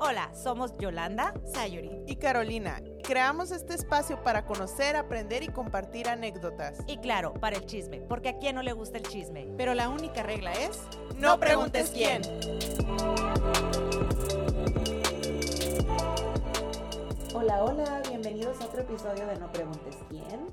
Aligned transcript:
Hola, 0.00 0.30
somos 0.32 0.78
Yolanda, 0.78 1.34
Sayuri 1.44 2.04
y 2.06 2.14
Carolina. 2.16 2.80
Creamos 3.02 3.50
este 3.50 3.74
espacio 3.74 4.22
para 4.22 4.46
conocer, 4.46 4.94
aprender 4.94 5.42
y 5.42 5.48
compartir 5.48 6.08
anécdotas. 6.08 6.78
Y 6.86 6.98
claro, 6.98 7.34
para 7.34 7.56
el 7.56 7.66
chisme, 7.66 8.00
porque 8.02 8.28
a 8.28 8.38
quién 8.38 8.54
no 8.54 8.62
le 8.62 8.72
gusta 8.74 8.98
el 8.98 9.02
chisme. 9.02 9.48
Pero 9.56 9.74
la 9.74 9.88
única 9.88 10.22
regla 10.22 10.52
es, 10.52 10.80
no 11.16 11.40
preguntes 11.40 11.90
quién. 11.90 12.22
Hola, 17.34 17.64
hola, 17.64 18.02
bienvenidos 18.08 18.60
a 18.60 18.66
otro 18.66 18.82
episodio 18.82 19.26
de 19.26 19.36
No 19.40 19.50
preguntes 19.50 19.96
quién. 20.08 20.46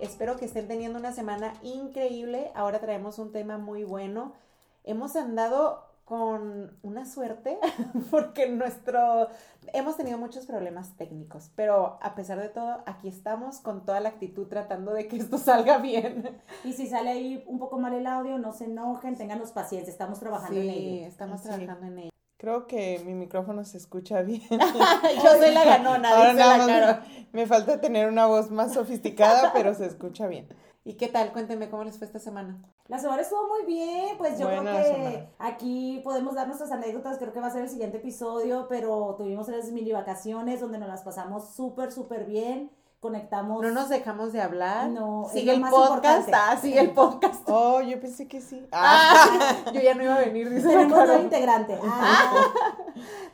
Espero 0.00 0.36
que 0.36 0.46
estén 0.46 0.66
teniendo 0.66 0.98
una 0.98 1.12
semana 1.12 1.54
increíble. 1.62 2.50
Ahora 2.56 2.80
traemos 2.80 3.20
un 3.20 3.30
tema 3.30 3.58
muy 3.58 3.84
bueno. 3.84 4.34
Hemos 4.82 5.14
andado 5.14 5.87
con 6.08 6.74
una 6.82 7.04
suerte 7.04 7.58
porque 8.10 8.48
nuestro 8.48 9.28
hemos 9.74 9.98
tenido 9.98 10.16
muchos 10.16 10.46
problemas 10.46 10.96
técnicos, 10.96 11.50
pero 11.54 11.98
a 12.00 12.14
pesar 12.14 12.40
de 12.40 12.48
todo 12.48 12.82
aquí 12.86 13.08
estamos 13.08 13.58
con 13.58 13.84
toda 13.84 14.00
la 14.00 14.08
actitud 14.08 14.46
tratando 14.46 14.94
de 14.94 15.06
que 15.06 15.18
esto 15.18 15.36
salga 15.38 15.76
bien. 15.76 16.40
Y 16.64 16.72
si 16.72 16.86
sale 16.86 17.10
ahí 17.10 17.44
un 17.46 17.58
poco 17.58 17.78
mal 17.78 17.92
el 17.92 18.06
audio, 18.06 18.38
no 18.38 18.54
se 18.54 18.64
enojen, 18.64 19.18
tenganos 19.18 19.52
paciencia, 19.52 19.92
estamos 19.92 20.18
trabajando 20.18 20.58
en 20.58 20.70
ello. 20.70 20.80
Sí, 20.80 20.98
estamos 21.00 21.42
trabajando 21.42 21.86
en 21.86 21.98
ello. 21.98 22.10
Creo 22.38 22.66
que 22.66 23.02
mi 23.04 23.12
micrófono 23.12 23.66
se 23.66 23.76
escucha 23.76 24.22
bien. 24.22 24.40
Yo 24.50 25.30
soy 25.38 25.52
la 25.52 25.64
ganona, 25.64 26.08
Ahora 26.08 26.32
dice 26.32 26.38
la 26.38 26.56
nada 26.56 26.66
Caro. 26.66 26.86
más 26.86 27.08
me 27.32 27.46
falta 27.46 27.80
tener 27.82 28.08
una 28.08 28.24
voz 28.24 28.50
más 28.50 28.72
sofisticada, 28.72 29.52
pero 29.52 29.74
se 29.74 29.84
escucha 29.84 30.26
bien. 30.26 30.48
¿Y 30.84 30.94
qué 30.94 31.08
tal? 31.08 31.32
Cuéntenme 31.32 31.68
cómo 31.68 31.84
les 31.84 31.98
fue 31.98 32.06
esta 32.06 32.18
semana. 32.18 32.56
La 32.86 32.98
semana 32.98 33.20
estuvo 33.20 33.46
muy 33.48 33.66
bien, 33.66 34.16
pues 34.16 34.38
yo 34.38 34.46
Buena 34.46 34.62
creo 34.72 34.82
que 34.82 34.94
semana. 34.94 35.26
aquí 35.38 36.00
podemos 36.02 36.34
dar 36.34 36.46
nuestras 36.46 36.72
anécdotas, 36.72 37.18
creo 37.18 37.32
que 37.32 37.40
va 37.40 37.48
a 37.48 37.50
ser 37.50 37.62
el 37.62 37.68
siguiente 37.68 37.98
episodio, 37.98 38.66
pero 38.68 39.14
tuvimos 39.18 39.48
las 39.48 39.70
mini 39.70 39.92
vacaciones 39.92 40.60
donde 40.60 40.78
nos 40.78 40.88
las 40.88 41.02
pasamos 41.02 41.50
súper, 41.54 41.92
súper 41.92 42.24
bien, 42.24 42.70
conectamos. 43.00 43.60
No 43.62 43.70
nos 43.70 43.90
dejamos 43.90 44.32
de 44.32 44.40
hablar. 44.40 44.88
No, 44.88 45.26
es 45.26 45.32
sigue 45.32 45.52
el 45.52 45.60
podcast. 45.60 46.30
Ah, 46.32 46.56
sigue 46.58 46.80
el 46.80 46.92
podcast. 46.92 47.42
Oh, 47.50 47.80
yo 47.82 48.00
pensé 48.00 48.26
que 48.26 48.40
sí. 48.40 48.66
yo 49.74 49.80
ya 49.82 49.94
no 49.94 50.04
iba 50.04 50.14
a 50.14 50.20
venir, 50.20 50.48
dice 50.48 50.68
Tenemos 50.68 50.96
nuevo 51.06 51.22
integrante. 51.22 51.78
Ah, 51.82 52.32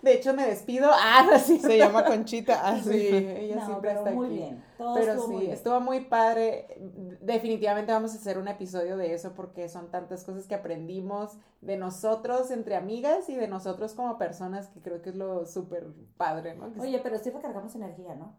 De 0.02 0.14
hecho, 0.14 0.34
me 0.34 0.46
despido. 0.46 0.90
Ah, 0.92 1.24
no, 1.30 1.38
sí. 1.38 1.58
Se 1.60 1.78
llama 1.78 2.04
Conchita. 2.04 2.60
Ah, 2.64 2.78
Sí, 2.82 2.90
sí. 2.90 3.06
ella 3.16 3.56
no, 3.56 3.66
siempre 3.66 3.92
está 3.92 4.10
muy 4.10 4.26
aquí. 4.26 4.36
bien. 4.36 4.63
Todo 4.76 4.94
Pero 4.94 5.12
estuvo 5.12 5.26
sí, 5.28 5.32
muy 5.32 5.50
estuvo 5.50 5.80
muy 5.80 6.00
padre. 6.00 6.66
Definitivamente 7.20 7.92
vamos 7.92 8.12
a 8.12 8.16
hacer 8.16 8.38
un 8.38 8.48
episodio 8.48 8.96
de 8.96 9.14
eso 9.14 9.32
porque 9.34 9.68
son 9.68 9.90
tantas 9.90 10.24
cosas 10.24 10.46
que 10.46 10.54
aprendimos 10.54 11.38
de 11.60 11.76
nosotros 11.76 12.50
entre 12.50 12.76
amigas 12.76 13.28
y 13.28 13.36
de 13.36 13.48
nosotros 13.48 13.94
como 13.94 14.18
personas 14.18 14.68
que 14.68 14.80
creo 14.80 15.00
que 15.00 15.10
es 15.10 15.16
lo 15.16 15.46
súper 15.46 15.86
padre, 16.16 16.56
¿no? 16.56 16.72
Oye, 16.80 17.00
pero 17.02 17.18
sí 17.18 17.30
recargamos 17.30 17.74
energía, 17.74 18.14
¿no? 18.14 18.36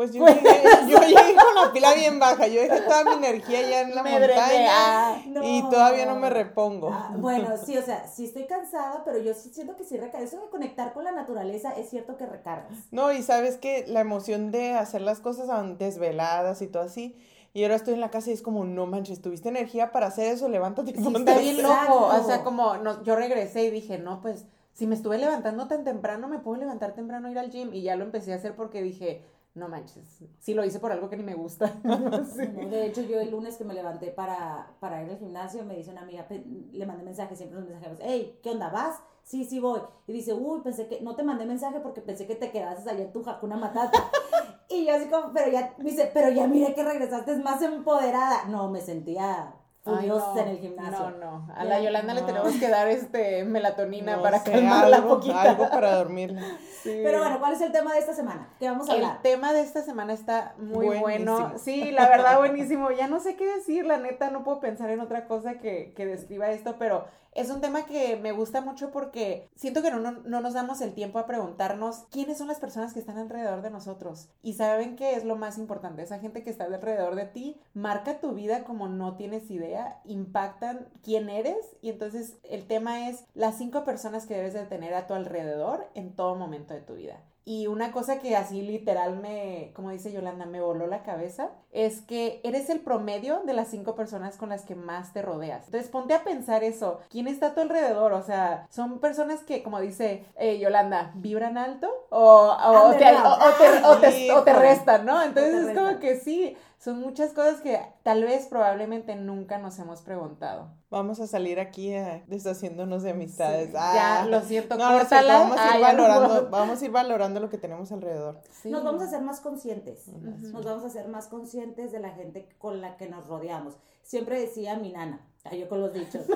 Pues 0.00 0.12
yo 0.14 0.24
llegué, 0.26 0.40
yo 0.88 0.98
llegué 0.98 1.34
con 1.34 1.54
la 1.54 1.72
pila 1.74 1.92
bien 1.92 2.18
baja. 2.18 2.46
Yo 2.46 2.62
dejé 2.62 2.80
toda 2.80 3.04
mi 3.04 3.12
energía 3.26 3.60
ya 3.68 3.80
en 3.82 3.94
la 3.94 4.02
Me 4.02 4.12
montaña. 4.12 4.68
ah. 4.70 5.18
Y 5.42 5.60
todavía 5.68 6.06
no 6.06 6.16
me 6.16 6.30
repongo. 6.30 6.88
Ah, 6.90 7.12
bueno, 7.18 7.50
sí, 7.62 7.76
o 7.76 7.82
sea, 7.82 8.08
sí 8.08 8.24
estoy 8.24 8.46
cansada, 8.46 9.02
pero 9.04 9.18
yo 9.18 9.34
sí 9.34 9.50
siento 9.52 9.76
que 9.76 9.84
sí 9.84 9.98
recarga. 9.98 10.24
Eso 10.26 10.40
de 10.40 10.48
conectar 10.48 10.94
con 10.94 11.04
la 11.04 11.12
naturaleza 11.12 11.72
es 11.72 11.90
cierto 11.90 12.16
que 12.16 12.24
recargas. 12.24 12.72
No, 12.90 13.12
y 13.12 13.22
sabes 13.22 13.58
que 13.58 13.84
la 13.88 14.00
emoción 14.00 14.50
de 14.50 14.72
hacer 14.72 15.02
las 15.02 15.20
cosas 15.20 15.48
desveladas 15.78 16.62
y 16.62 16.66
todo 16.66 16.84
así. 16.84 17.14
Y 17.52 17.64
ahora 17.64 17.74
estoy 17.74 17.92
en 17.92 18.00
la 18.00 18.10
casa 18.10 18.30
y 18.30 18.32
es 18.32 18.40
como, 18.40 18.64
no 18.64 18.86
manches, 18.86 19.20
tuviste 19.20 19.50
energía 19.50 19.92
para 19.92 20.06
hacer 20.06 20.32
eso, 20.32 20.48
levántate 20.48 20.92
y 20.92 20.94
Sí, 20.94 21.02
ponte 21.02 21.18
está 21.30 21.38
bien 21.42 21.56
hacer". 21.66 21.88
loco. 21.90 22.06
O 22.06 22.24
sea, 22.24 22.42
como 22.42 22.78
no, 22.78 23.02
yo 23.04 23.16
regresé 23.16 23.64
y 23.64 23.70
dije, 23.70 23.98
no, 23.98 24.22
pues 24.22 24.46
si 24.72 24.86
me 24.86 24.94
estuve 24.94 25.18
levantando 25.18 25.66
tan 25.68 25.84
temprano, 25.84 26.26
me 26.26 26.38
puedo 26.38 26.56
levantar 26.58 26.94
temprano 26.94 27.28
a 27.28 27.30
ir 27.32 27.38
al 27.38 27.50
gym. 27.50 27.74
Y 27.74 27.82
ya 27.82 27.96
lo 27.96 28.04
empecé 28.04 28.32
a 28.32 28.36
hacer 28.36 28.54
porque 28.56 28.82
dije, 28.82 29.22
no 29.54 29.68
manches, 29.68 30.22
si 30.38 30.54
lo 30.54 30.64
hice 30.64 30.78
por 30.78 30.92
algo 30.92 31.10
que 31.10 31.16
ni 31.16 31.22
me 31.22 31.34
gusta. 31.34 31.80
Sí. 32.34 32.46
De 32.46 32.86
hecho, 32.86 33.02
yo 33.02 33.20
el 33.20 33.30
lunes 33.30 33.56
que 33.56 33.64
me 33.64 33.74
levanté 33.74 34.10
para, 34.10 34.74
para 34.78 35.02
ir 35.02 35.10
al 35.10 35.18
gimnasio, 35.18 35.64
me 35.64 35.76
dice 35.76 35.90
una 35.90 36.02
amiga, 36.02 36.26
le 36.28 36.86
mandé 36.86 37.02
mensaje, 37.02 37.34
siempre 37.34 37.58
nos 37.58 37.68
mensajemos, 37.68 37.98
hey, 38.02 38.38
¿qué 38.42 38.50
onda, 38.50 38.68
vas? 38.70 39.00
Sí, 39.24 39.44
sí 39.44 39.58
voy. 39.58 39.80
Y 40.06 40.12
dice, 40.12 40.34
uy, 40.34 40.60
pensé 40.60 40.86
que, 40.86 41.00
no 41.00 41.16
te 41.16 41.22
mandé 41.22 41.46
mensaje 41.46 41.80
porque 41.80 42.00
pensé 42.00 42.26
que 42.26 42.36
te 42.36 42.50
quedases 42.50 42.86
allá 42.86 43.04
en 43.04 43.12
tu 43.12 43.22
jacuna 43.22 43.56
matata. 43.56 44.10
y 44.68 44.86
yo 44.86 44.94
así 44.94 45.08
como, 45.08 45.32
pero 45.32 45.50
ya, 45.50 45.74
me 45.78 45.90
dice, 45.90 46.10
pero 46.12 46.30
ya 46.30 46.46
mire 46.46 46.74
que 46.74 46.84
regresaste 46.84 47.36
más 47.36 47.62
empoderada. 47.62 48.44
No, 48.46 48.70
me 48.70 48.80
sentía 48.80 49.54
Ay, 49.86 49.94
furiosa 49.94 50.34
no, 50.34 50.40
en 50.40 50.48
el 50.48 50.58
gimnasio. 50.58 51.10
No, 51.10 51.46
no. 51.46 51.54
A 51.54 51.64
la 51.64 51.80
Yolanda 51.80 52.12
le 52.14 52.22
tenemos 52.22 52.52
que 52.54 52.68
dar 52.68 52.88
este 52.88 53.44
melatonina 53.44 54.16
No 54.16 54.22
para 54.22 54.38
sé, 54.40 54.52
calmarla 54.52 54.96
algo, 54.96 55.08
poquita. 55.16 55.42
algo 55.42 55.68
para 55.70 55.96
dormirla. 55.96 56.42
Sí. 56.80 56.98
Pero 57.04 57.18
bueno, 57.18 57.38
¿cuál 57.40 57.52
es 57.52 57.60
el 57.60 57.72
tema 57.72 57.92
de 57.92 57.98
esta 57.98 58.14
semana? 58.14 58.48
¿Qué 58.58 58.66
vamos 58.66 58.88
a 58.88 58.94
El 58.94 59.04
hablar? 59.04 59.20
tema 59.20 59.52
de 59.52 59.60
esta 59.60 59.82
semana 59.82 60.14
está 60.14 60.54
muy 60.56 60.98
bueno. 60.98 61.52
Sí, 61.58 61.90
la 61.90 62.08
verdad, 62.08 62.38
buenísimo. 62.38 62.90
Ya 62.90 63.06
no 63.06 63.20
sé 63.20 63.36
qué 63.36 63.44
decir, 63.44 63.84
la 63.84 63.98
neta, 63.98 64.30
no 64.30 64.44
puedo 64.44 64.60
pensar 64.60 64.88
en 64.88 65.00
otra 65.00 65.26
cosa 65.26 65.58
que, 65.58 65.92
que 65.94 66.06
describa 66.06 66.50
esto, 66.50 66.76
pero 66.78 67.04
es 67.32 67.50
un 67.50 67.60
tema 67.60 67.86
que 67.86 68.16
me 68.16 68.32
gusta 68.32 68.60
mucho 68.60 68.90
porque 68.90 69.48
siento 69.54 69.82
que 69.82 69.90
no, 69.90 69.98
no, 69.98 70.12
no 70.12 70.40
nos 70.40 70.54
damos 70.54 70.80
el 70.80 70.94
tiempo 70.94 71.18
a 71.18 71.26
preguntarnos 71.26 72.04
quiénes 72.10 72.38
son 72.38 72.48
las 72.48 72.58
personas 72.58 72.92
que 72.92 73.00
están 73.00 73.18
alrededor 73.18 73.62
de 73.62 73.70
nosotros. 73.70 74.28
Y 74.42 74.54
saben 74.54 74.96
qué 74.96 75.14
es 75.14 75.24
lo 75.24 75.36
más 75.36 75.58
importante, 75.58 76.02
esa 76.02 76.18
gente 76.18 76.42
que 76.42 76.50
está 76.50 76.64
alrededor 76.64 77.14
de 77.14 77.26
ti 77.26 77.60
marca 77.74 78.20
tu 78.20 78.32
vida 78.32 78.64
como 78.64 78.88
no 78.88 79.16
tienes 79.16 79.50
idea, 79.50 80.00
impactan 80.04 80.88
quién 81.02 81.28
eres 81.28 81.76
y 81.82 81.90
entonces 81.90 82.38
el 82.42 82.66
tema 82.66 83.08
es 83.08 83.24
las 83.34 83.58
cinco 83.58 83.84
personas 83.84 84.26
que 84.26 84.34
debes 84.34 84.54
de 84.54 84.66
tener 84.66 84.94
a 84.94 85.06
tu 85.06 85.14
alrededor 85.14 85.88
en 85.94 86.14
todo 86.14 86.34
momento 86.34 86.74
de 86.74 86.80
tu 86.80 86.94
vida. 86.94 87.20
Y 87.44 87.66
una 87.66 87.90
cosa 87.90 88.18
que 88.18 88.36
así 88.36 88.60
literal 88.62 89.18
me, 89.18 89.72
como 89.74 89.90
dice 89.90 90.12
Yolanda, 90.12 90.44
me 90.46 90.60
voló 90.60 90.86
la 90.86 91.02
cabeza, 91.02 91.50
es 91.72 92.00
que 92.02 92.40
eres 92.44 92.68
el 92.70 92.80
promedio 92.80 93.40
de 93.46 93.54
las 93.54 93.68
cinco 93.68 93.94
personas 93.94 94.36
con 94.36 94.50
las 94.50 94.62
que 94.62 94.74
más 94.74 95.12
te 95.12 95.22
rodeas. 95.22 95.64
Entonces 95.66 95.90
ponte 95.90 96.14
a 96.14 96.22
pensar 96.22 96.62
eso. 96.64 97.00
¿Quién 97.08 97.26
está 97.28 97.46
a 97.48 97.54
tu 97.54 97.60
alrededor? 97.62 98.12
O 98.12 98.22
sea, 98.22 98.66
son 98.70 98.98
personas 99.00 99.40
que, 99.42 99.62
como 99.62 99.80
dice 99.80 100.24
eh, 100.36 100.58
Yolanda, 100.58 101.12
vibran 101.14 101.56
alto 101.58 101.88
o, 102.10 102.50
o, 102.52 102.90
te, 102.96 103.04
o- 103.14 103.52
te- 103.58 103.86
o 103.86 103.96
te- 103.96 104.32
o 104.32 104.42
te 104.42 104.50
Híjole. 104.50 104.52
restan, 104.68 105.06
¿no? 105.06 105.22
Entonces 105.22 105.64
te 105.66 105.72
es 105.72 105.78
como 105.78 105.98
que 105.98 106.16
sí, 106.20 106.56
son 106.80 106.98
muchas 106.98 107.34
cosas 107.34 107.60
que 107.60 107.78
tal 108.02 108.22
vez 108.24 108.46
probablemente 108.46 109.14
nunca 109.14 109.58
nos 109.58 109.78
hemos 109.78 110.00
preguntado. 110.00 110.70
Vamos 110.88 111.20
a 111.20 111.26
salir 111.26 111.60
aquí 111.60 111.92
eh, 111.92 112.24
deshaciéndonos 112.26 113.02
de 113.02 113.10
amistades. 113.10 113.68
Sí. 113.68 113.76
Ah. 113.78 114.22
Ya, 114.24 114.26
lo 114.26 114.40
siento, 114.40 114.76
No, 114.78 114.88
cierto, 115.04 115.28
vamos 115.28 115.58
a 115.58 115.78
ir 115.78 115.84
Ah, 115.84 115.92
no 115.92 116.02
valorando, 116.02 116.50
vamos 116.50 116.80
a 116.80 116.84
ir 116.86 116.90
valorando 116.90 117.38
lo 117.38 117.50
que 117.50 117.58
tenemos 117.58 117.92
alrededor. 117.92 118.40
Sí. 118.50 118.70
Nos 118.70 118.82
vamos 118.82 119.02
a 119.02 119.04
hacer 119.04 119.20
más 119.20 119.40
conscientes. 119.40 120.08
Nos 120.08 120.64
vamos 120.64 120.82
a 120.82 120.86
hacer 120.86 121.06
más 121.08 121.28
conscientes 121.28 121.92
de 121.92 122.00
la 122.00 122.12
gente 122.12 122.48
con 122.58 122.80
la 122.80 122.96
que 122.96 123.10
nos 123.10 123.26
rodeamos. 123.26 123.74
Siempre 124.02 124.40
decía 124.40 124.76
mi 124.76 124.90
nana, 124.90 125.20
ay, 125.44 125.60
yo 125.60 125.68
con 125.68 125.80
los 125.80 125.92
dichos. 125.92 126.22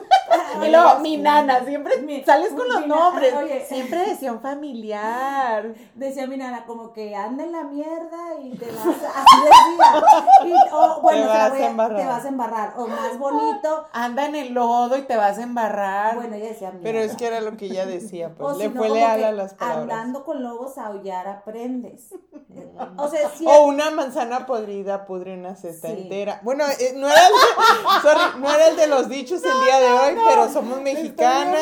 Y 0.64 0.70
luego, 0.70 1.00
mi 1.00 1.16
nana, 1.16 1.64
siempre 1.64 1.98
Mi- 2.02 2.22
sales 2.24 2.50
con 2.52 2.68
los 2.68 2.82
mi 2.82 2.86
nombres. 2.86 3.34
oye. 3.34 3.64
Siempre 3.66 4.06
decía 4.06 4.32
un 4.32 4.40
familiar. 4.40 5.74
Decía 5.94 6.26
mi 6.28 6.36
nana, 6.36 6.64
como 6.64 6.92
que 6.92 7.14
anda 7.16 7.42
en 7.44 7.50
la 7.52 7.64
mierda 7.64 8.34
y 8.40 8.50
te 8.56 8.66
vas 8.70 8.86
a... 8.86 10.46
Y, 10.46 10.52
o, 10.72 11.00
bueno, 11.02 11.22
Te 11.22 11.26
vas 11.28 11.52
a 11.52 11.66
embarrar. 11.66 12.00
te 12.00 12.06
vas 12.06 12.24
a 12.24 12.28
embarrar. 12.28 12.74
O 12.76 12.86
más 12.86 13.18
bonito. 13.18 13.84
Anda 13.92 14.26
en 14.26 14.34
el 14.36 14.54
lodo 14.54 14.96
y 14.96 15.02
te 15.02 15.16
vas 15.16 15.38
a 15.38 15.42
embarrar. 15.42 16.14
Bueno, 16.16 16.36
ella 16.36 16.48
decía 16.48 16.70
Pero 16.82 16.98
mierda. 16.98 17.12
es 17.12 17.16
que 17.16 17.26
era 17.26 17.40
lo 17.40 17.56
que 17.56 17.66
ella 17.66 17.84
decía, 17.86 18.32
pues 18.36 18.56
le 18.58 18.68
no, 18.68 18.76
fue 18.76 18.90
leal 18.90 19.24
a 19.24 19.32
las 19.32 19.54
palabras. 19.54 19.82
Andando 19.82 20.24
con 20.24 20.42
lobos 20.42 20.78
a 20.78 20.86
aullar 20.86 21.26
aprendes. 21.26 22.10
o 22.96 23.08
sea, 23.08 23.28
sí. 23.36 23.44
O 23.48 23.64
una 23.64 23.90
manzana 23.90 24.46
podrida 24.46 25.04
pudre 25.06 25.34
una 25.34 25.56
cesta 25.56 25.88
Sí. 25.88 25.94
entera. 26.02 26.40
Bueno, 26.42 26.64
eh, 26.78 26.92
no, 26.96 27.08
era 27.08 27.20
el 27.26 27.32
de, 27.32 28.08
sorry, 28.08 28.40
no 28.40 28.54
era 28.54 28.68
el 28.68 28.76
de 28.76 28.86
los 28.94 29.08
dichos 29.08 29.42
el 29.44 29.64
día 29.64 29.80
de 29.80 29.92
hoy, 29.92 30.18
pero 30.26 30.48
somos 30.52 30.80
mexicanas. 30.80 31.60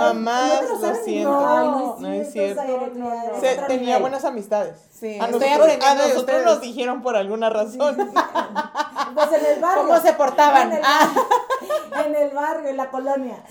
Mamás, 0.00 0.62
¿No 0.80 0.88
lo 0.88 0.94
siento. 1.04 1.96
No 2.00 2.12
es 2.12 2.32
cierto. 2.32 2.62
No, 2.64 2.86
no, 3.10 3.32
no. 3.32 3.40
Se- 3.40 3.56
tenía 3.66 3.86
nivel. 3.86 4.00
buenas 4.02 4.24
amistades. 4.24 4.78
Sí, 4.92 5.18
a 5.18 5.26
nosotros, 5.28 5.68
a 5.86 5.94
nosotros 5.94 6.44
nos 6.44 6.60
dijeron 6.60 7.02
por 7.02 7.16
alguna 7.16 7.50
razón. 7.50 7.96
Pues 9.14 9.32
en 9.32 9.46
el 9.56 9.60
barrio. 9.60 9.86
¿Cómo 9.86 10.00
se 10.00 10.12
portaban? 10.12 10.70
En 10.70 10.76
el, 10.78 10.82
Ah. 10.84 11.10
en 12.06 12.14
el 12.14 12.30
barrio, 12.30 12.68
en 12.68 12.76
la 12.76 12.90
colonia. 12.90 13.42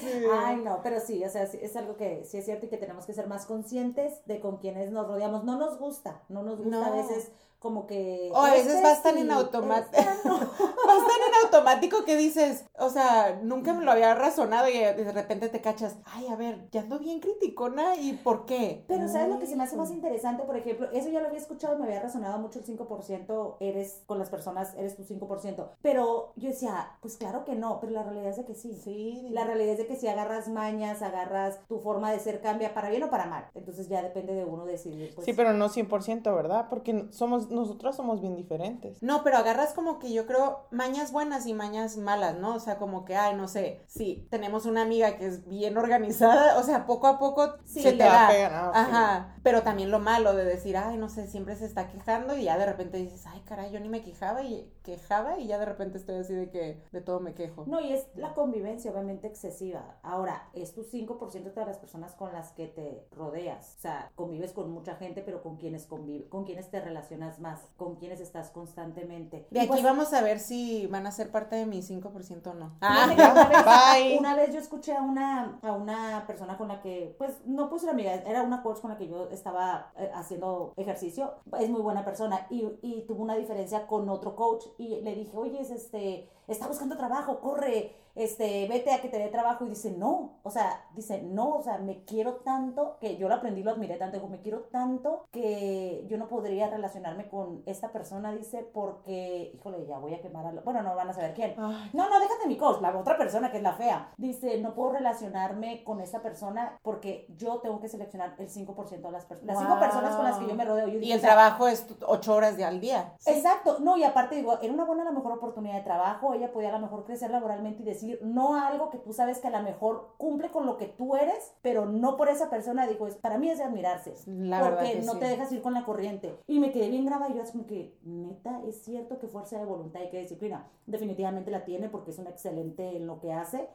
Ay, 0.45 0.57
no, 0.57 0.79
pero 0.83 0.99
sí, 1.01 1.23
o 1.25 1.29
sea, 1.29 1.47
sí, 1.47 1.57
es 1.61 1.75
algo 1.75 1.97
que 1.97 2.23
sí 2.25 2.37
es 2.37 2.45
cierto 2.45 2.67
y 2.67 2.69
que 2.69 2.77
tenemos 2.77 3.05
que 3.05 3.13
ser 3.13 3.27
más 3.27 3.45
conscientes 3.45 4.23
de 4.25 4.39
con 4.39 4.57
quienes 4.57 4.91
nos 4.91 5.07
rodeamos. 5.07 5.43
No 5.43 5.57
nos 5.57 5.77
gusta, 5.79 6.21
no 6.29 6.43
nos 6.43 6.57
gusta 6.59 6.77
No. 6.77 6.85
a 6.85 6.89
veces 6.91 7.31
como 7.59 7.87
que... 7.87 8.29
O 8.33 8.41
a 8.41 8.51
veces 8.51 8.75
este 8.75 8.83
vas 8.83 9.03
tan 9.03 9.17
en 9.17 9.31
automático. 9.31 9.97
esta 9.97 10.17
no. 10.23 10.37
Vas 10.87 10.99
tan 10.99 11.21
en 11.27 11.45
automático 11.45 12.05
que 12.05 12.15
dices, 12.15 12.65
o 12.79 12.89
sea, 12.89 13.39
nunca 13.43 13.73
me 13.73 13.83
lo 13.83 13.91
había 13.91 14.15
razonado 14.15 14.69
y 14.69 14.77
de 14.77 15.11
repente 15.11 15.49
te 15.49 15.59
cachas, 15.59 15.97
ay, 16.05 16.27
a 16.27 16.35
ver, 16.37 16.69
ya 16.71 16.81
ando 16.81 16.97
bien 16.97 17.19
criticona 17.19 17.97
y 17.97 18.13
¿por 18.13 18.45
qué? 18.45 18.85
Pero 18.87 19.09
¿sabes 19.09 19.27
lo 19.27 19.39
que 19.39 19.47
se 19.47 19.57
me 19.57 19.63
hace 19.63 19.75
Ay, 19.75 19.79
más 19.81 19.91
interesante? 19.91 20.43
Por 20.43 20.55
ejemplo, 20.55 20.89
eso 20.93 21.09
ya 21.09 21.19
lo 21.19 21.27
había 21.27 21.39
escuchado 21.39 21.77
me 21.77 21.85
había 21.85 22.01
resonado 22.01 22.37
mucho 22.39 22.59
el 22.59 22.65
5%, 22.65 23.57
eres 23.59 24.03
con 24.05 24.19
las 24.19 24.29
personas, 24.29 24.73
eres 24.75 24.95
tu 24.95 25.03
5%. 25.03 25.69
Pero 25.81 26.31
yo 26.35 26.49
decía, 26.49 26.91
pues 27.01 27.17
claro 27.17 27.43
que 27.43 27.55
no, 27.55 27.79
pero 27.79 27.91
la 27.91 28.03
realidad 28.03 28.29
es 28.29 28.37
de 28.37 28.45
que 28.45 28.55
sí. 28.55 28.79
Sí, 28.83 29.27
La 29.31 29.43
realidad 29.43 29.73
es 29.73 29.77
de 29.79 29.87
que 29.87 29.95
si 29.95 30.07
agarras 30.07 30.47
mañas, 30.47 31.01
agarras 31.01 31.59
tu 31.67 31.79
forma 31.79 32.11
de 32.11 32.19
ser, 32.19 32.41
cambia 32.41 32.73
para 32.73 32.89
bien 32.89 33.03
o 33.03 33.09
para 33.09 33.25
mal. 33.25 33.49
Entonces 33.55 33.89
ya 33.89 34.01
depende 34.01 34.33
de 34.33 34.45
uno 34.45 34.65
decidir. 34.65 35.13
Pues, 35.15 35.25
Sí, 35.25 35.33
pero 35.33 35.53
no 35.53 35.69
100%, 35.69 36.35
¿verdad? 36.35 36.67
Porque 36.69 37.07
somos, 37.11 37.46
nosotros 37.49 37.95
somos 37.95 38.21
bien 38.21 38.35
diferentes. 38.35 39.01
No, 39.01 39.23
pero 39.23 39.37
agarras 39.37 39.73
como 39.73 39.99
que 39.99 40.11
yo 40.11 40.25
creo 40.25 40.67
mañas 40.71 41.11
buenas 41.11 41.45
y 41.45 41.53
mañas 41.53 41.97
malas, 41.97 42.37
¿no? 42.37 42.55
O 42.55 42.59
sea, 42.59 42.77
como 42.77 43.05
que, 43.05 43.15
ay, 43.15 43.35
no 43.35 43.47
sé, 43.47 43.83
sí, 43.87 44.27
tenemos 44.29 44.65
una 44.65 44.81
amiga 44.81 45.17
que 45.17 45.27
es 45.27 45.47
bien 45.47 45.77
organizada, 45.77 46.57
o 46.59 46.63
sea, 46.63 46.85
poco 46.85 47.07
a 47.07 47.19
poco 47.19 47.55
Sí, 47.65 47.81
se 47.81 47.91
te 47.91 47.97
te 47.97 48.03
va 48.05 48.27
pegando, 48.27 48.71
ah. 48.73 48.81
Ajá, 48.81 49.35
pero 49.43 49.63
también 49.63 49.91
lo 49.91 49.99
malo 49.99 50.33
de 50.35 50.45
decir, 50.45 50.77
ay, 50.77 50.97
no 50.97 51.09
sé, 51.09 51.27
siempre 51.27 51.55
se 51.55 51.65
está 51.65 51.87
quejando 51.89 52.37
y 52.37 52.43
ya 52.43 52.57
de 52.57 52.65
repente 52.65 52.97
dices, 52.97 53.25
ay, 53.27 53.41
caray, 53.45 53.71
yo 53.71 53.79
ni 53.79 53.89
me 53.89 54.01
quejaba 54.03 54.43
y 54.43 54.71
quejaba 54.83 55.39
y 55.39 55.47
ya 55.47 55.57
de 55.57 55.65
repente 55.65 55.97
estoy 55.97 56.15
así 56.15 56.33
de 56.33 56.49
que 56.49 56.83
de 56.91 57.01
todo 57.01 57.19
me 57.19 57.33
quejo. 57.33 57.65
No, 57.67 57.79
y 57.81 57.93
es 57.93 58.07
la 58.15 58.33
convivencia 58.33 58.91
obviamente 58.91 59.27
excesiva. 59.27 59.99
Ahora, 60.03 60.49
es 60.53 60.73
tu 60.73 60.83
5% 60.83 61.53
de 61.53 61.65
las 61.65 61.77
personas 61.77 62.15
con 62.15 62.31
las 62.33 62.51
que 62.51 62.67
te 62.67 63.07
rodeas. 63.11 63.75
O 63.77 63.81
sea, 63.81 64.11
convives 64.15 64.53
con 64.53 64.71
mucha 64.71 64.95
gente, 64.95 65.21
pero 65.21 65.41
con 65.41 65.57
quienes 65.57 65.85
convive, 65.85 66.29
con 66.29 66.45
quienes 66.45 66.69
te 66.69 66.79
relacionas 66.79 67.36
más, 67.39 67.61
con 67.77 67.95
quienes 67.95 68.19
estás 68.19 68.49
constantemente. 68.51 69.47
De 69.49 69.59
Y 69.59 69.61
aquí 69.61 69.67
pues, 69.67 69.83
vamos 69.83 70.13
a 70.13 70.21
ver 70.21 70.39
si 70.39 70.87
van 70.87 71.07
a 71.07 71.11
ser 71.11 71.31
parte 71.31 71.55
de 71.55 71.65
mi 71.65 71.81
5% 71.81 72.47
o 72.47 72.53
no. 72.53 72.77
Fíjate 72.79 73.15
que 73.15 73.21
una, 73.21 73.47
vez, 73.47 73.65
Bye. 73.65 74.17
una 74.19 74.35
vez 74.35 74.53
yo 74.53 74.59
escuché 74.59 74.93
a 74.95 75.01
una, 75.01 75.59
a 75.61 75.71
una 75.73 76.25
persona 76.27 76.57
con 76.57 76.67
la 76.67 76.81
que, 76.81 77.15
pues 77.17 77.33
no 77.45 77.69
puse 77.69 77.89
amiga, 77.89 78.13
era 78.13 78.43
una 78.43 78.61
coach 78.61 78.79
con 78.79 78.91
la 78.91 78.97
que 78.97 79.07
yo 79.07 79.29
estaba 79.29 79.91
eh, 79.97 80.11
haciendo 80.13 80.73
ejercicio, 80.77 81.35
es 81.59 81.69
muy 81.69 81.81
buena 81.81 82.03
persona 82.03 82.47
y, 82.49 82.67
y 82.81 83.05
tuvo 83.07 83.23
una 83.23 83.35
diferencia 83.35 83.87
con 83.87 84.09
otro 84.09 84.35
coach 84.35 84.65
y 84.77 85.01
le 85.01 85.15
dije, 85.15 85.35
oye, 85.35 85.61
es 85.61 85.71
este, 85.71 86.29
está 86.47 86.67
buscando 86.67 86.97
trabajo, 86.97 87.39
corre, 87.39 87.95
este, 88.17 88.67
vete 88.67 88.91
a 88.93 89.01
que 89.01 89.09
te 89.09 89.17
dé 89.19 89.27
trabajo 89.29 89.65
y 89.65 89.69
dice, 89.69 89.91
no, 89.91 90.39
o 90.43 90.49
sea, 90.49 90.85
dice, 90.93 91.21
no, 91.23 91.55
o 91.57 91.61
sea, 91.63 91.77
me 91.77 92.03
quiero 92.03 92.35
tanto, 92.37 92.97
que 92.99 93.17
yo 93.17 93.27
lo 93.29 93.35
aprendí, 93.35 93.63
lo 93.63 93.71
admiré 93.71 93.95
tanto, 93.97 94.17
dijo, 94.17 94.27
me 94.27 94.41
quiero 94.41 94.61
tanto 94.71 95.25
que 95.31 96.05
yo 96.09 96.17
no 96.17 96.27
podría 96.27 96.69
relacionarme 96.69 97.27
con 97.29 97.63
esta 97.65 97.91
persona, 97.91 98.31
dice, 98.33 98.67
porque, 98.73 99.51
híjole, 99.53 99.85
ya 99.87 99.97
voy 99.99 100.13
a 100.13 100.21
quemar 100.21 100.45
a, 100.47 100.51
lo- 100.51 100.61
bueno, 100.63 100.81
no 100.83 100.95
van 100.95 101.09
a 101.09 101.13
saber 101.13 101.33
quién, 101.33 101.55
Ay, 101.57 101.89
no, 101.93 102.09
no, 102.09 102.19
déjate 102.19 102.47
mi 102.47 102.57
coach, 102.57 102.81
la 102.81 102.95
otra 102.97 103.17
persona 103.17 103.51
que 103.51 103.57
es 103.57 103.63
la 103.63 103.73
fea. 103.73 104.11
Dice, 104.17 104.59
no 104.59 104.73
puedo 104.73 104.93
relacionarme 104.93 105.83
con 105.83 106.01
esta 106.01 106.21
persona 106.21 106.77
porque 106.81 107.27
yo 107.37 107.59
tengo 107.59 107.79
que 107.79 107.87
seleccionar 107.89 108.35
el 108.37 108.49
5% 108.49 109.07
de 109.07 109.11
las 109.11 109.25
personas. 109.25 109.55
Las 109.55 109.59
cinco 109.59 109.73
Wow. 109.73 109.79
personas 109.81 110.15
con 110.15 110.25
las 110.25 110.37
que 110.37 110.47
yo 110.47 110.55
me 110.55 110.65
rodeo. 110.65 110.87
Yo 110.87 110.97
Y 110.97 110.99
dije, 111.01 111.13
el 111.13 111.21
trabajo 111.21 111.67
es 111.67 111.85
tu- 111.85 111.95
ocho 112.07 112.33
horas 112.35 112.57
de 112.57 112.63
al 112.65 112.79
día. 112.79 113.13
Exacto, 113.25 113.77
no, 113.79 113.97
y 113.97 114.03
aparte 114.03 114.35
digo, 114.35 114.57
era 114.61 114.73
una 114.73 114.85
buena 114.85 115.03
a 115.03 115.05
lo 115.05 115.11
mejor 115.13 115.33
oportunidad 115.33 115.75
de 115.75 115.81
trabajo, 115.81 116.33
ella 116.33 116.51
podía 116.51 116.69
a 116.69 116.73
lo 116.73 116.79
mejor 116.79 117.03
crecer 117.05 117.29
laboralmente 117.31 117.81
y 117.83 117.85
decir 117.85 118.06
no 118.21 118.55
a 118.55 118.67
algo 118.67 118.89
que 118.89 118.97
tú 118.97 119.13
sabes 119.13 119.39
que 119.39 119.47
a 119.47 119.51
lo 119.51 119.61
mejor 119.63 120.13
cumple 120.17 120.49
con 120.49 120.65
lo 120.65 120.77
que 120.77 120.87
tú 120.87 121.15
eres, 121.15 121.53
pero 121.61 121.85
no 121.85 122.17
por 122.17 122.29
esa 122.29 122.49
persona, 122.49 122.87
digo, 122.87 123.07
es, 123.07 123.15
para 123.15 123.37
mí 123.37 123.49
es 123.49 123.57
de 123.57 123.65
admirarse, 123.65 124.15
La 124.25 124.61
porque 124.61 124.93
que 124.93 125.01
no 125.01 125.13
sí. 125.13 125.19
te 125.19 125.27
dejas 125.27 125.51
ir 125.51 125.61
con 125.61 125.73
la 125.73 125.85
corriente. 125.85 126.37
Y 126.47 126.59
me 126.59 126.71
quedé 126.71 126.89
bien 126.89 127.05
grabada 127.05 127.31
y 127.31 127.35
yo 127.35 127.41
así 127.41 127.51
como 127.53 127.65
que, 127.65 127.97
neta, 128.03 128.61
es 128.67 128.83
cierto 128.83 129.19
que 129.19 129.27
fuerza 129.27 129.57
de 129.57 129.65
voluntad 129.65 130.01
y 130.01 130.09
que 130.09 130.19
disciplina, 130.19 130.67
definitivamente 130.85 131.51
la 131.51 131.65
tiene 131.65 131.89
porque 131.89 132.11
es 132.11 132.19
una 132.19 132.29
excelente 132.29 132.95
en 132.95 133.07
lo 133.07 133.19
que 133.19 133.33
hace, 133.33 133.69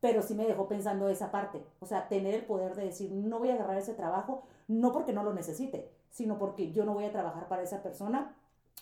pero 0.00 0.22
sí 0.22 0.34
me 0.34 0.46
dejó 0.46 0.68
pensando 0.68 1.08
esa 1.08 1.30
parte, 1.30 1.64
o 1.80 1.86
sea, 1.86 2.08
tener 2.08 2.34
el 2.34 2.44
poder 2.44 2.74
de 2.74 2.84
decir, 2.84 3.10
no 3.10 3.38
voy 3.38 3.50
a 3.50 3.54
agarrar 3.54 3.78
ese 3.78 3.94
trabajo, 3.94 4.42
no 4.68 4.92
porque 4.92 5.12
no 5.12 5.24
lo 5.24 5.32
necesite, 5.32 5.90
sino 6.10 6.38
porque 6.38 6.72
yo 6.72 6.84
no 6.84 6.94
voy 6.94 7.04
a 7.04 7.12
trabajar 7.12 7.48
para 7.48 7.62
esa 7.62 7.82
persona 7.82 8.34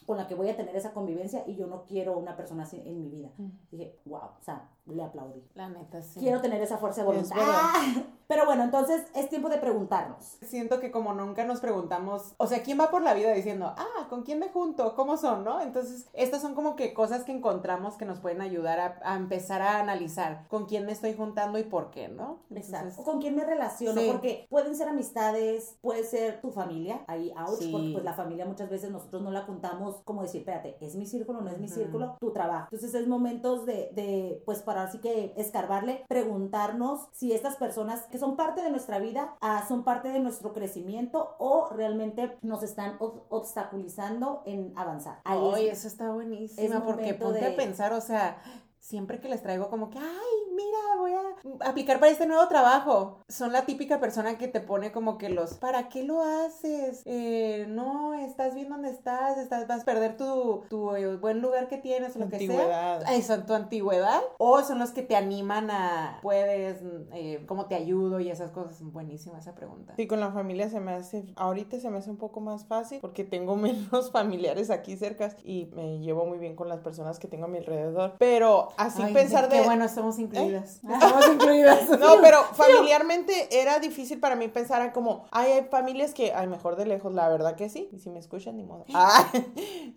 con 0.04 0.16
la 0.16 0.26
que 0.26 0.34
voy 0.34 0.48
a 0.48 0.56
tener 0.56 0.76
esa 0.76 0.92
convivencia 0.92 1.44
y 1.46 1.56
yo 1.56 1.66
no 1.66 1.84
quiero 1.84 2.18
una 2.18 2.36
persona 2.36 2.64
así 2.64 2.82
en 2.84 3.00
mi 3.00 3.08
vida. 3.08 3.30
Dije, 3.70 3.98
wow, 4.04 4.20
o 4.38 4.42
sea, 4.42 4.68
le 4.86 5.02
aplaudí. 5.02 5.42
La 5.54 5.68
neta, 5.68 6.02
sí. 6.02 6.20
Quiero 6.20 6.40
tener 6.40 6.60
esa 6.62 6.78
fuerza 6.78 7.02
de 7.02 7.06
voluntad. 7.06 7.36
¡Ah! 7.40 7.94
Pero 8.28 8.44
bueno, 8.44 8.64
entonces 8.64 9.04
es 9.14 9.28
tiempo 9.28 9.48
de 9.48 9.58
preguntarnos. 9.58 10.38
Siento 10.42 10.80
que 10.80 10.90
como 10.90 11.14
nunca 11.14 11.44
nos 11.44 11.60
preguntamos, 11.60 12.34
o 12.38 12.48
sea, 12.48 12.64
¿quién 12.64 12.80
va 12.80 12.90
por 12.90 13.02
la 13.02 13.14
vida 13.14 13.32
diciendo, 13.32 13.72
ah, 13.76 14.06
¿con 14.10 14.24
quién 14.24 14.40
me 14.40 14.48
junto? 14.48 14.96
¿Cómo 14.96 15.16
son? 15.16 15.44
¿No? 15.44 15.60
Entonces, 15.60 16.08
estas 16.12 16.42
son 16.42 16.56
como 16.56 16.74
que 16.74 16.92
cosas 16.92 17.22
que 17.22 17.30
encontramos 17.30 17.94
que 17.96 18.04
nos 18.04 18.18
pueden 18.18 18.40
ayudar 18.40 18.80
a, 18.80 18.98
a 19.04 19.14
empezar 19.16 19.62
a 19.62 19.78
analizar 19.78 20.48
con 20.48 20.66
quién 20.66 20.86
me 20.86 20.92
estoy 20.92 21.14
juntando 21.14 21.56
y 21.58 21.62
por 21.62 21.90
qué, 21.92 22.08
¿no? 22.08 22.40
Exacto. 22.52 23.04
¿Con 23.04 23.20
quién 23.20 23.36
me 23.36 23.44
relaciono? 23.44 24.00
Sí. 24.00 24.08
Porque 24.10 24.46
pueden 24.50 24.74
ser 24.74 24.88
amistades, 24.88 25.76
puede 25.80 26.02
ser 26.02 26.40
tu 26.40 26.50
familia, 26.50 27.04
ahí 27.06 27.32
ouch, 27.38 27.60
Sí. 27.60 27.70
porque 27.70 27.90
pues 27.92 28.04
la 28.04 28.14
familia 28.14 28.44
muchas 28.44 28.68
veces 28.68 28.90
nosotros 28.90 29.22
no 29.22 29.30
la 29.30 29.46
contamos 29.46 30.00
como 30.04 30.22
decir, 30.22 30.40
espérate, 30.40 30.76
¿es 30.80 30.96
mi 30.96 31.06
círculo, 31.06 31.42
no 31.42 31.50
es 31.50 31.60
mi 31.60 31.68
círculo? 31.68 32.16
Tu 32.18 32.32
trabajo. 32.32 32.68
Entonces 32.72 32.92
es 33.00 33.06
momentos 33.06 33.66
de, 33.66 33.90
de 33.94 34.42
pues 34.44 34.62
para 34.62 34.75
así 34.80 34.98
que 34.98 35.32
escarbarle, 35.36 36.04
preguntarnos 36.08 37.08
si 37.12 37.32
estas 37.32 37.56
personas 37.56 38.02
que 38.10 38.18
son 38.18 38.36
parte 38.36 38.62
de 38.62 38.70
nuestra 38.70 38.98
vida 38.98 39.34
ah, 39.40 39.64
son 39.66 39.84
parte 39.84 40.08
de 40.08 40.20
nuestro 40.20 40.52
crecimiento 40.52 41.36
o 41.38 41.68
realmente 41.70 42.36
nos 42.42 42.62
están 42.62 42.98
ob- 42.98 43.22
obstaculizando 43.28 44.42
en 44.46 44.72
avanzar. 44.76 45.20
Ahí 45.24 45.38
es- 45.68 45.78
eso 45.78 45.88
está 45.88 46.10
buenísima 46.10 46.76
es 46.76 46.82
porque 46.82 47.14
ponte 47.14 47.40
de- 47.40 47.46
a 47.52 47.56
pensar, 47.56 47.92
o 47.92 48.00
sea, 48.00 48.38
siempre 48.86 49.18
que 49.18 49.28
les 49.28 49.42
traigo 49.42 49.68
como 49.68 49.90
que, 49.90 49.98
ay, 49.98 50.54
mira, 50.54 50.78
voy 50.98 51.12
a 51.12 51.68
aplicar 51.68 51.98
para 51.98 52.12
este 52.12 52.26
nuevo 52.26 52.46
trabajo. 52.46 53.18
Son 53.28 53.52
la 53.52 53.66
típica 53.66 53.98
persona 53.98 54.38
que 54.38 54.46
te 54.46 54.60
pone 54.60 54.92
como 54.92 55.18
que 55.18 55.28
los, 55.28 55.54
¿para 55.54 55.88
qué 55.88 56.04
lo 56.04 56.22
haces? 56.22 57.02
Eh, 57.04 57.66
no, 57.68 58.14
estás 58.14 58.54
bien 58.54 58.68
donde 58.68 58.90
estás, 58.90 59.38
estás, 59.38 59.66
vas 59.66 59.82
a 59.82 59.84
perder 59.84 60.16
tu, 60.16 60.62
tu 60.70 60.94
eh, 60.94 61.16
buen 61.16 61.42
lugar 61.42 61.66
que 61.66 61.78
tienes 61.78 62.14
o 62.14 62.20
lo 62.20 62.28
que 62.28 62.46
sea. 62.46 62.98
Eso, 63.12 63.42
tu 63.42 63.54
antigüedad. 63.54 64.20
O 64.38 64.62
son 64.62 64.78
los 64.78 64.92
que 64.92 65.02
te 65.02 65.16
animan 65.16 65.70
a, 65.70 66.20
puedes, 66.22 66.80
eh, 67.12 67.44
cómo 67.48 67.66
te 67.66 67.74
ayudo 67.74 68.20
y 68.20 68.30
esas 68.30 68.52
cosas. 68.52 68.80
Buenísima 68.82 69.38
esa 69.38 69.56
pregunta. 69.56 69.94
Sí, 69.96 70.06
con 70.06 70.20
la 70.20 70.30
familia 70.30 70.68
se 70.68 70.78
me 70.78 70.92
hace, 70.92 71.26
ahorita 71.34 71.80
se 71.80 71.90
me 71.90 71.98
hace 71.98 72.10
un 72.10 72.18
poco 72.18 72.40
más 72.40 72.66
fácil 72.66 73.00
porque 73.00 73.24
tengo 73.24 73.56
menos 73.56 74.12
familiares 74.12 74.70
aquí 74.70 74.96
cerca 74.96 75.34
y 75.44 75.66
me 75.74 75.98
llevo 75.98 76.24
muy 76.24 76.38
bien 76.38 76.54
con 76.54 76.68
las 76.68 76.80
personas 76.80 77.18
que 77.18 77.26
tengo 77.26 77.46
a 77.46 77.48
mi 77.48 77.58
alrededor. 77.58 78.14
Pero 78.18 78.68
así 78.76 79.02
Ay, 79.02 79.12
pensar 79.14 79.48
qué 79.48 79.58
de... 79.58 79.64
bueno, 79.64 79.84
estamos 79.84 80.18
incluidas. 80.18 80.80
Estamos 80.88 81.28
incluidas. 81.32 81.88
No, 81.98 82.16
pero 82.20 82.38
familiarmente 82.54 83.48
era 83.50 83.78
difícil 83.78 84.20
para 84.20 84.36
mí 84.36 84.48
pensar 84.48 84.82
en 84.82 84.90
como, 84.90 85.24
ay, 85.30 85.52
hay 85.52 85.64
familias 85.64 86.12
que, 86.14 86.32
ay, 86.32 86.46
mejor 86.46 86.76
de 86.76 86.86
lejos, 86.86 87.12
la 87.14 87.28
verdad 87.28 87.56
que 87.56 87.68
sí. 87.68 87.88
Y 87.92 87.98
si 87.98 88.10
me 88.10 88.18
escuchan, 88.18 88.56
ni 88.56 88.64
modo. 88.64 88.84
Ay, 88.94 89.24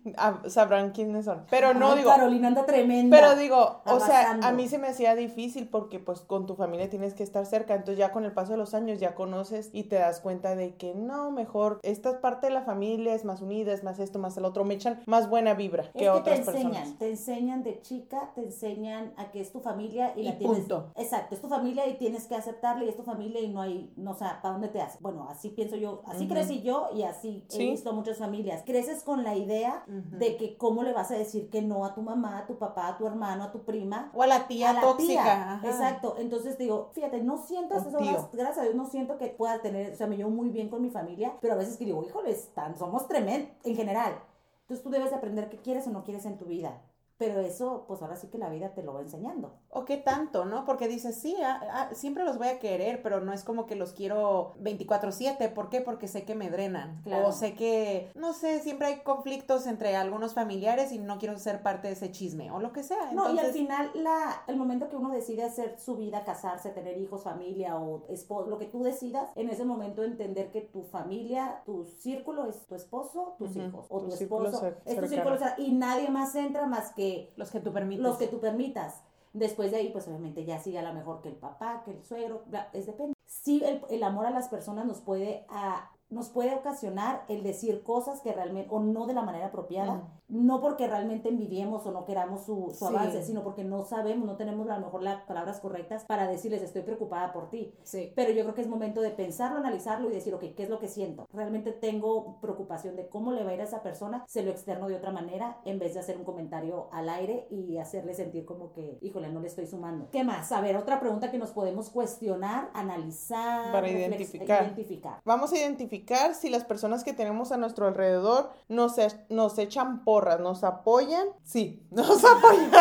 ah, 0.17 0.39
sabrán 0.47 0.91
quiénes 0.91 1.25
son. 1.25 1.45
Pero 1.49 1.73
no 1.73 1.91
Ay, 1.91 1.99
digo, 1.99 2.09
Carolina 2.09 2.47
anda 2.47 2.65
tremenda. 2.65 3.15
pero 3.17 3.35
digo, 3.35 3.81
o 3.85 3.99
sea, 3.99 4.39
a 4.41 4.51
mí 4.51 4.67
se 4.67 4.77
me 4.77 4.87
hacía 4.87 5.15
difícil 5.15 5.67
porque 5.67 5.99
pues 5.99 6.21
con 6.21 6.45
tu 6.45 6.55
familia 6.55 6.89
tienes 6.89 7.13
que 7.13 7.23
estar 7.23 7.45
cerca, 7.45 7.73
entonces 7.75 7.97
ya 7.97 8.11
con 8.11 8.25
el 8.25 8.31
paso 8.31 8.51
de 8.53 8.57
los 8.57 8.73
años 8.73 8.99
ya 8.99 9.15
conoces 9.15 9.69
y 9.73 9.83
te 9.83 9.95
das 9.97 10.19
cuenta 10.21 10.55
de 10.55 10.75
que 10.75 10.95
no, 10.95 11.31
mejor 11.31 11.79
esta 11.83 12.11
es 12.11 12.17
parte 12.17 12.47
de 12.47 12.53
la 12.53 12.61
familia, 12.61 13.13
es 13.13 13.25
más 13.25 13.41
unida, 13.41 13.73
es 13.73 13.83
más 13.83 13.99
esto, 13.99 14.19
más 14.19 14.37
el 14.37 14.45
otro, 14.45 14.63
me 14.63 14.75
echan 14.75 15.01
más 15.05 15.29
buena 15.29 15.53
vibra 15.53 15.83
Es 15.83 15.89
que, 15.89 15.99
que 15.99 16.03
te 16.05 16.09
otras 16.09 16.39
enseñan, 16.39 16.71
personas. 16.71 16.97
te 16.99 17.09
enseñan 17.09 17.63
de 17.63 17.81
chica, 17.81 18.31
te 18.35 18.41
enseñan 18.41 18.68
a 19.17 19.31
que 19.31 19.41
es 19.41 19.51
tu 19.51 19.59
familia 19.59 20.13
y, 20.15 20.21
Y 20.21 20.23
la 20.23 20.37
tienes. 20.37 20.59
punto. 20.59 20.91
Exacto, 20.95 21.35
es 21.35 21.41
tu 21.41 21.47
familia 21.47 21.87
y 21.87 21.97
tienes 21.97 22.27
que 22.27 22.35
aceptarla 22.35 22.83
y 22.83 22.89
es 22.89 22.95
tu 22.95 23.03
familia 23.03 23.41
y 23.41 23.49
no 23.49 23.61
hay, 23.61 23.91
no, 23.95 24.11
o 24.11 24.15
sea, 24.15 24.41
¿para 24.41 24.53
dónde 24.53 24.67
te 24.69 24.81
hace? 24.81 24.97
Bueno, 25.01 25.27
así 25.29 25.49
pienso 25.49 25.75
yo, 25.75 26.01
así 26.05 26.25
Ujú. 26.25 26.33
crecí 26.33 26.61
yo 26.61 26.89
y 26.93 27.03
así 27.03 27.45
he 27.49 27.53
Sí. 27.53 27.69
visto 27.71 27.93
muchas 27.93 28.17
familias. 28.17 28.63
Creces 28.65 29.03
con 29.03 29.23
la 29.23 29.35
idea 29.35 29.83
Ujú. 29.87 30.17
de 30.17 30.37
que 30.37 30.57
cómo 30.57 30.83
le 30.83 30.93
vas 30.93 31.11
a 31.11 31.15
decir 31.15 31.49
que 31.49 31.61
no 31.61 31.85
a 31.85 31.93
tu 31.93 32.01
mamá, 32.01 32.39
a 32.39 32.45
tu 32.47 32.57
papá, 32.57 32.87
a 32.89 32.97
tu 32.97 33.07
hermano, 33.07 33.43
a 33.45 33.51
tu 33.51 33.63
prima. 33.63 34.11
O 34.13 34.21
a 34.23 34.27
la 34.27 34.47
tía 34.47 34.71
a 34.71 34.73
la 34.73 34.81
tóxica. 34.81 35.23
tía. 35.23 35.61
Exacto. 35.63 36.15
Entonces 36.19 36.57
digo, 36.57 36.91
fíjate, 36.93 37.21
no 37.21 37.37
siento 37.37 37.75
O 37.75 37.77
esas 37.79 37.95
tío. 37.97 38.07
horas, 38.11 38.29
gracias 38.31 38.57
a 38.59 38.63
Dios, 38.63 38.75
no 38.75 38.85
siento 38.85 39.17
que 39.17 39.27
pueda 39.27 39.61
tener, 39.61 39.93
o 39.93 39.95
sea, 39.95 40.07
me 40.07 40.17
llevo 40.17 40.29
muy 40.29 40.49
bien 40.49 40.69
con 40.69 40.81
mi 40.81 40.89
familia, 40.89 41.33
pero 41.41 41.53
a 41.53 41.57
veces 41.57 41.77
que 41.77 41.85
digo, 41.85 42.03
híjole, 42.03 42.31
están, 42.31 42.77
somos 42.77 43.07
tremendos 43.07 43.51
en 43.63 43.75
general. 43.75 44.13
Entonces 44.61 44.83
tú 44.83 44.89
debes 44.91 45.09
de 45.09 45.15
aprender 45.15 45.49
qué 45.49 45.57
quieres 45.57 45.87
o 45.87 45.89
no 45.89 46.03
quieres 46.03 46.25
en 46.25 46.37
tu 46.37 46.45
vida. 46.45 46.81
Pero 47.19 47.39
eso, 47.41 47.85
pues 47.87 48.01
ahora 48.01 48.15
sí 48.15 48.29
que 48.29 48.39
la 48.39 48.49
vida 48.49 48.73
te 48.73 48.81
lo 48.81 48.93
va 48.93 49.01
enseñando. 49.01 49.59
O 49.71 49.85
qué 49.85 49.97
tanto, 49.97 50.45
¿no? 50.45 50.65
Porque 50.65 50.87
dices, 50.87 51.15
sí, 51.15 51.35
ah, 51.43 51.61
ah, 51.71 51.89
siempre 51.93 52.23
los 52.23 52.37
voy 52.37 52.47
a 52.47 52.59
querer, 52.59 53.03
pero 53.03 53.21
no 53.21 53.33
es 53.33 53.43
como 53.43 53.67
que 53.67 53.75
los 53.75 53.93
quiero 53.93 54.55
24/7. 54.61 55.53
¿Por 55.53 55.69
qué? 55.69 55.81
Porque 55.81 56.07
sé 56.07 56.23
que 56.23 56.33
me 56.33 56.49
drenan. 56.49 57.01
Claro. 57.03 57.27
O 57.27 57.31
sé 57.31 57.53
que, 57.53 58.11
no 58.15 58.33
sé, 58.33 58.61
siempre 58.61 58.87
hay 58.87 58.99
conflictos 59.01 59.67
entre 59.67 59.95
algunos 59.95 60.33
familiares 60.33 60.91
y 60.91 60.97
no 60.97 61.19
quiero 61.19 61.37
ser 61.37 61.61
parte 61.61 61.87
de 61.87 61.93
ese 61.93 62.11
chisme 62.11 62.49
o 62.51 62.59
lo 62.59 62.71
que 62.73 62.81
sea. 62.81 63.11
No, 63.13 63.33
y 63.33 63.37
al 63.37 63.51
final, 63.51 63.91
la, 63.93 64.43
el 64.47 64.57
momento 64.57 64.89
que 64.89 64.95
uno 64.95 65.11
decide 65.11 65.43
hacer 65.43 65.79
su 65.79 65.95
vida, 65.95 66.23
casarse, 66.23 66.69
tener 66.71 66.97
hijos, 66.97 67.23
familia 67.23 67.77
o 67.77 68.05
esposo, 68.09 68.49
lo 68.49 68.57
que 68.57 68.65
tú 68.65 68.81
decidas, 68.81 69.29
en 69.35 69.49
ese 69.49 69.65
momento 69.65 70.03
entender 70.03 70.51
que 70.51 70.61
tu 70.61 70.81
familia, 70.81 71.61
tu 71.65 71.85
círculo 71.85 72.47
es 72.47 72.65
tu 72.65 72.73
esposo, 72.73 73.35
tus 73.37 73.55
hijos, 73.55 73.85
o 73.89 74.01
tu 74.01 74.13
esposo, 74.13 74.73
es 74.85 74.99
tu 74.99 75.07
círculo 75.07 75.37
cercano, 75.37 75.63
y 75.63 75.73
nadie 75.73 76.09
más 76.09 76.33
entra 76.35 76.65
más 76.65 76.91
que 76.93 77.31
los 77.35 77.51
que 77.51 77.59
tú 77.59 77.71
permites. 77.71 78.03
los 78.03 78.17
que 78.17 78.27
tú 78.27 78.39
permitas. 78.39 79.03
Después 79.33 79.71
de 79.71 79.77
ahí, 79.77 79.89
pues 79.89 80.07
obviamente 80.07 80.45
ya 80.45 80.59
sigue 80.59 80.79
a 80.79 80.83
lo 80.83 80.93
mejor 80.93 81.21
que 81.21 81.29
el 81.29 81.35
papá, 81.35 81.83
que 81.83 81.91
el 81.91 82.03
suegro, 82.03 82.43
es 82.73 82.85
depende. 82.85 83.13
Sí, 83.25 83.61
el, 83.63 83.81
el 83.89 84.03
amor 84.03 84.25
a 84.25 84.31
las 84.31 84.49
personas 84.49 84.85
nos 84.85 85.01
puede, 85.01 85.45
a, 85.49 85.91
nos 86.09 86.29
puede 86.29 86.55
ocasionar 86.55 87.25
el 87.27 87.43
decir 87.43 87.83
cosas 87.83 88.21
que 88.21 88.33
realmente, 88.33 88.69
o 88.71 88.79
no 88.79 89.05
de 89.05 89.13
la 89.13 89.21
manera 89.21 89.47
apropiada, 89.47 90.18
no 90.29 90.61
porque 90.61 90.87
realmente 90.87 91.29
envidiemos 91.29 91.85
o 91.85 91.91
no 91.91 92.05
queramos 92.05 92.45
su, 92.45 92.69
su 92.77 92.87
Sí. 92.87 92.95
avance, 92.95 93.23
sino 93.23 93.43
porque 93.43 93.63
no 93.63 93.83
sabemos, 93.83 94.25
no 94.25 94.37
tenemos 94.37 94.69
a 94.69 94.77
lo 94.79 94.85
mejor 94.85 95.01
las 95.03 95.21
palabras 95.23 95.59
correctas 95.59 96.05
para 96.05 96.27
decirles 96.27 96.61
estoy 96.61 96.83
preocupada 96.83 97.33
por 97.33 97.49
ti. 97.49 97.73
Sí. 97.83 98.13
Pero 98.15 98.31
yo 98.31 98.43
creo 98.43 98.53
que 98.55 98.61
es 98.61 98.67
momento 98.67 99.01
de 99.01 99.09
pensarlo, 99.11 99.57
analizarlo 99.59 100.09
y 100.09 100.13
decir, 100.13 100.33
ok, 100.33 100.43
¿qué 100.55 100.63
es 100.63 100.69
lo 100.69 100.79
que 100.79 100.87
siento? 100.87 101.27
Realmente 101.33 101.71
tengo 101.71 102.39
preocupación 102.41 102.95
de 102.95 103.07
cómo 103.09 103.31
le 103.31 103.43
va 103.43 103.51
a 103.51 103.53
ir 103.55 103.61
a 103.61 103.65
esa 103.65 103.81
persona, 103.83 104.23
se 104.27 104.43
lo 104.43 104.51
externo 104.51 104.87
de 104.87 104.95
otra 104.95 105.11
manera, 105.11 105.57
en 105.65 105.79
vez 105.79 105.93
de 105.95 105.99
hacer 105.99 106.17
un 106.17 106.23
comentario 106.23 106.87
al 106.91 107.09
aire 107.09 107.47
y 107.49 107.77
hacerle 107.77 108.13
sentir 108.13 108.45
como 108.45 108.71
que, 108.71 108.97
híjole, 109.01 109.29
no 109.31 109.39
le 109.39 109.47
estoy 109.47 109.67
sumando. 109.67 110.07
¿Qué 110.11 110.23
más? 110.23 110.51
A 110.51 110.61
ver, 110.61 110.77
otra 110.77 110.99
pregunta 110.99 111.31
que 111.31 111.37
nos 111.39 111.51
podemos 111.51 111.89
cuestionar, 111.89 112.69
analizar, 112.73 113.71
Para 113.71 113.89
identificar. 113.89 114.63
identificar. 114.63 115.21
Vamos 115.25 115.51
a 115.53 115.57
identificar 115.57 116.35
si 116.35 116.49
las 116.49 116.65
personas 116.65 117.03
que 117.03 117.13
tenemos 117.13 117.51
a 117.51 117.57
nuestro 117.57 117.87
alrededor 117.87 118.51
nos, 118.67 118.97
e- 118.97 119.25
nos 119.29 119.57
echan 119.57 120.03
nos 120.39 120.63
apoyan. 120.63 121.27
Sí, 121.43 121.81
nos 121.91 122.23
apoyan. 122.23 122.71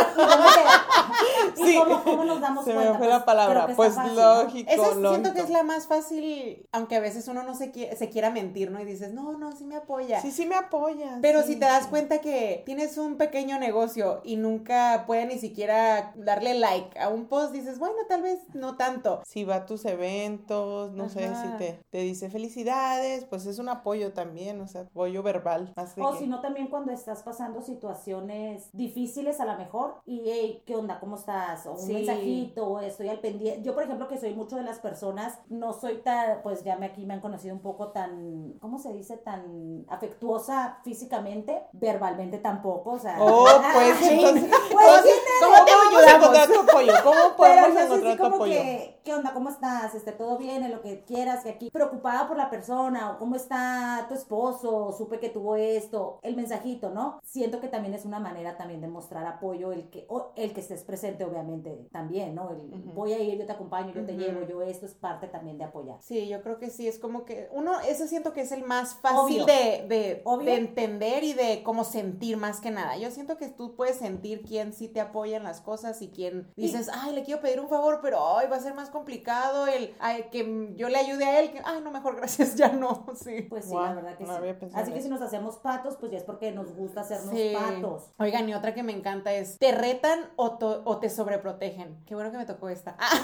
¿Y, 1.57 1.77
cómo, 1.77 2.03
cómo 2.05 2.25
nos 2.25 2.41
damos 2.41 2.65
Se 2.65 2.73
cuenta? 2.75 2.93
me 2.93 2.99
fue 2.99 3.07
Pues, 3.07 3.19
la 3.19 3.25
palabra. 3.25 3.67
que 3.67 3.75
Pues 3.75 3.95
fácil, 3.95 4.15
¿no? 4.15 4.43
lógico, 4.45 4.71
Esa 4.71 4.89
es- 4.91 5.09
siento 5.09 5.35
que 5.35 5.41
es 5.41 5.51
la 5.51 5.63
más 5.63 5.87
fácil, 5.87 6.67
aunque 6.73 6.97
a 6.97 7.01
veces 7.01 7.27
uno 7.29 7.43
no 7.43 7.55
se, 7.55 7.73
quie- 7.73 7.95
se 7.97 8.09
quiera 8.09 8.31
mentir, 8.31 8.71
¿no? 8.71 8.81
Y 8.81 8.85
dices, 8.85 9.13
no, 9.13 9.37
no, 9.39 9.53
sí 9.53 9.65
me 9.65 9.77
apoya. 9.77 10.21
Sí, 10.21 10.31
sí 10.31 10.47
me 10.47 10.55
apoyan. 10.55 11.21
Pero 11.21 11.43
sí, 11.43 11.55
si 11.55 11.59
te 11.59 11.67
das 11.67 11.85
sí. 11.85 11.91
cuenta 11.91 12.21
que 12.21 12.63
tienes 12.67 12.97
un 12.99 13.17
pequeño 13.17 13.59
negocio 13.59 14.21
y 14.25 14.37
nunca 14.37 15.05
puede 15.07 15.27
ni 15.27 15.39
siquiera 15.39 16.13
darle 16.17 16.55
like 16.55 16.99
a 16.99 17.09
un 17.09 17.27
post, 17.27 17.53
dices, 17.53 17.79
bueno, 17.79 17.97
tal 18.09 18.23
vez 18.23 18.41
no 18.55 18.77
tanto. 18.77 19.23
Si 19.27 19.45
va 19.45 19.57
a 19.57 19.67
tus 19.67 19.85
eventos, 19.85 20.93
no 20.93 21.09
sé, 21.09 21.35
si 21.35 21.49
te, 21.59 21.81
te 21.91 21.99
dice 21.99 22.31
felicidades, 22.31 23.25
pues 23.25 23.47
es 23.47 23.59
un 23.59 23.69
apoyo 23.69 24.13
también, 24.13 24.61
o 24.61 24.69
sea, 24.69 24.83
apoyo 24.83 25.23
verbal. 25.23 25.73
más 25.77 25.95
O 25.99 26.13
que- 26.13 26.19
si 26.19 26.27
no, 26.27 26.41
también 26.41 26.69
cuando 26.69 26.93
estás 26.93 27.23
pasando 27.23 27.61
situaciones 27.63 28.71
difíciles 28.73 29.41
a 29.41 29.45
lo 29.45 29.57
mejor 29.59 29.97
y, 30.07 30.23
hey, 30.25 30.63
¿qué 30.67 30.77
onda? 30.79 30.99
¿Cómo 31.01 31.17
estás? 31.17 31.67
O 31.67 31.73
un 31.73 31.79
Sí. 31.79 31.93
mensajito, 31.95 32.67
o 32.69 32.81
estoy 32.81 33.09
al 33.09 33.21
pendiente. 33.21 33.63
Yo, 33.63 33.75
por 33.75 33.83
ejemplo, 33.83 34.09
que 34.09 34.19
soy 34.19 34.35
mucho 34.35 34.57
de 34.57 34.63
las 34.63 34.79
personas, 34.79 35.39
no 35.49 35.73
soy 35.73 35.99
tan, 35.99 36.43
pues 36.43 36.65
ya 36.65 36.77
me 36.77 36.87
aquí 36.87 37.05
me 37.07 37.15
han 37.15 37.21
conocido 37.21 37.55
un 37.55 37.61
poco 37.63 37.89
tan, 37.89 38.55
¿cómo 38.61 38.79
se 38.79 38.93
dice? 38.93 39.17
Tan 39.17 39.85
afectuosa 39.89 40.79
físicamente, 40.85 41.63
verbalmente 41.73 42.39
tampoco, 42.39 42.91
o 42.93 42.99
sea. 42.99 43.17
Oh, 43.21 43.45
pues 43.75 44.03
entonces, 44.11 44.51
Pues, 44.73 45.03
¿cómo, 45.41 45.55
cómo 45.55 45.65
te 45.65 45.73
¿cómo 45.73 45.85
vamos 45.93 46.07
a 46.07 46.17
encontrar 46.17 46.49
tu 46.49 46.61
apoyo? 46.61 46.93
¿Cómo 47.03 47.17
Pero 47.17 47.37
podemos 47.37 47.69
sí, 47.79 47.85
encontrar 47.85 48.13
sí 48.13 48.17
tu 48.17 48.23
como 48.23 48.35
apoyo? 48.37 48.53
que, 48.53 49.01
¿qué 49.05 49.15
onda? 49.15 49.33
¿Cómo 49.35 49.49
estás? 49.51 49.95
Este, 49.95 50.13
¿Todo 50.13 50.39
bien? 50.39 50.63
En 50.63 50.71
lo 50.73 50.81
que 50.83 51.05
quieras, 51.05 51.43
que 51.45 51.51
aquí 51.51 51.71
preocupada 51.71 52.27
por 52.29 52.37
la 52.37 52.51
persona, 52.51 53.11
o 53.13 53.19
cómo 53.19 53.37
está 53.37 54.07
tu 54.09 54.15
esposo, 54.15 54.93
supe 54.93 55.19
que 55.21 55.29
tuvo 55.29 55.57
esto, 55.57 56.19
el 56.23 56.37
mensajito, 56.37 56.91
¿no? 56.91 57.21
Siento 57.23 57.61
que 57.61 57.69
también 57.69 57.95
es 57.95 58.05
una 58.05 58.19
manera 58.21 58.57
también 58.57 58.81
de 58.81 58.89
mostrar 58.89 59.27
apoyo, 59.27 59.73
el 59.73 59.91
que, 59.91 60.07
o 60.09 60.33
el 60.37 60.53
que 60.53 60.63
estés 60.69 60.85
presente, 60.85 61.25
obviamente, 61.25 61.89
también, 61.93 62.35
¿no? 62.35 62.51
El. 62.51 62.69
Voy 62.95 63.13
a 63.13 63.19
ir, 63.19 63.39
yo 63.39 63.47
te 63.47 63.53
acompaño, 63.53 63.93
yo 63.95 64.05
te 64.05 64.17
llevo, 64.17 64.47
yo 64.47 64.63
esto 64.63 64.87
es 64.87 64.95
parte 64.95 65.29
también 65.29 65.57
de 65.59 65.65
apoyar. 65.65 65.99
Sí, 66.03 66.29
yo 66.29 66.43
creo 66.43 66.59
que 66.59 66.71
sí, 66.71 66.87
es 66.87 66.99
como 66.99 67.25
que 67.25 67.49
uno, 67.53 67.81
eso 67.81 68.07
siento 68.07 68.33
que 68.33 68.43
es 68.43 68.53
el 68.53 68.63
más 68.63 68.95
fácil 68.97 69.43
Obvio. 69.43 69.47
de, 69.47 69.87
de, 69.89 70.23
Obvio. 70.25 70.47
de 70.51 70.57
entender 70.57 71.25
y 71.25 71.33
de 71.33 71.63
cómo 71.65 71.85
sentir 71.85 72.37
más 72.37 72.61
que 72.61 72.71
nada. 72.71 72.97
Yo 72.99 73.11
siento 73.11 73.37
que 73.39 73.49
tú 73.49 73.75
puedes 73.77 73.97
sentir 73.97 74.43
quién 74.43 74.73
sí 74.73 74.89
te 74.89 75.01
apoya 75.01 75.37
en 75.37 75.43
las 75.45 75.61
cosas 75.61 76.03
y 76.03 76.09
quién 76.11 76.53
dices, 76.57 76.91
ay, 76.93 77.15
le 77.15 77.23
quiero 77.23 77.41
pedir 77.41 77.61
un 77.61 77.69
favor, 77.69 78.01
pero 78.03 78.37
ay, 78.37 78.49
va 78.49 78.57
a 78.57 78.61
ser 78.61 78.75
más 78.75 78.91
complicado 78.91 79.67
el 79.67 79.95
ay, 80.01 80.27
que 80.31 80.75
yo 80.77 80.89
le 80.89 80.99
ayude 80.99 81.25
a 81.25 81.41
él, 81.41 81.51
que, 81.53 81.61
ay, 81.65 81.81
no, 81.83 81.91
mejor 81.91 82.17
gracias, 82.17 82.55
ya 82.57 82.69
no, 82.69 83.07
sí. 83.15 83.43
Pues 83.49 83.67
sí, 83.67 83.75
la 83.75 83.95
verdad 83.95 84.17
que 84.17 84.25
no 84.25 84.37
sí. 84.37 84.67
Así 84.75 84.93
que 84.93 85.01
si 85.01 85.09
nos 85.09 85.23
hacemos 85.23 85.57
patos, 85.57 85.97
pues 85.99 86.13
ya 86.13 86.19
es 86.19 86.25
porque 86.25 86.53
nos 86.53 86.75
gusta 86.75 87.01
hacernos 87.03 87.35
Sí. 87.35 87.53
patos. 87.55 88.11
Oigan, 88.19 88.49
y 88.49 88.55
otra 88.55 88.75
que 88.75 88.83
me 88.83 88.93
encanta 88.93 89.33
es, 89.33 89.59
¿te 89.59 89.73
retan 89.73 90.31
o, 90.37 90.58
o 90.67 90.99
te 90.99 91.11
sobreprotegen? 91.11 92.03
Qué 92.07 92.15
bueno 92.15 92.31
que 92.31 92.37
me 92.39 92.47
tocó 92.47 92.69
esta. 92.69 92.97
Ay, 92.99 93.19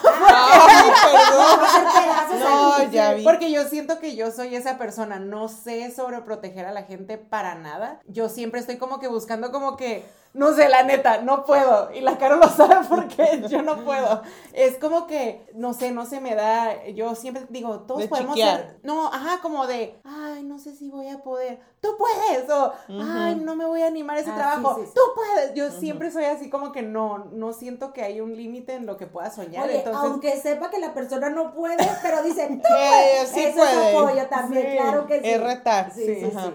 perdón. 1.02 1.38
Vamos 1.38 1.68
a 1.68 1.76
hacer 1.76 2.02
pedazos 2.02 2.40
No, 2.40 2.72
aquí. 2.74 2.90
ya 2.94 3.12
vi. 3.14 3.24
Porque 3.24 3.50
yo 3.50 3.64
siento 3.64 3.98
que 3.98 4.16
yo 4.16 4.30
soy 4.30 4.54
esa 4.54 4.78
persona, 4.78 5.18
no 5.18 5.48
sé 5.48 5.90
sobreproteger 5.90 6.66
a 6.66 6.72
la 6.72 6.82
gente 6.84 7.18
para 7.18 7.54
nada. 7.54 8.00
Yo 8.06 8.28
siempre 8.28 8.60
estoy 8.60 8.76
como 8.78 8.98
que 9.00 9.08
buscando 9.08 9.50
como 9.52 9.76
que, 9.76 10.04
no 10.34 10.52
sé, 10.54 10.68
la 10.68 10.82
neta, 10.82 11.22
no 11.22 11.44
puedo. 11.44 11.90
Y 11.94 12.00
la 12.00 12.18
cara 12.18 12.36
lo 12.36 12.48
sabe 12.48 12.86
porque 12.88 13.42
yo 13.48 13.62
no 13.62 13.78
puedo. 13.84 14.22
Es 14.52 14.76
como 14.78 15.06
que, 15.06 15.46
no 15.54 15.72
sé, 15.72 15.90
no 15.92 16.04
se 16.06 16.20
me 16.20 16.34
da, 16.34 16.84
yo 16.88 17.14
siempre 17.14 17.46
digo, 17.48 17.80
todos 17.80 18.02
De 18.02 18.08
podemos 18.08 18.34
chiquear. 18.34 18.56
ser, 18.58 18.80
no, 18.82 19.06
ajá, 19.08 19.38
como 19.42 19.66
de, 19.66 19.98
ay, 20.04 20.42
no 20.42 20.58
sé 20.58 20.74
si 20.76 20.90
voy 20.90 21.08
a 21.08 21.18
poder, 21.18 21.58
tú 21.80 21.88
puedes, 21.98 22.48
o, 22.50 22.72
ay, 22.88 23.36
no 23.36 23.56
me 23.56 23.64
voy 23.64 23.82
a 23.82 23.86
animar 23.86 24.16
a 24.16 24.20
ese 24.20 24.30
Ah, 24.30 24.36
trabajo, 24.36 24.74
sí, 24.76 24.80
sí, 24.82 24.86
sí. 24.88 24.92
tú 24.94 25.00
puedes. 25.14 25.54
Yo 25.54 25.70
siempre 25.70 26.10
soy 26.10 26.24
así 26.24 26.50
como 26.50 26.72
que 26.72 26.82
no, 26.82 27.26
no 27.32 27.52
siento 27.52 27.92
que 27.92 28.02
hay 28.02 28.20
un 28.20 28.36
límite 28.36 28.74
en 28.74 28.86
lo 28.86 28.96
que 28.96 29.06
pueda 29.06 29.30
soñar. 29.30 29.64
Oye, 29.68 29.78
entonces, 29.78 30.02
aunque 30.02 30.36
sepa 30.40 30.70
que 30.70 30.78
la 30.78 30.94
persona 30.94 31.30
no 31.30 31.54
puede, 31.54 31.76
pero 32.02 32.22
dice, 32.22 32.46
tú 32.48 32.54
Eh, 32.74 33.18
puedes. 33.18 33.28
sí 33.30 33.40
Eso 33.44 33.56
puede. 33.58 33.90
es 33.90 33.94
apoyo 33.96 34.26
también, 34.28 34.76
claro 34.76 35.06
que 35.06 35.20
sí. 35.20 35.28
Es 35.30 35.40
retar. 35.42 35.92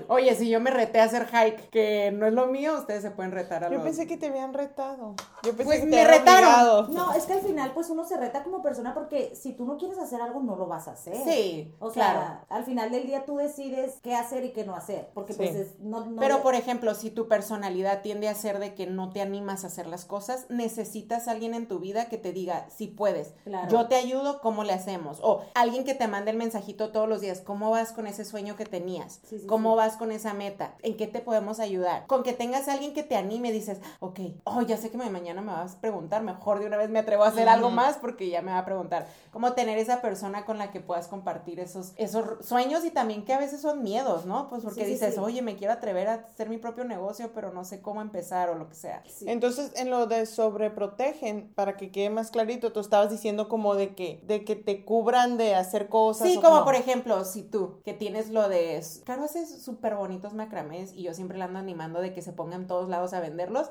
Oye, 0.07 0.35
si 0.35 0.49
yo 0.49 0.59
me 0.59 0.71
reté 0.71 0.99
a 0.99 1.05
hacer 1.05 1.27
hike, 1.27 1.69
que 1.69 2.11
no 2.11 2.25
es 2.27 2.33
lo 2.33 2.47
mío, 2.47 2.75
ustedes 2.77 3.01
se 3.03 3.11
pueden 3.11 3.31
retar 3.31 3.63
a 3.63 3.68
Yo 3.69 3.77
los- 3.77 3.83
pensé 3.83 4.07
que 4.07 4.17
te 4.17 4.27
habían 4.27 4.53
retado. 4.53 5.15
Yo 5.43 5.51
pensé 5.51 5.63
Pues 5.63 5.79
que 5.79 5.85
me 5.85 5.91
te 5.91 6.01
habían 6.01 6.19
retaron. 6.19 6.43
obligado. 6.49 6.87
No, 6.89 7.13
es 7.13 7.25
que 7.25 7.33
al 7.33 7.41
final, 7.41 7.71
pues 7.73 7.89
uno 7.89 8.03
se 8.03 8.17
reta 8.17 8.43
como 8.43 8.61
persona 8.61 8.93
porque 8.93 9.35
si 9.35 9.53
tú 9.53 9.65
no 9.65 9.77
quieres 9.77 9.97
hacer 9.99 10.21
algo, 10.21 10.41
no 10.41 10.55
lo 10.55 10.67
vas 10.67 10.87
a 10.87 10.91
hacer. 10.91 11.15
Sí, 11.23 11.73
O 11.79 11.89
sea, 11.91 12.11
claro. 12.13 12.39
al 12.49 12.63
final 12.65 12.91
del 12.91 13.05
día 13.07 13.25
tú 13.25 13.37
decides 13.37 13.99
qué 14.03 14.15
hacer 14.15 14.43
y 14.45 14.51
qué 14.51 14.65
no 14.65 14.75
hacer. 14.75 15.09
Porque 15.13 15.33
Sí. 15.33 15.37
pues 15.39 15.55
es, 15.55 15.79
no, 15.79 16.05
no 16.05 16.19
Pero, 16.19 16.37
le- 16.37 16.41
por 16.41 16.55
ejemplo, 16.55 16.93
si 16.95 17.09
tu 17.09 17.27
personalidad 17.27 18.01
tiende 18.01 18.27
a 18.27 18.35
ser 18.35 18.59
de 18.59 18.73
que 18.75 18.87
no 18.87 19.11
te 19.11 19.21
animas 19.21 19.63
a 19.63 19.67
hacer 19.67 19.87
las 19.87 20.05
cosas, 20.05 20.45
necesitas 20.49 21.27
a 21.27 21.31
alguien 21.31 21.53
en 21.53 21.67
tu 21.67 21.79
vida 21.79 22.09
que 22.09 22.17
te 22.17 22.31
diga, 22.33 22.67
si 22.69 22.87
puedes, 22.87 23.33
Claro. 23.43 23.69
yo 23.69 23.87
te 23.87 23.95
ayudo, 23.95 24.41
¿cómo 24.41 24.63
le 24.63 24.73
hacemos? 24.73 25.19
O 25.23 25.41
alguien 25.55 25.83
que 25.83 25.93
te 25.95 26.07
mande 26.07 26.31
el 26.31 26.37
mensajito 26.37 26.91
todos 26.91 27.07
los 27.07 27.21
días, 27.21 27.41
¿cómo 27.41 27.69
vas 27.71 27.91
con 27.91 28.07
ese 28.07 28.25
sueño 28.25 28.55
que 28.55 28.65
tenías? 28.65 29.19
Sí, 29.23 29.39
sí, 29.39 29.47
¿Cómo 29.47 29.71
sí. 29.71 29.77
vas 29.77 29.97
con 29.97 30.11
esa 30.11 30.33
meta? 30.33 30.75
¿En 30.81 30.97
qué 30.97 31.07
te 31.07 31.19
podemos 31.19 31.59
ayudar? 31.59 32.05
Con 32.07 32.23
que 32.23 32.33
tengas 32.33 32.67
a 32.67 32.73
alguien 32.73 32.93
que 32.93 33.03
te 33.03 33.15
anime, 33.15 33.51
dices, 33.59 33.79
ok, 33.99 34.19
oh, 34.43 34.61
ya 34.61 34.77
sé 34.77 34.89
que 34.89 34.97
mañana 34.97 35.41
me 35.41 35.51
vas 35.51 35.75
a 35.75 35.81
preguntar, 35.81 36.23
mejor 36.23 36.59
de 36.59 36.65
una 36.67 36.77
vez 36.77 36.89
me 36.89 36.99
atrevo 36.99 37.23
a 37.23 37.27
hacer 37.27 37.47
algo 37.47 37.67
Ujú. 37.67 37.75
más 37.75 37.97
porque 37.97 38.29
ya 38.29 38.41
me 38.41 38.51
va 38.51 38.59
a 38.59 38.65
preguntar. 38.65 39.07
¿Cómo 39.31 39.53
tener 39.53 39.77
esa 39.77 40.01
persona 40.01 40.45
con 40.45 40.57
la 40.57 40.71
que 40.71 40.79
puedas 40.81 41.07
compartir 41.07 41.59
esos, 41.59 41.93
esos 41.97 42.45
sueños 42.45 42.83
y 42.85 42.91
también 42.91 43.23
que 43.25 43.33
a 43.33 43.39
veces 43.39 43.61
son 43.61 43.83
miedos, 43.83 44.25
¿no? 44.25 44.49
Pues 44.49 44.63
porque 44.63 44.81
Sí, 44.81 44.85
sí, 44.85 44.91
dices, 44.93 45.15
sí. 45.15 45.19
oye, 45.19 45.41
me 45.41 45.55
quiero 45.55 45.73
atrever 45.73 46.07
a 46.07 46.13
hacer 46.15 46.49
mi 46.49 46.57
propio 46.57 46.83
negocio, 46.85 47.31
pero 47.33 47.51
no 47.51 47.63
sé 47.63 47.81
cómo 47.81 48.01
empezar 48.01 48.49
o 48.49 48.55
lo 48.55 48.67
que 48.69 48.75
sea. 48.75 49.03
Sí. 49.07 49.25
Entonces, 49.29 49.71
en 49.75 49.89
lo 49.89 50.07
de 50.07 50.25
sobreprotegen, 50.25 51.51
para 51.55 51.77
que 51.77 51.91
quede 51.91 52.09
más 52.09 52.31
clarito, 52.31 52.71
tú 52.71 52.79
estabas 52.79 53.09
diciendo 53.11 53.49
como 53.49 53.75
de 53.75 53.95
que, 53.95 54.21
de 54.25 54.43
que 54.45 54.55
te 54.55 54.85
cubran 54.85 55.37
de 55.37 55.55
hacer 55.55 55.89
cosas. 55.89 56.27
Sí, 56.27 56.37
o 56.37 56.41
como 56.41 56.57
no. 56.57 56.65
por 56.65 56.75
ejemplo, 56.75 57.23
si 57.25 57.43
tú, 57.43 57.81
que 57.83 57.93
tienes 57.93 58.29
lo 58.29 58.47
de, 58.49 58.81
Caro 59.05 59.23
hace 59.23 59.45
súper 59.45 59.95
bonitos 59.95 60.33
macramés 60.33 60.93
y 60.93 61.03
yo 61.03 61.13
siempre 61.13 61.37
la 61.37 61.45
ando 61.45 61.59
animando 61.59 62.01
de 62.01 62.13
que 62.13 62.21
se 62.21 62.33
pongan 62.33 62.67
todos 62.67 62.89
lados 62.89 63.13
a 63.13 63.19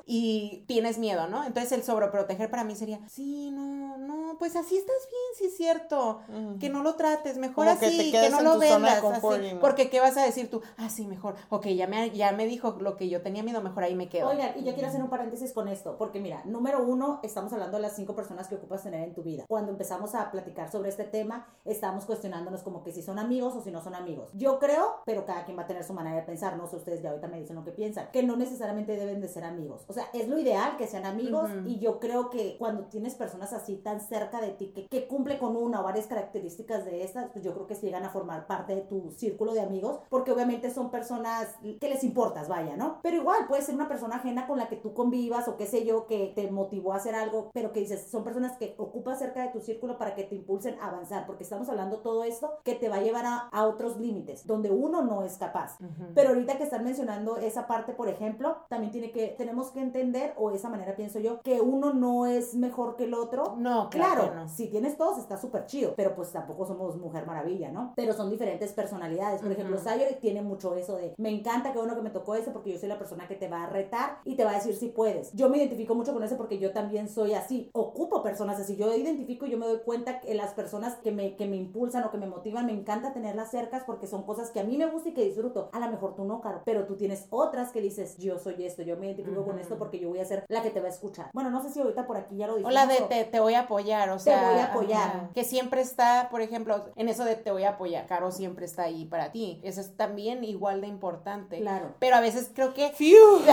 y 0.05 0.63
tienes 0.67 0.97
miedo, 0.97 1.27
¿no? 1.27 1.43
Entonces 1.43 1.71
el 1.71 1.83
sobreproteger 1.83 2.49
para 2.49 2.63
mí 2.63 2.75
sería, 2.75 2.99
sí, 3.07 3.51
no, 3.51 3.97
no, 3.97 3.97
pues 4.37 4.55
así 4.55 4.77
estás 4.77 5.07
bien, 5.09 5.21
sí 5.37 5.45
es 5.45 5.57
cierto, 5.57 6.21
que 6.59 6.69
no 6.69 6.83
lo 6.83 6.95
trates, 6.95 7.37
mejor 7.37 7.67
Como 7.67 7.79
que 7.79 7.85
así, 7.87 7.97
que, 7.97 8.11
quedes 8.11 8.31
no 8.31 8.41
lo 8.41 8.59
vendas, 8.59 9.03
así, 9.03 9.53
no. 9.53 9.59
porque 9.59 9.83
que, 9.83 9.89
¿qué 9.89 9.99
vas 9.99 10.17
a 10.17 10.23
decir 10.23 10.49
tú? 10.49 10.61
Ah, 10.77 10.89
sí, 10.89 11.07
mejor. 11.07 11.35
Ok, 11.49 11.67
ya 11.67 11.87
me, 11.87 12.11
ya 12.11 12.31
me 12.31 12.45
dijo 12.45 12.77
lo 12.79 12.97
que 12.97 13.09
yo 13.09 13.21
tenía 13.21 13.43
miedo, 13.43 13.61
mejor 13.61 13.83
ahí 13.83 13.95
me 13.95 14.09
quedo. 14.09 14.29
Oigan, 14.29 14.59
y 14.59 14.63
yo 14.63 14.73
quiero 14.73 14.89
hacer 14.89 15.01
un 15.01 15.09
paréntesis 15.09 15.53
con 15.53 15.67
esto, 15.67 15.97
porque 15.97 16.19
mira, 16.19 16.41
número 16.45 16.83
uno, 16.83 17.19
estamos 17.23 17.53
hablando 17.53 17.77
de 17.77 17.83
las 17.83 17.95
cinco 17.95 18.15
personas 18.15 18.47
que 18.47 18.55
ocupas 18.55 18.83
tener 18.83 19.03
en 19.03 19.13
tu 19.13 19.23
vida. 19.23 19.45
Cuando 19.47 19.71
empezamos 19.71 20.15
a 20.15 20.31
platicar 20.31 20.71
sobre 20.71 20.89
este 20.89 21.05
tema, 21.05 21.47
estamos 21.65 22.05
cuestionándonos 22.05 22.63
como 22.63 22.83
que 22.83 22.91
si 22.91 23.01
son 23.01 23.19
amigos 23.19 23.55
o 23.55 23.61
si 23.61 23.71
no 23.71 23.81
son 23.81 23.95
amigos. 23.95 24.29
Yo 24.33 24.59
creo, 24.59 24.97
pero 25.05 25.25
cada 25.25 25.45
quien 25.45 25.57
va 25.57 25.63
a 25.63 25.67
tener 25.67 25.83
su 25.83 25.93
manera 25.93 26.17
de 26.17 26.23
pensar, 26.23 26.57
no 26.57 26.67
sé, 26.67 26.75
ustedes 26.75 27.01
ya 27.01 27.09
ahorita 27.09 27.27
me 27.27 27.39
dicen 27.39 27.55
lo 27.55 27.63
que 27.63 27.71
piensan, 27.71 28.09
que 28.11 28.23
no 28.23 28.35
necesariamente 28.35 28.95
deben 28.95 29.21
de 29.21 29.27
ser 29.27 29.43
amigos. 29.43 29.85
O 29.87 29.93
sea, 29.93 30.09
es 30.13 30.27
lo 30.27 30.37
ideal 30.37 30.77
que 30.77 30.87
sean 30.87 31.05
amigos 31.05 31.49
y 31.65 31.79
yo 31.79 31.99
creo 31.99 32.29
que 32.29 32.57
cuando 32.57 32.85
tienes 32.85 33.15
personas 33.15 33.53
así 33.53 33.77
tan 33.77 34.01
cerca 34.19 34.41
de 34.41 34.51
ti, 34.51 34.71
que, 34.73 34.87
que 34.87 35.07
cumple 35.07 35.37
con 35.37 35.55
una 35.55 35.81
o 35.81 35.83
varias 35.83 36.07
características 36.07 36.85
de 36.85 37.03
estas, 37.03 37.29
pues 37.31 37.43
yo 37.43 37.53
creo 37.53 37.67
que 37.67 37.75
llegan 37.75 38.03
a 38.03 38.09
formar 38.09 38.47
parte 38.47 38.75
de 38.75 38.81
tu 38.81 39.11
círculo 39.11 39.53
de 39.53 39.61
amigos, 39.61 39.99
porque 40.09 40.31
obviamente 40.31 40.69
son 40.71 40.91
personas 40.91 41.47
que 41.79 41.89
les 41.89 42.03
importas, 42.03 42.47
vaya, 42.49 42.75
¿no? 42.75 42.99
Pero 43.01 43.17
igual 43.17 43.47
puede 43.47 43.61
ser 43.61 43.75
una 43.75 43.87
persona 43.87 44.17
ajena 44.17 44.47
con 44.47 44.57
la 44.57 44.67
que 44.67 44.75
tú 44.75 44.93
convivas 44.93 45.47
o 45.47 45.55
qué 45.55 45.65
sé 45.65 45.85
yo, 45.85 46.05
que 46.05 46.33
te 46.35 46.51
motivó 46.51 46.93
a 46.93 46.97
hacer 46.97 47.15
algo, 47.15 47.49
pero 47.53 47.71
que 47.71 47.79
dices, 47.79 48.09
son 48.09 48.23
personas 48.23 48.57
que 48.57 48.75
ocupas 48.77 49.19
cerca 49.19 49.41
de 49.41 49.49
tu 49.49 49.61
círculo 49.61 49.97
para 49.97 50.15
que 50.15 50.23
te 50.23 50.35
impulsen 50.35 50.77
a 50.79 50.87
avanzar, 50.87 51.25
porque 51.25 51.43
estamos 51.43 51.69
hablando 51.69 51.99
todo 51.99 52.23
esto 52.23 52.59
que 52.63 52.75
te 52.75 52.89
va 52.89 52.97
a 52.97 53.01
llevar 53.01 53.25
a, 53.25 53.37
a 53.51 53.65
otros 53.65 53.97
límites, 53.97 54.45
donde 54.45 54.69
uno 54.69 55.01
no 55.01 55.23
es 55.23 55.37
capaz. 55.37 55.77
Ujú. 55.79 56.13
Pero 56.13 56.29
ahorita 56.29 56.57
que 56.57 56.63
están 56.63 56.83
mencionando 56.83 57.37
esa 57.37 57.67
parte, 57.67 57.93
por 57.93 58.09
ejemplo, 58.09 58.57
también 58.67 58.91
tiene 58.91 59.11
que, 59.11 59.29
tenemos 59.37 59.71
que 59.71 59.79
entender, 59.79 60.33
o 60.37 60.51
esa 60.51 60.69
manera 60.69 60.95
pienso 60.95 61.19
yo, 61.19 61.41
que 61.41 61.61
uno 61.61 61.93
no 61.93 62.25
es 62.25 62.55
mejor 62.55 62.95
que 62.95 63.05
el 63.05 63.13
otro. 63.13 63.55
No, 63.57 63.89
claro, 63.89 64.08
Claro, 64.15 64.35
no. 64.35 64.49
si 64.49 64.67
tienes 64.67 64.97
todos 64.97 65.17
está 65.17 65.37
súper 65.37 65.65
chido, 65.65 65.93
pero 65.95 66.15
pues 66.15 66.31
tampoco 66.31 66.65
somos 66.65 66.97
mujer 66.97 67.25
maravilla, 67.25 67.71
¿no? 67.71 67.93
Pero 67.95 68.13
son 68.13 68.29
diferentes 68.29 68.73
personalidades. 68.73 69.41
Por 69.41 69.51
ejemplo. 69.51 69.77
Sayori 69.77 70.15
tiene 70.15 70.41
mucho 70.41 70.75
eso 70.75 70.95
de, 70.95 71.13
me 71.17 71.29
encanta 71.29 71.71
que 71.71 71.77
bueno 71.77 71.95
que 71.95 72.01
me 72.01 72.09
tocó 72.09 72.35
ese 72.35 72.51
porque 72.51 72.71
yo 72.73 72.79
soy 72.79 72.89
la 72.89 72.97
persona 72.97 73.27
que 73.27 73.35
te 73.35 73.47
va 73.47 73.63
a 73.63 73.69
retar 73.69 74.19
y 74.25 74.35
te 74.35 74.43
va 74.43 74.51
a 74.51 74.55
decir 74.55 74.75
si 74.75 74.87
puedes. 74.89 75.31
Yo 75.33 75.49
me 75.49 75.57
identifico 75.57 75.95
mucho 75.95 76.13
con 76.13 76.23
eso 76.23 76.37
porque 76.37 76.59
yo 76.59 76.71
también 76.71 77.09
soy 77.09 77.33
así. 77.33 77.69
Ocupo 77.73 78.23
personas 78.23 78.59
así. 78.59 78.75
Yo 78.75 78.93
identifico 78.93 79.45
y 79.45 79.51
yo 79.51 79.57
me 79.57 79.67
doy 79.67 79.79
cuenta 79.79 80.19
que 80.19 80.33
las 80.33 80.53
personas 80.53 80.95
que 80.97 81.11
me, 81.11 81.35
que 81.35 81.47
me 81.47 81.55
impulsan 81.57 82.03
o 82.03 82.11
que 82.11 82.17
me 82.17 82.27
motivan, 82.27 82.65
me 82.65 82.73
encanta 82.73 83.13
tenerlas 83.13 83.51
cercas 83.51 83.83
porque 83.85 84.07
son 84.07 84.23
cosas 84.23 84.51
que 84.51 84.59
a 84.59 84.63
mí 84.63 84.77
me 84.77 84.87
gusta 84.87 85.09
y 85.09 85.13
que 85.13 85.23
disfruto. 85.25 85.69
A 85.73 85.79
lo 85.79 85.89
mejor 85.91 86.15
tú 86.15 86.23
no, 86.25 86.39
Caro, 86.41 86.61
pero 86.65 86.85
tú 86.85 86.95
tienes 86.95 87.27
otras 87.29 87.71
que 87.71 87.81
dices, 87.81 88.17
yo 88.17 88.39
soy 88.39 88.63
esto, 88.65 88.81
yo 88.81 88.97
me 88.97 89.07
identifico 89.07 89.43
con 89.43 89.59
esto 89.59 89.77
porque 89.77 89.99
yo 89.99 90.09
voy 90.09 90.19
a 90.19 90.25
ser 90.25 90.45
la 90.47 90.61
que 90.61 90.69
te 90.69 90.79
va 90.79 90.87
a 90.87 90.91
escuchar. 90.91 91.29
Bueno, 91.33 91.49
no 91.51 91.61
sé 91.61 91.69
si 91.69 91.79
ahorita 91.79 92.07
por 92.07 92.15
aquí 92.17 92.37
ya 92.37 92.47
lo 92.47 92.53
O 92.53 92.57
dijimos. 92.57 92.73
la 92.73 92.87
de 92.87 93.01
te, 93.01 93.25
te 93.25 93.39
voy 93.39 93.55
a 93.55 93.61
apoyar, 93.61 93.98
o 94.07 94.19
sea. 94.19 94.49
voy 94.51 94.59
a 94.59 94.65
apoyar. 94.65 95.01
ajá, 95.09 95.29
que 95.33 95.43
siempre 95.43 95.81
está, 95.81 96.29
por 96.31 96.41
ejemplo, 96.41 96.85
en 96.95 97.09
eso 97.09 97.25
de 97.25 97.35
te 97.35 97.51
voy 97.51 97.63
a 97.65 97.71
apoyar. 97.71 98.05
Caro 98.07 98.31
siempre 98.31 98.65
está 98.65 98.83
ahí 98.83 99.03
para 99.05 99.31
ti. 99.33 99.59
Eso 99.63 99.81
es 99.81 99.97
también 99.97 100.43
igual 100.45 100.79
de 100.81 100.87
importante. 100.87 101.59
Claro. 101.59 101.95
Pero 101.99 102.15
a 102.15 102.21
veces 102.21 102.51
creo 102.53 102.73
que. 102.73 102.91
Fiu. 102.91 103.17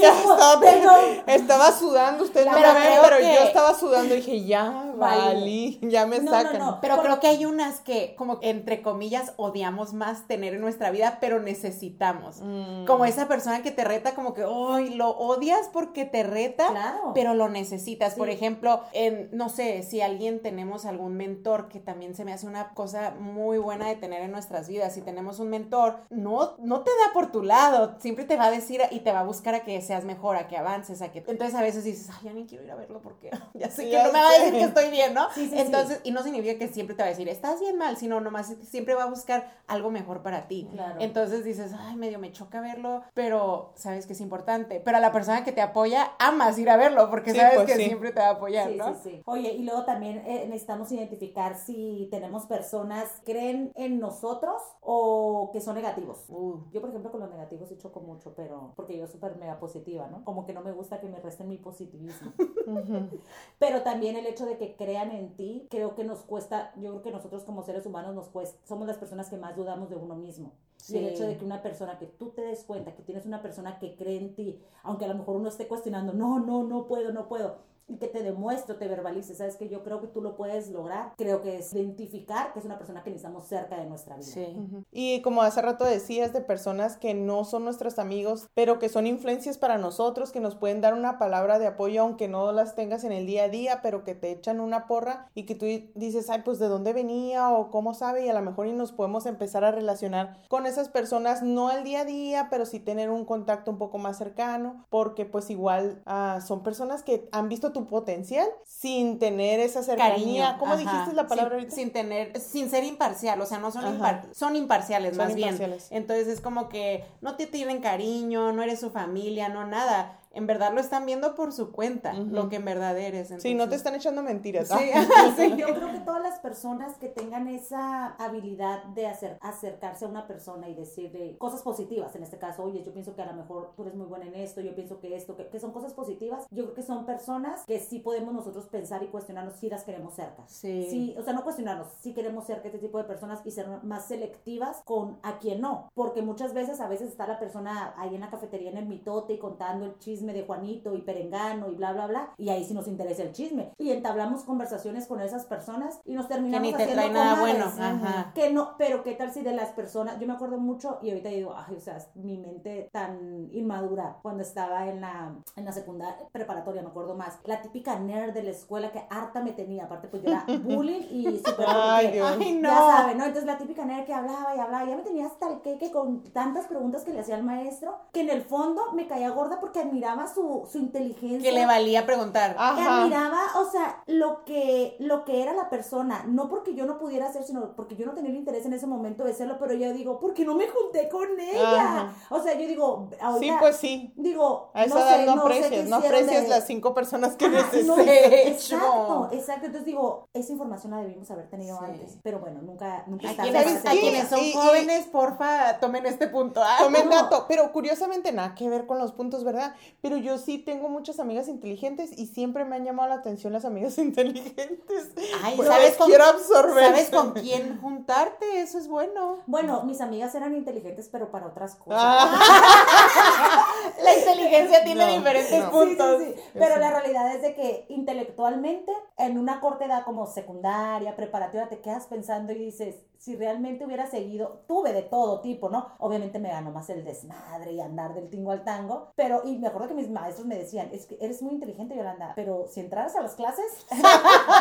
Ya 0.00 0.12
"Oh, 0.26 0.32
estaba, 0.32 0.60
tengo- 0.60 1.22
estaba 1.26 1.72
sudando, 1.72 2.24
ustedes 2.24 2.46
no 2.46 2.52
Pero 2.54 2.72
me 2.74 2.80
ven, 2.80 2.98
pero 3.02 3.16
que- 3.18 3.22
yo 3.34 3.40
estaba 3.44 3.74
sudando 3.74 4.14
y 4.14 4.18
dije, 4.18 4.44
ya, 4.44 4.92
Vale. 4.96 5.22
valí, 5.34 5.78
ya 5.82 6.06
me 6.06 6.18
No, 6.20 6.30
sacan. 6.30 6.58
no. 6.58 6.78
Pero 6.80 6.96
Por- 6.96 7.04
creo 7.04 7.20
que 7.20 7.26
hay 7.28 7.44
unas 7.46 7.80
que, 7.80 8.14
como 8.16 8.38
entre 8.42 8.82
comillas, 8.82 9.32
odiamos 9.36 9.92
más 9.94 10.26
tener 10.26 10.54
en 10.54 10.60
nuestra 10.60 10.90
vida, 10.90 11.18
pero 11.20 11.40
necesitamos. 11.40 12.40
Mm. 12.42 12.86
Como 12.86 13.04
esa 13.04 13.28
persona 13.28 13.62
que 13.62 13.70
te 13.70 13.84
reta, 13.84 14.14
como 14.14 14.34
que, 14.34 14.44
¡ay! 14.44 14.90
Lo 14.90 15.10
odias 15.10 15.68
porque 15.72 16.04
te 16.04 16.22
reta, 16.22 16.68
Claro. 16.70 17.12
pero 17.14 17.34
lo 17.34 17.48
necesitas. 17.48 18.14
Por 18.14 18.28
ejemplo, 18.30 18.82
en, 18.92 19.28
no 19.32 19.48
sé, 19.48 19.77
si 19.82 20.00
alguien 20.00 20.40
tenemos 20.40 20.84
algún 20.86 21.16
mentor, 21.16 21.68
que 21.68 21.80
también 21.80 22.14
se 22.14 22.24
me 22.24 22.32
hace 22.32 22.46
una 22.46 22.70
cosa 22.74 23.12
muy 23.18 23.58
buena 23.58 23.88
de 23.88 23.96
tener 23.96 24.22
en 24.22 24.32
nuestras 24.32 24.68
vidas. 24.68 24.94
Si 24.94 25.02
tenemos 25.02 25.38
un 25.38 25.48
mentor, 25.50 26.00
no, 26.10 26.56
no 26.58 26.80
te 26.82 26.90
da 26.90 27.12
por 27.12 27.30
tu 27.32 27.42
lado, 27.42 27.96
siempre 27.98 28.24
te 28.24 28.36
va 28.36 28.46
a 28.46 28.50
decir 28.50 28.80
y 28.90 29.00
te 29.00 29.12
va 29.12 29.20
a 29.20 29.24
buscar 29.24 29.54
a 29.54 29.60
que 29.64 29.80
seas 29.80 30.04
mejor, 30.04 30.36
a 30.36 30.48
que 30.48 30.56
avances, 30.56 31.02
a 31.02 31.10
que... 31.12 31.18
Entonces 31.26 31.54
a 31.54 31.62
veces 31.62 31.84
dices, 31.84 32.08
ay, 32.10 32.26
ya 32.26 32.32
ni 32.32 32.46
quiero 32.46 32.64
ir 32.64 32.70
a 32.70 32.76
verlo 32.76 33.00
porque 33.02 33.30
ya 33.54 33.70
sé 33.70 33.82
Sí, 33.82 33.84
que 33.84 33.90
ya 33.92 34.06
no 34.06 34.12
me 34.12 34.20
va 34.20 34.28
a 34.28 34.32
decir 34.38 34.52
que 34.54 34.62
estoy 34.64 34.90
bien, 34.90 35.14
¿no? 35.14 35.28
Sí, 35.34 35.44
sí, 35.44 35.50
sí. 35.50 35.58
Entonces, 35.58 36.00
y 36.04 36.10
no 36.10 36.22
significa 36.22 36.58
que 36.58 36.68
siempre 36.68 36.94
te 36.96 37.02
va 37.02 37.06
a 37.06 37.10
decir, 37.10 37.28
estás 37.28 37.60
bien 37.60 37.76
mal, 37.78 37.96
sino 37.96 38.20
nomás 38.20 38.54
siempre 38.68 38.94
va 38.94 39.04
a 39.04 39.06
buscar 39.10 39.52
algo 39.66 39.90
mejor 39.90 40.22
para 40.22 40.48
ti. 40.48 40.68
Claro. 40.72 40.96
Entonces 41.00 41.44
dices, 41.44 41.72
ay, 41.78 41.96
medio 41.96 42.18
me 42.18 42.32
choca 42.32 42.60
verlo, 42.60 43.02
pero 43.14 43.72
sabes 43.76 44.06
que 44.06 44.12
es 44.14 44.20
importante. 44.20 44.80
Pero 44.84 44.96
a 44.96 45.00
la 45.00 45.12
persona 45.12 45.44
que 45.44 45.52
te 45.52 45.60
apoya, 45.60 46.12
amas 46.18 46.58
ir 46.58 46.70
a 46.70 46.76
verlo 46.76 47.10
porque 47.10 47.32
Sí, 47.32 47.38
sabes 47.38 47.54
pues 47.54 47.66
que 47.66 47.76
sí. 47.76 47.84
siempre 47.84 48.12
te 48.12 48.20
va 48.20 48.28
a 48.28 48.30
apoyar, 48.32 48.68
Sí, 48.70 48.76
¿no? 48.76 48.94
sí, 48.94 49.00
sí. 49.04 49.22
Oye, 49.26 49.52
y 49.52 49.62
luego 49.68 49.84
también 49.84 50.18
eh, 50.26 50.46
necesitamos 50.46 50.90
identificar 50.92 51.56
si 51.56 52.08
tenemos 52.10 52.46
personas 52.46 53.20
que 53.24 53.32
creen 53.32 53.72
en 53.74 54.00
nosotros 54.00 54.60
o 54.80 55.50
que 55.52 55.60
son 55.60 55.74
negativos. 55.74 56.24
Uh, 56.28 56.58
Yo, 56.72 56.80
por 56.80 56.90
ejemplo, 56.90 57.10
con 57.10 57.20
los 57.20 57.30
negativos 57.30 57.68
sí 57.68 57.76
choco 57.78 58.00
mucho, 58.00 58.34
pero 58.34 58.72
porque 58.74 58.96
yo 58.96 59.06
súper 59.06 59.36
mega 59.36 59.58
positiva, 59.60 60.08
¿no? 60.08 60.24
Como 60.24 60.44
que 60.46 60.52
no 60.52 60.62
me 60.62 60.72
gusta 60.72 61.00
que 61.00 61.08
me 61.08 61.20
resten 61.20 61.48
mi 61.48 61.58
positivismo. 61.58 62.32
Pero 63.58 63.82
también 63.82 64.16
el 64.16 64.26
hecho 64.26 64.46
de 64.46 64.56
que 64.58 64.76
crean 64.76 65.10
en 65.10 65.34
ti, 65.36 65.66
creo 65.70 65.94
que 65.94 66.04
nos 66.04 66.20
cuesta, 66.20 66.72
yo 66.76 66.90
creo 66.90 67.02
que 67.02 67.10
nosotros 67.10 67.44
como 67.44 67.62
seres 67.62 67.86
humanos 67.86 68.14
nos 68.14 68.28
cuesta, 68.28 68.58
somos 68.66 68.86
las 68.86 68.98
personas 68.98 69.28
que 69.28 69.36
más 69.36 69.56
dudamos 69.56 69.90
de 69.90 69.96
uno 69.96 70.14
mismo. 70.14 70.52
Y 70.88 70.96
el 70.96 71.04
Sí. 71.04 71.10
hecho 71.10 71.24
de 71.26 71.36
que 71.36 71.44
una 71.44 71.60
persona, 71.62 71.98
que 71.98 72.06
tú 72.06 72.30
te 72.30 72.40
des 72.42 72.62
cuenta 72.64 72.94
que 72.94 73.02
tienes 73.02 73.26
una 73.26 73.42
persona 73.42 73.78
que 73.78 73.96
cree 73.96 74.16
en 74.18 74.34
ti, 74.34 74.60
aunque 74.84 75.04
a 75.04 75.08
lo 75.08 75.14
mejor 75.14 75.36
uno 75.36 75.48
esté 75.48 75.66
cuestionando, 75.66 76.12
no, 76.12 76.38
no, 76.40 76.62
no 76.62 76.86
puedo, 76.86 77.12
no 77.12 77.28
puedo, 77.28 77.56
y 77.88 77.96
que 77.96 78.08
te 78.08 78.22
demuestre, 78.22 78.74
te 78.74 78.86
verbalice, 78.86 79.34
sabes 79.34 79.56
que 79.56 79.68
yo 79.68 79.82
creo 79.82 80.00
que 80.00 80.06
tú 80.06 80.20
lo 80.20 80.36
puedes 80.36 80.68
lograr, 80.70 81.12
creo 81.16 81.42
que 81.42 81.58
es 81.58 81.72
identificar 81.72 82.52
que 82.52 82.58
es 82.58 82.64
una 82.64 82.78
persona 82.78 83.02
que 83.02 83.10
necesitamos 83.10 83.44
cerca 83.44 83.76
de 83.76 83.86
nuestra 83.86 84.16
vida. 84.16 84.26
sí. 84.26 84.56
Y 84.92 85.22
como 85.22 85.42
hace 85.42 85.62
rato 85.62 85.84
decías, 85.84 86.32
de 86.32 86.40
personas 86.40 86.96
que 86.96 87.14
no 87.14 87.44
son 87.44 87.64
nuestros 87.64 87.98
amigos, 87.98 88.48
pero 88.54 88.78
que 88.78 88.88
son 88.88 89.06
influencias 89.06 89.58
para 89.58 89.78
nosotros, 89.78 90.32
que 90.32 90.40
nos 90.40 90.54
pueden 90.54 90.80
dar 90.80 90.94
una 90.94 91.18
palabra 91.18 91.58
de 91.58 91.66
apoyo, 91.66 92.02
aunque 92.02 92.28
no 92.28 92.52
las 92.52 92.74
tengas 92.74 93.04
en 93.04 93.12
el 93.12 93.26
día 93.26 93.44
a 93.44 93.48
día, 93.48 93.80
pero 93.82 94.04
que 94.04 94.14
te 94.14 94.30
echan 94.30 94.60
una 94.60 94.86
porra 94.86 95.30
y 95.34 95.44
que 95.44 95.54
tú 95.54 95.66
dices, 95.94 96.30
ay, 96.30 96.42
pues 96.44 96.58
de 96.58 96.68
dónde 96.68 96.92
venía 96.92 97.50
o 97.50 97.70
cómo 97.70 97.94
sabe, 97.94 98.26
y 98.26 98.28
a 98.28 98.34
lo 98.34 98.42
mejor 98.42 98.66
y 98.66 98.72
nos 98.72 98.92
podemos 98.92 99.26
empezar 99.26 99.64
a 99.64 99.70
relacionar 99.70 100.38
con 100.48 100.66
esas 100.66 100.88
personas, 100.88 101.42
no 101.42 101.68
al 101.68 101.84
día 101.84 102.00
a 102.00 102.04
día, 102.04 102.48
pero 102.50 102.66
sí 102.66 102.80
tener 102.80 103.10
un 103.10 103.24
contacto 103.24 103.70
un 103.70 103.78
poco 103.78 103.98
más 103.98 104.18
cercano, 104.18 104.84
porque 104.90 105.24
pues 105.24 105.50
igual 105.50 106.02
ah, 106.06 106.40
son 106.46 106.62
personas 106.62 107.02
que 107.02 107.28
han 107.32 107.48
visto 107.48 107.72
tu 107.72 107.77
potencial 107.86 108.46
sin 108.66 109.18
tener 109.18 109.60
esa 109.60 109.82
cercanía. 109.82 110.12
Cariño. 110.14 110.56
¿Cómo 110.58 110.72
ajá. 110.72 110.80
dijiste 110.82 111.12
la 111.14 111.26
palabra 111.26 111.50
sin, 111.50 111.58
ahorita? 111.60 111.74
sin 111.74 111.90
tener, 111.92 112.40
sin 112.40 112.70
ser 112.70 112.84
imparcial, 112.84 113.40
o 113.40 113.46
sea, 113.46 113.58
no 113.58 113.70
son, 113.70 113.84
impar- 113.98 114.32
son 114.34 114.56
imparciales 114.56 115.16
Son 115.16 115.26
más 115.26 115.34
bien. 115.34 115.48
imparciales. 115.50 115.88
Entonces 115.90 116.28
es 116.28 116.40
como 116.40 116.68
que 116.68 117.04
no 117.20 117.36
te 117.36 117.46
tienen 117.46 117.80
cariño, 117.80 118.52
no 118.52 118.62
eres 118.62 118.80
su 118.80 118.90
familia, 118.90 119.48
no 119.48 119.66
nada. 119.66 120.18
En 120.32 120.46
verdad 120.46 120.72
lo 120.72 120.80
están 120.80 121.06
viendo 121.06 121.34
por 121.34 121.52
su 121.52 121.72
cuenta, 121.72 122.12
Ujú. 122.12 122.24
lo 122.30 122.48
que 122.48 122.56
en 122.56 122.64
verdad 122.64 122.96
eres. 122.98 123.28
Sí, 123.28 123.34
no 123.34 123.40
te 123.40 123.48
entonces- 123.50 123.76
están 123.78 123.94
echando 123.94 124.22
mentiras. 124.22 124.68
Sí, 124.68 124.90
Ah. 124.94 125.04
sí. 125.36 125.54
Yo 125.56 125.66
creo 125.74 125.92
que 125.92 126.00
todas 126.00 126.22
las 126.22 126.38
personas 126.40 126.96
que 126.98 127.08
tengan 127.08 127.48
esa 127.48 128.08
habilidad 128.16 128.84
de 128.94 129.06
hacer, 129.06 129.38
acercarse 129.40 130.04
a 130.04 130.08
una 130.08 130.26
persona 130.26 130.68
y 130.68 130.74
decirle 130.74 131.36
cosas 131.38 131.62
positivas, 131.62 132.14
en 132.16 132.22
este 132.22 132.38
caso, 132.38 132.62
oye, 132.64 132.82
yo 132.84 132.92
pienso 132.92 133.14
que 133.14 133.22
a 133.22 133.26
lo 133.26 133.32
mejor 133.34 133.72
tú 133.76 133.82
eres 133.82 133.94
muy 133.94 134.06
buena 134.06 134.26
en 134.26 134.34
esto, 134.34 134.60
yo 134.60 134.74
pienso 134.74 135.00
que 135.00 135.16
esto, 135.16 135.36
que, 135.36 135.46
que 135.48 135.58
son 135.60 135.72
cosas 135.72 135.94
positivas, 135.94 136.46
yo 136.50 136.64
creo 136.64 136.74
que 136.74 136.82
son 136.82 137.06
personas 137.06 137.64
que 137.66 137.78
sí 137.80 137.98
podemos 138.00 138.34
nosotros 138.34 138.66
pensar 138.66 139.02
y 139.02 139.08
cuestionarnos 139.08 139.54
si 139.56 139.68
las 139.68 139.84
queremos 139.84 140.14
cerca. 140.14 140.44
Sí. 140.46 140.86
Sí, 140.90 141.14
o 141.18 141.22
sea, 141.22 141.32
no 141.32 141.42
cuestionarnos, 141.42 141.88
si 142.00 142.12
queremos 142.14 142.44
cerca 142.46 142.68
este 142.68 142.78
tipo 142.78 142.98
de 142.98 143.04
personas 143.04 143.40
y 143.44 143.50
ser 143.50 143.66
más 143.82 144.06
selectivas 144.06 144.82
con 144.84 145.18
a 145.22 145.38
quien 145.38 145.60
no, 145.60 145.88
porque 145.94 146.22
muchas 146.22 146.54
veces, 146.54 146.80
a 146.80 146.88
veces 146.88 147.08
está 147.10 147.26
la 147.26 147.38
persona 147.38 147.94
ahí 147.96 148.14
en 148.14 148.20
la 148.20 148.30
cafetería 148.30 148.70
en 148.70 148.76
el 148.78 148.86
mitote 148.86 149.32
y 149.34 149.38
contando 149.38 149.84
el 149.86 149.98
chisme 150.18 150.32
de 150.32 150.42
Juanito 150.42 150.94
y 150.94 151.02
Perengano 151.02 151.70
y 151.70 151.76
bla, 151.76 151.92
bla, 151.92 152.06
bla, 152.06 152.34
y 152.36 152.48
ahí 152.48 152.64
sí 152.64 152.74
nos 152.74 152.88
interesa 152.88 153.22
el 153.22 153.32
chisme. 153.32 153.72
Y 153.78 153.92
entablamos 153.92 154.42
conversaciones 154.42 155.06
con 155.06 155.20
esas 155.20 155.44
personas 155.44 156.00
y 156.04 156.14
nos 156.14 156.26
Que 156.26 156.34
terminamos 156.34 156.66
ni 156.66 156.74
te 156.74 156.82
haciendo 156.82 157.02
trae 157.02 157.12
nada 157.12 157.40
bueno. 157.40 157.66
Ajá. 157.66 158.32
Que 158.34 158.52
no, 158.52 158.74
pero 158.76 159.02
qué 159.04 159.14
tal 159.14 159.32
si 159.32 159.42
de 159.42 159.52
las 159.52 159.70
personas, 159.70 160.18
yo 160.18 160.26
me 160.26 160.32
acuerdo 160.32 160.58
mucho 160.58 160.98
y 161.02 161.10
ahorita 161.10 161.28
digo, 161.28 161.54
ay, 161.56 161.76
o 161.76 161.80
sea, 161.80 161.98
mi 162.14 162.36
mente 162.36 162.88
tan 162.92 163.48
inmadura 163.52 164.18
cuando 164.22 164.42
estaba 164.42 164.88
en 164.88 165.00
la, 165.00 165.34
en 165.56 165.64
la 165.64 165.72
secundaria, 165.72 166.26
preparatoria, 166.32 166.82
me 166.82 166.88
acuerdo 166.88 167.14
más, 167.14 167.38
la 167.44 167.62
típica 167.62 167.98
nerd 167.98 168.32
de 168.32 168.42
la 168.42 168.50
escuela 168.50 168.90
que 168.90 169.04
harta 169.10 169.40
me 169.40 169.52
tenía, 169.52 169.84
aparte 169.84 170.08
pues 170.08 170.22
yo 170.22 170.30
era 170.30 170.44
bullying 170.64 171.02
y 171.10 171.38
súper 171.38 171.66
Ay, 171.68 172.10
Dios. 172.12 172.36
Ay, 172.40 172.54
no. 172.54 172.68
ya 172.68 172.78
saben, 172.78 173.18
¿no? 173.18 173.24
Entonces 173.24 173.46
la 173.46 173.58
típica 173.58 173.84
nerd 173.84 174.04
que 174.04 174.14
hablaba 174.14 174.56
y 174.56 174.58
hablaba, 174.58 174.84
ya 174.84 174.96
me 174.96 175.02
tenía 175.02 175.26
hasta 175.26 175.48
el 175.48 175.60
queque 175.60 175.92
con 175.92 176.24
tantas 176.32 176.66
preguntas 176.66 177.04
que 177.04 177.12
le 177.12 177.20
hacía 177.20 177.36
al 177.36 177.44
maestro, 177.44 177.98
que 178.12 178.20
en 178.20 178.30
el 178.30 178.42
fondo 178.42 178.92
me 178.94 179.06
caía 179.06 179.30
gorda 179.30 179.60
porque 179.60 179.80
admiraba 179.80 180.07
admiraba 180.08 180.32
su, 180.32 180.66
su 180.70 180.78
inteligencia. 180.78 181.40
Que 181.50 181.52
le 181.52 181.66
valía 181.66 182.06
preguntar. 182.06 182.56
Ah. 182.58 182.72
Que 182.76 182.82
Ajá. 182.82 183.02
admiraba, 183.02 183.40
o 183.56 183.70
sea, 183.70 184.02
lo 184.06 184.44
que, 184.44 184.96
lo 184.98 185.24
que 185.24 185.42
era 185.42 185.52
la 185.52 185.68
persona, 185.70 186.24
no 186.26 186.48
porque 186.48 186.74
yo 186.74 186.86
no 186.86 186.98
pudiera 186.98 187.26
hacer, 187.26 187.44
sino 187.44 187.74
porque 187.76 187.96
yo 187.96 188.06
no 188.06 188.12
tenía 188.12 188.30
el 188.30 188.36
interés 188.36 188.64
en 188.66 188.72
ese 188.72 188.86
momento 188.86 189.24
de 189.24 189.34
serlo, 189.34 189.58
pero 189.58 189.74
yo 189.74 189.92
digo, 189.92 190.18
porque 190.20 190.44
no 190.44 190.54
me 190.54 190.66
junté 190.68 191.08
con 191.08 191.28
ella. 191.38 191.82
Ajá. 191.82 192.14
O 192.30 192.40
sea, 192.42 192.54
yo 192.54 192.66
digo, 192.66 193.08
Sí, 193.10 193.16
ahorita, 193.20 193.58
pues 193.60 193.76
sí. 193.76 194.12
digo, 194.16 194.70
A 194.74 194.84
esa 194.84 194.94
no 194.94 195.00
edad 195.00 195.16
sé, 195.16 195.26
no 195.26 195.36
no 195.36 195.42
sé 195.42 195.48
qué 195.48 195.56
aprecias, 195.58 195.88
no 195.88 195.98
hicieron 195.98 196.20
aprecias 196.20 196.42
de- 196.44 196.48
las 196.48 196.66
cinco 196.66 196.94
personas 196.94 197.36
que 197.36 197.46
Ajá, 197.46 197.68
no, 197.84 197.98
exacto, 197.98 199.28
exacto. 199.32 199.66
Entonces 199.66 199.84
digo, 199.84 200.28
esa 200.32 200.52
información 200.52 200.92
la 200.92 200.98
debimos 201.02 201.30
haber 201.30 201.48
tenido 201.48 201.78
Sí. 201.78 201.84
antes. 201.84 202.18
Pero 202.22 202.40
bueno, 202.40 202.60
nunca, 202.62 203.04
nunca 203.06 203.30
está 203.30 203.42
quienes, 203.42 203.62
para 203.64 203.78
¿Sabes 203.80 203.98
a 203.98 204.00
quienes 204.00 204.28
son 204.28 204.38
Y- 204.40 204.48
y- 204.50 204.52
jóvenes, 204.52 205.06
porfa, 205.06 205.78
tomen 205.80 206.06
este 206.06 206.28
punto. 206.28 206.62
Ah, 206.64 206.76
Tomen 206.80 207.02
¿cómo? 207.08 207.14
dato, 207.14 207.44
pero 207.48 207.70
curiosamente 207.72 208.32
nada 208.32 208.54
que 208.54 208.68
ver 208.68 208.86
con 208.86 208.98
los 208.98 209.12
puntos, 209.12 209.44
¿verdad? 209.44 209.74
Pero 210.00 210.16
yo 210.16 210.38
sí 210.38 210.58
tengo 210.58 210.88
muchas 210.88 211.18
amigas 211.18 211.48
inteligentes 211.48 212.16
y 212.16 212.26
siempre 212.26 212.64
me 212.64 212.76
han 212.76 212.84
llamado 212.84 213.08
la 213.08 213.16
atención 213.16 213.52
las 213.52 213.64
amigas 213.64 213.98
inteligentes. 213.98 215.10
Ay, 215.42 215.54
Pero 215.56 215.68
¿sabes 215.70 215.96
con, 215.96 216.06
quiero 216.06 216.24
absorber. 216.24 216.84
¿sabes 216.84 217.10
con 217.10 217.32
quién 217.32 217.80
juntarte? 217.80 218.60
Eso 218.60 218.78
es 218.78 218.86
bueno. 218.86 219.38
Bueno, 219.46 219.82
mis 219.82 220.00
amigas 220.00 220.34
eran 220.36 220.54
inteligentes, 220.54 221.08
pero 221.10 221.30
para 221.32 221.46
otras 221.48 221.74
cosas. 221.74 222.00
Ah, 222.00 223.64
La 224.02 224.16
inteligencia 224.16 224.84
tiene 224.84 225.06
No, 225.06 225.18
diferentes 225.18 225.58
no. 225.58 225.64
Sí, 225.66 225.70
puntos. 225.70 226.22
sí, 226.22 226.32
sí. 226.34 226.40
Pero 226.54 226.66
Eso. 226.66 226.78
la 226.78 226.90
realidad 226.90 227.34
es 227.34 227.42
de 227.42 227.54
que 227.54 227.86
intelectualmente, 227.88 228.92
en 229.16 229.38
una 229.38 229.60
corta 229.60 229.84
edad 229.86 230.04
como 230.04 230.26
secundaria, 230.26 231.16
preparativa, 231.16 231.68
te 231.68 231.80
quedas 231.80 232.06
pensando 232.06 232.52
y 232.52 232.58
dices, 232.58 232.96
si 233.18 233.34
realmente 233.34 233.84
hubiera 233.84 234.06
seguido, 234.06 234.62
tuve 234.68 234.92
de 234.92 235.02
todo 235.02 235.40
tipo, 235.40 235.68
¿no? 235.70 235.88
Obviamente 235.98 236.38
me 236.38 236.50
ganó 236.50 236.70
más 236.70 236.88
el 236.88 237.04
desmadre 237.04 237.72
y 237.72 237.80
andar 237.80 238.14
del 238.14 238.30
tingo 238.30 238.52
al 238.52 238.62
tango, 238.62 239.08
pero, 239.16 239.42
y 239.44 239.58
me 239.58 239.66
acuerdo 239.66 239.88
que 239.88 239.94
mis 239.94 240.08
maestros 240.08 240.46
me 240.46 240.56
decían, 240.56 240.88
es 240.92 241.06
que 241.06 241.18
eres 241.20 241.42
muy 241.42 241.54
inteligente, 241.54 241.96
Yolanda, 241.96 242.32
pero 242.36 242.66
si 242.68 242.78
entraras 242.78 243.16
a 243.16 243.20
las 243.22 243.34
clases, 243.34 243.64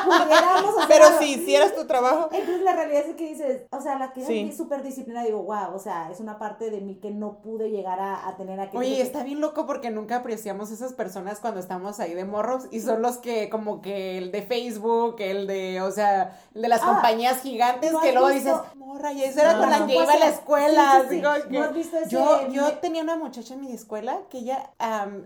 pudiéramos 0.06 0.76
hacer 0.78 0.88
pero 0.88 1.06
algo". 1.08 1.20
si 1.20 1.34
hicieras 1.34 1.76
tu 1.76 1.86
trabajo. 1.86 2.30
Entonces 2.32 2.62
la 2.64 2.74
realidad 2.74 3.04
es 3.08 3.16
que 3.16 3.28
dices, 3.30 3.62
o 3.72 3.82
sea, 3.82 3.98
la 4.00 4.12
que 4.14 4.22
Sí. 4.26 4.52
súper 4.52 4.82
disciplinada, 4.84 5.26
digo, 5.26 5.44
wow, 5.44 5.74
o 5.76 5.80
sea, 5.80 6.10
es 6.12 6.20
una 6.20 6.40
parte 6.40 6.70
de 6.72 6.82
mí 6.82 6.96
que 7.00 7.12
no 7.12 7.42
pude 7.42 7.70
llegar 7.70 8.00
a, 8.00 8.28
a 8.28 8.36
tener 8.38 8.60
aquí. 8.60 8.76
Oye, 8.76 9.02
está 9.08 9.24
bien 9.24 9.42
loco 9.42 9.66
porque 9.66 9.90
nunca 9.90 10.18
apreciamos 10.18 10.72
esas 10.72 10.94
personas 10.94 11.40
cuando 11.40 11.60
estamos 11.60 12.00
ahí 12.00 12.14
de 12.14 12.26
morros 12.26 12.66
y 12.72 12.80
son 12.82 13.02
los 13.02 13.18
que 13.18 13.50
como 13.50 13.82
que 13.82 14.18
el 14.18 14.32
de 14.32 14.42
Facebook, 14.44 15.16
el 15.20 15.48
de, 15.48 15.82
o 15.82 15.92
sea, 15.92 16.40
el 16.54 16.62
de 16.62 16.68
las 16.68 16.82
Ah, 16.84 16.94
compañías 16.94 17.42
gigantes 17.42 17.92
¿no 17.92 18.00
que 18.02 18.12
luego 18.12 18.28
visto? 18.28 18.50
dices, 18.64 18.76
morra, 18.78 19.14
y 19.14 19.24
esa 19.24 19.42
era 19.42 19.58
con 19.58 19.70
la 19.70 19.80
no 19.80 19.88
que 19.88 19.96
iba 19.96 20.14
a 20.14 20.18
la 20.20 20.28
escuela. 20.30 21.02
Sí, 21.02 21.02
sí, 21.02 21.06
así 21.08 21.16
sí. 21.16 21.22
como 21.24 21.50
que- 21.50 21.58
¿No 21.60 21.64
has 21.66 21.74
visto 21.74 21.98
ese 21.98 22.10
yo, 22.10 22.48
yo 22.50 22.74
tenía 22.80 23.02
una 23.04 23.16
muchacha 23.18 23.54
en 23.56 23.62
mi 23.62 23.72
escuela 23.72 24.20
que 24.30 24.40
ella 24.40 24.72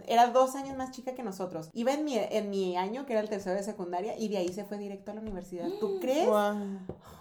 era 0.08 0.28
dos 0.28 0.56
años 0.56 0.78
más 0.78 0.92
chica 0.92 1.14
que 1.14 1.24
nosotros. 1.24 1.70
Iba 1.74 1.92
en 1.94 2.06
mi, 2.06 2.18
en 2.18 2.50
mi 2.50 2.78
año, 2.78 3.06
que 3.06 3.14
era 3.14 3.22
el 3.22 3.30
tercero 3.30 3.56
de 3.56 3.64
secundaria, 3.64 4.18
y 4.18 4.28
de 4.30 4.38
ahí 4.38 4.50
se 4.54 4.64
fue 4.66 4.78
directo 4.78 5.12
a 5.12 5.16
la 5.16 5.22
universidad. 5.22 5.68
¿Tú 5.80 6.00
crees? 6.00 6.28
Guau. 6.28 6.56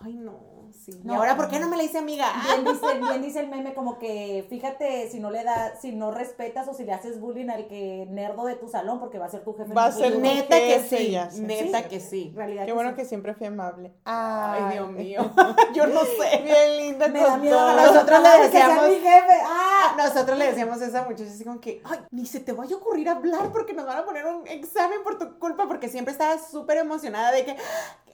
Ay, 0.05 0.15
no, 0.15 0.60
sí. 0.85 0.93
¿Y 1.03 1.07
No, 1.07 1.15
ahora 1.15 1.37
por 1.37 1.47
no. 1.47 1.51
qué 1.53 1.61
no 1.61 1.69
me 1.69 1.77
la 1.77 1.83
hice 1.83 1.99
amiga? 1.99 2.27
Bien 2.45 2.65
dice, 2.75 2.99
bien 2.99 3.23
dice 3.23 3.41
el 3.41 3.49
meme 3.49 3.75
como 3.75 3.99
que 3.99 4.47
fíjate 4.49 5.09
si 5.11 5.21
no 5.21 5.31
le 5.31 5.45
da, 5.45 5.77
si 5.81 5.93
no 5.93 6.11
respetas 6.11 6.67
o 6.69 6.75
si 6.75 6.85
le 6.85 6.93
haces 6.93 7.21
bullying 7.21 7.49
al 7.51 7.67
que 7.69 8.07
nerdo 8.11 8.45
de 8.47 8.55
tu 8.57 8.69
salón 8.69 8.99
porque 9.01 9.19
va 9.19 9.27
a 9.27 9.31
ser 9.31 9.45
tu 9.45 9.55
jefe. 9.55 9.73
Va 9.75 9.87
a 9.87 9.93
ser 9.93 10.13
futuro. 10.13 10.21
Neta 10.35 10.57
que 10.57 10.81
sí, 10.81 10.89
sé. 11.31 11.43
neta 11.43 11.79
Sí. 11.83 11.89
que 11.89 12.01
sí. 12.01 12.33
Realidad 12.35 12.67
Qué 12.67 12.73
bueno 12.73 12.91
sí. 12.91 12.97
que 12.97 13.05
siempre 13.05 13.35
fui 13.35 13.47
amable. 13.47 13.93
Ay, 14.05 14.73
Dios 14.75 14.91
mío. 14.93 15.31
Yo 15.75 15.87
no 15.87 16.01
sé. 16.01 16.43
Bien 16.45 16.77
linda 16.79 17.09
Me 17.09 17.21
da 17.21 17.37
miedo 17.37 17.73
Nosotros 17.77 18.03
otro 18.03 18.19
le 18.21 18.47
que 18.47 18.51
sea 18.53 18.69
decíamos- 18.69 18.89
mi 18.89 18.95
jefe. 18.97 19.41
¡Ah! 19.45 19.95
Nosotros 19.97 20.39
le 20.39 20.47
decíamos 20.47 20.81
a 20.81 20.87
esa 20.87 21.03
muchacha 21.05 21.31
así 21.31 21.45
como 21.45 21.61
que, 21.61 21.83
ay, 21.85 21.99
ni 22.11 22.27
se 22.27 22.41
te 22.41 22.53
vaya 22.53 22.75
a 22.75 22.79
ocurrir 22.79 23.09
hablar 23.09 23.51
porque 23.53 23.73
nos 23.75 23.87
van 23.87 23.99
a 23.99 24.05
poner 24.05 24.25
un 24.27 24.47
examen 24.47 25.03
por 25.03 25.19
tu 25.19 25.39
culpa, 25.39 25.67
porque 25.67 25.89
siempre 25.89 26.13
estaba 26.13 26.39
súper 26.39 26.79
emocionada 26.79 27.33
de 27.33 27.45
que, 27.45 27.53
"¡Ah, 27.53 27.57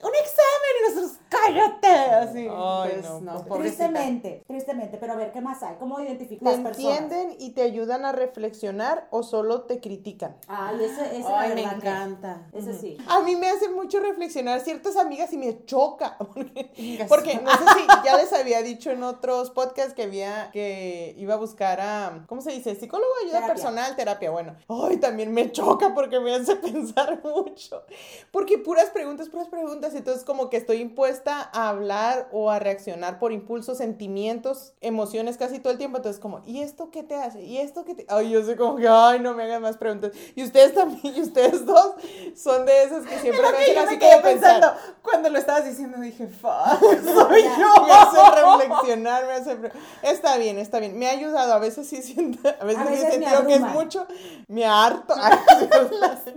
un 0.03 0.11
examen, 0.15 0.71
y 0.79 0.89
nosotros, 0.95 1.19
cállate, 1.29 1.87
así. 1.87 2.47
Ay, 2.49 2.91
Entonces, 2.95 3.21
no, 3.23 3.33
no, 3.33 3.45
pues. 3.45 3.61
Tristemente, 3.61 4.43
tristemente, 4.47 4.97
pero 4.97 5.13
a 5.13 5.15
ver 5.15 5.31
qué 5.31 5.41
más 5.41 5.63
hay, 5.63 5.75
cómo 5.77 5.97
¿Te 5.97 6.03
identificas 6.03 6.59
personas. 6.59 6.99
entienden 6.99 7.35
y 7.39 7.51
te 7.51 7.63
ayudan 7.63 8.05
a 8.05 8.11
reflexionar 8.11 9.07
o 9.11 9.23
solo 9.23 9.63
te 9.63 9.79
critican? 9.79 10.37
Ay, 10.47 10.83
ese, 10.83 11.17
ese 11.17 11.27
Ay, 11.27 11.53
me 11.55 11.63
encanta. 11.63 12.47
Ese 12.53 12.73
sí. 12.73 12.97
A 13.07 13.21
mí 13.21 13.35
me 13.35 13.49
hace 13.49 13.69
mucho 13.69 13.99
reflexionar 13.99 14.59
ciertas 14.61 14.95
amigas 14.97 15.33
y 15.33 15.37
me 15.37 15.65
choca. 15.65 16.17
Porque, 17.07 17.39
no 17.43 17.51
sé 17.51 17.63
si 17.75 18.05
ya 18.05 18.17
les 18.17 18.31
había 18.33 18.61
dicho 18.61 18.91
en 18.91 19.03
otros 19.03 19.51
podcasts 19.51 19.93
que 19.93 20.03
había 20.03 20.51
que 20.51 21.15
iba 21.17 21.33
a 21.33 21.37
buscar 21.37 21.81
a, 21.81 22.23
¿cómo 22.27 22.41
se 22.41 22.51
dice? 22.51 22.75
Psicólogo, 22.75 23.09
ayuda 23.23 23.39
Terapia. 23.41 23.53
personal, 23.53 23.95
terapia. 23.95 24.31
Bueno, 24.31 24.55
ay, 24.69 24.97
también 24.97 25.33
me 25.33 25.51
choca 25.51 25.93
porque 25.93 26.19
me 26.19 26.33
hace 26.35 26.55
pensar 26.57 27.21
mucho. 27.23 27.83
Porque 28.31 28.57
puras 28.57 28.89
preguntas, 28.91 29.29
puras 29.29 29.47
preguntas. 29.47 29.86
Entonces, 29.95 30.23
como 30.23 30.49
que 30.49 30.57
estoy 30.57 30.77
impuesta 30.81 31.49
a 31.53 31.69
hablar 31.69 32.27
o 32.31 32.51
a 32.51 32.59
reaccionar 32.59 33.19
por 33.19 33.31
impulsos, 33.31 33.77
sentimientos, 33.77 34.73
emociones 34.81 35.37
casi 35.37 35.59
todo 35.59 35.71
el 35.71 35.77
tiempo. 35.77 35.97
Entonces, 35.97 36.19
como, 36.21 36.41
¿y 36.45 36.61
esto 36.61 36.89
qué 36.91 37.03
te 37.03 37.15
hace? 37.15 37.43
¿Y 37.43 37.57
esto 37.57 37.85
qué 37.85 37.95
te.? 37.95 38.05
Ay, 38.09 38.29
yo 38.31 38.43
sé 38.43 38.55
como 38.55 38.75
que, 38.77 38.87
ay, 38.87 39.19
no 39.19 39.33
me 39.33 39.43
hagan 39.43 39.61
más 39.61 39.77
preguntas. 39.77 40.11
Y 40.35 40.43
ustedes 40.43 40.73
también, 40.73 41.15
y 41.15 41.21
ustedes 41.21 41.65
dos 41.65 41.95
son 42.35 42.65
de 42.65 42.83
esas 42.83 43.05
que 43.05 43.19
siempre 43.19 43.41
me 43.41 43.47
hacen 43.57 43.77
así 43.77 43.93
me 43.95 43.99
quedé 43.99 44.11
como 44.11 44.23
pensar. 44.23 44.53
pensando, 44.61 44.81
cuando 45.01 45.29
lo 45.29 45.37
estabas 45.37 45.65
diciendo 45.65 45.99
dije, 45.99 46.27
fuck, 46.27 46.79
soy 47.03 47.43
Ya. 47.43 47.57
yo. 47.57 47.85
Me 47.85 47.91
hace 47.93 48.41
reflexionar, 48.41 49.25
me 49.25 49.33
hace... 49.33 49.57
Está 50.03 50.37
bien, 50.37 50.57
está 50.57 50.79
bien. 50.79 50.97
Me 50.97 51.07
ha 51.07 51.11
ayudado. 51.11 51.53
A 51.53 51.59
veces 51.59 51.87
sí 51.87 52.01
siento... 52.01 52.39
A 52.59 52.63
veces, 52.65 52.81
A 52.81 52.85
sí 52.85 52.91
veces 52.91 53.05
me 53.05 53.11
sentido 53.11 53.47
que 53.47 53.53
es 53.55 53.61
mucho. 53.61 54.07
Me 54.47 54.65
harto. 54.65 55.13
Ay, 55.21 55.37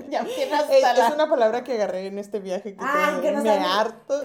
Ya 0.09 0.23
me 0.23 0.29
tienes 0.31 0.61
es, 0.71 0.99
es 0.99 1.15
una 1.15 1.29
palabra 1.29 1.65
que 1.65 1.73
agarré 1.75 2.07
en 2.07 2.19
este 2.19 2.41
viaje. 2.41 2.75
Que 2.75 2.81
tuve. 2.81 3.40
No 3.45 3.51
me 3.51 3.57
en 3.57 3.63
harto. 3.63 4.23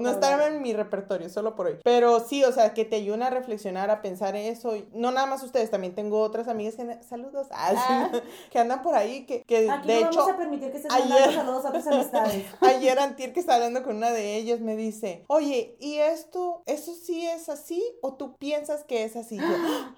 no 0.00 0.08
en 0.08 0.14
estaba 0.14 0.46
en 0.46 0.62
mi 0.62 0.72
repertorio, 0.72 1.28
solo 1.28 1.54
por 1.54 1.66
hoy. 1.66 1.78
Pero 1.84 2.20
sí, 2.20 2.44
o 2.44 2.52
sea, 2.52 2.74
que 2.74 2.84
te 2.84 2.96
ayudan 2.96 3.22
a 3.22 3.30
reflexionar, 3.30 3.90
a 3.90 4.02
pensar 4.02 4.36
eso. 4.36 4.76
Y 4.76 4.88
No 4.92 5.10
nada 5.10 5.26
más 5.26 5.42
ustedes, 5.42 5.70
también 5.70 5.94
tengo 5.94 6.20
otras 6.20 6.48
amigas 6.48 6.74
que... 6.76 7.02
Saludos. 7.02 7.46
Ah, 7.50 7.72
Ah. 7.76 8.10
que 8.50 8.58
andan 8.58 8.82
por 8.82 8.94
ahí, 8.94 9.26
que, 9.26 9.42
que 9.42 9.70
Aquí 9.70 9.88
de 9.88 10.00
no 10.00 10.08
hecho... 10.08 10.18
vamos 10.20 10.34
a 10.34 10.36
permitir 10.38 10.70
que 10.70 10.76
estés 10.78 10.92
ayer- 10.92 11.34
saludos 11.34 11.64
a 11.64 11.72
tus 11.72 11.86
amistades. 11.86 12.44
Ayer 12.60 12.98
Antier 12.98 13.32
que 13.32 13.40
estaba 13.40 13.56
hablando 13.56 13.82
con 13.82 13.96
una 13.96 14.10
de 14.10 14.36
ellas 14.36 14.60
me 14.60 14.76
dice, 14.76 15.24
oye, 15.28 15.76
¿y 15.80 15.96
esto, 15.96 16.62
eso 16.66 16.94
sí 16.94 17.26
es 17.26 17.48
así 17.48 17.82
o 18.02 18.14
tú 18.14 18.36
piensas 18.36 18.84
que 18.84 19.04
es 19.04 19.16
así? 19.16 19.36
Y 19.36 19.38
yo, 19.38 19.46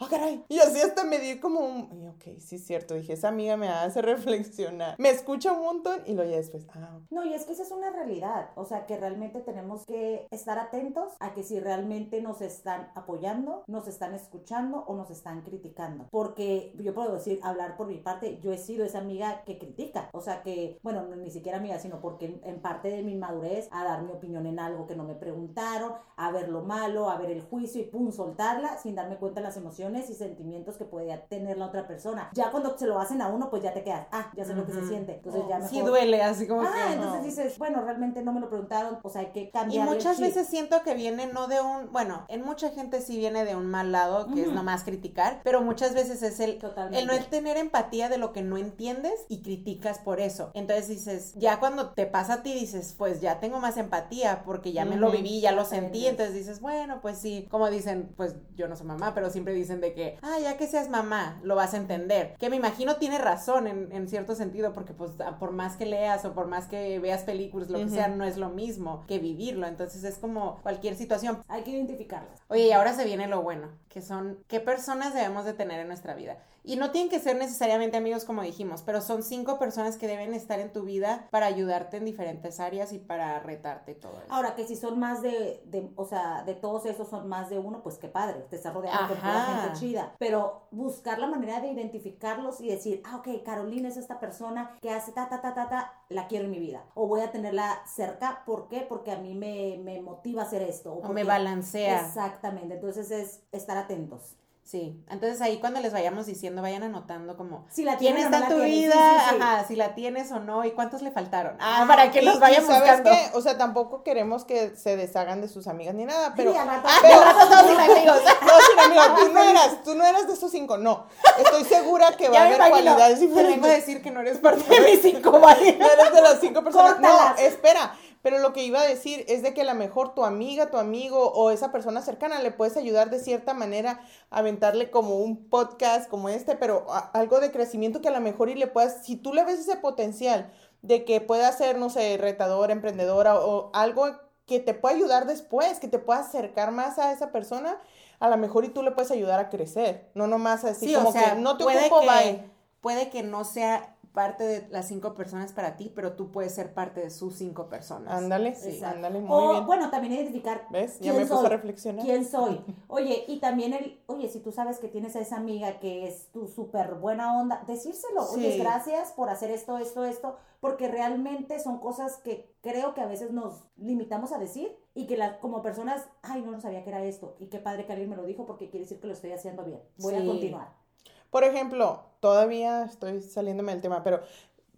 ah, 0.00 0.06
caray. 0.08 0.44
Y 0.48 0.58
así 0.60 0.80
hasta 0.80 1.04
me 1.04 1.18
di 1.18 1.38
como 1.38 1.60
un, 1.60 1.90
y 1.92 2.06
ok, 2.06 2.38
sí 2.40 2.56
es 2.56 2.66
cierto. 2.66 2.94
Dije, 2.94 3.12
esa 3.12 3.28
amiga 3.28 3.56
me 3.56 3.68
hace 3.68 4.00
reflexionar. 4.40 4.94
Me 4.98 5.10
escucha 5.10 5.52
un 5.52 5.60
montón 5.62 6.02
y 6.06 6.14
luego 6.14 6.30
ya 6.30 6.36
después, 6.38 6.66
ah. 6.74 6.98
No, 7.10 7.24
y 7.24 7.34
es 7.34 7.44
que 7.44 7.52
esa 7.52 7.62
es 7.62 7.70
una 7.70 7.90
realidad, 7.90 8.50
o 8.56 8.64
sea, 8.64 8.86
que 8.86 8.96
realmente 8.96 9.40
tenemos 9.40 9.84
que 9.86 10.26
estar 10.30 10.58
atentos 10.58 11.12
a 11.20 11.34
que 11.34 11.42
si 11.42 11.60
realmente 11.60 12.20
nos 12.22 12.40
están 12.40 12.90
apoyando, 12.94 13.62
nos 13.66 13.86
están 13.86 14.14
escuchando 14.14 14.84
o 14.86 14.96
nos 14.96 15.10
están 15.10 15.42
criticando. 15.42 16.06
Porque 16.10 16.72
yo 16.78 16.94
puedo 16.94 17.12
decir, 17.14 17.38
hablar 17.42 17.76
por 17.76 17.86
mi 17.86 17.98
parte, 17.98 18.38
yo 18.40 18.52
he 18.52 18.58
sido 18.58 18.84
esa 18.84 18.98
amiga 18.98 19.42
que 19.44 19.58
critica, 19.58 20.08
o 20.12 20.20
sea, 20.20 20.42
que, 20.42 20.78
bueno, 20.82 21.02
no, 21.02 21.16
ni 21.16 21.30
siquiera 21.30 21.58
amiga, 21.58 21.78
sino 21.78 22.00
porque 22.00 22.26
en, 22.26 22.40
en 22.44 22.60
parte 22.60 22.88
de 22.88 23.02
mi 23.02 23.14
madurez, 23.14 23.68
a 23.70 23.84
dar 23.84 24.02
mi 24.02 24.12
opinión 24.12 24.46
en 24.46 24.58
algo 24.58 24.86
que 24.86 24.96
no 24.96 25.04
me 25.04 25.14
preguntaron, 25.14 25.92
a 26.16 26.30
ver 26.30 26.48
lo 26.48 26.62
malo, 26.62 27.10
a 27.10 27.18
ver 27.18 27.30
el 27.30 27.42
juicio 27.42 27.80
y 27.80 27.84
pum, 27.84 28.10
soltarla 28.12 28.78
sin 28.78 28.94
darme 28.94 29.16
cuenta 29.16 29.40
de 29.40 29.46
las 29.46 29.56
emociones 29.56 30.08
y 30.10 30.14
sentimientos 30.14 30.76
que 30.76 30.84
podía 30.84 31.26
tener 31.26 31.58
la 31.58 31.66
otra 31.66 31.86
persona. 31.86 32.30
Ya 32.32 32.50
cuando 32.50 32.76
se 32.78 32.86
lo 32.86 32.98
hacen 32.98 33.20
a 33.20 33.28
uno, 33.28 33.50
pues 33.50 33.62
ya 33.62 33.72
te 33.74 33.82
quedas, 33.84 34.06
ah, 34.12 34.30
ya 34.34 34.44
sé 34.44 34.54
lo 34.54 34.64
que 34.64 34.72
se 34.72 34.86
siente. 34.86 35.14
Entonces 35.16 35.42
ya 35.48 35.56
mejor... 35.58 35.70
Sí 35.70 35.80
duele, 35.82 36.22
así 36.22 36.46
como 36.48 36.62
Ah, 36.62 36.72
que... 36.88 36.94
entonces 36.94 37.18
no. 37.20 37.24
dices, 37.24 37.58
bueno, 37.58 37.82
realmente 37.82 38.22
no 38.22 38.32
me 38.32 38.40
lo 38.40 38.45
preguntaron, 38.48 38.98
o 39.02 39.08
sea, 39.10 39.22
hay 39.22 39.32
que 39.32 39.42
Y 39.42 39.50
cambiar. 39.50 39.86
muchas 39.88 40.20
veces 40.20 40.46
siento 40.48 40.82
que 40.82 40.94
viene 40.94 41.26
no 41.26 41.46
de 41.48 41.60
un, 41.60 41.92
bueno, 41.92 42.24
en 42.28 42.42
mucha 42.44 42.70
gente 42.70 43.00
sí 43.00 43.16
viene 43.16 43.44
de 43.44 43.56
un 43.56 43.66
mal 43.66 43.92
lado, 43.92 44.26
que 44.32 44.42
es 44.42 44.52
nomás 44.52 44.84
criticar, 44.84 45.40
pero 45.44 45.62
muchas 45.62 45.94
veces 45.94 46.22
es 46.22 46.40
el, 46.40 46.58
Totalmente. 46.58 46.98
el 46.98 47.06
no 47.06 47.26
tener 47.26 47.56
empatía 47.56 48.08
de 48.08 48.18
lo 48.18 48.32
que 48.32 48.42
no 48.42 48.56
entiendes 48.56 49.12
y 49.28 49.42
criticas 49.42 49.98
por 49.98 50.20
eso. 50.20 50.50
Entonces 50.54 50.88
dices, 50.88 51.34
ya 51.36 51.58
cuando 51.58 51.90
te 51.90 52.06
pasa 52.06 52.34
a 52.34 52.42
ti 52.42 52.52
dices, 52.54 52.94
pues 52.96 53.20
ya 53.20 53.40
tengo 53.40 53.58
más 53.60 53.76
empatía 53.76 54.42
porque 54.44 54.72
ya 54.72 54.84
me 54.84 54.96
lo 54.96 55.10
viví, 55.10 55.40
ya 55.40 55.52
lo 55.52 55.64
sentí, 55.64 56.06
entonces 56.06 56.34
dices, 56.34 56.60
bueno, 56.60 57.00
pues 57.02 57.18
sí, 57.18 57.46
como 57.50 57.70
dicen, 57.70 58.12
pues 58.16 58.36
yo 58.54 58.68
no 58.68 58.76
soy 58.76 58.86
mamá, 58.86 59.14
pero 59.14 59.30
siempre 59.30 59.54
dicen 59.54 59.80
de 59.80 59.92
que, 59.94 60.18
ah, 60.22 60.38
ya 60.40 60.56
que 60.56 60.66
seas 60.66 60.88
mamá, 60.88 61.40
lo 61.42 61.56
vas 61.56 61.74
a 61.74 61.78
entender. 61.78 62.34
Que 62.38 62.50
me 62.50 62.56
imagino 62.56 62.96
tiene 62.96 63.18
razón 63.18 63.66
en, 63.66 63.90
en 63.92 64.08
cierto 64.08 64.34
sentido, 64.34 64.72
porque 64.72 64.92
pues 64.94 65.12
por 65.38 65.52
más 65.52 65.76
que 65.76 65.86
leas 65.86 66.24
o 66.24 66.32
por 66.32 66.46
más 66.46 66.66
que 66.66 66.98
veas 66.98 67.22
películas, 67.22 67.68
lo 67.68 67.78
que 67.78 67.88
sea, 67.88 68.08
no 68.08 68.24
es 68.24 68.35
lo 68.36 68.50
mismo 68.50 69.04
que 69.06 69.18
vivirlo. 69.18 69.66
Entonces 69.66 70.04
es 70.04 70.18
como 70.18 70.60
cualquier 70.62 70.96
situación. 70.96 71.42
Hay 71.48 71.62
que 71.62 71.70
identificarlas. 71.70 72.40
Oye, 72.48 72.68
y 72.68 72.72
ahora 72.72 72.94
se 72.94 73.04
viene 73.04 73.26
lo 73.26 73.42
bueno, 73.42 73.68
que 73.96 74.02
son 74.02 74.44
qué 74.46 74.60
personas 74.60 75.14
debemos 75.14 75.46
de 75.46 75.54
tener 75.54 75.80
en 75.80 75.88
nuestra 75.88 76.14
vida. 76.14 76.36
Y 76.62 76.76
no 76.76 76.90
tienen 76.90 77.08
que 77.08 77.18
ser 77.20 77.36
necesariamente 77.36 77.96
amigos 77.96 78.24
como 78.24 78.42
dijimos, 78.42 78.82
pero 78.82 79.00
son 79.00 79.22
cinco 79.22 79.56
personas 79.58 79.96
que 79.96 80.06
deben 80.08 80.34
estar 80.34 80.58
en 80.58 80.70
tu 80.72 80.82
vida 80.82 81.28
para 81.30 81.46
ayudarte 81.46 81.96
en 81.96 82.04
diferentes 82.04 82.58
áreas 82.60 82.92
y 82.92 82.98
para 82.98 83.38
retarte 83.38 83.94
todo 83.94 84.20
eso. 84.20 84.34
Ahora, 84.34 84.54
que 84.56 84.66
si 84.66 84.74
son 84.76 84.98
más 84.98 85.22
de, 85.22 85.62
de, 85.64 85.88
o 85.94 86.04
sea, 86.04 86.42
de 86.44 86.54
todos 86.54 86.84
esos 86.86 87.08
son 87.08 87.28
más 87.28 87.48
de 87.48 87.58
uno, 87.60 87.82
pues 87.82 87.96
qué 87.98 88.08
padre, 88.08 88.44
te 88.50 88.56
estás 88.56 88.74
rodeando 88.74 89.06
con 89.06 89.16
gente 89.16 89.78
chida. 89.78 90.14
Pero 90.18 90.66
buscar 90.72 91.18
la 91.20 91.28
manera 91.28 91.60
de 91.60 91.68
identificarlos 91.68 92.60
y 92.60 92.68
decir, 92.68 93.00
ah, 93.06 93.16
ok, 93.24 93.28
Carolina 93.44 93.88
es 93.88 93.96
esta 93.96 94.18
persona 94.20 94.76
que 94.82 94.90
hace 94.90 95.12
ta, 95.12 95.28
ta, 95.30 95.40
ta, 95.40 95.54
ta, 95.54 95.68
ta, 95.68 95.92
la 96.08 96.26
quiero 96.26 96.44
en 96.46 96.50
mi 96.50 96.58
vida. 96.58 96.84
O 96.94 97.06
voy 97.06 97.20
a 97.20 97.30
tenerla 97.30 97.80
cerca, 97.86 98.42
¿por 98.44 98.68
qué? 98.68 98.80
Porque 98.86 99.12
a 99.12 99.18
mí 99.18 99.34
me, 99.34 99.78
me 99.82 100.02
motiva 100.02 100.42
a 100.42 100.46
hacer 100.46 100.62
esto. 100.62 100.92
O 100.94 100.96
me 100.96 101.06
porque- 101.08 101.24
balancea. 101.24 102.00
Exactamente, 102.04 102.74
entonces 102.74 103.10
es 103.12 103.42
estar 103.52 103.76
atentos. 103.86 104.32
Sí, 104.64 105.00
entonces 105.08 105.40
ahí 105.42 105.60
cuando 105.60 105.78
les 105.78 105.92
vayamos 105.92 106.26
diciendo, 106.26 106.60
vayan 106.60 106.82
anotando 106.82 107.36
como 107.36 107.66
Si 107.70 107.84
la 107.84 107.96
quién 107.98 108.16
está 108.16 108.40
no 108.40 108.46
tu 108.48 108.54
tienen. 108.56 108.68
vida, 108.72 108.94
Sí, 108.94 109.20
sí, 109.28 109.36
sí. 109.36 109.36
ajá, 109.40 109.64
si 109.68 109.76
la 109.76 109.94
tienes 109.94 110.32
o 110.32 110.40
no 110.40 110.64
y 110.64 110.72
cuántos 110.72 111.02
le 111.02 111.12
faltaron. 111.12 111.56
Ah, 111.60 111.82
Ah, 111.82 111.86
para 111.86 112.10
que 112.10 112.20
los 112.20 112.40
vayan 112.40 112.66
¿sabes 112.66 112.80
buscando. 112.80 113.10
qué? 113.10 113.30
O 113.34 113.40
sea, 113.42 113.56
tampoco 113.58 114.02
queremos 114.02 114.44
que 114.44 114.74
se 114.74 114.96
deshagan 114.96 115.40
de 115.40 115.46
sus 115.46 115.68
amigas 115.68 115.94
ni 115.94 116.04
nada, 116.04 116.32
pero... 116.34 116.50
Sí, 116.50 116.58
al 116.58 116.66
rato- 116.66 116.88
pero- 117.00 117.20
rato 117.22 117.46
todos 117.46 117.60
sin 117.70 117.78
amigos. 117.78 118.18
No, 118.42 118.52
sin 118.68 118.80
amigos, 118.80 119.20
tú 119.20 119.32
no 119.32 119.42
eras, 119.44 119.82
tú 119.84 119.94
no 119.94 120.04
eras 120.04 120.26
de 120.26 120.32
esos 120.32 120.50
cinco, 120.50 120.78
no. 120.78 121.06
Estoy 121.38 121.62
segura 121.62 122.16
que 122.16 122.28
va 122.28 122.36
a 122.40 122.46
haber 122.46 122.58
cualidades 122.68 123.20
te 123.20 123.26
vengo 123.26 123.38
a 123.38 123.42
diferentes. 123.44 123.70
decir 123.86 124.02
que 124.02 124.10
no 124.10 124.20
eres 124.20 124.38
parte 124.38 124.64
de 124.68 124.80
mis 124.80 125.00
cinco 125.00 125.30
vaya. 125.38 125.76
No 125.78 125.86
eres 125.86 126.12
de 126.12 126.22
las 126.22 126.40
cinco 126.40 126.64
personas. 126.64 126.94
Córtalas. 126.94 127.36
No, 127.36 127.46
espera. 127.46 127.94
Pero 128.26 128.40
lo 128.40 128.52
que 128.52 128.64
iba 128.64 128.80
a 128.80 128.84
decir 128.84 129.24
es 129.28 129.42
de 129.44 129.54
que 129.54 129.60
a 129.60 129.64
lo 129.64 129.74
mejor 129.76 130.12
tu 130.16 130.24
amiga, 130.24 130.68
tu 130.68 130.78
amigo 130.78 131.30
o 131.32 131.52
esa 131.52 131.70
persona 131.70 132.02
cercana 132.02 132.40
le 132.42 132.50
puedes 132.50 132.76
ayudar 132.76 133.08
de 133.08 133.20
cierta 133.20 133.54
manera 133.54 134.00
a 134.30 134.38
aventarle 134.38 134.90
como 134.90 135.14
un 135.20 135.48
podcast 135.48 136.10
como 136.10 136.28
este, 136.28 136.56
pero 136.56 136.86
a- 136.92 137.08
algo 137.14 137.38
de 137.38 137.52
crecimiento 137.52 138.00
que 138.00 138.08
a 138.08 138.10
lo 138.10 138.20
mejor 138.20 138.48
y 138.48 138.56
le 138.56 138.66
puedas, 138.66 139.04
si 139.06 139.14
tú 139.14 139.32
le 139.32 139.44
ves 139.44 139.60
ese 139.60 139.76
potencial 139.76 140.52
de 140.82 141.04
que 141.04 141.20
pueda 141.20 141.52
ser, 141.52 141.78
no 141.78 141.88
sé, 141.88 142.16
retadora, 142.16 142.72
emprendedora 142.72 143.38
o 143.38 143.70
algo 143.72 144.08
que 144.44 144.58
te 144.58 144.74
pueda 144.74 144.96
ayudar 144.96 145.26
después, 145.26 145.78
que 145.78 145.86
te 145.86 146.00
pueda 146.00 146.18
acercar 146.18 146.72
más 146.72 146.98
a 146.98 147.12
esa 147.12 147.30
persona, 147.30 147.80
a 148.18 148.28
lo 148.28 148.36
mejor 148.38 148.64
y 148.64 148.70
tú 148.70 148.82
le 148.82 148.90
puedes 148.90 149.12
ayudar 149.12 149.38
a 149.38 149.50
crecer, 149.50 150.10
no 150.14 150.26
nomás 150.26 150.64
así 150.64 150.86
Sí, 150.88 150.94
como 150.94 151.10
o 151.10 151.12
sea, 151.12 151.34
que 151.36 151.40
no 151.40 151.56
te 151.58 151.62
puede 151.62 151.86
ocupo, 151.86 152.00
que, 152.00 152.06
bye. 152.08 152.50
puede 152.80 153.08
que 153.10 153.22
no 153.22 153.44
sea 153.44 153.95
parte 154.16 154.44
de 154.44 154.68
las 154.70 154.88
cinco 154.88 155.12
personas 155.14 155.52
para 155.52 155.76
ti, 155.76 155.92
pero 155.94 156.14
tú 156.14 156.32
puedes 156.32 156.54
ser 156.54 156.72
parte 156.72 157.00
de 157.02 157.10
sus 157.10 157.34
cinco 157.36 157.68
personas. 157.68 158.10
Ándale, 158.14 158.54
Sí. 158.54 158.82
Ándale, 158.82 159.20
muy 159.20 159.28
o, 159.30 159.50
bien. 159.52 159.66
bueno, 159.66 159.90
también 159.90 160.14
identificar 160.14 160.66
¿Ves? 160.70 160.94
Ya 161.00 161.12
quién 161.12 161.16
me 161.16 161.20
puse 161.26 161.34
soy, 161.34 161.46
a 161.46 161.48
reflexionar. 161.50 162.02
quién 162.04 162.24
soy. 162.24 162.64
Oye, 162.88 163.24
y 163.28 163.40
también 163.40 163.74
el, 163.74 164.00
oye, 164.06 164.30
si 164.30 164.40
tú 164.40 164.52
sabes 164.52 164.78
que 164.78 164.88
tienes 164.88 165.14
a 165.16 165.20
esa 165.20 165.36
amiga 165.36 165.78
que 165.80 166.08
es 166.08 166.32
tu 166.32 166.48
súper 166.48 166.94
buena 166.94 167.38
onda, 167.38 167.62
decírselo, 167.66 168.22
oye, 168.30 168.52
Sí. 168.52 168.58
gracias 168.58 169.12
por 169.12 169.28
hacer 169.28 169.50
esto, 169.50 169.76
esto, 169.76 170.06
esto, 170.06 170.36
porque 170.60 170.88
realmente 170.88 171.58
son 171.60 171.78
cosas 171.78 172.16
que 172.16 172.56
creo 172.62 172.94
que 172.94 173.02
a 173.02 173.06
veces 173.06 173.32
nos 173.32 173.68
limitamos 173.76 174.32
a 174.32 174.38
decir 174.38 174.74
y 174.94 175.06
que 175.06 175.18
la, 175.18 175.38
como 175.40 175.60
personas, 175.60 176.08
ay, 176.22 176.40
no, 176.40 176.52
no 176.52 176.60
sabía 176.62 176.82
que 176.84 176.88
era 176.88 177.04
esto, 177.04 177.36
y 177.38 177.48
qué 177.48 177.58
padre 177.58 177.84
que 177.84 177.92
alguien 177.92 178.08
me 178.08 178.16
lo 178.16 178.24
dijo 178.24 178.46
porque 178.46 178.70
quiere 178.70 178.84
decir 178.84 178.98
que 178.98 179.08
lo 179.08 179.12
estoy 179.12 179.32
haciendo 179.32 179.62
bien. 179.62 179.82
Voy 179.98 180.14
a 180.14 180.20
Sí. 180.22 180.26
continuar. 180.26 180.85
Por 181.30 181.44
ejemplo, 181.44 182.04
todavía 182.20 182.84
estoy 182.84 183.20
saliéndome 183.22 183.72
del 183.72 183.82
tema, 183.82 184.02
pero, 184.02 184.20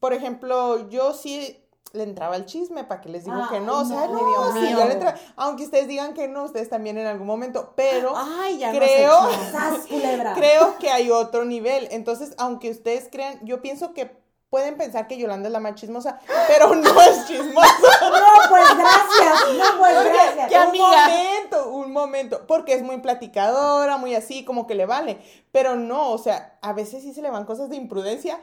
por 0.00 0.12
ejemplo, 0.12 0.88
yo 0.88 1.12
sí 1.14 1.64
le 1.92 2.02
entraba 2.02 2.36
el 2.36 2.44
chisme, 2.44 2.84
para 2.84 3.00
que 3.00 3.08
les 3.08 3.24
digo 3.24 3.48
que 3.48 3.60
no, 3.60 3.80
o 3.80 3.84
sea, 3.84 4.06
no, 4.06 4.18
Dios 4.18 4.54
sí, 4.54 4.60
mío. 4.60 4.84
le 4.86 5.14
aunque 5.36 5.64
ustedes 5.64 5.88
digan 5.88 6.12
que 6.12 6.28
no, 6.28 6.44
ustedes 6.44 6.68
también 6.68 6.98
en 6.98 7.06
algún 7.06 7.26
momento, 7.26 7.72
pero 7.76 8.12
Ay, 8.14 8.58
ya 8.58 8.72
creo- 8.72 9.28
creo 10.34 10.78
que 10.78 10.90
hay 10.90 11.10
otro 11.10 11.44
nivel, 11.44 11.88
entonces, 11.90 12.34
aunque 12.38 12.70
ustedes 12.70 13.08
crean, 13.10 13.40
yo 13.42 13.62
pienso 13.62 13.94
que 13.94 14.16
pueden 14.50 14.76
pensar 14.76 15.06
que 15.06 15.18
Yolanda 15.18 15.48
es 15.48 15.52
la 15.52 15.60
más 15.60 15.74
chismosa, 15.74 16.18
pero 16.46 16.74
no 16.74 17.00
es 17.02 17.26
chismosa. 17.26 17.68
No, 18.08 18.50
pues 18.50 18.64
gracias, 18.76 19.56
no, 19.58 19.78
pues 19.78 20.04
gracias. 20.04 20.48
qué 20.48 20.56
un 20.56 20.62
amiga. 20.68 20.84
momento, 21.08 21.70
un 21.70 21.92
momento, 21.92 22.46
porque 22.46 22.74
es 22.74 22.82
muy 22.82 22.98
platicadora, 22.98 23.96
muy 23.96 24.14
así, 24.14 24.44
como 24.44 24.66
que 24.66 24.74
le 24.74 24.86
vale, 24.86 25.18
pero 25.52 25.76
no, 25.76 26.10
o 26.10 26.18
sea, 26.18 26.58
a 26.62 26.72
veces 26.72 27.02
sí 27.02 27.12
se 27.12 27.22
le 27.22 27.30
van 27.30 27.44
cosas 27.44 27.68
de 27.68 27.76
imprudencia, 27.76 28.40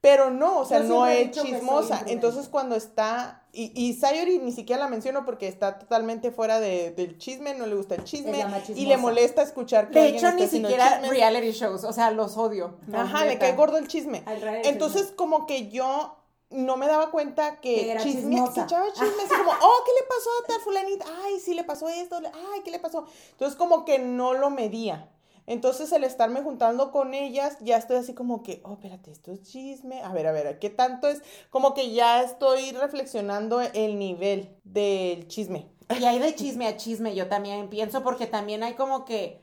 pero 0.00 0.30
no, 0.30 0.60
o 0.60 0.64
sea, 0.64 0.78
Yo 0.82 0.88
no 0.88 1.06
es 1.06 1.30
chismosa. 1.32 2.04
Entonces 2.06 2.48
cuando 2.48 2.76
está, 2.76 3.42
y, 3.52 3.72
y 3.74 3.94
Sayori 3.94 4.38
ni 4.38 4.52
siquiera 4.52 4.82
la 4.82 4.88
menciono 4.88 5.24
porque 5.24 5.48
está 5.48 5.78
totalmente 5.78 6.30
fuera 6.30 6.60
de- 6.60 6.92
del 6.92 7.18
chisme, 7.18 7.54
no 7.54 7.66
le 7.66 7.74
gusta 7.74 7.96
el 7.96 8.04
chisme, 8.04 8.44
y 8.76 8.86
le 8.86 8.96
molesta 8.96 9.42
escuchar 9.42 9.90
que 9.90 9.98
De 10.00 10.08
hecho, 10.10 10.30
ni 10.32 10.46
siquiera 10.46 10.88
chismes. 11.00 11.10
reality 11.10 11.50
shows, 11.50 11.82
o 11.84 11.92
sea, 11.92 12.10
los 12.12 12.36
odio. 12.36 12.76
Ajá, 12.92 13.24
le 13.24 13.38
cae 13.38 13.54
gordo 13.54 13.76
el 13.78 13.88
chisme. 13.88 14.22
Entonces, 14.64 15.12
como 15.16 15.46
que 15.46 15.68
yo 15.68 16.14
no 16.50 16.76
me 16.76 16.86
daba 16.86 17.10
cuenta 17.10 17.56
que, 17.60 17.74
Que 17.74 17.90
era 17.90 18.00
chisme, 18.02 18.36
chismosa. 18.36 18.54
que 18.54 18.60
echaba 18.62 18.86
chisme, 18.92 19.22
así 19.24 19.34
como, 19.36 19.50
oh, 19.50 19.82
¿qué 19.84 19.92
le 20.00 20.06
pasó 20.08 20.30
a 20.42 20.46
tal 20.46 20.60
fulanita? 20.60 21.04
Ay, 21.24 21.40
sí 21.40 21.54
le 21.54 21.64
pasó 21.64 21.88
esto, 21.88 22.16
ay, 22.24 22.60
¿qué 22.64 22.70
le 22.70 22.78
pasó? 22.78 23.04
Entonces, 23.32 23.58
como 23.58 23.84
que 23.84 23.98
no 23.98 24.32
lo 24.34 24.48
medía. 24.50 25.10
Entonces, 25.48 25.90
el 25.92 26.04
estarme 26.04 26.42
juntando 26.42 26.92
con 26.92 27.14
ellas, 27.14 27.56
ya 27.60 27.78
estoy 27.78 27.96
así 27.96 28.12
como 28.12 28.42
que, 28.42 28.60
oh, 28.64 28.74
espérate, 28.74 29.10
esto 29.10 29.32
es 29.32 29.42
chisme. 29.42 30.02
A 30.02 30.12
ver, 30.12 30.26
a 30.26 30.32
ver, 30.32 30.58
¿qué 30.58 30.68
tanto 30.68 31.08
es? 31.08 31.22
Como 31.48 31.72
que 31.72 31.90
ya 31.90 32.22
estoy 32.22 32.72
reflexionando 32.72 33.62
el 33.62 33.98
nivel 33.98 34.54
del 34.64 35.26
chisme. 35.26 35.70
Y 35.98 36.04
hay 36.04 36.18
de 36.18 36.34
chisme 36.34 36.66
a 36.66 36.76
chisme, 36.76 37.14
yo 37.14 37.28
también 37.28 37.70
pienso, 37.70 38.02
porque 38.02 38.26
también 38.26 38.62
hay 38.62 38.74
como 38.74 39.06
que, 39.06 39.42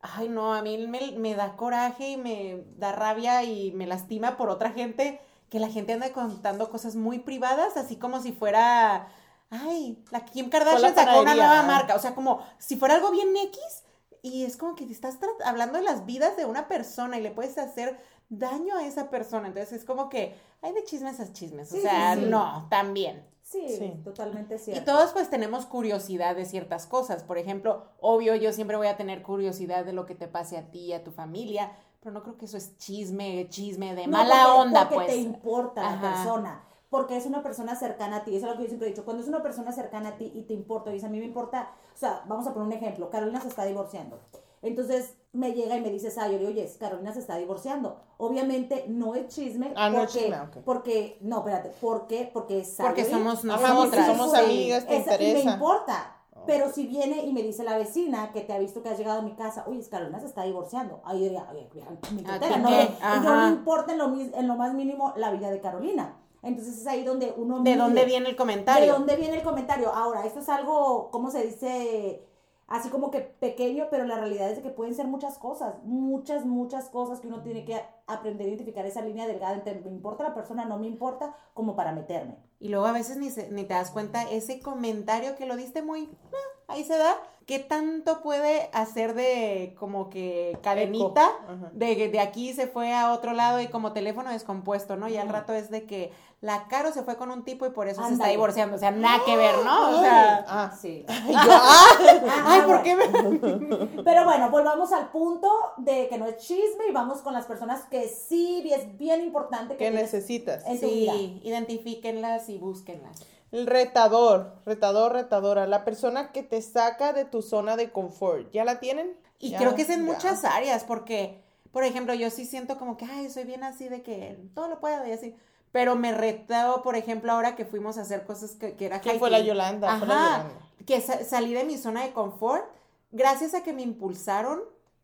ay 0.00 0.28
no, 0.28 0.52
a 0.52 0.60
mí 0.60 0.86
me, 0.86 1.12
me 1.12 1.34
da 1.34 1.56
coraje 1.56 2.10
y 2.10 2.16
me 2.18 2.62
da 2.76 2.92
rabia 2.92 3.42
y 3.42 3.72
me 3.72 3.86
lastima 3.86 4.36
por 4.36 4.50
otra 4.50 4.72
gente, 4.72 5.18
que 5.48 5.60
la 5.60 5.68
gente 5.70 5.94
anda 5.94 6.12
contando 6.12 6.68
cosas 6.68 6.94
muy 6.94 7.20
privadas, 7.20 7.78
así 7.78 7.96
como 7.96 8.20
si 8.20 8.32
fuera, 8.32 9.08
ay, 9.48 10.04
la 10.10 10.26
Kim 10.26 10.50
Kardashian 10.50 10.94
la 10.94 11.04
sacó 11.04 11.22
una 11.22 11.34
nueva 11.34 11.62
marca, 11.62 11.94
o 11.94 11.98
sea, 11.98 12.14
como 12.14 12.42
si 12.58 12.76
fuera 12.76 12.96
algo 12.96 13.10
bien 13.10 13.34
X, 13.34 13.84
y 14.22 14.44
es 14.44 14.56
como 14.56 14.74
que 14.74 14.86
te 14.86 14.92
estás 14.92 15.20
tra- 15.20 15.28
hablando 15.44 15.78
de 15.78 15.84
las 15.84 16.04
vidas 16.06 16.36
de 16.36 16.44
una 16.46 16.68
persona 16.68 17.18
y 17.18 17.22
le 17.22 17.30
puedes 17.30 17.56
hacer 17.58 17.98
daño 18.28 18.76
a 18.76 18.84
esa 18.86 19.08
persona, 19.10 19.48
entonces 19.48 19.72
es 19.80 19.84
como 19.84 20.08
que 20.08 20.34
hay 20.62 20.72
de 20.72 20.84
chismes 20.84 21.18
a 21.20 21.32
chismes, 21.32 21.68
Sí, 21.70 21.78
o 21.78 21.80
sea, 21.82 22.14
sí, 22.14 22.20
sí. 22.24 22.26
no, 22.30 22.66
también. 22.68 23.24
Sí, 23.42 23.66
Sí. 23.78 23.94
totalmente 24.04 24.58
cierto. 24.58 24.82
Y 24.82 24.84
todos 24.84 25.12
pues 25.12 25.30
tenemos 25.30 25.64
curiosidad 25.64 26.36
de 26.36 26.44
ciertas 26.44 26.86
cosas. 26.86 27.22
Por 27.22 27.38
ejemplo, 27.38 27.84
obvio, 28.00 28.34
yo 28.34 28.52
siempre 28.52 28.76
voy 28.76 28.88
a 28.88 28.98
tener 28.98 29.22
curiosidad 29.22 29.86
de 29.86 29.94
lo 29.94 30.04
que 30.04 30.14
te 30.14 30.28
pase 30.28 30.58
a 30.58 30.70
ti, 30.70 30.92
a 30.92 31.02
tu 31.02 31.12
familia, 31.12 31.72
pero 32.00 32.12
no 32.12 32.22
creo 32.22 32.36
que 32.36 32.44
eso 32.44 32.58
es 32.58 32.76
chisme, 32.76 33.46
chisme 33.48 33.94
de 33.94 34.06
No, 34.06 34.18
mala 34.18 34.34
porque- 34.44 34.60
onda, 34.60 34.80
porque 34.90 34.94
pues. 34.96 35.08
te 35.08 35.16
importa 35.16 35.82
la 35.94 35.98
persona. 36.00 36.64
Porque 36.90 37.16
es 37.16 37.24
una 37.26 37.42
persona 37.42 37.74
cercana 37.76 38.16
a 38.18 38.24
ti. 38.24 38.36
Eso 38.36 38.46
es 38.46 38.52
lo 38.52 38.56
que 38.56 38.62
yo 38.64 38.68
siempre 38.68 38.88
he 38.88 38.90
dicho. 38.90 39.04
Cuando 39.04 39.22
es 39.22 39.28
una 39.28 39.42
persona 39.42 39.72
cercana 39.72 40.10
a 40.10 40.16
ti 40.18 40.30
y 40.34 40.42
te 40.42 40.52
importa, 40.54 40.90
y 40.90 40.94
dice, 40.94 41.06
a 41.06 41.10
mí 41.10 41.18
me 41.18 41.24
importa. 41.26 41.70
O 41.98 42.00
sea, 42.00 42.22
vamos 42.28 42.46
a 42.46 42.54
poner 42.54 42.68
un 42.68 42.72
ejemplo. 42.72 43.10
Carolina 43.10 43.40
se 43.40 43.48
está 43.48 43.64
divorciando. 43.64 44.20
Entonces 44.62 45.14
me 45.32 45.50
llega 45.52 45.76
y 45.76 45.80
me 45.80 45.90
dice, 45.90 46.12
Sayori, 46.12 46.46
oye, 46.46 46.72
Carolina 46.78 47.12
se 47.12 47.18
está 47.18 47.34
divorciando. 47.38 47.96
Obviamente 48.18 48.84
no 48.86 49.16
es 49.16 49.26
chisme. 49.34 49.72
Ah, 49.74 49.90
no 49.90 50.02
es 50.02 50.04
porque, 50.04 50.18
chisme, 50.20 50.40
ok. 50.40 50.56
Porque, 50.64 51.18
no, 51.22 51.38
espérate. 51.38 51.70
¿Por 51.80 52.06
qué? 52.06 52.30
Porque 52.32 52.60
es 52.60 52.76
Porque 52.80 53.04
somos 53.04 53.40
porque 53.40 53.48
nosotras. 53.48 54.06
somos 54.06 54.32
amigas, 54.32 54.86
te 54.86 54.96
esa- 54.98 55.20
Y 55.20 55.34
me 55.34 55.40
importa. 55.54 56.14
Pero 56.46 56.70
si 56.72 56.86
viene 56.86 57.24
y 57.26 57.32
me 57.32 57.42
dice 57.42 57.64
la 57.64 57.76
vecina 57.76 58.30
que 58.30 58.42
te 58.42 58.52
ha 58.52 58.58
visto 58.60 58.80
que 58.80 58.90
has 58.90 58.96
llegado 58.98 59.18
a 59.18 59.22
mi 59.22 59.34
casa, 59.34 59.64
oye, 59.66 59.82
Carolina 59.90 60.20
se 60.20 60.26
está 60.26 60.44
divorciando. 60.44 61.00
Ahí 61.04 61.18
diría, 61.18 61.48
oye, 61.50 61.68
mi 62.12 62.22
¿A 62.24 62.34
tutela, 62.34 62.54
ti 62.56 62.62
no, 62.62 63.20
no 63.24 63.42
le 63.42 63.48
importa 63.48 63.90
en 63.92 63.98
lo, 63.98 64.16
en 64.20 64.46
lo 64.46 64.54
más 64.54 64.72
mínimo 64.72 65.12
la 65.16 65.32
vida 65.32 65.50
de 65.50 65.60
Carolina. 65.60 66.14
Entonces 66.48 66.78
es 66.78 66.86
ahí 66.86 67.04
donde 67.04 67.32
uno... 67.36 67.56
¿De 67.60 67.70
mide 67.70 67.76
dónde 67.76 68.04
viene 68.04 68.26
el 68.26 68.32
¿De 68.32 68.36
comentario? 68.36 68.92
dónde 68.92 69.16
viene 69.16 69.36
el 69.36 69.42
comentario? 69.42 69.92
Ahora, 69.92 70.24
esto 70.26 70.40
es 70.40 70.48
algo, 70.48 71.10
¿cómo 71.10 71.30
se 71.30 71.42
dice? 71.46 72.24
Así 72.66 72.90
como 72.90 73.10
que 73.10 73.20
pequeño, 73.20 73.86
pero 73.90 74.04
la 74.04 74.18
realidad 74.18 74.50
es 74.50 74.56
de 74.56 74.62
que 74.62 74.68
pueden 74.68 74.94
ser 74.94 75.06
muchas 75.06 75.38
cosas, 75.38 75.76
muchas, 75.84 76.44
muchas 76.44 76.90
cosas 76.90 77.20
que 77.20 77.26
uno 77.28 77.42
tiene 77.42 77.64
que 77.64 77.80
aprender 78.06 78.44
a 78.46 78.48
identificar 78.50 78.84
esa 78.84 79.00
línea 79.00 79.26
delgada 79.26 79.54
entre 79.54 79.74
me 79.80 79.88
importa 79.90 80.22
la 80.24 80.34
persona, 80.34 80.66
no 80.66 80.78
me 80.78 80.86
importa, 80.86 81.34
como 81.54 81.76
para 81.76 81.92
meterme. 81.92 82.36
Y 82.60 82.68
luego 82.68 82.84
a 82.86 82.92
veces 82.92 83.16
ni, 83.16 83.30
se- 83.30 83.50
ni 83.50 83.64
te 83.64 83.72
das 83.72 83.90
cuenta 83.90 84.22
ese 84.30 84.60
comentario 84.60 85.34
que 85.36 85.46
lo 85.46 85.56
diste 85.56 85.80
muy, 85.82 86.10
ah, 86.32 86.57
ahí 86.68 86.84
se 86.84 86.96
da, 86.96 87.16
¿qué 87.46 87.58
tanto 87.58 88.20
puede 88.20 88.68
hacer 88.72 89.14
de 89.14 89.74
como 89.78 90.10
que 90.10 90.58
cadenita? 90.62 91.30
De, 91.72 92.08
de 92.08 92.20
aquí 92.20 92.52
se 92.52 92.66
fue 92.66 92.94
a 92.94 93.12
otro 93.12 93.32
lado 93.32 93.60
y 93.60 93.68
como 93.68 93.92
teléfono 93.92 94.30
descompuesto, 94.30 94.96
¿no? 94.96 95.08
Y 95.08 95.16
al 95.16 95.28
rato 95.28 95.54
es 95.54 95.70
de 95.70 95.84
que 95.86 96.12
la 96.40 96.68
Caro 96.68 96.92
se 96.92 97.02
fue 97.02 97.16
con 97.16 97.30
un 97.32 97.42
tipo 97.42 97.66
y 97.66 97.70
por 97.70 97.88
eso 97.88 98.06
se 98.06 98.12
está 98.12 98.28
divorciando. 98.28 98.76
O 98.76 98.78
sea, 98.78 98.92
nada 98.92 99.24
que 99.24 99.36
ver, 99.36 99.56
¿no? 99.64 99.98
O 99.98 100.00
sea, 100.00 100.44
Ah, 100.46 100.72
Sí. 100.80 101.04
yo, 101.28 101.34
ah, 101.36 101.86
ay, 102.44 102.60
¿por 102.62 102.82
qué 102.82 102.94
me... 102.94 104.02
Pero 104.04 104.24
bueno, 104.24 104.50
volvamos 104.50 104.92
al 104.92 105.08
punto 105.08 105.50
de 105.78 106.06
que 106.08 106.18
no 106.18 106.26
es 106.26 106.36
chisme 106.36 106.86
y 106.88 106.92
vamos 106.92 107.22
con 107.22 107.32
las 107.32 107.46
personas 107.46 107.86
que 107.86 108.08
sí 108.08 108.62
y 108.64 108.72
es 108.72 108.96
bien 108.98 109.22
importante 109.22 109.74
que 109.74 109.84
¿qué 109.84 109.90
tienes 109.90 110.12
necesitas? 110.12 110.64
en 110.66 110.80
tu 110.80 110.86
vida. 110.86 111.12
Sí, 111.14 111.40
identifíquenlas 111.42 112.48
y 112.50 112.58
búsquenlas. 112.58 113.20
El 113.50 113.66
retador, 113.66 114.56
retador, 114.66 115.12
retadora, 115.12 115.66
la 115.66 115.84
persona 115.84 116.32
que 116.32 116.42
te 116.42 116.60
saca 116.62 117.12
de 117.12 117.24
tu 117.24 117.40
zona 117.42 117.76
de 117.76 117.90
confort. 117.90 118.50
¿Ya 118.52 118.64
la 118.64 118.78
tienen? 118.80 119.16
Y 119.38 119.50
Ya, 119.50 119.58
creo 119.58 119.74
que 119.74 119.82
es 119.82 119.90
en 119.90 120.04
ya. 120.06 120.12
muchas 120.12 120.44
áreas, 120.44 120.84
porque, 120.84 121.42
por 121.72 121.82
ejemplo, 121.84 122.12
yo 122.14 122.28
sí 122.30 122.44
siento 122.44 122.76
como 122.78 122.96
que, 122.96 123.04
ay, 123.06 123.30
soy 123.30 123.44
bien 123.44 123.64
así 123.64 123.88
de 123.88 124.02
que 124.02 124.38
todo 124.54 124.68
lo 124.68 124.80
puedo 124.80 125.06
y 125.06 125.12
así. 125.12 125.34
Pero 125.72 125.96
me 125.96 126.12
retó, 126.12 126.82
por 126.82 126.96
ejemplo, 126.96 127.32
ahora 127.32 127.54
que 127.56 127.64
fuimos 127.64 127.98
a 127.98 128.02
hacer 128.02 128.24
cosas 128.24 128.52
que, 128.52 128.74
que 128.76 128.86
era 128.86 129.00
¿Quién 129.00 129.18
fue 129.18 129.30
la. 129.30 129.40
Yolanda? 129.40 129.98
Fue 129.98 130.06
la 130.08 130.14
Ajá, 130.14 130.36
Yolanda. 130.42 130.60
que 130.86 131.00
sa- 131.00 131.24
salí 131.24 131.52
de 131.54 131.64
mi 131.64 131.76
zona 131.78 132.02
de 132.04 132.12
confort 132.12 132.64
gracias 133.12 133.54
a 133.54 133.62
que 133.62 133.72
me 133.72 133.82
impulsaron 133.82 134.60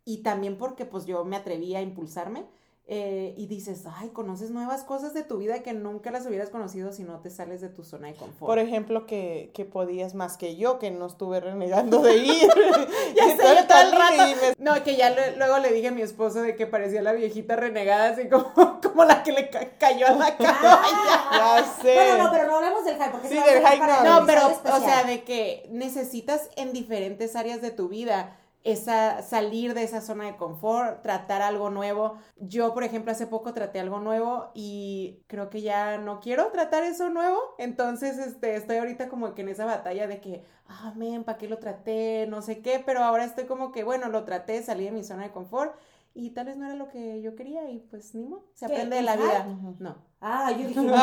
y 0.07 0.19
también 0.23 0.59
porque 0.59 0.85
pues 0.85 1.07
yo 1.07 1.25
me 1.25 1.37
atreví 1.37 1.75
a 1.77 1.81
impulsarme, 1.83 2.45
eh, 2.87 3.33
y 3.39 3.47
dices, 3.47 3.85
ay, 3.97 4.11
conoces 4.11 4.51
nuevas 4.51 4.85
cosas 4.85 5.15
de 5.15 5.23
tu 5.23 5.39
vida 5.39 5.63
que 5.63 5.73
nunca 5.73 6.11
las 6.11 6.27
hubieras 6.27 6.51
conocido 6.51 6.93
si 6.93 7.03
no 7.03 7.19
te 7.21 7.31
sales 7.31 7.63
de 7.63 7.71
tu 7.71 7.83
zona 7.83 8.09
de 8.09 8.15
confort. 8.15 8.47
Por 8.47 8.59
ejemplo, 8.59 9.07
que, 9.07 9.51
que 9.55 9.65
podías 9.65 10.15
más 10.15 10.37
que 10.37 10.57
yo, 10.57 10.79
que 10.79 10.91
no 10.91 11.07
estuve 11.07 11.41
renegando 11.41 12.01
de 12.03 12.17
ir. 12.19 12.47
ya 13.17 13.25
sé, 13.37 13.59
el 13.59 13.67
camino 13.67 13.99
rato. 13.99 14.17
me- 14.59 14.65
No, 14.65 14.85
que 14.85 14.97
ya 14.97 15.15
luego 15.39 15.59
le 15.61 15.73
dije 15.73 15.89
a 15.89 15.93
mi 15.93 16.03
esposo 16.03 16.43
de 16.43 16.57
que 16.57 16.67
parecía 16.67 17.01
la 17.01 17.13
viejita 17.13 17.57
renegada, 17.57 18.11
así 18.11 18.29
como, 18.29 18.53
como 18.83 19.05
la 19.07 19.23
que 19.23 19.33
le 19.33 19.49
ca- 19.49 19.71
cayó 19.79 20.07
a 20.07 20.13
la 20.13 20.37
caballa. 20.37 21.25
Ah, 21.31 21.57
Ya 21.61 21.83
sé. 21.83 21.95
Bueno, 21.95 22.25
no, 22.25 22.31
pero 22.33 22.47
no 22.49 22.57
hablemos 22.57 22.85
del 22.85 22.97
hype, 22.97 23.09
porque 23.11 23.29
Sí, 23.29 23.35
del 23.35 23.63
para 23.63 24.03
no. 24.21 24.27
pero, 24.27 24.49
o 24.49 24.81
sea, 24.81 25.05
de 25.05 25.25
que 25.25 25.67
necesitas 25.71 26.51
en 26.57 26.75
diferentes 26.75 27.35
áreas 27.35 27.63
de 27.63 27.71
tu 27.71 27.89
vida 27.89 28.37
esa, 28.65 29.23
salir 29.23 29.75
de 29.75 29.85
esa 29.85 30.01
zona 30.01 30.25
de 30.25 30.37
confort, 30.37 31.03
tratar 31.03 31.43
algo 31.43 31.71
nuevo. 31.71 32.17
Yo, 32.37 32.75
por 32.75 32.83
ejemplo, 32.83 33.13
hace 33.13 33.27
poco 33.27 33.53
traté 33.53 33.79
algo 33.79 34.01
nuevo 34.01 34.51
y 34.55 35.23
creo 35.27 35.51
que 35.51 35.61
ya 35.61 35.99
no 35.99 36.21
quiero 36.21 36.51
tratar 36.51 36.83
eso 36.83 37.11
nuevo. 37.11 37.39
Entonces, 37.59 38.19
este, 38.19 38.57
estoy 38.57 38.79
ahorita 38.79 39.09
como 39.09 39.35
que 39.35 39.43
en 39.43 39.51
esa 39.51 39.67
batalla 39.67 40.07
de 40.07 40.21
que, 40.21 40.45
ah, 40.67 40.93
men, 40.97 41.25
¿para 41.25 41.39
qué 41.39 41.47
lo 41.49 41.59
traté? 41.59 42.27
No 42.29 42.43
sé 42.43 42.63
qué, 42.63 42.83
pero 42.85 43.05
ahora 43.05 43.25
estoy 43.25 43.45
como 43.45 43.71
que, 43.71 43.85
bueno, 43.85 44.09
lo 44.09 44.25
traté, 44.25 44.63
salí 44.63 44.85
de 44.85 44.93
mi 44.93 45.05
zona 45.05 45.25
de 45.25 45.33
confort 45.33 45.77
y 46.15 46.31
tal 46.31 46.47
vez 46.47 46.57
no 46.57 46.65
era 46.65 46.75
lo 46.77 46.89
que 46.89 47.21
yo 47.21 47.35
quería 47.35 47.69
y 47.71 47.81
pues 47.81 48.15
ni 48.15 48.25
modo, 48.25 48.47
se 48.55 48.65
aprende 48.65 48.97
de 48.97 49.03
la 49.03 49.15
¿El 49.15 49.21
vida. 49.21 49.47
No. 49.79 49.97
Ah, 50.27 50.51
yo 50.53 50.67
dije, 50.67 50.81
no, 50.81 50.85
no, 50.85 50.97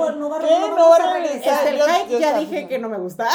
va- 0.00 0.12
no, 0.12 0.28
va- 0.28 0.38
¿Qué? 0.38 0.50
no, 0.60 0.76
No 0.76 0.90
va 0.90 0.96
a 0.96 1.10
a 1.10 1.12
regresar. 1.14 1.54
Este, 1.54 1.68
el 1.70 1.78
yo- 1.78 1.86
hype 1.86 2.10
yo 2.12 2.18
ya 2.18 2.38
dije 2.38 2.68
que 2.68 2.78
no 2.78 2.90
me 2.90 2.98
gusta, 3.04 3.26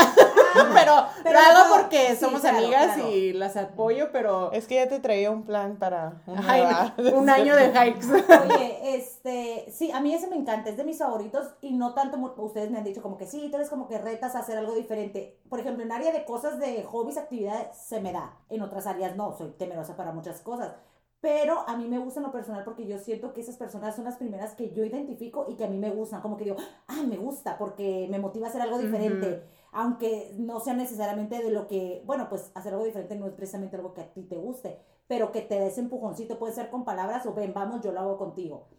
pero, 0.75 1.07
pero 1.23 1.39
lo 1.39 1.39
hago 1.39 1.69
no, 1.69 1.75
porque 1.81 2.09
sí, 2.11 2.17
somos 2.17 2.41
claro, 2.41 2.57
amigas 2.59 2.93
claro. 2.95 3.09
y 3.09 3.33
las 3.33 3.57
apoyo, 3.57 4.11
pero 4.11 4.51
Es 4.51 4.67
que 4.67 4.75
ya 4.75 4.87
te 4.87 4.99
traía 4.99 5.31
un 5.31 5.41
plan 5.43 5.77
para 5.77 6.21
Ay, 6.47 6.63
un 7.13 7.27
año 7.27 7.55
de 7.55 7.69
hikes. 7.73 8.05
Oye, 8.11 8.95
este, 8.95 9.65
sí, 9.71 9.91
a 9.91 9.99
mí 9.99 10.13
ese 10.13 10.27
me 10.27 10.35
encanta, 10.35 10.69
es 10.69 10.77
de 10.77 10.83
mis 10.83 10.99
favoritos 10.99 11.47
y 11.61 11.73
no 11.73 11.95
tanto, 11.95 12.17
ustedes 12.37 12.69
me 12.69 12.77
han 12.77 12.83
dicho 12.83 13.01
como 13.01 13.17
que 13.17 13.25
sí, 13.25 13.47
tú 13.49 13.57
eres 13.57 13.69
como 13.69 13.87
que 13.87 13.97
retas 13.97 14.35
a 14.35 14.39
hacer 14.41 14.59
algo 14.59 14.75
diferente. 14.75 15.39
Por 15.49 15.59
ejemplo, 15.59 15.83
en 15.83 15.91
área 15.91 16.11
de 16.11 16.23
cosas 16.23 16.59
de 16.59 16.83
hobbies, 16.83 17.17
actividades, 17.17 17.75
se 17.75 17.99
me 17.99 18.13
da. 18.13 18.33
En 18.49 18.61
otras 18.61 18.85
áreas 18.85 19.15
no, 19.15 19.35
soy 19.35 19.49
temerosa 19.57 19.95
para 19.95 20.11
muchas 20.11 20.39
cosas. 20.41 20.73
Pero 21.21 21.63
a 21.69 21.77
mí 21.77 21.87
me 21.87 21.99
gusta 21.99 22.19
en 22.19 22.25
lo 22.25 22.31
personal 22.31 22.63
porque 22.63 22.87
yo 22.87 22.97
siento 22.97 23.31
que 23.31 23.41
esas 23.41 23.55
personas 23.55 23.95
son 23.95 24.05
las 24.05 24.17
primeras 24.17 24.55
que 24.55 24.71
yo 24.71 24.83
identifico 24.83 25.45
y 25.47 25.55
que 25.55 25.63
a 25.63 25.69
mí 25.69 25.77
me 25.77 25.91
gustan. 25.91 26.21
Como 26.21 26.35
que 26.35 26.45
digo, 26.45 26.57
ah, 26.87 27.03
me 27.07 27.15
gusta 27.17 27.59
porque 27.59 28.07
me 28.09 28.17
motiva 28.17 28.47
a 28.47 28.49
hacer 28.49 28.61
algo 28.61 28.79
diferente. 28.79 29.43
Aunque 29.71 30.33
no 30.37 30.59
sea 30.59 30.73
necesariamente 30.73 31.41
de 31.41 31.51
lo 31.51 31.67
que, 31.67 32.01
bueno, 32.05 32.27
pues 32.27 32.51
hacer 32.55 32.73
algo 32.73 32.85
diferente 32.85 33.15
no 33.15 33.27
es 33.27 33.33
precisamente 33.33 33.75
algo 33.75 33.93
que 33.93 34.01
a 34.01 34.11
ti 34.11 34.23
te 34.23 34.35
guste, 34.35 34.79
pero 35.11 35.33
que 35.33 35.41
te 35.41 35.59
des 35.59 35.77
empujoncito, 35.77 36.39
puede 36.39 36.53
ser 36.53 36.69
con 36.69 36.85
palabras 36.85 37.25
o 37.25 37.33
ven, 37.33 37.53
vamos, 37.53 37.81
yo 37.81 37.91
lo 37.91 37.99
hago 37.99 38.17
contigo. 38.17 38.69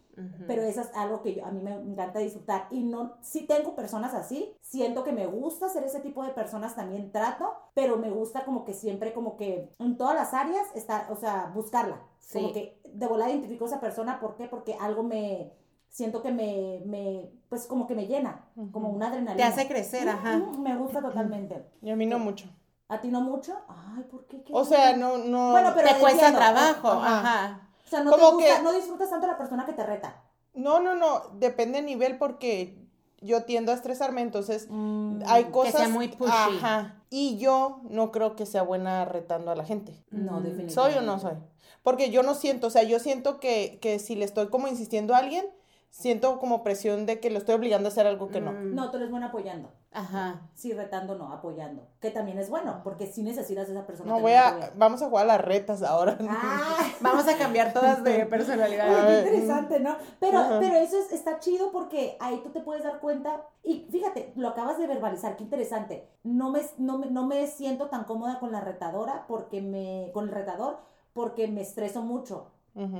Pero 0.47 0.63
eso 0.63 0.81
es 0.81 0.89
algo 0.95 1.21
que 1.21 1.35
yo- 1.35 1.45
a 1.45 1.51
mí 1.51 1.61
me 1.61 1.73
encanta 1.75 2.17
disfrutar. 2.17 2.65
Y 2.71 2.81
no, 2.83 3.17
si 3.21 3.45
tengo 3.45 3.75
personas 3.75 4.15
así, 4.15 4.51
siento 4.59 5.03
que 5.03 5.11
me 5.11 5.27
gusta 5.27 5.69
ser 5.69 5.83
ese 5.83 5.99
tipo 5.99 6.23
de 6.23 6.31
personas, 6.31 6.75
también 6.75 7.11
trato, 7.11 7.53
pero 7.75 7.97
me 7.97 8.09
gusta 8.09 8.45
como 8.45 8.65
que 8.65 8.73
siempre, 8.73 9.13
como 9.13 9.37
que 9.37 9.69
en 9.77 9.95
todas 9.95 10.15
las 10.15 10.33
áreas, 10.33 10.65
está, 10.73 11.05
o 11.11 11.15
sea, 11.15 11.51
buscarla. 11.53 12.01
Sí. 12.17 12.39
Como 12.39 12.51
que 12.51 12.81
de 12.83 13.05
volada 13.05 13.29
identifico 13.29 13.65
a 13.65 13.67
esa 13.67 13.79
persona, 13.79 14.19
¿por 14.19 14.35
qué? 14.35 14.47
Porque 14.47 14.73
algo 14.79 15.03
me, 15.03 15.53
siento 15.89 16.23
que 16.23 16.31
me, 16.31 16.81
me 16.87 17.29
pues 17.47 17.67
como 17.67 17.85
que 17.85 17.93
me 17.93 18.07
llena, 18.07 18.49
como 18.71 18.89
una 18.89 19.09
adrenalina. 19.09 19.35
Te 19.37 19.43
hace 19.43 19.67
crecer, 19.67 20.09
ajá. 20.09 20.39
Me 20.57 20.75
gusta 20.77 20.99
totalmente. 20.99 21.63
Y 21.83 21.91
a 21.91 21.95
mí 21.95 22.07
no 22.07 22.17
mucho. 22.17 22.47
¿A 22.89 23.01
ti 23.01 23.07
no 23.07 23.21
mucho? 23.21 23.53
Ay, 23.67 24.03
¿por 24.03 24.25
qué? 24.27 24.43
¿Qué 24.43 24.53
O 24.53 24.65
sea, 24.65 24.95
no, 24.95 25.17
no. 25.17 25.51
Bueno, 25.51 25.71
pero 25.75 25.89
Te 25.89 25.99
cuesta 25.99 26.27
entiendo. 26.27 26.39
trabajo, 26.39 26.89
Ajá. 26.91 27.19
ajá. 27.19 27.69
O 27.85 27.89
sea, 27.89 28.03
no, 28.03 28.11
te 28.15 28.21
gusta, 28.31 28.57
que- 28.57 28.63
no 28.63 28.71
disfrutas 28.73 29.09
tanto 29.09 29.27
la 29.27 29.37
persona 29.37 29.65
que 29.65 29.73
te 29.73 29.83
reta. 29.85 30.21
No, 30.53 30.79
no, 30.79 30.95
no. 30.95 31.21
Depende 31.33 31.77
del 31.77 31.85
nivel 31.85 32.17
porque 32.17 32.77
yo 33.21 33.43
tiendo 33.45 33.71
a 33.71 33.75
estresarme, 33.75 34.21
entonces 34.21 34.67
Mm, 34.69 35.21
hay 35.27 35.45
cosas. 35.45 35.75
sea 35.75 35.87
muy 35.89 36.09
pushy. 36.09 36.31
Ajá. 36.31 37.01
Y 37.09 37.37
yo 37.37 37.81
no 37.89 38.11
creo 38.11 38.35
que 38.35 38.45
sea 38.45 38.63
buena 38.63 39.05
retando 39.05 39.51
a 39.51 39.55
la 39.55 39.63
gente. 39.65 40.03
No, 40.11 40.39
Mm, 40.39 40.43
definitivamente. 40.43 40.73
¿Soy 40.73 40.93
o 40.95 41.01
no 41.01 41.19
soy? 41.19 41.33
Porque 41.83 42.09
yo 42.11 42.23
no 42.23 42.33
siento, 42.35 42.67
o 42.67 42.69
sea, 42.69 42.83
yo 42.83 42.99
siento 42.99 43.39
que, 43.39 43.79
que 43.81 43.99
si 43.99 44.15
le 44.15 44.25
estoy 44.25 44.47
como 44.49 44.67
insistiendo 44.67 45.13
a 45.15 45.19
alguien, 45.19 45.45
siento 45.93 46.39
como 46.39 46.63
presión 46.63 47.05
de 47.05 47.19
que 47.19 47.29
lo 47.29 47.37
estoy 47.37 47.53
obligando 47.53 47.87
a 47.87 47.91
hacer 47.91 48.07
algo 48.07 48.29
que 48.29 48.41
no. 48.41 48.51
Mm, 48.51 48.73
No, 48.73 48.89
tú 48.89 48.97
eres 48.97 49.11
buena 49.11 49.27
apoyando. 49.27 49.71
Ajá. 49.91 50.41
Sí, 50.55 50.73
retando 50.73 51.13
no, 51.15 51.31
apoyando. 51.31 51.87
Que 51.99 52.09
también 52.09 52.39
es 52.39 52.49
bueno, 52.49 52.81
porque 52.83 53.05
si 53.05 53.21
necesitas 53.21 53.69
a 53.69 53.71
esa 53.73 53.85
persona. 53.85 54.11
No, 54.11 54.19
voy 54.19 54.31
a, 54.31 54.71
vamos 54.75 55.03
a 55.03 55.07
jugar 55.07 55.25
a 55.25 55.27
las 55.37 55.41
retas 55.45 55.83
ahora. 55.83 56.17
Ah, 56.27 56.77
Vamos 56.99 57.27
a 57.27 57.37
cambiar 57.37 57.73
todas 57.73 58.03
de 58.03 58.23
Ay, 58.23 58.25
personalidad. 58.27 59.07
qué 59.07 59.17
interesante, 59.19 59.79
¿no? 59.81 59.95
Pero, 60.19 60.39
Ajá. 60.39 60.57
pero 60.59 60.75
eso 60.77 60.97
es- 60.97 61.11
está 61.11 61.37
chido 61.39 61.71
porque 61.71 62.17
ahí 62.19 62.41
tú 62.43 62.49
te 62.49 62.61
puedes 62.61 62.83
dar 62.83 62.99
cuenta. 62.99 63.43
Y 63.63 63.87
fíjate, 63.91 64.33
lo 64.35 64.47
acabas 64.47 64.79
de 64.79 64.87
verbalizar, 64.87 65.35
qué 65.37 65.43
interesante. 65.43 66.09
No 66.23 66.49
me, 66.49 66.61
no 66.79 66.97
me, 66.97 67.05
no 67.11 67.27
me 67.27 67.45
siento 67.45 67.89
tan 67.89 68.05
cómoda 68.05 68.39
con 68.39 68.51
la 68.51 68.61
retadora 68.61 69.25
porque 69.27 69.61
me, 69.61 70.09
con 70.11 70.25
el 70.25 70.31
retador, 70.31 70.79
porque 71.13 71.47
me 71.47 71.61
estreso 71.61 72.01
mucho. 72.01 72.47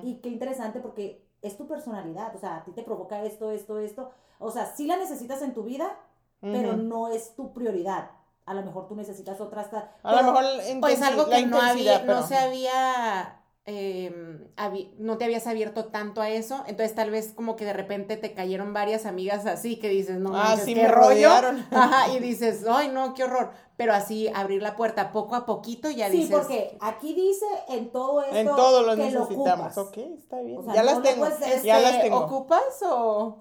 Y 0.04 0.18
qué 0.18 0.30
interesante 0.30 0.80
porque 0.80 1.23
es 1.44 1.58
tu 1.58 1.68
personalidad, 1.68 2.36
o 2.36 2.40
sea, 2.40 2.58
a 2.58 2.64
ti 2.64 2.72
te 2.72 2.84
provoca 2.84 3.22
esto, 3.24 3.52
esto, 3.52 3.78
esto. 3.78 4.12
O 4.40 4.50
sea, 4.50 4.74
sí 4.76 4.88
la 4.88 4.96
necesitas 4.98 5.42
en 5.42 5.54
tu 5.54 5.64
vida, 5.64 6.00
pero 6.40 6.76
no 6.76 7.10
es 7.10 7.36
tu 7.36 7.54
prioridad. 7.54 8.10
A 8.46 8.54
lo 8.54 8.64
mejor 8.64 8.88
tú 8.88 8.96
necesitas 8.96 9.40
otra 9.40 9.62
hasta... 9.62 9.92
A 10.04 10.16
lo 10.16 10.24
mejor 10.24 10.44
Pues 10.82 11.02
algo 11.02 11.30
que 11.30 11.46
no 11.46 11.62
había, 11.62 12.04
no 12.04 12.24
se 12.24 12.38
había, 12.38 13.43
eh, 13.66 14.12
habi- 14.58 14.92
no 14.98 15.18
te 15.18 15.24
habías 15.24 15.48
abierto 15.48 15.86
tanto 15.86 16.22
a 16.22 16.30
eso, 16.30 16.64
entonces 16.68 16.96
tal 16.96 17.12
vez 17.12 17.32
como 17.34 17.56
que 17.56 17.64
de 17.64 17.72
repente 17.74 18.18
te 18.18 18.34
cayeron 18.34 18.74
varias 18.74 19.06
amigas 19.06 19.46
así 19.46 19.78
que 19.78 19.88
dices, 19.90 20.18
no 20.20 20.32
Ah, 20.36 20.50
manches, 20.50 20.66
sí, 20.66 20.74
qué 20.76 20.82
me 20.84 20.88
rollo. 20.90 21.08
rodearon. 21.10 21.66
Ajá, 21.72 22.14
y 22.14 22.20
dices, 22.20 22.66
ay, 22.70 22.90
no, 22.90 23.14
qué 23.14 23.24
horror. 23.24 23.52
Pero 23.78 23.94
así 23.94 24.30
abrir 24.36 24.62
la 24.62 24.76
puerta 24.76 25.12
poco 25.12 25.36
a 25.36 25.46
poquito 25.46 25.90
ya 25.90 26.10
Sí, 26.10 26.18
dices, 26.18 26.32
porque 26.36 26.78
aquí 26.82 27.14
dice 27.16 27.46
en 27.70 27.92
todo 27.92 28.22
esto 28.22 28.36
En 28.36 28.46
todo 28.48 28.84
lo 28.84 28.96
que 28.96 29.04
necesitamos. 29.06 29.78
ocupas. 29.78 29.78
ok, 29.78 29.98
está 30.20 30.42
bien. 30.42 30.58
O 30.60 30.64
sea, 30.64 30.74
ya 30.76 30.84
no 30.84 30.92
las 30.92 31.02
tengo. 31.02 31.26
puedes- 31.26 31.64
Ya 31.64 31.80
las 31.80 31.92
este, 31.92 32.04
tengo. 32.04 32.18
¿Ocupas 32.20 32.64
o...? 32.84 33.38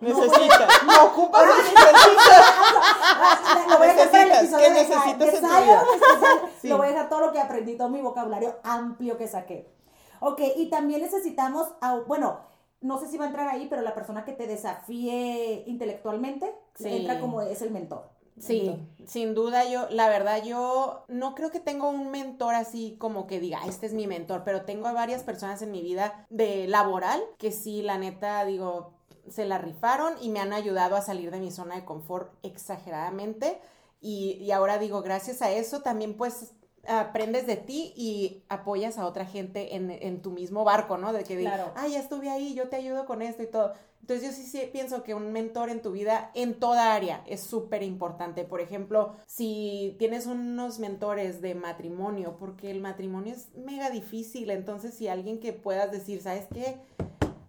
Necesitas. 0.00 0.68
No 0.86 1.04
ocupas 1.06 1.42
o 1.42 1.46
necesitas. 1.46 1.92
Ah, 1.96 3.66
Lo 3.68 3.78
voy 3.78 3.88
a 3.88 3.92
dejar 3.94 4.10
para 4.10 4.22
el 4.22 4.28
Necesitas, 4.28 4.42
episodio 4.42 4.64
¿qué 4.64 4.72
de 4.74 4.80
necesitas 4.80 5.04
de 5.04 5.10
en 5.10 5.18
tu 5.18 5.46
Zion 5.46 5.62
vida? 5.64 5.82
especial. 5.92 6.50
Sí. 6.60 6.68
Lo 6.68 6.76
voy 6.78 6.86
a 6.86 6.90
dejar 6.90 7.08
todo 7.08 7.20
lo 7.20 7.32
que 7.32 7.40
aprendí, 7.40 7.76
todo 7.76 7.88
mi 7.90 8.00
vocabulario 8.00 8.56
amplio 8.62 9.16
que 9.18 9.28
saqué. 9.28 9.70
Ok, 10.20 10.40
y 10.56 10.70
también 10.70 11.02
necesitamos, 11.02 11.68
a- 11.80 11.96
bueno, 12.06 12.40
no 12.80 12.98
sé 12.98 13.06
si 13.08 13.18
va 13.18 13.24
a 13.24 13.28
entrar 13.28 13.48
ahí, 13.48 13.66
pero 13.68 13.82
la 13.82 13.94
persona 13.94 14.24
que 14.24 14.32
te 14.32 14.46
desafíe 14.46 15.64
intelectualmente 15.66 16.54
Sí. 16.74 16.88
entra 16.88 17.20
como 17.20 17.40
es 17.42 17.62
el 17.62 17.70
mentor. 17.70 18.08
Sí, 18.40 18.76
sin 19.06 19.32
duda 19.34 19.64
yo, 19.64 19.86
la 19.90 20.08
verdad 20.08 20.42
yo 20.42 21.04
no 21.06 21.36
creo 21.36 21.52
que 21.52 21.60
tengo 21.60 21.88
un 21.88 22.10
mentor 22.10 22.56
así 22.56 22.96
como 22.98 23.28
que 23.28 23.38
diga, 23.38 23.60
este 23.68 23.86
es 23.86 23.94
mi 23.94 24.08
mentor, 24.08 24.42
pero 24.44 24.62
tengo 24.62 24.88
a 24.88 24.92
varias 24.92 25.22
personas 25.22 25.62
en 25.62 25.70
mi 25.70 25.82
vida 25.82 26.26
de 26.30 26.66
laboral 26.66 27.22
que 27.38 27.52
sí, 27.52 27.80
la 27.82 27.96
neta, 27.96 28.44
digo, 28.44 28.92
se 29.28 29.44
la 29.44 29.58
rifaron 29.58 30.14
y 30.20 30.30
me 30.30 30.40
han 30.40 30.52
ayudado 30.52 30.96
a 30.96 31.02
salir 31.02 31.30
de 31.30 31.40
mi 31.40 31.50
zona 31.50 31.76
de 31.76 31.84
confort 31.84 32.32
exageradamente 32.42 33.60
y, 34.00 34.32
y 34.40 34.50
ahora 34.52 34.78
digo, 34.78 35.02
gracias 35.02 35.40
a 35.42 35.50
eso 35.50 35.80
también 35.80 36.16
pues 36.16 36.52
aprendes 36.86 37.46
de 37.46 37.56
ti 37.56 37.94
y 37.96 38.44
apoyas 38.50 38.98
a 38.98 39.06
otra 39.06 39.24
gente 39.24 39.74
en, 39.76 39.90
en 39.90 40.20
tu 40.20 40.30
mismo 40.30 40.64
barco, 40.64 40.98
¿no? 40.98 41.14
De 41.14 41.24
que 41.24 41.36
diga, 41.36 41.54
Claro. 41.54 41.72
ay, 41.76 41.92
ya 41.92 42.00
estuve 42.00 42.28
ahí, 42.28 42.52
yo 42.54 42.68
te 42.68 42.76
ayudo 42.76 43.06
con 43.06 43.22
esto 43.22 43.42
y 43.42 43.46
todo. 43.46 43.72
Entonces 44.02 44.26
yo 44.28 44.32
sí, 44.36 44.42
sí 44.46 44.68
pienso 44.70 45.02
que 45.02 45.14
un 45.14 45.32
mentor 45.32 45.70
en 45.70 45.80
tu 45.80 45.92
vida, 45.92 46.30
en 46.34 46.60
toda 46.60 46.94
área, 46.94 47.24
es 47.26 47.42
súper 47.42 47.82
importante. 47.82 48.44
Por 48.44 48.60
ejemplo, 48.60 49.14
si 49.26 49.96
tienes 49.98 50.26
unos 50.26 50.78
mentores 50.78 51.40
de 51.40 51.54
matrimonio, 51.54 52.36
porque 52.38 52.70
el 52.70 52.82
matrimonio 52.82 53.32
es 53.32 53.48
mega 53.56 53.88
difícil, 53.88 54.50
entonces 54.50 54.92
si 54.92 55.08
alguien 55.08 55.40
que 55.40 55.54
puedas 55.54 55.90
decir, 55.90 56.20
¿sabes 56.20 56.46
qué? 56.52 56.82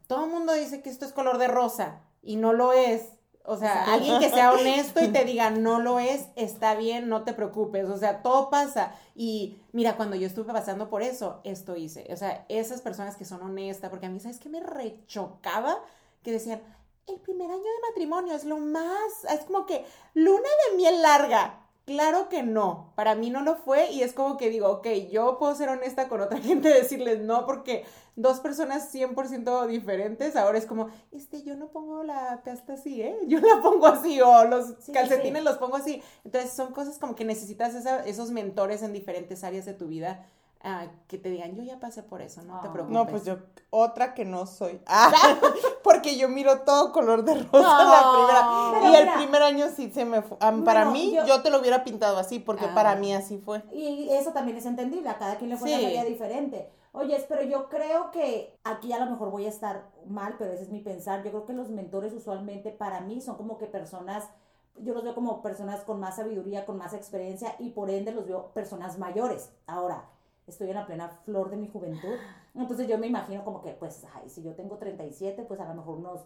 Todo 0.07 0.25
el 0.25 0.31
mundo 0.31 0.53
dice 0.53 0.81
que 0.81 0.89
esto 0.89 1.05
es 1.05 1.13
color 1.13 1.37
de 1.37 1.47
rosa 1.47 2.01
y 2.21 2.35
no 2.35 2.53
lo 2.53 2.73
es. 2.73 3.03
O 3.47 3.57
sea, 3.57 3.93
alguien 3.93 4.19
que 4.19 4.29
sea 4.31 4.53
honesto 4.53 5.03
y 5.03 5.09
te 5.09 5.23
diga, 5.25 5.51
no 5.51 5.79
lo 5.79 5.99
es, 5.99 6.27
está 6.35 6.73
bien, 6.75 7.09
no 7.09 7.23
te 7.23 7.33
preocupes. 7.33 7.87
O 7.89 7.97
sea, 7.97 8.23
todo 8.23 8.49
pasa. 8.49 8.95
Y 9.13 9.57
mira, 9.71 9.97
cuando 9.97 10.15
yo 10.15 10.25
estuve 10.25 10.51
pasando 10.51 10.89
por 10.89 11.03
eso, 11.03 11.41
esto 11.43 11.75
hice. 11.75 12.07
O 12.11 12.17
sea, 12.17 12.45
esas 12.49 12.81
personas 12.81 13.15
que 13.15 13.25
son 13.25 13.41
honestas, 13.43 13.89
porque 13.89 14.07
a 14.07 14.09
mí, 14.09 14.19
¿sabes 14.19 14.39
qué 14.39 14.49
me 14.49 14.61
rechocaba? 14.61 15.77
Que 16.23 16.31
decían, 16.31 16.61
el 17.07 17.19
primer 17.19 17.51
año 17.51 17.61
de 17.61 17.87
matrimonio 17.89 18.35
es 18.35 18.45
lo 18.45 18.57
más, 18.57 19.25
es 19.29 19.41
como 19.41 19.65
que 19.65 19.85
luna 20.15 20.49
de 20.69 20.77
miel 20.77 21.01
larga. 21.01 21.64
Claro 21.85 22.29
que 22.29 22.41
no, 22.41 22.93
para 22.95 23.13
mí 23.13 23.29
no 23.29 23.41
lo 23.43 23.57
fue 23.57 23.91
y 23.91 24.01
es 24.01 24.11
como 24.11 24.37
que 24.37 24.49
digo, 24.49 24.67
ok, 24.69 24.87
yo 25.11 25.37
puedo 25.37 25.53
ser 25.53 25.69
honesta 25.69 26.07
con 26.09 26.19
otra 26.19 26.39
gente, 26.41 26.69
decirles 26.69 27.19
no, 27.21 27.45
porque 27.45 27.85
dos 28.15 28.39
personas 28.39 28.89
100% 28.91 29.67
diferentes, 29.67 30.35
ahora 30.35 30.57
es 30.57 30.65
como, 30.65 30.87
este, 31.11 31.43
yo 31.43 31.55
no 31.55 31.67
pongo 31.69 32.01
la 32.03 32.41
pasta 32.43 32.73
así, 32.73 33.03
¿eh? 33.03 33.15
Yo 33.27 33.39
la 33.39 33.61
pongo 33.61 33.85
así 33.85 34.19
o 34.19 34.45
los 34.45 34.73
Sí, 34.79 34.93
calcetines 34.93 35.43
sí. 35.43 35.45
los 35.45 35.57
pongo 35.57 35.75
así. 35.75 36.01
Entonces 36.23 36.51
son 36.53 36.73
cosas 36.73 36.97
como 36.97 37.13
que 37.13 37.23
necesitas 37.23 37.75
esa- 37.75 38.03
esos 38.03 38.31
mentores 38.31 38.81
en 38.81 38.91
diferentes 38.91 39.43
áreas 39.43 39.65
de 39.65 39.75
tu 39.75 39.85
vida 39.87 40.25
ah, 40.63 40.87
que 41.07 41.17
te 41.17 41.29
digan, 41.29 41.55
yo 41.55 41.63
ya 41.63 41.79
pasé 41.79 42.03
por 42.03 42.21
eso, 42.21 42.41
no 42.43 42.59
te 42.61 42.67
Ah. 42.67 42.73
preocupes. 42.73 42.93
No, 42.93 43.07
pues 43.07 43.25
yo, 43.25 43.37
otra 43.69 44.13
que 44.13 44.25
no 44.25 44.45
soy. 44.45 44.79
Ah, 44.87 45.11
porque 45.83 46.17
yo 46.17 46.27
miro 46.29 46.61
todo 46.61 46.91
color 46.91 47.23
de 47.23 47.35
rosa 47.35 47.83
la 47.83 48.11
primera. 48.13 48.71
Pero 48.73 48.91
y 48.91 48.95
el 48.95 49.13
primer 49.15 49.43
año 49.43 49.65
sí 49.75 49.91
se 49.93 50.05
me 50.05 50.21
fue. 50.21 50.37
ah, 50.41 50.53
para 50.65 50.85
Bueno, 50.85 50.91
mí, 50.91 51.13
yo- 51.15 51.25
yo... 51.25 51.41
te 51.41 51.49
lo 51.49 51.59
hubiera 51.59 51.83
pintado 51.83 52.17
así, 52.17 52.39
porque 52.39 52.65
Ah. 52.65 52.73
para 52.73 52.95
mí 52.95 53.13
así 53.13 53.37
fue. 53.37 53.61
Y 53.71 54.09
eso 54.09 54.31
también 54.31 54.57
es 54.57 54.65
entendible, 54.65 55.09
a 55.09 55.17
cada 55.17 55.37
quien 55.37 55.49
le 55.49 55.57
fue 55.57 55.69
una 55.69 55.77
Sí. 55.79 55.85
feria 55.85 56.03
diferente. 56.03 56.69
Oye, 56.93 57.23
pero 57.27 57.43
yo 57.43 57.67
creo 57.67 58.09
que 58.11 58.55
aquí 58.63 58.93
a 58.93 59.03
lo 59.03 59.11
mejor 59.11 59.29
voy 59.29 59.45
a 59.45 59.49
estar 59.49 59.89
mal, 60.07 60.35
pero 60.39 60.53
ese 60.53 60.63
es 60.63 60.69
mi 60.69 60.79
pensar. 60.79 61.23
Yo 61.23 61.31
creo 61.31 61.45
que 61.45 61.51
los 61.53 61.69
mentores 61.69 62.13
usualmente 62.13 62.71
para 62.71 63.01
mí 63.01 63.19
son 63.21 63.35
como 63.35 63.57
que 63.57 63.65
personas, 63.65 64.29
yo 64.77 64.93
los 64.93 65.03
veo 65.03 65.13
como 65.13 65.41
personas 65.41 65.81
con 65.83 65.99
más 65.99 66.15
sabiduría, 66.15 66.65
con 66.65 66.77
más 66.77 66.93
experiencia 66.93 67.53
y 67.59 67.71
por 67.71 67.89
ende 67.89 68.13
los 68.13 68.25
veo 68.25 68.47
personas 68.53 68.97
mayores. 68.97 69.51
Ahora, 69.67 70.05
estoy 70.47 70.69
en 70.69 70.75
la 70.75 70.85
plena 70.85 71.09
flor 71.25 71.49
de 71.49 71.57
mi 71.57 71.67
juventud, 71.67 72.15
entonces 72.53 72.87
yo 72.87 72.97
me 72.97 73.07
imagino 73.07 73.43
como 73.43 73.61
que, 73.61 73.71
pues, 73.71 74.05
ay, 74.13 74.29
si 74.29 74.43
yo 74.43 74.53
tengo 74.53 74.77
37, 74.77 75.43
pues 75.43 75.59
a 75.59 75.65
lo 75.67 75.73
mejor 75.75 75.97
unos 75.97 76.21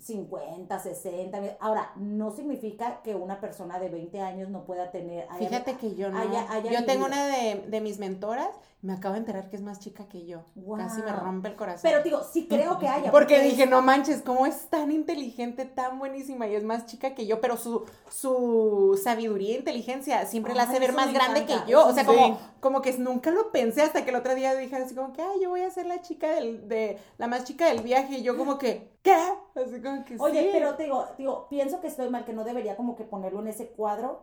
50, 0.00 0.78
60. 0.78 1.38
Ahora, 1.60 1.92
no 1.96 2.30
significa 2.32 3.02
que 3.02 3.14
una 3.14 3.40
persona 3.40 3.78
de 3.78 3.88
20 3.88 4.20
años 4.20 4.48
no 4.50 4.64
pueda 4.64 4.90
tener... 4.90 5.26
haya- 5.30 5.48
Fíjate 5.48 5.76
que 5.76 5.94
yo 5.94 6.10
no. 6.10 6.18
haya- 6.18 6.50
haya 6.50 6.72
yo 6.72 6.84
tengo 6.84 7.06
una 7.06 7.26
de, 7.26 7.64
de 7.68 7.80
mis 7.80 7.98
mentoras, 7.98 8.48
me 8.82 8.92
acabo 8.92 9.14
de 9.14 9.20
enterar 9.20 9.48
que 9.48 9.56
es 9.56 9.62
más 9.62 9.80
chica 9.80 10.06
que 10.08 10.26
yo. 10.26 10.44
Wow. 10.54 10.76
Casi 10.76 11.02
me 11.02 11.10
rompe 11.10 11.48
el 11.48 11.56
corazón. 11.56 11.90
Pero 11.90 12.02
digo, 12.02 12.22
sí 12.22 12.46
creo 12.46 12.78
que 12.78 12.86
haya. 12.86 13.10
Porque 13.10 13.40
dije, 13.40 13.66
no 13.66 13.82
manches, 13.82 14.22
cómo 14.22 14.46
es 14.46 14.68
tan 14.68 14.92
inteligente, 14.92 15.64
tan 15.64 15.98
buenísima 15.98 16.46
y 16.46 16.54
es 16.54 16.62
más 16.62 16.86
chica 16.86 17.14
que 17.14 17.26
yo, 17.26 17.40
pero 17.40 17.56
su, 17.56 17.84
su 18.10 19.00
sabiduría 19.02 19.54
e 19.54 19.58
inteligencia 19.58 20.24
siempre 20.26 20.54
la 20.54 20.64
hace 20.64 20.78
ver 20.78 20.92
más 20.92 21.12
grande 21.12 21.40
encanta, 21.40 21.64
que 21.64 21.70
yo. 21.70 21.86
O 21.86 21.92
sea, 21.92 22.04
como, 22.04 22.38
como 22.60 22.82
que 22.82 22.92
nunca 22.98 23.30
lo 23.30 23.50
pensé 23.50 23.82
hasta 23.82 24.04
que 24.04 24.10
el 24.10 24.16
otro 24.16 24.34
día 24.34 24.54
dije 24.54 24.76
así 24.76 24.94
como 24.94 25.12
que, 25.12 25.22
ay, 25.22 25.40
yo 25.42 25.50
voy 25.50 25.62
a 25.62 25.70
ser 25.70 25.86
la 25.86 26.02
chica 26.02 26.30
del, 26.30 26.68
de, 26.68 26.98
la 27.18 27.26
más 27.26 27.44
chica 27.44 27.66
del 27.66 27.80
viaje. 27.80 28.18
Y 28.18 28.22
yo 28.22 28.36
como 28.36 28.58
que, 28.58 28.92
¿qué? 29.02 29.14
Así 29.14 29.80
como 29.82 30.04
que 30.04 30.16
Oye, 30.18 30.42
sí. 30.42 30.48
pero 30.52 30.74
te 30.76 30.84
digo, 30.84 31.06
digo, 31.16 31.48
pienso 31.48 31.80
que 31.80 31.86
estoy 31.88 32.10
mal, 32.10 32.24
que 32.24 32.34
no 32.34 32.44
debería 32.44 32.76
como 32.76 32.94
que 32.94 33.04
ponerlo 33.04 33.40
en 33.40 33.48
ese 33.48 33.68
cuadro, 33.68 34.22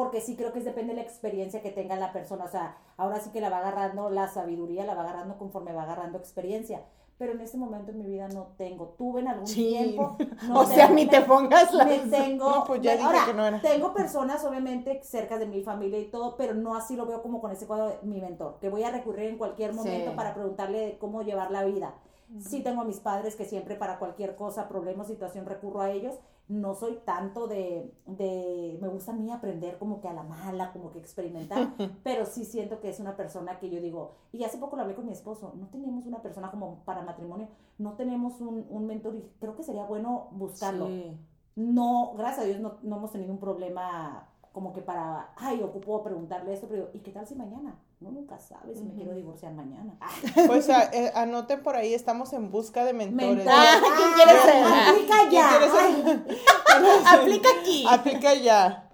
porque 0.00 0.22
sí 0.22 0.34
creo 0.34 0.50
que 0.50 0.60
depende 0.60 0.94
de 0.94 0.96
la 0.96 1.02
experiencia 1.06 1.60
que 1.60 1.70
tenga 1.70 1.94
la 1.94 2.10
persona. 2.10 2.46
O 2.46 2.48
sea, 2.48 2.74
ahora 2.96 3.20
sí 3.20 3.28
que 3.32 3.40
la 3.42 3.50
va 3.50 3.58
agarrando 3.58 4.08
la 4.08 4.28
sabiduría, 4.28 4.86
la 4.86 4.94
va 4.94 5.02
agarrando 5.02 5.36
conforme 5.36 5.74
va 5.74 5.82
agarrando 5.82 6.16
experiencia. 6.16 6.80
Pero 7.18 7.32
en 7.32 7.42
este 7.42 7.58
momento 7.58 7.90
en 7.90 7.98
mi 7.98 8.06
vida 8.06 8.28
no 8.28 8.46
tengo. 8.56 8.94
Tuve 8.96 9.20
en 9.20 9.28
algún 9.28 9.46
Sí. 9.46 9.68
tiempo. 9.68 10.16
no 10.48 10.60
o 10.60 10.64
sea, 10.64 10.88
ni 10.88 11.04
te 11.06 11.20
pongas 11.20 11.74
la... 11.74 11.84
tengo. 12.10 12.48
No, 12.48 12.64
pues 12.64 12.80
ya 12.80 12.92
dije 12.92 13.04
ahora, 13.04 13.26
que 13.26 13.34
no 13.34 13.44
era. 13.46 13.60
Tengo 13.60 13.92
personas, 13.92 14.42
obviamente, 14.42 15.02
cerca 15.04 15.36
de 15.36 15.44
mi 15.44 15.60
familia 15.62 15.98
y 15.98 16.06
todo, 16.06 16.34
pero 16.38 16.54
no 16.54 16.74
así 16.76 16.96
lo 16.96 17.04
veo 17.04 17.20
como 17.20 17.42
con 17.42 17.50
ese 17.52 17.66
cuadro 17.66 17.88
de 17.88 17.98
mi 18.04 18.22
mentor, 18.22 18.56
que 18.58 18.70
voy 18.70 18.84
a 18.84 18.90
recurrir 18.90 19.28
en 19.28 19.36
cualquier 19.36 19.74
momento 19.74 20.12
Sí. 20.12 20.16
para 20.16 20.32
preguntarle 20.32 20.96
cómo 20.98 21.20
llevar 21.20 21.50
la 21.50 21.62
vida. 21.64 21.92
Sí 22.38 22.62
tengo 22.62 22.80
a 22.80 22.84
mis 22.84 23.00
padres 23.00 23.36
que 23.36 23.44
siempre 23.44 23.74
para 23.74 23.98
cualquier 23.98 24.34
cosa, 24.34 24.66
problema 24.66 25.04
situación 25.04 25.44
recurro 25.44 25.82
a 25.82 25.90
ellos. 25.90 26.14
No 26.50 26.74
soy 26.74 26.98
tanto 27.04 27.46
de, 27.46 27.94
de, 28.06 28.76
me 28.82 28.88
gusta 28.88 29.12
a 29.12 29.14
mí 29.14 29.30
aprender 29.30 29.78
como 29.78 30.00
que 30.00 30.08
a 30.08 30.12
la 30.12 30.24
mala, 30.24 30.72
como 30.72 30.90
que 30.90 30.98
experimentar, 30.98 31.74
pero 32.02 32.26
sí 32.26 32.44
siento 32.44 32.80
que 32.80 32.88
es 32.90 32.98
una 32.98 33.16
persona 33.16 33.60
que 33.60 33.70
yo 33.70 33.80
digo, 33.80 34.16
y 34.32 34.42
hace 34.42 34.58
poco 34.58 34.74
lo 34.74 34.82
hablé 34.82 34.96
con 34.96 35.06
mi 35.06 35.12
esposo, 35.12 35.54
no 35.56 35.68
tenemos 35.68 36.06
una 36.06 36.22
persona 36.22 36.50
como 36.50 36.80
para 36.84 37.02
matrimonio, 37.02 37.46
no 37.78 37.92
tenemos 37.92 38.40
un, 38.40 38.66
un 38.68 38.86
mentor 38.86 39.14
y 39.14 39.22
creo 39.38 39.54
que 39.54 39.62
sería 39.62 39.84
bueno 39.84 40.26
buscarlo. 40.32 40.88
Sí. 40.88 41.16
No, 41.54 42.14
gracias 42.16 42.44
a 42.44 42.48
Dios 42.48 42.58
no, 42.58 42.78
no 42.82 42.96
hemos 42.96 43.12
tenido 43.12 43.32
un 43.32 43.38
problema 43.38 44.28
como 44.52 44.72
que 44.72 44.82
para, 44.82 45.32
ay, 45.36 45.62
ocupo 45.62 46.02
preguntarle 46.02 46.52
esto, 46.52 46.66
pero 46.66 46.86
digo, 46.86 46.90
¿y 46.94 46.98
qué 47.00 47.12
tal 47.12 47.26
si 47.26 47.36
mañana? 47.36 47.78
No, 48.00 48.10
nunca 48.10 48.38
sabes 48.40 48.78
si 48.78 48.84
me 48.84 48.94
quiero 48.94 49.12
divorciar 49.14 49.52
mañana. 49.52 49.94
Pues 50.46 50.70
a- 50.70 50.84
eh, 50.92 51.12
anoten 51.14 51.62
por 51.62 51.76
ahí, 51.76 51.92
estamos 51.92 52.32
en 52.32 52.50
busca 52.50 52.84
de 52.86 52.94
mentores. 52.94 53.36
Mentor. 53.44 53.52
Ah, 53.54 53.78
¿quién 53.96 54.12
quiere 54.14 54.40
ser? 54.40 55.06
¿Quién 55.28 55.28
quiere 55.28 55.70
ser? 55.70 56.38
Ay, 56.76 57.02
Aplica 57.20 57.48
aquí. 57.60 57.84
Aplica 57.88 58.34
ya. 58.34 58.90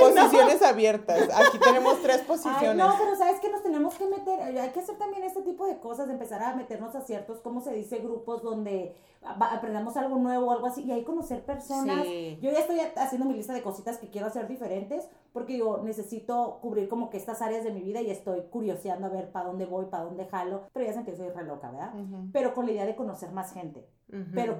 Posiciones 0.00 0.62
abiertas. 0.62 1.28
Aquí 1.34 1.58
tenemos 1.58 2.00
tres 2.02 2.18
Ay, 2.20 2.26
posiciones. 2.26 2.76
no, 2.76 2.94
pero 2.98 3.16
sabes 3.16 3.40
que 3.40 3.50
nos 3.50 3.62
tenemos 3.62 3.94
que 3.94 4.06
meter, 4.06 4.40
hay 4.58 4.70
que 4.70 4.80
hacer 4.80 4.96
también 4.96 5.24
este 5.24 5.42
tipo 5.42 5.66
de 5.66 5.78
cosas, 5.78 6.06
de 6.06 6.12
empezar 6.14 6.42
a 6.42 6.54
meternos 6.54 6.94
a 6.94 7.00
ciertos, 7.00 7.40
¿cómo 7.40 7.60
se 7.60 7.72
dice? 7.72 7.98
Grupos 7.98 8.42
donde 8.42 8.96
aprendamos 9.22 9.96
algo 9.96 10.16
nuevo 10.16 10.46
o 10.46 10.50
algo 10.52 10.66
así, 10.66 10.82
y 10.82 10.92
ahí 10.92 11.02
conocer 11.02 11.44
personas. 11.44 12.04
Sí. 12.04 12.38
Yo 12.42 12.50
ya 12.52 12.58
estoy 12.58 12.78
haciendo 12.80 13.26
mi 13.26 13.34
lista 13.34 13.54
de 13.54 13.62
cositas 13.62 13.96
que 13.98 14.10
quiero 14.10 14.26
hacer 14.26 14.46
diferentes, 14.48 15.08
porque 15.32 15.56
yo 15.56 15.78
necesito 15.78 16.58
cubrir 16.60 16.88
como 16.88 17.08
que 17.10 17.16
estas 17.16 17.40
áreas 17.40 17.64
de 17.64 17.72
mi 17.72 17.80
vida 17.82 18.00
y 18.02 18.10
estoy 18.10 18.42
curioseando 18.50 19.06
a 19.06 19.10
ver 19.10 19.32
para 19.32 19.46
dónde 19.46 19.64
voy, 19.66 19.86
para 19.86 20.04
dónde 20.04 20.26
jalo, 20.26 20.64
pero 20.72 20.84
ya 20.84 20.92
saben 20.92 21.06
que 21.06 21.16
soy 21.16 21.30
re 21.30 21.44
loca, 21.44 21.70
¿verdad? 21.70 21.92
Pero 22.32 22.52
con 22.54 22.66
la 22.66 22.72
idea 22.72 22.86
de 22.86 22.94
conocer 22.96 23.32
más 23.32 23.52
gente, 23.52 23.88
pero 24.34 24.58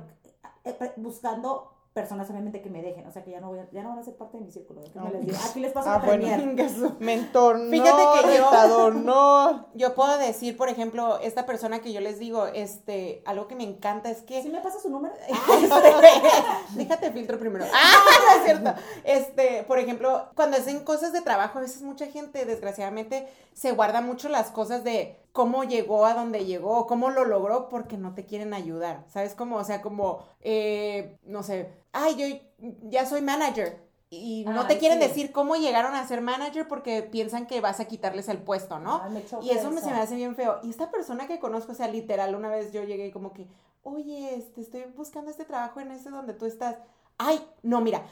eh, 0.65 0.93
buscando 0.97 1.74
personas 1.95 2.29
obviamente 2.29 2.61
que 2.61 2.71
me 2.71 2.83
dejen, 2.83 3.07
o 3.07 3.13
sea 3.13 3.23
que 3.23 3.31
ya 3.31 3.41
no 3.41 3.49
voy 3.51 3.61
a- 3.61 3.69
ya 3.71 3.81
no 3.85 3.91
van 3.91 4.01
a 4.01 4.03
ser 4.03 4.17
parte 4.17 4.37
de 4.37 4.43
mi 4.45 4.51
círculo, 4.51 4.81
déjenme 4.81 5.11
les 5.13 5.27
digo. 5.27 5.39
aquí 5.49 5.61
les 5.61 5.73
paso 5.73 5.89
Ah, 5.89 6.03
bueno. 6.05 6.27
Mentor, 6.99 7.57
no. 7.61 7.71
Fíjate 7.71 8.03
que 8.29 8.37
yo- 8.37 8.91
no. 8.91 9.69
Yo 9.75 9.95
puedo 9.95 10.19
decir, 10.19 10.57
por 10.57 10.69
ejemplo, 10.69 11.21
esta 11.21 11.47
persona 11.47 11.81
que 11.81 11.93
yo 11.93 12.01
les 12.01 12.19
digo, 12.19 12.47
este, 12.49 13.23
algo 13.27 13.47
que 13.47 13.55
me 13.55 13.63
encanta 13.63 14.11
es 14.11 14.23
que 14.23 14.43
¿Sí 14.43 14.49
me 14.49 14.61
pasa 14.61 14.81
su 14.81 14.91
número? 14.91 15.15
Este, 15.29 16.77
déjate 16.77 17.13
filtro 17.13 17.39
primero. 17.39 17.65
Ah, 17.73 17.95
no 18.25 18.39
es 18.41 18.45
cierto. 18.45 18.75
Este, 19.05 19.63
por 19.63 19.79
ejemplo, 19.79 20.31
cuando 20.35 20.57
hacen 20.57 20.85
cosas 20.85 21.13
de 21.13 21.21
trabajo, 21.21 21.59
a 21.59 21.63
veces 21.63 21.83
mucha 21.83 22.07
gente, 22.07 22.45
desgraciadamente, 22.45 23.29
se 23.53 23.71
guarda 23.71 24.01
mucho 24.01 24.29
las 24.29 24.51
cosas 24.51 24.83
de 24.83 25.17
cómo 25.35 25.65
llegó 25.65 26.07
a 26.07 26.15
donde 26.15 26.45
llegó, 26.45 26.87
cómo 26.87 27.11
lo 27.11 27.25
logró, 27.25 27.69
porque 27.69 27.99
no 27.99 28.15
te 28.15 28.25
quieren 28.25 28.55
ayudar. 28.55 29.05
¿Sabes 29.09 29.35
cómo? 29.35 29.57
O 29.57 29.65
sea, 29.65 29.83
como, 29.83 30.25
eh, 30.41 31.19
no 31.25 31.43
sé, 31.43 31.73
ay, 31.91 32.15
yo 32.17 32.71
ya 32.85 33.05
soy 33.05 33.21
manager. 33.21 33.83
Y 34.11 34.45
no 34.45 34.69
te 34.69 34.79
quieren 34.79 35.03
sí. 35.03 35.09
decir 35.09 35.33
cómo 35.33 35.57
llegaron 35.57 35.97
a 35.97 36.07
ser 36.07 36.21
manager 36.21 36.69
porque 36.69 37.03
piensan 37.03 37.49
que 37.49 37.61
vas 37.61 37.81
a 37.81 37.87
quitarles 37.87 38.29
el 38.29 38.39
puesto, 38.39 38.79
¿no? 38.79 39.03
Ay, 39.03 39.11
me 39.11 39.27
choca 39.27 39.45
Y 39.45 39.51
eso, 39.51 39.73
me, 39.73 39.81
se 39.81 39.91
me 39.91 39.99
hace 39.99 40.15
bien 40.15 40.37
feo. 40.37 40.61
Y 40.63 40.71
esta 40.71 40.93
persona 40.93 41.27
que 41.27 41.41
conozco, 41.41 41.73
o 41.73 41.75
sea, 41.75 41.89
literal, 41.89 42.37
una 42.37 42.49
vez 42.49 42.73
yo 42.73 42.85
llegué 42.85 43.11
como 43.11 43.33
que, 43.33 43.49
oye, 43.83 44.37
este, 44.37 44.61
estoy 44.61 44.85
buscando 44.97 45.33
este 45.33 45.45
trabajo 45.45 45.81
en 45.81 45.91
ese 45.91 46.11
donde 46.11 46.35
tú 46.35 46.47
estás. 46.47 46.77
Ay, 47.19 47.45
no, 47.65 47.81
mira. 47.81 48.07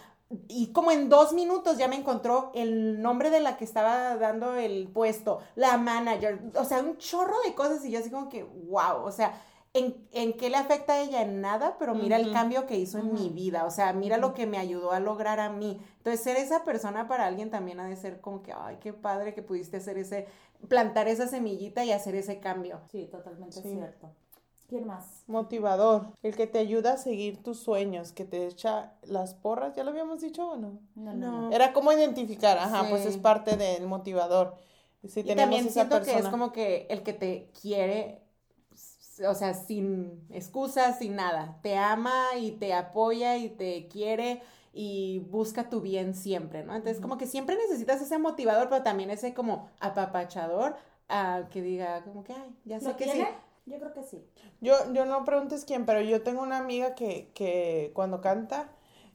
Y 0.48 0.72
como 0.72 0.90
en 0.90 1.08
dos 1.08 1.32
minutos 1.32 1.76
ya 1.78 1.88
me 1.88 1.96
encontró 1.96 2.50
el 2.54 3.02
nombre 3.02 3.30
de 3.30 3.40
la 3.40 3.56
que 3.56 3.64
estaba 3.64 4.16
dando 4.16 4.54
el 4.54 4.88
puesto, 4.88 5.40
la 5.56 5.76
manager, 5.76 6.40
o 6.54 6.64
sea, 6.64 6.80
un 6.80 6.96
chorro 6.98 7.34
de 7.44 7.54
cosas 7.54 7.84
y 7.84 7.90
yo 7.90 7.98
así 7.98 8.10
como 8.10 8.28
que, 8.28 8.42
wow, 8.42 9.04
o 9.04 9.12
sea, 9.12 9.40
¿en, 9.74 10.06
en 10.12 10.32
qué 10.34 10.48
le 10.50 10.56
afecta 10.56 10.94
a 10.94 11.00
ella? 11.00 11.22
En 11.22 11.40
nada, 11.40 11.76
pero 11.78 11.94
mira 11.94 12.16
el 12.16 12.32
cambio 12.32 12.66
que 12.66 12.76
hizo 12.78 12.98
en 12.98 13.12
mi 13.12 13.28
vida, 13.30 13.64
o 13.64 13.70
sea, 13.70 13.92
mira 13.92 14.16
lo 14.16 14.34
que 14.34 14.46
me 14.46 14.58
ayudó 14.58 14.92
a 14.92 15.00
lograr 15.00 15.40
a 15.40 15.50
mí. 15.50 15.80
Entonces, 15.98 16.22
ser 16.22 16.36
esa 16.36 16.64
persona 16.64 17.08
para 17.08 17.26
alguien 17.26 17.50
también 17.50 17.80
ha 17.80 17.86
de 17.86 17.96
ser 17.96 18.20
como 18.20 18.42
que, 18.42 18.52
ay, 18.52 18.78
qué 18.80 18.92
padre 18.92 19.34
que 19.34 19.42
pudiste 19.42 19.76
hacer 19.78 19.98
ese, 19.98 20.26
plantar 20.68 21.08
esa 21.08 21.26
semillita 21.26 21.84
y 21.84 21.92
hacer 21.92 22.14
ese 22.14 22.40
cambio. 22.40 22.80
Sí, 22.90 23.06
totalmente 23.10 23.60
Sí. 23.60 23.68
cierto. 23.74 24.10
¿Quién 24.72 24.86
más? 24.86 25.22
Motivador, 25.26 26.06
el 26.22 26.34
que 26.34 26.46
te 26.46 26.58
ayuda 26.58 26.94
a 26.94 26.96
seguir 26.96 27.42
tus 27.42 27.58
sueños, 27.58 28.12
que 28.12 28.24
te 28.24 28.46
echa 28.46 28.94
las 29.02 29.34
porras, 29.34 29.76
¿ya 29.76 29.84
lo 29.84 29.90
habíamos 29.90 30.22
dicho 30.22 30.52
o 30.52 30.56
no? 30.56 30.80
No, 30.94 31.12
No. 31.12 31.52
Era 31.52 31.74
como 31.74 31.92
identificar, 31.92 32.56
ajá, 32.56 32.84
Sí. 32.84 32.86
pues 32.88 33.04
es 33.04 33.18
parte 33.18 33.58
del 33.58 33.86
motivador. 33.86 34.54
Si 35.06 35.20
y 35.20 35.24
tenemos 35.24 35.42
también 35.42 35.66
esa 35.66 35.74
siento 35.74 36.00
que 36.00 36.18
es 36.18 36.26
como 36.26 36.52
que 36.52 36.86
el 36.88 37.02
que 37.02 37.12
te 37.12 37.50
quiere, 37.60 38.22
o 39.28 39.34
sea, 39.34 39.52
sin 39.52 40.24
excusas, 40.30 40.98
sin 41.00 41.16
nada. 41.16 41.58
Te 41.62 41.76
ama 41.76 42.34
y 42.40 42.52
te 42.52 42.72
apoya 42.72 43.36
y 43.36 43.50
te 43.50 43.88
quiere 43.88 44.40
y 44.72 45.18
busca 45.30 45.68
tu 45.68 45.82
bien 45.82 46.14
siempre, 46.14 46.64
¿no? 46.64 46.74
Entonces, 46.74 47.02
como 47.02 47.18
que 47.18 47.26
siempre 47.26 47.56
necesitas 47.56 48.00
ese 48.00 48.16
motivador, 48.16 48.70
pero 48.70 48.82
también 48.82 49.10
ese 49.10 49.34
como 49.34 49.68
apapachador 49.80 50.76
que 51.50 51.60
diga 51.60 52.02
como 52.04 52.24
que, 52.24 52.32
ay, 52.32 52.56
ya 52.64 52.80
sé 52.80 52.88
¿Lo 52.88 52.96
que 52.96 53.04
sí. 53.04 53.22
Yo 53.66 53.78
creo 53.78 53.92
que 53.92 54.02
sí. 54.02 54.24
Yo, 54.60 54.74
yo 54.92 55.04
no 55.06 55.24
preguntes 55.24 55.64
quién, 55.64 55.86
pero 55.86 56.00
yo 56.00 56.22
tengo 56.22 56.42
una 56.42 56.58
amiga 56.58 56.94
que, 56.94 57.30
que 57.34 57.92
cuando 57.94 58.20
canta, 58.20 58.68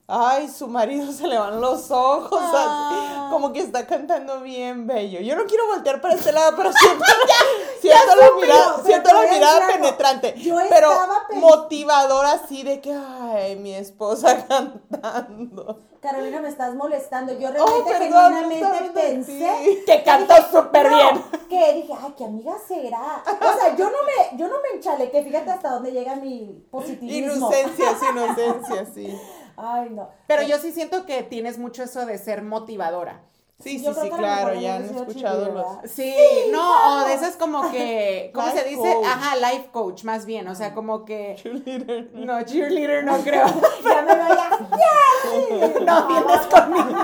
ay, 0.08 0.48
su 0.48 0.68
marido 0.68 1.12
se 1.12 1.28
le 1.28 1.38
van 1.38 1.60
los 1.60 1.92
ojos, 1.92 2.40
así, 2.42 2.56
Ah. 2.70 3.28
como 3.30 3.52
que 3.52 3.60
está 3.60 3.86
cantando 3.88 4.40
bien 4.42 4.88
bello. 4.88 5.20
Yo 5.20 5.36
no 5.36 5.46
quiero 5.46 5.68
voltear 5.68 6.00
para 6.02 6.14
este 6.16 6.32
lado, 6.32 6.54
pero 6.56 6.72
siempre, 6.72 7.08
siento 7.92 8.16
la 8.16 8.32
mirada, 8.40 8.84
siento 8.84 9.10
la 9.14 9.68
penetrante, 9.68 10.34
Yo 10.38 10.58
pero 10.70 10.90
motivadora 11.36 12.34
así 12.34 12.64
de 12.64 12.82
que, 12.82 12.94
ay, 12.94 13.56
mi 13.58 13.74
esposa 13.74 14.46
cantando. 14.48 15.82
Carolina, 16.02 16.40
me 16.40 16.50
estás 16.50 16.76
molestando. 16.76 17.38
Yo 17.38 17.50
Oh, 17.50 17.52
realmente 17.52 17.92
perdón, 17.92 18.34
genuinamente 18.34 18.92
pensé. 18.94 19.84
Que 19.86 20.04
cantó 20.04 20.36
súper 20.52 20.90
No, 20.90 20.96
bien. 20.98 21.24
Que 21.50 21.74
dije, 21.74 21.94
ay, 22.00 22.14
qué 22.18 22.26
amiga 22.26 22.54
será. 22.68 23.24
O 23.26 23.60
sea, 23.60 23.76
yo 23.76 23.86
no 23.86 23.98
me, 24.04 24.38
yo 24.38 24.48
no 24.48 24.56
me 24.62 24.78
enchalequé. 24.78 25.24
Fíjate 25.24 25.50
hasta 25.52 25.72
dónde 25.72 25.92
llega 25.92 26.16
mi 26.16 26.64
positivismo. 26.72 27.36
Inocencias, 27.48 27.98
inocencias, 28.12 28.90
sí. 28.94 29.20
Ay, 29.58 29.90
no. 29.90 30.08
Pero 30.28 30.44
yo 30.44 30.60
sí 30.60 30.72
siento 30.72 31.06
que 31.08 31.24
tienes 31.24 31.58
mucho 31.58 31.82
eso 31.84 32.06
de 32.06 32.18
ser 32.20 32.44
motivadora. 32.44 33.22
Sí, 33.60 33.80
sí, 33.80 33.88
sí, 34.02 34.10
claro, 34.12 34.54
ya 34.54 34.76
han 34.76 34.84
escuchado 34.86 35.46
cheerleader, 35.46 35.54
los... 35.54 35.92
Sí, 35.92 36.14
Sí, 36.14 36.52
no, 36.52 37.02
o 37.02 37.06
de 37.08 37.14
esas 37.16 37.36
como 37.38 37.72
que, 37.72 38.30
¿cómo 38.36 38.52
se 38.52 38.64
dice? 38.66 38.94
coach. 38.94 39.06
Ajá, 39.08 39.36
life 39.36 39.70
coach, 39.72 40.04
más 40.04 40.28
bien, 40.28 40.48
o 40.48 40.54
sea, 40.54 40.76
como 40.76 41.06
que... 41.06 42.10
No, 42.14 42.40
cheerleader 42.44 43.04
no 43.04 43.18
creo. 43.24 43.48
Ya 43.84 44.02
me 44.04 44.14
veo 44.14 44.28
ya. 44.28 44.50
¡Yay! 44.78 45.74
No 45.86 46.08
vienes 46.08 46.42
conmigo. 46.48 47.04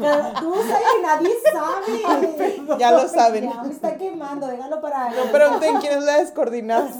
Pero 0.00 0.22
Tú 0.40 0.54
sabes 0.54 0.86
que 0.94 1.02
nadie 1.02 1.34
sabe. 1.52 2.78
Ya 2.78 2.90
lo 2.92 3.08
saben. 3.08 3.50
Ya 3.50 3.62
me 3.62 3.72
está 3.72 3.96
quemando, 3.96 4.46
déjalo 4.46 4.80
para. 4.80 5.10
No 5.10 5.30
pregunten 5.30 5.76
quién 5.78 5.98
es 5.98 6.04
la 6.04 6.18
descoordinada. 6.18 6.90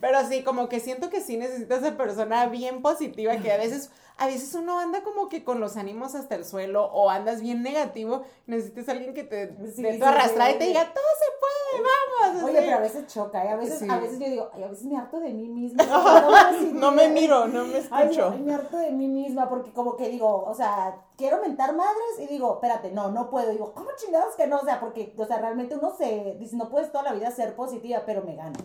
Pero 0.00 0.28
sí, 0.28 0.42
como 0.42 0.68
que 0.68 0.80
siento 0.80 1.08
que 1.10 1.20
sí 1.20 1.36
necesitas 1.36 1.82
esa 1.82 1.96
persona 1.96 2.46
bien 2.46 2.82
positiva 2.82 3.36
que 3.36 3.52
a 3.52 3.56
veces, 3.56 3.90
a 4.22 4.26
veces 4.26 4.54
uno 4.54 4.78
anda 4.78 5.02
como 5.02 5.28
que 5.28 5.42
con 5.42 5.58
los 5.58 5.76
ánimos 5.76 6.14
hasta 6.14 6.36
el 6.36 6.44
suelo 6.44 6.84
o 6.92 7.10
andas 7.10 7.40
bien 7.40 7.60
negativo, 7.60 8.22
necesitas 8.46 8.88
alguien 8.88 9.14
que 9.14 9.24
te 9.24 9.48
Sí, 9.74 9.80
y 9.80 10.58
te 10.58 10.64
diga, 10.64 10.92
todo 10.94 11.04
se 11.18 11.26
puede, 11.40 11.88
vamos. 12.28 12.44
Oye, 12.44 12.60
pero 12.60 12.76
a 12.76 12.80
veces 12.80 13.08
choca, 13.08 13.44
¿eh? 13.44 13.48
A 13.48 13.56
veces, 13.56 13.82
a 13.90 13.98
veces 13.98 14.20
yo 14.20 14.26
digo, 14.26 14.48
ay, 14.54 14.62
a 14.62 14.68
veces 14.68 14.84
me 14.84 14.96
harto 14.96 15.18
de 15.18 15.30
mí 15.30 15.48
misma. 15.48 15.82
No, 16.72 16.92
me 16.92 17.08
No 17.08 17.14
miro, 17.14 17.48
no 17.48 17.64
me 17.64 17.78
escucho. 17.78 18.30
ay, 18.32 18.40
me 18.42 18.54
harto 18.54 18.76
de 18.76 18.92
mí 18.92 19.08
misma 19.08 19.48
porque 19.48 19.72
como 19.72 19.96
que 19.96 20.08
digo, 20.08 20.44
o 20.44 20.54
sea, 20.54 21.02
quiero 21.16 21.40
mentar 21.40 21.74
madres 21.74 22.20
y 22.20 22.28
digo, 22.28 22.54
espérate, 22.54 22.92
no, 22.92 23.10
no 23.10 23.28
puedo. 23.28 23.50
Digo, 23.50 23.72
¿cómo 23.72 23.90
chingados 23.96 24.36
que 24.36 24.46
no? 24.46 24.58
O 24.60 24.64
sea, 24.64 24.78
porque, 24.78 25.12
o 25.18 25.24
sea, 25.26 25.38
realmente 25.38 25.74
uno 25.74 25.92
se 25.96 26.36
dice, 26.38 26.54
no 26.54 26.68
puedes 26.68 26.92
toda 26.92 27.02
la 27.02 27.12
vida 27.12 27.28
ser 27.32 27.56
positiva, 27.56 28.04
pero 28.06 28.22
me 28.22 28.36
gano. 28.36 28.58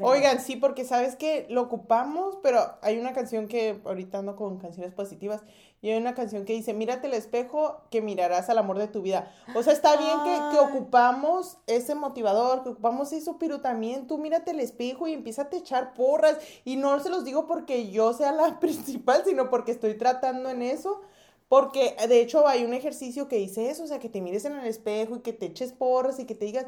Oigan, 0.00 0.40
sí, 0.40 0.56
porque 0.56 0.84
sabes 0.84 1.14
que 1.14 1.46
lo 1.50 1.62
ocupamos, 1.62 2.38
pero 2.42 2.78
hay 2.80 2.98
una 2.98 3.12
canción 3.12 3.48
que 3.48 3.80
ahorita 3.84 4.18
ando 4.18 4.34
con 4.34 4.58
canciones 4.58 4.94
positivas 4.94 5.42
y 5.82 5.90
hay 5.90 6.00
una 6.00 6.14
canción 6.14 6.46
que 6.46 6.54
dice, 6.54 6.72
mírate 6.72 7.08
el 7.08 7.12
espejo 7.12 7.82
que 7.90 8.00
mirarás 8.00 8.48
al 8.48 8.56
amor 8.56 8.78
de 8.78 8.88
tu 8.88 9.02
vida. 9.02 9.30
O 9.54 9.62
sea, 9.62 9.74
está 9.74 9.96
bien 9.96 10.16
que, 10.24 10.56
que 10.56 10.58
ocupamos 10.58 11.58
ese 11.66 11.94
motivador, 11.94 12.62
que 12.62 12.70
ocupamos 12.70 13.12
eso, 13.12 13.36
pero 13.38 13.60
también 13.60 14.06
tú 14.06 14.16
mírate 14.16 14.52
el 14.52 14.60
espejo 14.60 15.06
y 15.06 15.12
empieza 15.12 15.42
a 15.42 15.54
echar 15.54 15.92
porras. 15.92 16.38
Y 16.64 16.76
no 16.76 16.98
se 17.00 17.10
los 17.10 17.24
digo 17.24 17.46
porque 17.46 17.90
yo 17.90 18.14
sea 18.14 18.32
la 18.32 18.58
principal, 18.60 19.24
sino 19.26 19.50
porque 19.50 19.72
estoy 19.72 19.98
tratando 19.98 20.48
en 20.48 20.62
eso. 20.62 21.02
Porque 21.48 21.94
de 22.08 22.20
hecho 22.20 22.48
hay 22.48 22.64
un 22.64 22.72
ejercicio 22.72 23.28
que 23.28 23.36
dice 23.36 23.68
eso, 23.68 23.84
o 23.84 23.86
sea, 23.86 23.98
que 23.98 24.08
te 24.08 24.22
mires 24.22 24.46
en 24.46 24.54
el 24.54 24.66
espejo 24.66 25.16
y 25.16 25.20
que 25.20 25.34
te 25.34 25.46
eches 25.46 25.72
porras 25.72 26.18
y 26.18 26.24
que 26.24 26.34
te 26.34 26.46
digas, 26.46 26.66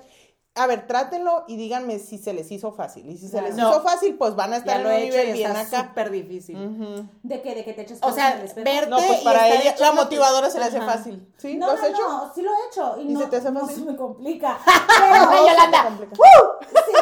a 0.57 0.67
ver, 0.67 0.87
trátenlo 0.87 1.45
y 1.47 1.57
díganme 1.57 1.99
si 1.99 2.17
se 2.19 2.33
les 2.33 2.51
hizo 2.51 2.73
fácil. 2.73 3.09
Y 3.11 3.19
si 3.19 3.29
se 3.29 3.43
les 3.43 3.55
No. 3.57 3.69
hizo 3.71 3.83
fácil, 3.83 4.17
pues 4.17 4.35
van 4.35 4.53
a 4.55 4.57
estar 4.57 4.77
ya 4.77 4.81
en 4.81 4.87
un 4.87 4.93
he 4.93 5.05
nivel 5.05 5.29
y 5.29 5.33
bien 5.35 5.55
acá. 5.55 5.87
súper 5.89 6.11
difícil. 6.11 6.57
De 7.23 7.43
que, 7.43 7.55
de 7.55 7.65
que 7.65 7.73
te 7.75 7.83
eches 7.83 7.99
O 8.03 8.11
sea, 8.13 8.43
verte 8.57 8.89
No, 8.91 8.97
pues 8.97 9.21
y 9.21 9.25
para 9.25 9.49
estar 9.49 9.63
ella, 9.63 9.75
la 9.79 9.93
motivadora 9.93 10.49
se 10.51 10.59
le 10.59 10.65
hace 10.65 10.79
Ajá. 10.79 10.93
fácil. 10.93 11.27
¿Sí? 11.37 11.57
No, 11.57 11.67
¿Lo 11.67 11.73
has 11.75 11.81
no, 11.83 11.87
hecho? 11.89 12.09
no, 12.09 12.33
sí 12.35 12.43
lo 12.43 12.51
he 12.51 12.67
hecho. 12.71 12.97
Y, 12.99 13.03
¿Y 13.03 13.15
no, 13.15 13.21
se 13.21 13.27
te 13.27 13.37
hace 13.37 13.53
fácil? 13.53 13.77
se 13.85 13.91
me 13.91 13.97
complica. 13.97 14.59
Ay, 14.67 15.21
Pero, 15.31 15.47
Yolanda, 15.47 15.89
sí, 16.71 16.93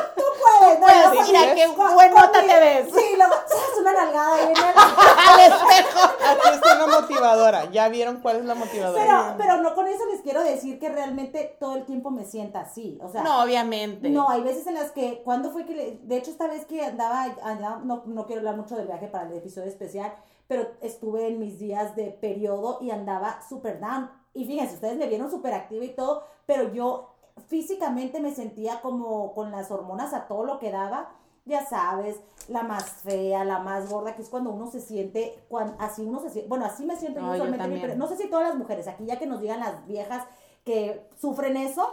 puedes, 0.77 1.05
no, 1.15 1.27
mira 1.27 1.55
qué 1.55 1.67
buenota 1.69 2.33
te 2.33 2.61
ves. 2.61 2.87
Sí, 2.95 3.17
luego, 3.17 3.33
echas 3.35 3.81
una 3.81 3.93
nalgada 3.93 4.37
y 4.43 4.55
Al 4.55 5.41
espejo. 5.41 6.01
Aquí 6.05 6.49
está 6.55 6.85
una 6.85 7.01
motivadora. 7.01 7.71
¿Ya 7.71 7.89
vieron 7.89 8.21
cuál 8.21 8.37
es 8.37 8.45
la 8.45 8.55
motivadora? 8.55 9.03
Pero, 9.03 9.35
pero 9.39 9.57
no 9.63 9.75
con 9.75 9.87
eso 9.89 10.05
les 10.11 10.21
quiero 10.23 10.43
decir 10.43 10.79
que 10.79 10.89
realmente 10.89 11.57
todo 11.61 11.77
el 11.77 11.85
tiempo 11.85 12.11
me 12.11 12.25
sienta 12.25 12.61
así. 12.61 12.99
O 13.03 13.09
sea, 13.09 13.23
No, 13.23 13.43
obviamente. 13.43 14.09
No, 14.11 14.29
hay 14.29 14.43
veces 14.43 14.67
en 14.67 14.75
las 14.75 14.91
que, 14.93 15.23
¿cuándo 15.25 15.51
fue 15.51 15.65
que 15.67 15.75
le, 15.75 15.99
de 16.03 16.17
hecho 16.17 16.31
esta 16.31 16.47
vez 16.49 16.65
que 16.67 16.85
andaba, 16.85 17.25
andaba- 17.43 17.81
no, 17.85 18.03
no 18.07 18.27
quiero 18.27 18.41
hablar 18.41 18.57
mucho 18.57 18.77
del 18.77 18.87
viaje 18.87 19.09
para 19.09 19.27
el 19.29 19.37
episodio 19.37 19.69
especial, 19.69 20.15
pero 20.47 20.67
estuve 20.81 21.27
en 21.29 21.39
mis 21.39 21.59
días 21.59 21.97
de 21.97 22.11
periodo 22.11 22.79
y 22.81 22.91
andaba 22.91 23.41
súper 23.49 23.81
down. 23.81 24.11
Y 24.35 24.45
fíjense, 24.47 24.75
ustedes 24.75 24.97
me 24.97 25.07
vieron 25.07 25.31
súper 25.31 25.55
activa 25.55 25.85
y 25.85 25.95
todo, 25.95 26.25
pero 26.45 26.73
yo 26.73 27.14
físicamente 27.49 28.21
me 28.21 28.35
sentía 28.35 28.81
como 28.81 29.35
con 29.35 29.51
las 29.51 29.71
hormonas 29.71 30.13
a 30.15 30.27
todo 30.27 30.45
lo 30.45 30.59
que 30.59 30.71
daba. 30.71 31.11
Ya 31.47 31.67
sabes, 31.67 32.21
la 32.49 32.63
más 32.63 32.85
fea, 33.03 33.45
la 33.45 33.59
más 33.59 33.91
gorda, 33.91 34.17
que 34.17 34.23
es 34.23 34.31
cuando 34.31 34.51
uno 34.51 34.67
se 34.71 34.81
siente, 34.81 35.45
cuan- 35.51 35.77
así 35.79 36.03
uno 36.03 36.19
se 36.21 36.31
siente, 36.31 36.49
bueno, 36.49 36.65
así 36.65 36.87
me 36.87 36.97
siento 36.97 37.21
yo 37.21 37.45
No, 37.69 37.83
pero 37.83 37.97
no 37.97 38.07
sé 38.07 38.17
si 38.17 38.31
todas 38.31 38.49
las 38.49 38.57
mujeres, 38.57 38.89
aquí 38.89 39.05
ya 39.05 39.19
que 39.19 39.27
nos 39.27 39.43
digan 39.43 39.61
las 39.61 39.87
viejas 39.87 40.25
que 40.65 41.07
sufren 41.21 41.59
eso, 41.59 41.87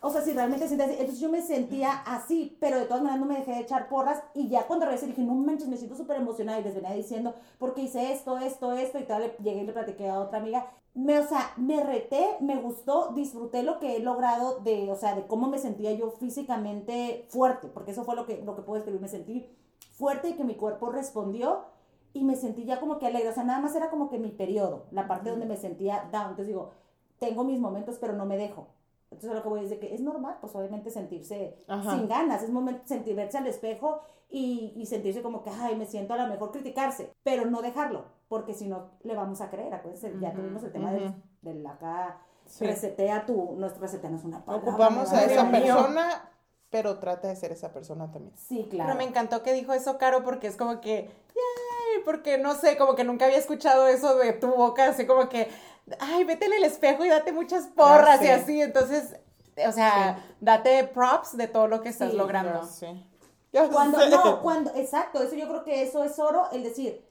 o 0.00 0.10
sea, 0.10 0.20
si 0.22 0.32
realmente 0.32 0.66
sientes 0.66 0.88
así. 0.88 0.96
Entonces 0.98 1.20
yo 1.20 1.28
me 1.28 1.42
sentía 1.42 1.92
así, 2.04 2.56
pero 2.60 2.76
de 2.76 2.86
todas 2.86 3.04
maneras 3.04 3.20
no 3.20 3.26
me 3.32 3.38
dejé 3.38 3.52
de 3.52 3.60
echar 3.60 3.88
porras. 3.88 4.20
Y 4.34 4.48
ya 4.48 4.66
cuando 4.66 4.84
regresé 4.84 5.06
dije, 5.06 5.22
no 5.22 5.34
manches, 5.34 5.68
me 5.68 5.76
siento 5.76 5.94
súper 5.96 6.16
emocionada. 6.16 6.58
Y 6.58 6.64
les 6.64 6.74
venía 6.74 6.90
diciendo, 6.90 7.36
porque 7.58 7.82
hice 7.82 8.12
esto, 8.12 8.36
esto, 8.38 8.72
esto. 8.72 8.98
Y 8.98 9.02
le, 9.06 9.36
llegué 9.44 9.60
y 9.62 9.64
le 9.66 9.72
platiqué 9.72 10.08
a 10.10 10.18
otra 10.18 10.38
amiga. 10.38 10.66
Me, 10.94 11.18
o 11.18 11.26
sea, 11.26 11.52
me 11.56 11.82
reté, 11.82 12.36
me 12.40 12.56
gustó, 12.56 13.12
disfruté 13.14 13.62
lo 13.62 13.78
que 13.78 13.96
he 13.96 14.00
logrado 14.00 14.60
de, 14.60 14.90
o 14.90 14.96
sea, 14.96 15.14
de 15.14 15.26
cómo 15.26 15.48
me 15.48 15.58
sentía 15.58 15.92
yo 15.92 16.10
físicamente 16.10 17.26
fuerte. 17.30 17.68
Porque 17.68 17.92
eso 17.92 18.04
fue 18.04 18.14
lo 18.14 18.26
que, 18.26 18.42
lo 18.42 18.54
que 18.54 18.62
puedo 18.62 18.78
escribir. 18.78 19.00
Me 19.00 19.08
sentí 19.08 19.46
fuerte 19.92 20.30
y 20.30 20.34
que 20.34 20.44
mi 20.44 20.54
cuerpo 20.54 20.90
respondió. 20.90 21.64
Y 22.14 22.24
me 22.24 22.36
sentí 22.36 22.64
ya 22.64 22.78
como 22.78 22.98
que 22.98 23.06
alegre. 23.06 23.30
O 23.30 23.34
sea, 23.34 23.44
nada 23.44 23.60
más 23.60 23.74
era 23.74 23.88
como 23.90 24.10
que 24.10 24.18
mi 24.18 24.30
periodo, 24.30 24.84
la 24.90 25.08
parte 25.08 25.30
donde 25.30 25.46
me 25.46 25.56
sentía 25.56 26.08
down. 26.12 26.30
Entonces 26.30 26.48
digo, 26.48 26.72
tengo 27.18 27.44
mis 27.44 27.58
momentos, 27.58 27.96
pero 27.98 28.12
no 28.12 28.26
me 28.26 28.36
dejo. 28.36 28.68
Entonces 29.12 29.30
a 29.30 29.34
lo 29.34 29.42
que 29.42 29.48
voy 29.48 29.64
es 29.64 29.70
de 29.70 29.78
que 29.78 29.94
es 29.94 30.00
normal, 30.00 30.38
pues 30.40 30.54
obviamente 30.54 30.90
sentirse 30.90 31.56
Ajá. 31.68 31.92
sin 31.94 32.08
ganas, 32.08 32.42
es 32.42 32.50
momento 32.50 32.82
sentir 32.86 33.14
verse 33.14 33.38
al 33.38 33.46
espejo 33.46 34.00
y, 34.30 34.72
y 34.76 34.86
sentirse 34.86 35.22
como 35.22 35.42
que, 35.42 35.50
ay, 35.50 35.76
me 35.76 35.86
siento 35.86 36.14
a 36.14 36.16
lo 36.16 36.26
mejor 36.26 36.50
criticarse, 36.50 37.12
pero 37.22 37.44
no 37.46 37.60
dejarlo, 37.62 38.06
porque 38.28 38.54
si 38.54 38.66
no 38.66 38.90
le 39.02 39.14
vamos 39.14 39.40
a 39.40 39.50
creer, 39.50 39.72
acuérdense, 39.74 40.14
ya 40.20 40.32
tuvimos 40.32 40.62
el 40.62 40.72
tema 40.72 40.92
del, 40.92 41.04
ujú. 41.04 41.14
del 41.42 41.66
acá, 41.66 42.18
Sí. 42.46 42.66
resetea 42.66 43.24
tu, 43.24 43.54
nuestro 43.56 43.80
resetea 43.82 44.10
no 44.10 44.16
es 44.16 44.24
una 44.24 44.44
palabra. 44.44 44.68
Ocupamos 44.70 45.12
a 45.12 45.24
esa 45.24 45.50
persona, 45.50 46.28
pero 46.70 46.98
trata 46.98 47.28
de 47.28 47.36
ser 47.36 47.52
esa 47.52 47.72
persona 47.72 48.10
también. 48.10 48.36
Sí, 48.36 48.66
claro. 48.68 48.88
Pero 48.88 48.98
me 48.98 49.04
encantó 49.08 49.42
que 49.42 49.52
dijo 49.52 49.72
eso, 49.72 49.96
Caro, 49.96 50.22
porque 50.24 50.48
es 50.48 50.56
como 50.56 50.80
que, 50.80 51.04
yay, 51.28 52.02
porque 52.04 52.38
no 52.38 52.54
sé, 52.54 52.76
como 52.76 52.94
que 52.94 53.04
nunca 53.04 53.26
había 53.26 53.38
escuchado 53.38 53.86
eso 53.86 54.16
de 54.16 54.32
tu 54.32 54.48
boca, 54.48 54.88
así 54.88 55.06
como 55.06 55.28
que, 55.28 55.48
ay, 55.98 56.24
vete 56.24 56.46
en 56.46 56.52
el 56.54 56.64
espejo 56.64 57.04
y 57.04 57.08
date 57.08 57.32
muchas 57.32 57.66
porras 57.66 58.22
y 58.22 58.28
así. 58.28 58.60
Entonces, 58.60 59.16
o 59.66 59.72
sea, 59.72 60.24
date 60.40 60.84
props 60.84 61.36
de 61.36 61.48
todo 61.48 61.68
lo 61.68 61.82
que 61.82 61.90
estás 61.90 62.10
Sí, 62.10 62.16
logrando. 62.16 62.68
Ya 63.52 63.68
Cuando, 63.68 63.98
sé. 64.00 64.08
no, 64.10 64.40
cuando, 64.42 64.74
exacto, 64.74 65.22
eso 65.22 65.34
yo 65.34 65.46
creo 65.48 65.64
que 65.64 65.82
eso 65.82 66.02
es 66.04 66.18
oro, 66.18 66.48
el 66.52 66.62
decir, 66.62 67.04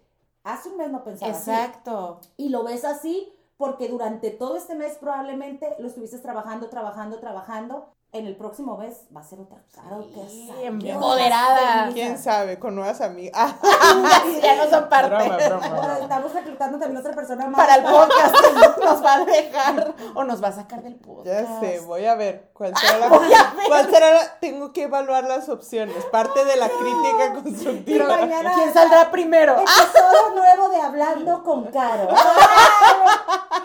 hace 0.44 0.70
un 0.70 0.78
mes 0.78 0.90
no 0.90 1.04
pensaba 1.04 1.32
así. 1.32 1.52
Exacto. 1.52 2.20
Y 2.38 2.50
lo 2.50 2.64
ves 2.64 2.84
así 2.84 3.32
porque 3.58 3.88
durante 3.90 4.32
todo 4.32 4.58
este 4.58 4.74
mes 4.74 4.98
probablemente 4.98 5.76
lo 5.78 5.88
estuviste 5.88 6.18
trabajando, 6.18 6.68
trabajando, 6.70 7.20
trabajando. 7.20 7.94
En 8.14 8.28
el 8.28 8.36
próximo 8.36 8.76
mes 8.78 9.04
va 9.16 9.22
a 9.22 9.24
ser 9.24 9.40
otra 9.40 9.58
cara. 9.74 9.98
Sí, 10.02 10.12
qué 10.14 10.48
sabe, 10.52 10.68
empoderada. 10.68 11.90
¿Quién 11.94 12.18
sabe? 12.18 12.60
Con 12.60 12.76
nuevas 12.76 13.00
amigas. 13.00 13.32
Ah, 13.34 13.56
ya 14.44 14.58
no 14.58 14.70
son 14.70 14.90
parte. 14.90 15.16
broma, 15.16 15.38
broma, 15.70 15.98
estamos 16.02 16.34
reclutando 16.34 16.78
también 16.78 16.98
otra 16.98 17.14
persona 17.14 17.48
más. 17.48 17.56
Para 17.56 17.76
el 17.76 17.84
podcast 17.84 18.36
nos 18.84 19.02
va 19.06 19.14
a 19.14 19.24
dejar 19.26 19.94
o 20.14 20.24
nos 20.26 20.44
va 20.44 20.50
a 20.50 20.52
sacar 20.52 20.84
del 20.84 20.96
podcast. 20.96 21.26
Ya 21.26 21.60
sé, 21.62 21.80
voy 21.86 22.06
a 22.06 22.16
ver 22.16 22.50
cuál 22.54 22.76
será 22.76 22.98
la 22.98 23.08
voy 23.08 23.34
a 23.34 23.54
ver. 23.54 23.68
cuál 23.70 23.90
será 23.90 24.12
la- 24.12 24.40
tengo 24.42 24.74
que 24.74 24.84
evaluar 24.84 25.24
las 25.24 25.48
opciones, 25.48 26.04
parte 26.12 26.44
de 26.44 26.58
la 26.58 26.68
crítica 26.68 27.28
Y 27.30 27.42
constructiva. 27.44 28.08
mañana 28.08 28.52
¿Quién 28.56 28.74
saldrá 28.74 29.10
primero? 29.10 29.54
episodio 29.58 30.36
nuevo 30.36 30.68
de 30.68 30.82
Hablando 30.82 31.44
con 31.44 31.64
Caro. 31.72 32.10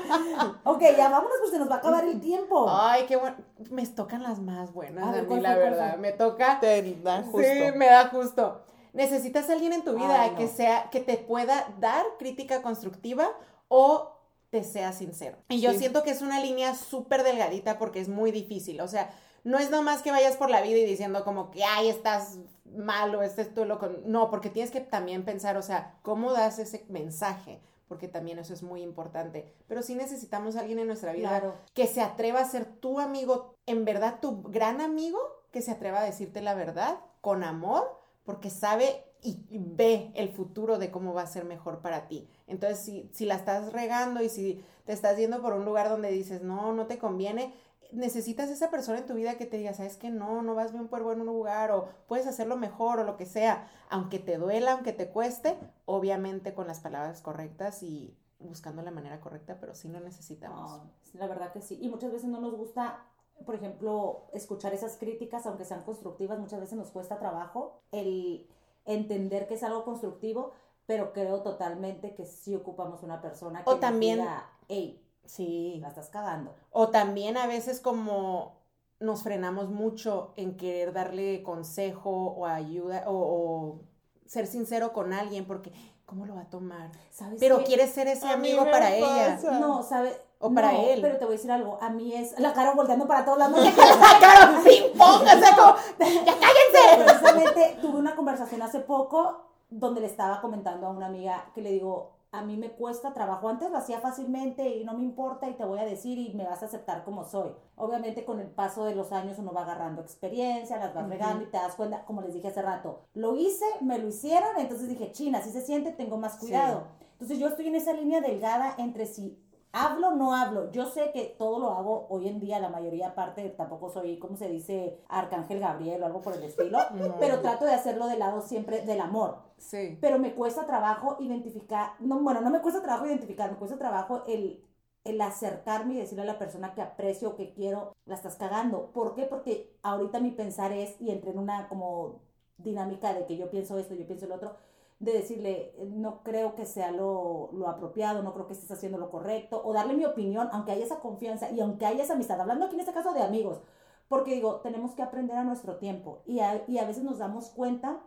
ok, 0.64 0.80
ya 0.96 1.08
vámonos 1.08 1.36
pues 1.40 1.50
se 1.52 1.58
nos 1.58 1.70
va 1.70 1.76
a 1.76 1.78
acabar 1.78 2.04
el 2.04 2.20
tiempo. 2.20 2.66
Ay, 2.68 3.04
qué 3.06 3.16
bueno. 3.16 3.36
Me 3.70 3.86
tocan 3.86 4.22
las 4.22 4.38
más 4.38 4.72
buenas 4.72 5.04
A 5.04 5.08
a, 5.08 5.12
ver, 5.12 5.22
mí, 5.22 5.28
¿cuál 5.28 5.42
la 5.42 5.56
verdad. 5.56 5.96
Me 5.98 6.12
toca. 6.12 6.58
Te 6.60 6.82
da 7.02 7.22
justo. 7.22 7.38
Sí, 7.40 7.72
me 7.76 7.86
da 7.86 8.08
justo. 8.08 8.62
Necesitas 8.92 9.48
a 9.50 9.52
alguien 9.52 9.72
en 9.72 9.84
tu 9.84 9.94
vida 9.94 10.22
Ay, 10.22 10.30
no. 10.30 10.36
que 10.38 10.48
sea, 10.48 10.88
que 10.90 11.00
te 11.00 11.16
pueda 11.18 11.66
dar 11.80 12.04
crítica 12.18 12.62
constructiva 12.62 13.28
o 13.68 14.12
te 14.50 14.64
sea 14.64 14.92
sincero. 14.92 15.36
Y 15.48 15.60
yo 15.60 15.72
Sí. 15.72 15.78
siento 15.80 16.02
que 16.02 16.10
es 16.10 16.22
una 16.22 16.40
línea 16.40 16.74
súper 16.74 17.22
delgadita 17.22 17.78
porque 17.78 18.00
es 18.00 18.08
muy 18.08 18.30
difícil. 18.30 18.80
O 18.80 18.88
sea, 18.88 19.10
no 19.44 19.58
es 19.58 19.70
nomás 19.70 20.02
que 20.02 20.10
vayas 20.12 20.36
por 20.36 20.50
la 20.50 20.62
vida 20.62 20.78
y 20.78 20.84
diciendo 20.86 21.24
como 21.24 21.50
que, 21.50 21.62
ay, 21.64 21.88
estás 21.88 22.38
mal 22.64 23.14
o 23.14 23.22
este 23.22 23.42
es 23.42 23.54
tú 23.54 23.64
loco. 23.64 23.88
No, 24.06 24.30
porque 24.30 24.50
tienes 24.50 24.70
que 24.70 24.80
también 24.80 25.24
pensar, 25.24 25.56
o 25.56 25.62
sea, 25.62 25.94
¿cómo 26.02 26.32
das 26.32 26.58
ese 26.58 26.84
mensaje? 26.88 27.60
Porque 27.88 28.08
también 28.08 28.38
eso 28.38 28.52
es 28.52 28.62
muy 28.62 28.82
importante. 28.82 29.52
Pero 29.68 29.82
sí 29.82 29.94
necesitamos 29.94 30.56
a 30.56 30.60
alguien 30.60 30.78
en 30.78 30.86
nuestra 30.86 31.12
vida 31.12 31.28
Claro. 31.28 31.54
que 31.74 31.86
se 31.86 32.00
atreva 32.02 32.40
a 32.40 32.44
ser 32.44 32.64
tu 32.64 33.00
amigo, 33.00 33.54
en 33.66 33.84
verdad 33.84 34.18
tu 34.20 34.42
gran 34.42 34.80
amigo, 34.80 35.18
que 35.52 35.62
se 35.62 35.70
atreva 35.70 36.00
a 36.00 36.04
decirte 36.04 36.42
la 36.42 36.54
verdad 36.54 36.98
con 37.20 37.44
amor, 37.44 37.98
porque 38.24 38.50
sabe 38.50 39.04
y 39.22 39.44
y 39.50 39.58
ve 39.58 40.12
el 40.14 40.28
futuro 40.28 40.78
de 40.78 40.90
cómo 40.90 41.14
va 41.14 41.22
a 41.22 41.26
ser 41.26 41.44
mejor 41.44 41.80
para 41.80 42.06
ti. 42.06 42.28
Entonces, 42.46 42.78
si, 42.80 43.10
si 43.12 43.24
la 43.24 43.34
estás 43.36 43.72
regando 43.72 44.22
y 44.22 44.28
si 44.28 44.62
te 44.84 44.92
estás 44.92 45.16
yendo 45.16 45.40
por 45.42 45.52
un 45.54 45.64
lugar 45.64 45.88
donde 45.88 46.10
dices, 46.10 46.42
no, 46.42 46.72
no 46.72 46.86
te 46.86 46.98
conviene, 46.98 47.54
necesitas 47.96 48.50
esa 48.50 48.70
persona 48.70 48.98
en 48.98 49.06
tu 49.06 49.14
vida 49.14 49.36
que 49.36 49.46
te 49.46 49.56
diga, 49.58 49.72
sabes 49.74 49.96
que 49.96 50.10
no, 50.10 50.42
no 50.42 50.54
vas 50.54 50.72
bien 50.72 50.88
por 50.88 51.02
buen 51.02 51.18
lugar 51.24 51.70
o 51.72 51.88
puedes 52.06 52.26
hacerlo 52.26 52.56
mejor 52.56 53.00
o 53.00 53.04
lo 53.04 53.16
que 53.16 53.26
sea, 53.26 53.68
aunque 53.90 54.18
te 54.18 54.36
duela, 54.38 54.72
aunque 54.72 54.92
te 54.92 55.08
cueste, 55.10 55.56
obviamente 55.86 56.54
con 56.54 56.66
las 56.66 56.80
palabras 56.80 57.20
correctas 57.22 57.82
y 57.82 58.16
buscando 58.38 58.82
la 58.82 58.90
manera 58.90 59.20
correcta, 59.20 59.56
pero 59.60 59.74
sí 59.74 59.88
lo 59.88 59.98
necesitamos. 60.00 60.70
No, 60.70 60.90
la 61.14 61.26
verdad 61.26 61.52
que 61.52 61.62
sí. 61.62 61.78
Y 61.80 61.88
muchas 61.88 62.12
veces 62.12 62.28
no 62.28 62.40
nos 62.40 62.54
gusta, 62.54 63.04
por 63.44 63.54
ejemplo, 63.54 64.26
escuchar 64.34 64.74
esas 64.74 64.96
críticas, 64.98 65.46
aunque 65.46 65.64
sean 65.64 65.82
constructivas, 65.82 66.38
muchas 66.38 66.60
veces 66.60 66.76
nos 66.76 66.90
cuesta 66.90 67.18
trabajo 67.18 67.80
el 67.92 68.46
entender 68.84 69.46
que 69.48 69.54
es 69.54 69.62
algo 69.62 69.84
constructivo, 69.84 70.52
pero 70.86 71.12
creo 71.12 71.42
totalmente 71.42 72.14
que 72.14 72.26
sí 72.26 72.54
ocupamos 72.54 73.02
una 73.02 73.20
persona 73.20 73.64
que 73.64 73.70
O 73.70 73.78
también- 73.78 74.18
diga, 74.20 74.48
hey, 74.68 75.02
Sí. 75.26 75.78
la 75.80 75.88
estás 75.88 76.08
cagando. 76.08 76.54
O 76.70 76.88
también 76.88 77.36
a 77.36 77.46
veces 77.46 77.80
como 77.80 78.56
nos 78.98 79.22
frenamos 79.22 79.68
mucho 79.68 80.32
en 80.36 80.56
querer 80.56 80.92
darle 80.92 81.42
consejo 81.42 82.10
o 82.10 82.46
ayuda 82.46 83.04
o, 83.06 83.12
o 83.12 83.80
ser 84.26 84.46
sincero 84.46 84.92
con 84.92 85.12
alguien 85.12 85.44
porque 85.46 85.70
¿cómo 86.06 86.24
lo 86.24 86.34
va 86.34 86.42
a 86.42 86.50
tomar? 86.50 86.90
¿Sabes 87.10 87.38
Pero 87.40 87.58
qué? 87.58 87.64
quiere 87.64 87.86
ser 87.88 88.08
ese 88.08 88.26
A 88.26 88.32
amigo 88.32 88.64
para 88.70 88.94
ella. 88.94 89.38
No, 89.60 89.82
¿sabes? 89.82 90.18
O 90.38 90.52
para 90.52 90.72
No, 90.72 90.80
él. 90.80 91.00
Pero 91.02 91.16
te 91.18 91.24
voy 91.24 91.34
a 91.34 91.36
decir 91.36 91.50
algo. 91.50 91.78
A 91.80 91.90
mí 91.90 92.14
es 92.14 92.38
la 92.38 92.52
cara 92.52 92.72
volteando 92.74 93.06
para 93.06 93.24
todos 93.24 93.38
lados. 93.38 93.58
¡Claro! 94.18 94.62
Sea, 94.62 95.56
como, 95.56 95.74
¡ya 95.98 96.34
cállense! 96.38 97.04
Precisamente 97.04 97.78
tuve 97.82 97.98
una 97.98 98.14
conversación 98.16 98.62
hace 98.62 98.80
poco 98.80 99.42
donde 99.70 100.00
le 100.00 100.06
estaba 100.06 100.40
comentando 100.40 100.86
a 100.86 100.90
una 100.90 101.06
amiga 101.06 101.50
que 101.54 101.60
le 101.62 101.70
digo, 101.70 102.12
a 102.32 102.42
mí 102.42 102.56
me 102.56 102.70
cuesta 102.70 103.12
trabajo, 103.12 103.48
antes 103.48 103.70
lo 103.70 103.78
hacía 103.78 104.00
fácilmente 104.00 104.68
y 104.76 104.84
no 104.84 104.94
me 104.94 105.04
importa 105.04 105.48
y 105.48 105.54
te 105.54 105.64
voy 105.64 105.78
a 105.78 105.84
decir 105.84 106.18
y 106.18 106.34
me 106.34 106.44
vas 106.44 106.62
a 106.62 106.66
aceptar 106.66 107.04
como 107.04 107.24
soy. 107.24 107.50
Obviamente 107.76 108.24
con 108.24 108.40
el 108.40 108.48
paso 108.48 108.84
de 108.84 108.94
los 108.94 109.12
años 109.12 109.38
uno 109.38 109.52
va 109.52 109.62
agarrando 109.62 110.02
experiencia, 110.02 110.76
las 110.76 110.94
vas 110.94 111.08
regando 111.08 111.44
y 111.44 111.50
te 111.50 111.56
das 111.56 111.74
cuenta, 111.74 112.04
como 112.04 112.22
les 112.22 112.34
dije 112.34 112.48
hace 112.48 112.62
rato, 112.62 113.04
lo 113.14 113.36
hice, 113.36 113.64
me 113.80 113.98
lo 113.98 114.08
hicieron, 114.08 114.58
entonces 114.58 114.88
dije, 114.88 115.12
china, 115.12 115.40
si 115.40 115.50
se 115.50 115.62
siente, 115.62 115.92
tengo 115.92 116.18
más 116.18 116.36
cuidado. 116.36 116.84
Entonces 117.12 117.38
yo 117.38 117.48
estoy 117.48 117.68
en 117.68 117.76
esa 117.76 117.94
línea 117.94 118.20
delgada 118.20 118.74
entre 118.76 119.06
si 119.06 119.42
hablo 119.76 120.12
no 120.12 120.34
hablo. 120.34 120.70
Yo 120.72 120.86
sé 120.86 121.10
que 121.12 121.34
todo 121.38 121.58
lo 121.58 121.70
hago 121.70 122.06
hoy 122.08 122.28
en 122.28 122.40
día, 122.40 122.58
la 122.58 122.70
mayoría 122.70 123.14
parte, 123.14 123.50
tampoco 123.50 123.90
soy, 123.90 124.18
¿cómo 124.18 124.36
se 124.36 124.48
dice? 124.48 125.02
Arcángel 125.08 125.60
Gabriel 125.60 126.02
o 126.02 126.06
algo 126.06 126.22
por 126.22 126.34
el 126.34 126.42
estilo, 126.44 126.78
pero 127.20 127.40
trato 127.40 127.66
de 127.66 127.74
hacerlo 127.74 128.06
del 128.06 128.20
lado 128.20 128.40
siempre 128.40 128.80
del 128.86 129.00
amor. 129.00 129.42
Sí. 129.58 129.98
Pero 130.00 130.18
me 130.18 130.34
cuesta 130.34 130.66
trabajo 130.66 131.16
identificar, 131.20 131.92
no, 132.00 132.18
bueno, 132.20 132.40
no 132.40 132.50
me 132.50 132.60
cuesta 132.60 132.82
trabajo 132.82 133.06
identificar, 133.06 133.50
me 133.50 133.58
cuesta 133.58 133.76
trabajo 133.76 134.24
el, 134.26 134.64
el 135.04 135.20
acercarme 135.20 135.94
y 135.94 135.98
decirle 135.98 136.22
a 136.22 136.26
la 136.26 136.38
persona 136.38 136.74
que 136.74 136.80
aprecio, 136.80 137.36
que 137.36 137.52
quiero, 137.52 137.94
la 138.06 138.14
estás 138.14 138.36
cagando. 138.36 138.92
¿Por 138.92 139.14
qué? 139.14 139.24
Porque 139.24 139.76
ahorita 139.82 140.20
mi 140.20 140.30
pensar 140.30 140.72
es, 140.72 140.98
y 141.00 141.10
entré 141.10 141.32
en 141.32 141.38
una 141.38 141.68
como 141.68 142.22
dinámica 142.56 143.12
de 143.12 143.26
que 143.26 143.36
yo 143.36 143.50
pienso 143.50 143.78
esto, 143.78 143.94
yo 143.94 144.06
pienso 144.06 144.24
el 144.24 144.32
otro, 144.32 144.56
de 144.98 145.12
decirle, 145.12 145.74
no 145.88 146.22
creo 146.22 146.54
que 146.54 146.64
sea 146.64 146.90
lo, 146.90 147.50
lo 147.52 147.68
apropiado, 147.68 148.22
no 148.22 148.32
creo 148.32 148.46
que 148.46 148.54
estés 148.54 148.70
haciendo 148.70 148.98
lo 148.98 149.10
correcto, 149.10 149.60
o 149.64 149.72
darle 149.72 149.94
mi 149.94 150.04
opinión, 150.06 150.48
aunque 150.52 150.72
haya 150.72 150.84
esa 150.84 151.00
confianza 151.00 151.50
y 151.50 151.60
aunque 151.60 151.84
haya 151.86 152.02
esa 152.02 152.14
amistad, 152.14 152.40
hablando 152.40 152.64
aquí 152.64 152.74
en 152.74 152.80
este 152.80 152.94
caso 152.94 153.12
de 153.12 153.22
amigos, 153.22 153.60
porque 154.08 154.34
digo, 154.34 154.60
tenemos 154.60 154.94
que 154.94 155.02
aprender 155.02 155.36
a 155.36 155.44
nuestro 155.44 155.76
tiempo 155.76 156.22
y 156.26 156.40
a, 156.40 156.64
y 156.66 156.78
a 156.78 156.86
veces 156.86 157.02
nos 157.02 157.18
damos 157.18 157.50
cuenta 157.50 158.00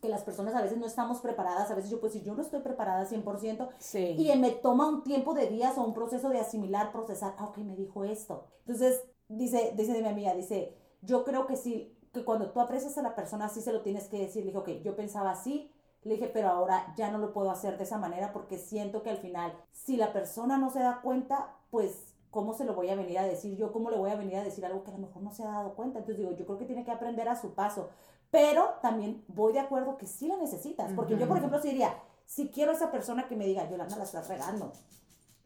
que 0.00 0.08
las 0.08 0.22
personas 0.22 0.54
a 0.54 0.62
veces 0.62 0.78
no 0.78 0.86
estamos 0.86 1.20
preparadas, 1.20 1.70
a 1.70 1.74
veces 1.74 1.90
yo 1.90 2.00
pues 2.00 2.12
si 2.12 2.22
yo 2.22 2.34
no 2.34 2.42
estoy 2.42 2.60
preparada 2.60 3.04
100% 3.04 3.68
Sí. 3.78 4.14
y 4.16 4.36
me 4.38 4.50
toma 4.52 4.88
un 4.88 5.02
tiempo 5.02 5.34
de 5.34 5.48
días 5.48 5.76
o 5.76 5.82
un 5.84 5.92
proceso 5.94 6.28
de 6.30 6.38
asimilar, 6.38 6.92
procesar, 6.92 7.34
ah, 7.38 7.46
ok, 7.46 7.58
me 7.58 7.74
dijo 7.74 8.04
esto. 8.04 8.44
Entonces, 8.60 9.02
dice, 9.28 9.72
dice 9.76 9.92
de 9.92 10.02
mi 10.02 10.08
amiga, 10.08 10.34
dice, 10.34 10.76
yo 11.02 11.24
creo 11.24 11.46
que 11.46 11.56
sí, 11.56 11.96
que 12.12 12.24
cuando 12.24 12.50
tú 12.52 12.60
aprecias 12.60 12.96
a 12.96 13.02
la 13.02 13.14
persona, 13.14 13.46
así 13.46 13.60
se 13.60 13.72
lo 13.72 13.82
tienes 13.82 14.08
que 14.08 14.18
decir. 14.18 14.44
Le 14.44 14.52
dije, 14.52 14.58
ok, 14.58 14.68
yo 14.84 14.94
pensaba 14.96 15.30
así, 15.32 15.70
le 16.02 16.14
dije, 16.14 16.28
pero 16.28 16.48
ahora 16.48 16.94
ya 16.96 17.10
no 17.10 17.18
lo 17.18 17.32
puedo 17.32 17.50
hacer 17.50 17.76
de 17.76 17.84
esa 17.84 17.98
manera 17.98 18.32
porque 18.32 18.58
siento 18.58 19.02
que 19.02 19.10
al 19.10 19.18
final, 19.18 19.52
si 19.72 19.96
la 19.96 20.12
persona 20.12 20.56
no 20.56 20.70
se 20.70 20.80
da 20.80 21.00
cuenta, 21.02 21.56
pues, 21.70 22.14
¿cómo 22.30 22.54
se 22.54 22.64
lo 22.64 22.74
voy 22.74 22.88
a 22.90 22.96
venir 22.96 23.18
a 23.18 23.24
decir 23.24 23.56
yo? 23.56 23.72
¿Cómo 23.72 23.90
le 23.90 23.98
voy 23.98 24.10
a 24.10 24.16
venir 24.16 24.36
a 24.36 24.44
decir 24.44 24.64
algo 24.64 24.84
que 24.84 24.90
a 24.90 24.94
lo 24.94 25.00
mejor 25.00 25.22
no 25.22 25.32
se 25.32 25.42
ha 25.42 25.48
dado 25.48 25.74
cuenta? 25.74 25.98
Entonces 25.98 26.18
digo, 26.18 26.36
yo 26.36 26.46
creo 26.46 26.58
que 26.58 26.66
tiene 26.66 26.84
que 26.84 26.92
aprender 26.92 27.28
a 27.28 27.36
su 27.36 27.54
paso. 27.54 27.90
Pero 28.30 28.74
también 28.82 29.24
voy 29.28 29.52
de 29.52 29.60
acuerdo 29.60 29.96
que 29.96 30.06
sí 30.06 30.28
la 30.28 30.36
necesitas. 30.36 30.92
Porque 30.92 31.16
yo, 31.16 31.26
por 31.26 31.38
ejemplo, 31.38 31.60
sí 31.60 31.68
diría, 31.68 31.94
si 32.26 32.50
quiero 32.50 32.72
a 32.72 32.74
esa 32.74 32.90
persona 32.90 33.26
que 33.26 33.36
me 33.36 33.46
diga, 33.46 33.68
Yolanda, 33.68 33.96
la 33.96 34.04
estás 34.04 34.28
regando. 34.28 34.72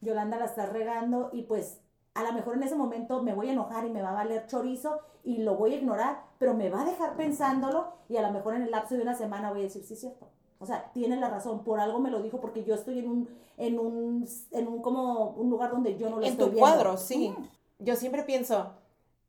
Yolanda 0.01 0.37
la 0.37 0.47
estás 0.47 0.73
regando 0.73 1.31
y 1.33 1.43
pues 1.43 1.81
a 2.15 2.25
lo 2.25 2.33
mejor 2.33 2.57
en 2.57 2.65
ese 2.65 2.75
momento 2.75 3.23
me 3.23 3.35
voy 3.35 3.49
a 3.49 3.53
enojar 3.53 3.87
y 3.87 3.91
me 3.91 4.03
va 4.03 4.11
a 4.11 4.15
valer 4.15 4.47
chorizo 4.47 5.01
y 5.23 5.39
lo 5.39 5.57
voy 5.57 5.75
a 5.75 5.77
ignorar, 5.77 6.25
pero 6.39 6.55
me 6.55 6.69
va 6.69 6.83
a 6.83 6.85
dejar 6.85 7.17
pensándolo 7.17 7.93
y 8.09 8.17
a 8.17 8.23
lo 8.23 8.33
mejor 8.33 8.55
en 8.55 8.63
el 8.63 8.71
lapso 8.71 8.97
de 8.97 9.03
una 9.03 9.15
semana 9.15 9.51
voy 9.51 9.61
a 9.61 9.65
decir, 9.65 9.85
sí, 9.85 9.95
es 9.95 10.01
cierto. 10.01 10.32
O 10.63 10.67
sea, 10.67 10.91
tiene 10.93 11.17
la 11.17 11.29
razón, 11.29 11.65
por 11.65 11.81
algo 11.81 11.99
me 11.99 12.11
lo 12.11 12.23
dijo 12.23 12.41
porque 12.41 12.63
yo 12.65 12.75
estoy 12.75 13.01
en 13.01 13.09
un, 13.11 13.29
en 13.57 13.79
un, 13.81 14.29
en 14.53 14.69
un 14.69 14.81
como 14.81 15.31
un 15.31 15.51
lugar 15.51 15.73
donde 15.73 15.99
yo 15.99 16.09
no 16.09 16.17
lo 16.21 16.23
en 16.23 16.33
estoy 16.33 16.47
tu 16.47 16.53
viendo. 16.53 16.61
cuadro, 16.61 16.97
sí. 16.97 17.35
Yo 17.81 17.97
siempre 17.97 18.23
pienso, 18.23 18.71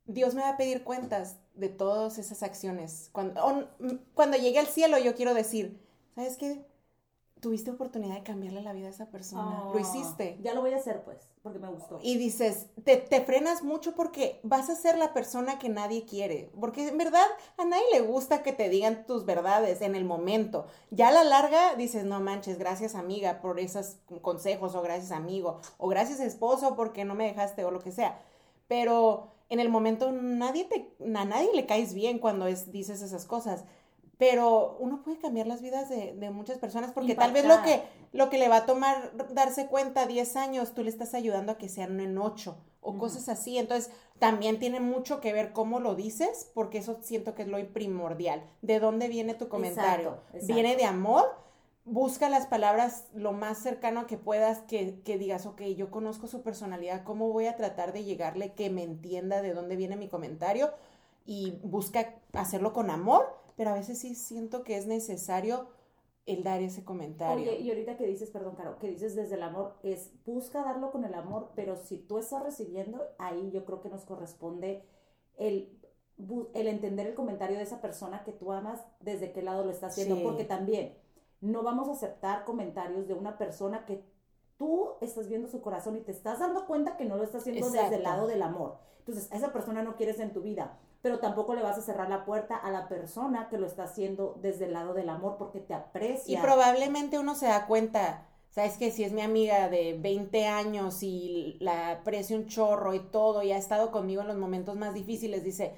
Dios 0.06 0.34
me 0.34 0.42
va 0.42 0.50
a 0.50 0.56
pedir 0.56 0.84
cuentas 0.84 1.38
de 1.54 1.68
todas 1.68 2.18
esas 2.18 2.42
acciones. 2.44 3.10
Cuando, 3.12 3.68
cuando 4.14 4.36
llegue 4.36 4.60
al 4.60 4.66
cielo, 4.66 4.96
yo 4.98 5.14
quiero 5.16 5.34
decir, 5.34 5.80
¿sabes 6.14 6.36
qué? 6.36 6.64
Tuviste 7.44 7.70
oportunidad 7.70 8.14
de 8.14 8.22
cambiarle 8.22 8.62
la 8.62 8.72
vida 8.72 8.86
a 8.86 8.90
esa 8.90 9.10
persona. 9.10 9.64
Lo 9.70 9.76
Ah, 9.76 9.80
hiciste. 9.82 10.38
Ya 10.42 10.54
lo 10.54 10.62
voy 10.62 10.72
a 10.72 10.76
hacer 10.76 11.02
pues, 11.04 11.18
porque 11.42 11.58
me 11.58 11.68
gustó. 11.68 11.98
Y 12.00 12.16
dices, 12.16 12.68
te, 12.84 12.96
te 12.96 13.20
frenas 13.20 13.62
mucho 13.62 13.94
porque 13.94 14.40
vas 14.44 14.70
a 14.70 14.74
ser 14.74 14.96
la 14.96 15.12
persona 15.12 15.58
que 15.58 15.68
nadie 15.68 16.06
quiere. 16.06 16.50
Porque 16.58 16.88
en 16.88 16.96
verdad 16.96 17.26
a 17.58 17.66
nadie 17.66 17.84
le 17.92 18.00
gusta 18.00 18.42
que 18.42 18.54
te 18.54 18.70
digan 18.70 19.04
tus 19.04 19.26
verdades 19.26 19.82
en 19.82 19.94
el 19.94 20.06
momento. 20.06 20.64
Ya 20.90 21.08
a 21.08 21.12
la 21.12 21.22
larga 21.22 21.74
dices, 21.74 22.06
no 22.06 22.18
manches, 22.20 22.58
gracias 22.58 22.94
amiga 22.94 23.42
por 23.42 23.60
esos 23.60 23.96
consejos, 24.22 24.74
o 24.74 24.80
gracias 24.80 25.12
amigo, 25.12 25.60
o 25.76 25.88
gracias 25.88 26.20
esposo 26.20 26.76
porque 26.76 27.04
no 27.04 27.14
me 27.14 27.26
dejaste, 27.26 27.62
o 27.66 27.70
lo 27.70 27.80
que 27.80 27.92
sea. 27.92 28.18
Pero 28.68 29.28
en 29.50 29.60
el 29.60 29.68
momento 29.68 30.12
nadie 30.12 30.64
te, 30.64 30.94
a 31.14 31.24
nadie 31.26 31.50
le 31.54 31.66
caes 31.66 31.92
bien 31.92 32.18
cuando 32.18 32.46
es, 32.46 32.72
dices 32.72 33.02
esas 33.02 33.26
cosas. 33.26 33.64
Pero 34.18 34.76
uno 34.78 35.02
puede 35.02 35.18
cambiar 35.18 35.46
las 35.46 35.60
vidas 35.60 35.88
de, 35.88 36.14
de 36.14 36.30
muchas 36.30 36.58
personas 36.58 36.92
porque 36.92 37.14
tal 37.14 37.32
vez 37.32 37.44
lo 37.44 37.62
que, 37.62 37.82
lo 38.12 38.30
que 38.30 38.38
le 38.38 38.48
va 38.48 38.58
a 38.58 38.66
tomar 38.66 39.12
darse 39.34 39.66
cuenta 39.66 40.06
10 40.06 40.36
años, 40.36 40.72
tú 40.72 40.84
le 40.84 40.90
estás 40.90 41.14
ayudando 41.14 41.52
a 41.52 41.58
que 41.58 41.68
sean 41.68 41.98
en 42.00 42.16
8 42.18 42.56
o 42.80 42.98
cosas 42.98 43.28
así. 43.28 43.58
Entonces, 43.58 43.90
también 44.18 44.58
tiene 44.58 44.78
mucho 44.78 45.20
que 45.20 45.32
ver 45.32 45.52
cómo 45.52 45.80
lo 45.80 45.94
dices, 45.94 46.50
porque 46.54 46.78
eso 46.78 46.98
siento 47.02 47.34
que 47.34 47.42
es 47.42 47.48
lo 47.48 47.58
primordial. 47.72 48.44
¿De 48.62 48.78
dónde 48.78 49.08
viene 49.08 49.34
tu 49.34 49.48
comentario? 49.48 50.10
Exacto, 50.10 50.36
exacto. 50.36 50.54
¿Viene 50.54 50.76
de 50.76 50.84
amor? 50.84 51.24
Busca 51.86 52.28
las 52.28 52.46
palabras 52.46 53.06
lo 53.14 53.32
más 53.32 53.58
cercano 53.58 54.06
que 54.06 54.16
puedas, 54.16 54.60
que, 54.60 55.00
que 55.02 55.18
digas, 55.18 55.44
ok, 55.44 55.62
yo 55.76 55.90
conozco 55.90 56.28
su 56.28 56.42
personalidad, 56.42 57.04
¿cómo 57.04 57.30
voy 57.30 57.46
a 57.46 57.56
tratar 57.56 57.92
de 57.92 58.04
llegarle 58.04 58.54
que 58.54 58.70
me 58.70 58.84
entienda 58.84 59.42
de 59.42 59.52
dónde 59.52 59.76
viene 59.76 59.96
mi 59.96 60.08
comentario? 60.08 60.70
Y 61.26 61.58
busca 61.62 62.14
hacerlo 62.32 62.72
con 62.72 62.90
amor, 62.90 63.43
pero 63.56 63.70
a 63.70 63.74
veces 63.74 63.98
sí 63.98 64.14
siento 64.14 64.62
que 64.64 64.76
es 64.76 64.86
necesario 64.86 65.68
el 66.26 66.42
dar 66.42 66.62
ese 66.62 66.84
comentario. 66.84 67.50
Oye, 67.52 67.60
y 67.60 67.68
ahorita 67.68 67.96
que 67.96 68.06
dices, 68.06 68.30
perdón, 68.30 68.54
Caro, 68.56 68.78
que 68.78 68.88
dices 68.88 69.14
desde 69.14 69.34
el 69.34 69.42
amor, 69.42 69.74
es 69.82 70.10
busca 70.24 70.64
darlo 70.64 70.90
con 70.90 71.04
el 71.04 71.14
amor, 71.14 71.50
pero 71.54 71.76
si 71.76 71.98
tú 71.98 72.18
estás 72.18 72.42
recibiendo, 72.42 73.02
ahí 73.18 73.50
yo 73.50 73.64
creo 73.66 73.82
que 73.82 73.90
nos 73.90 74.04
corresponde 74.04 74.84
el, 75.36 75.78
el 76.54 76.66
entender 76.68 77.06
el 77.08 77.14
comentario 77.14 77.58
de 77.58 77.62
esa 77.64 77.82
persona 77.82 78.24
que 78.24 78.32
tú 78.32 78.52
amas, 78.52 78.82
desde 79.00 79.32
qué 79.32 79.42
lado 79.42 79.64
lo 79.64 79.70
está 79.70 79.88
haciendo, 79.88 80.16
Sí. 80.16 80.22
porque 80.22 80.44
también 80.44 80.96
no 81.42 81.62
vamos 81.62 81.88
a 81.88 81.92
aceptar 81.92 82.44
comentarios 82.44 83.06
de 83.06 83.12
una 83.14 83.36
persona 83.36 83.84
que 83.84 84.02
tú 84.56 84.92
estás 85.02 85.28
viendo 85.28 85.48
su 85.48 85.60
corazón 85.60 85.96
y 85.96 86.00
te 86.00 86.12
estás 86.12 86.38
dando 86.38 86.66
cuenta 86.66 86.96
que 86.96 87.04
no 87.04 87.16
lo 87.16 87.24
está 87.24 87.36
haciendo 87.38 87.66
desde 87.66 87.80
el 87.80 87.84
Exacto. 87.86 88.08
lado 88.08 88.26
del 88.28 88.42
amor. 88.42 88.78
Entonces, 89.00 89.30
a 89.30 89.36
esa 89.36 89.52
persona 89.52 89.82
no 89.82 89.96
quieres 89.96 90.18
en 90.20 90.32
tu 90.32 90.40
vida, 90.40 90.78
pero 91.04 91.18
tampoco 91.18 91.54
le 91.54 91.62
vas 91.62 91.76
a 91.76 91.82
cerrar 91.82 92.08
la 92.08 92.24
puerta 92.24 92.56
a 92.56 92.70
la 92.70 92.88
persona 92.88 93.50
que 93.50 93.58
lo 93.58 93.66
está 93.66 93.84
haciendo 93.84 94.38
desde 94.40 94.64
el 94.64 94.72
lado 94.72 94.94
del 94.94 95.10
amor 95.10 95.36
porque 95.36 95.60
te 95.60 95.74
aprecia. 95.74 96.38
Y 96.38 96.40
probablemente 96.40 97.18
uno 97.18 97.34
se 97.34 97.44
da 97.44 97.66
cuenta, 97.66 98.26
sabes 98.48 98.78
que 98.78 98.90
si 98.90 99.04
es 99.04 99.12
mi 99.12 99.20
amiga 99.20 99.68
de 99.68 99.98
20 100.00 100.46
años 100.46 101.02
y 101.02 101.58
la 101.60 101.90
aprecio 101.90 102.38
un 102.38 102.46
chorro 102.46 102.94
y 102.94 103.00
todo 103.00 103.42
y 103.42 103.52
ha 103.52 103.58
estado 103.58 103.90
conmigo 103.90 104.22
en 104.22 104.28
los 104.28 104.38
momentos 104.38 104.76
más 104.76 104.94
difíciles, 104.94 105.44
dice, 105.44 105.74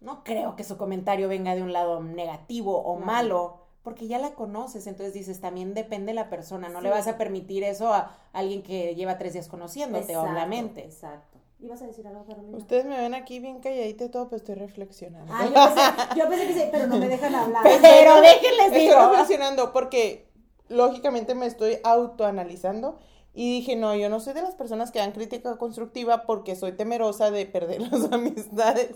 no 0.00 0.22
creo 0.22 0.54
que 0.54 0.62
su 0.62 0.76
comentario 0.76 1.26
venga 1.26 1.56
de 1.56 1.62
un 1.64 1.72
lado 1.72 2.00
negativo 2.00 2.82
o 2.82 3.00
malo, 3.00 3.62
porque 3.82 4.06
ya 4.06 4.20
la 4.20 4.36
conoces, 4.36 4.86
entonces 4.86 5.12
dices, 5.12 5.40
también 5.40 5.74
depende 5.74 6.12
de 6.12 6.14
la 6.14 6.30
persona, 6.30 6.68
no 6.68 6.80
le 6.80 6.90
vas 6.90 7.08
a 7.08 7.18
permitir 7.18 7.64
eso 7.64 7.92
a 7.92 8.16
alguien 8.32 8.62
que 8.62 8.94
lleva 8.94 9.18
tres 9.18 9.32
días 9.32 9.48
conociéndote, 9.48 10.12
Exacto, 10.12 10.30
obviamente. 10.30 10.84
Exacto. 10.84 11.31
¿Ibas 11.62 11.80
a 11.80 11.86
decir 11.86 12.06
algo, 12.08 12.24
Carolina? 12.24 12.56
Ustedes 12.58 12.84
me 12.84 12.98
ven 12.98 13.14
aquí 13.14 13.38
bien 13.38 13.60
calladita 13.60 14.04
y 14.04 14.08
todo, 14.08 14.24
pero 14.28 14.38
estoy 14.38 14.56
reflexionando. 14.56 15.32
Ah, 15.32 15.46
yo 15.46 15.52
pensé, 15.54 16.20
yo 16.20 16.28
pensé 16.28 16.46
que 16.48 16.54
sí, 16.54 16.68
pero 16.72 16.86
no 16.88 16.98
me 16.98 17.08
dejan 17.08 17.34
hablar. 17.34 17.62
Pero 17.80 18.20
déjenles 18.20 18.66
Estoy 18.66 18.80
digo. 18.80 18.98
reflexionando 19.10 19.72
porque 19.72 20.26
lógicamente 20.68 21.34
me 21.36 21.46
estoy 21.46 21.78
autoanalizando 21.84 22.98
y 23.34 23.50
dije, 23.60 23.76
no, 23.76 23.94
yo 23.94 24.08
no 24.10 24.18
soy 24.20 24.34
de 24.34 24.42
las 24.42 24.56
personas 24.56 24.90
que 24.90 24.98
dan 24.98 25.12
crítica 25.12 25.56
constructiva 25.56 26.24
porque 26.26 26.56
soy 26.56 26.72
temerosa 26.72 27.30
de 27.30 27.46
perder 27.46 27.80
las 27.92 28.12
amistades, 28.12 28.90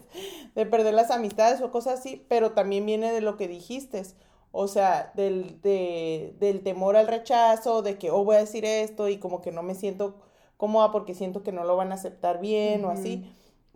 de 0.56 0.66
perder 0.66 0.94
las 0.94 1.10
amistades 1.12 1.60
o 1.60 1.70
cosas 1.70 2.00
así, 2.00 2.24
pero 2.28 2.52
también 2.52 2.84
viene 2.84 3.12
de 3.12 3.20
lo 3.20 3.36
que 3.36 3.46
dijiste, 3.48 4.02
o 4.50 4.66
sea, 4.68 5.12
del, 5.14 5.60
de- 5.62 6.34
del 6.40 6.62
temor 6.64 6.96
al 6.96 7.06
rechazo, 7.06 7.82
de 7.82 7.96
que, 7.96 8.10
oh, 8.10 8.24
voy 8.24 8.36
a 8.36 8.40
decir 8.40 8.64
esto 8.64 9.08
y 9.08 9.18
como 9.18 9.40
que 9.40 9.52
no 9.52 9.62
me 9.62 9.74
siento 9.74 10.16
cómoda 10.56 10.90
porque 10.90 11.14
siento 11.14 11.42
que 11.42 11.52
no 11.52 11.64
lo 11.64 11.76
van 11.76 11.92
a 11.92 11.96
aceptar 11.96 12.40
bien 12.40 12.84
o 12.84 12.90
así, 12.90 13.30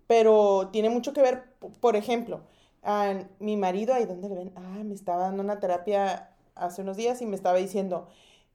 pero 0.06 0.68
tiene 0.72 0.90
mucho 0.90 1.12
que 1.12 1.22
ver, 1.22 1.44
por 1.80 1.96
ejemplo, 1.96 2.40
a 2.82 3.14
mi 3.38 3.56
marido, 3.56 3.94
ahí 3.94 4.06
donde 4.06 4.28
le 4.28 4.34
ven, 4.34 4.52
ah, 4.56 4.82
me 4.84 4.94
estaba 4.94 5.24
dando 5.24 5.42
una 5.42 5.60
terapia 5.60 6.30
hace 6.54 6.82
unos 6.82 6.96
días 6.96 7.20
y 7.22 7.26
me 7.26 7.36
estaba 7.36 7.58
diciendo, 7.58 8.08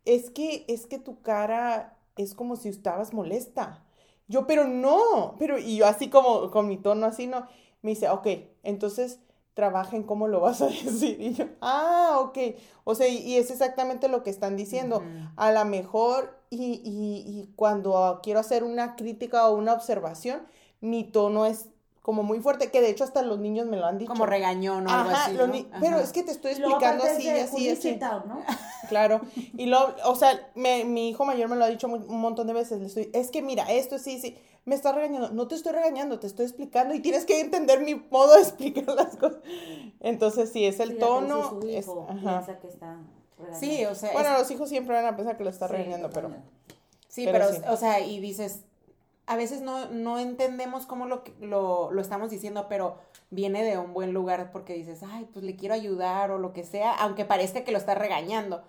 es 0.06 0.30
que, 0.30 0.66
es 0.68 0.86
que 0.86 1.00
tu 1.00 1.22
cara 1.22 1.98
es 2.18 2.34
como 2.34 2.56
si 2.56 2.70
estabas 2.70 3.14
molesta. 3.14 3.84
Yo, 4.28 4.48
pero 4.48 4.68
no, 4.68 5.36
pero, 5.38 5.60
y 5.60 5.78
yo 5.78 5.86
así 5.86 6.10
como 6.10 6.50
con 6.50 6.68
mi 6.68 6.78
tono 6.78 7.06
así, 7.06 7.28
no, 7.28 7.46
me 7.82 7.92
dice, 7.92 8.10
ok, 8.10 8.28
entonces 8.64 9.20
trabaja 9.54 9.96
en 9.96 10.04
cómo 10.04 10.28
lo 10.28 10.42
vas 10.42 10.62
a 10.62 10.68
decir. 10.68 11.22
Y 11.22 11.34
yo, 11.34 11.46
ah, 11.62 12.18
ok, 12.20 12.38
o 12.84 12.96
sea, 12.96 13.08
y, 13.08 13.18
y 13.18 13.38
es 13.38 13.52
exactamente 13.52 14.08
lo 14.08 14.24
que 14.24 14.30
están 14.30 14.56
diciendo. 14.56 15.04
A 15.36 15.52
lo 15.52 15.66
mejor, 15.66 16.38
y, 16.56 16.82
y, 16.84 17.40
y 17.42 17.50
cuando 17.56 18.20
quiero 18.24 18.40
hacer 18.40 18.64
una 18.64 18.96
crítica 18.96 19.48
o 19.50 19.56
una 19.56 19.74
observación, 19.74 20.42
mi 20.82 21.04
tono 21.04 21.46
es 21.46 21.68
como 22.02 22.22
muy 22.22 22.40
fuerte, 22.40 22.70
que 22.70 22.82
de 22.82 22.90
hecho 22.92 23.04
hasta 23.04 23.24
los 23.24 23.40
niños 23.40 23.66
me 23.66 23.78
lo 23.78 23.86
han 23.88 23.98
dicho. 23.98 24.10
Como 24.12 24.28
regañón 24.28 24.86
o 24.86 24.92
algo 24.92 25.10
Ajá, 25.10 25.26
así, 25.26 25.38
los 25.38 25.48
¿no? 25.48 25.54
ni- 25.54 25.68
Ajá. 25.72 25.80
pero 25.80 26.00
es 26.00 26.12
que 26.12 26.22
te 26.22 26.32
estoy 26.32 26.52
explicando 26.52 27.04
así, 27.04 27.28
así, 27.30 27.70
así. 27.70 28.00
¿no? 28.00 28.44
Claro, 28.90 29.22
y 29.58 29.66
lo, 29.66 29.96
o 30.06 30.16
sea, 30.16 30.52
me- 30.54 30.86
mi 30.86 31.10
hijo 31.10 31.26
mayor 31.26 31.50
me 31.50 31.56
lo 31.56 31.66
ha 31.66 31.68
dicho 31.68 31.88
un 31.88 32.22
montón 32.22 32.46
de 32.46 32.54
veces, 32.54 32.80
le 32.80 32.86
estoy, 32.86 33.10
es 33.14 33.32
que 33.32 33.42
mira, 33.42 33.64
esto 33.72 33.98
sí, 33.98 34.20
sí, 34.20 34.38
me 34.66 34.76
está 34.76 34.92
regañando, 34.92 35.32
no 35.32 35.48
te 35.48 35.56
estoy 35.56 35.72
regañando, 35.74 36.20
te 36.20 36.28
estoy 36.28 36.46
explicando 36.46 36.94
y 36.94 37.00
tienes 37.00 37.26
que 37.26 37.40
entender 37.40 37.80
mi 37.82 37.96
modo 37.96 38.36
de 38.36 38.42
explicar 38.44 38.88
las 38.94 39.16
cosas. 39.16 39.40
Entonces, 40.00 40.52
sí, 40.52 40.66
es 40.66 40.80
el 40.80 41.00
tono, 41.00 41.50
su 41.50 41.68
es, 41.68 41.88
ajá. 41.88 42.44
piensa 42.46 42.60
que 42.60 42.68
está 42.68 42.98
regañando. 43.38 43.60
Sí, 43.60 43.86
o 43.86 43.96
sea, 43.96 44.12
Bueno, 44.14 44.34
es- 44.34 44.40
los 44.40 44.52
hijos 44.52 44.70
siempre 44.70 44.96
van 44.96 45.06
a 45.06 45.16
pensar 45.16 45.38
que 45.38 45.44
lo 45.44 45.50
está 45.50 45.68
Sí, 45.68 45.74
regañando, 45.74 46.10
pero 46.12 46.30
sí, 47.08 47.26
pero 47.26 47.46
pero, 47.48 47.54
sí. 47.54 47.62
o 47.70 47.78
sea, 47.78 48.00
y 48.00 48.20
dices, 48.20 48.62
a 49.28 49.36
veces 49.36 49.62
no, 49.62 49.88
no 49.90 50.20
entendemos 50.20 50.86
cómo 50.86 51.06
lo, 51.06 51.24
que- 51.24 51.34
lo, 51.40 51.92
lo 51.92 52.02
estamos 52.02 52.30
diciendo, 52.30 52.68
pero 52.70 52.98
viene 53.32 53.64
de 53.64 53.78
un 53.78 53.94
buen 53.94 54.14
lugar 54.14 54.52
porque 54.52 54.74
dices, 54.74 55.02
ay, 55.06 55.28
pues 55.34 55.44
le 55.44 55.56
quiero 55.56 55.74
ayudar 55.74 56.32
o 56.32 56.38
lo 56.38 56.54
que 56.54 56.64
sea, 56.64 56.94
aunque 56.94 57.26
parezca 57.26 57.64
que 57.64 57.72
lo 57.72 57.78
está 57.78 57.96
regañando. 57.96 58.64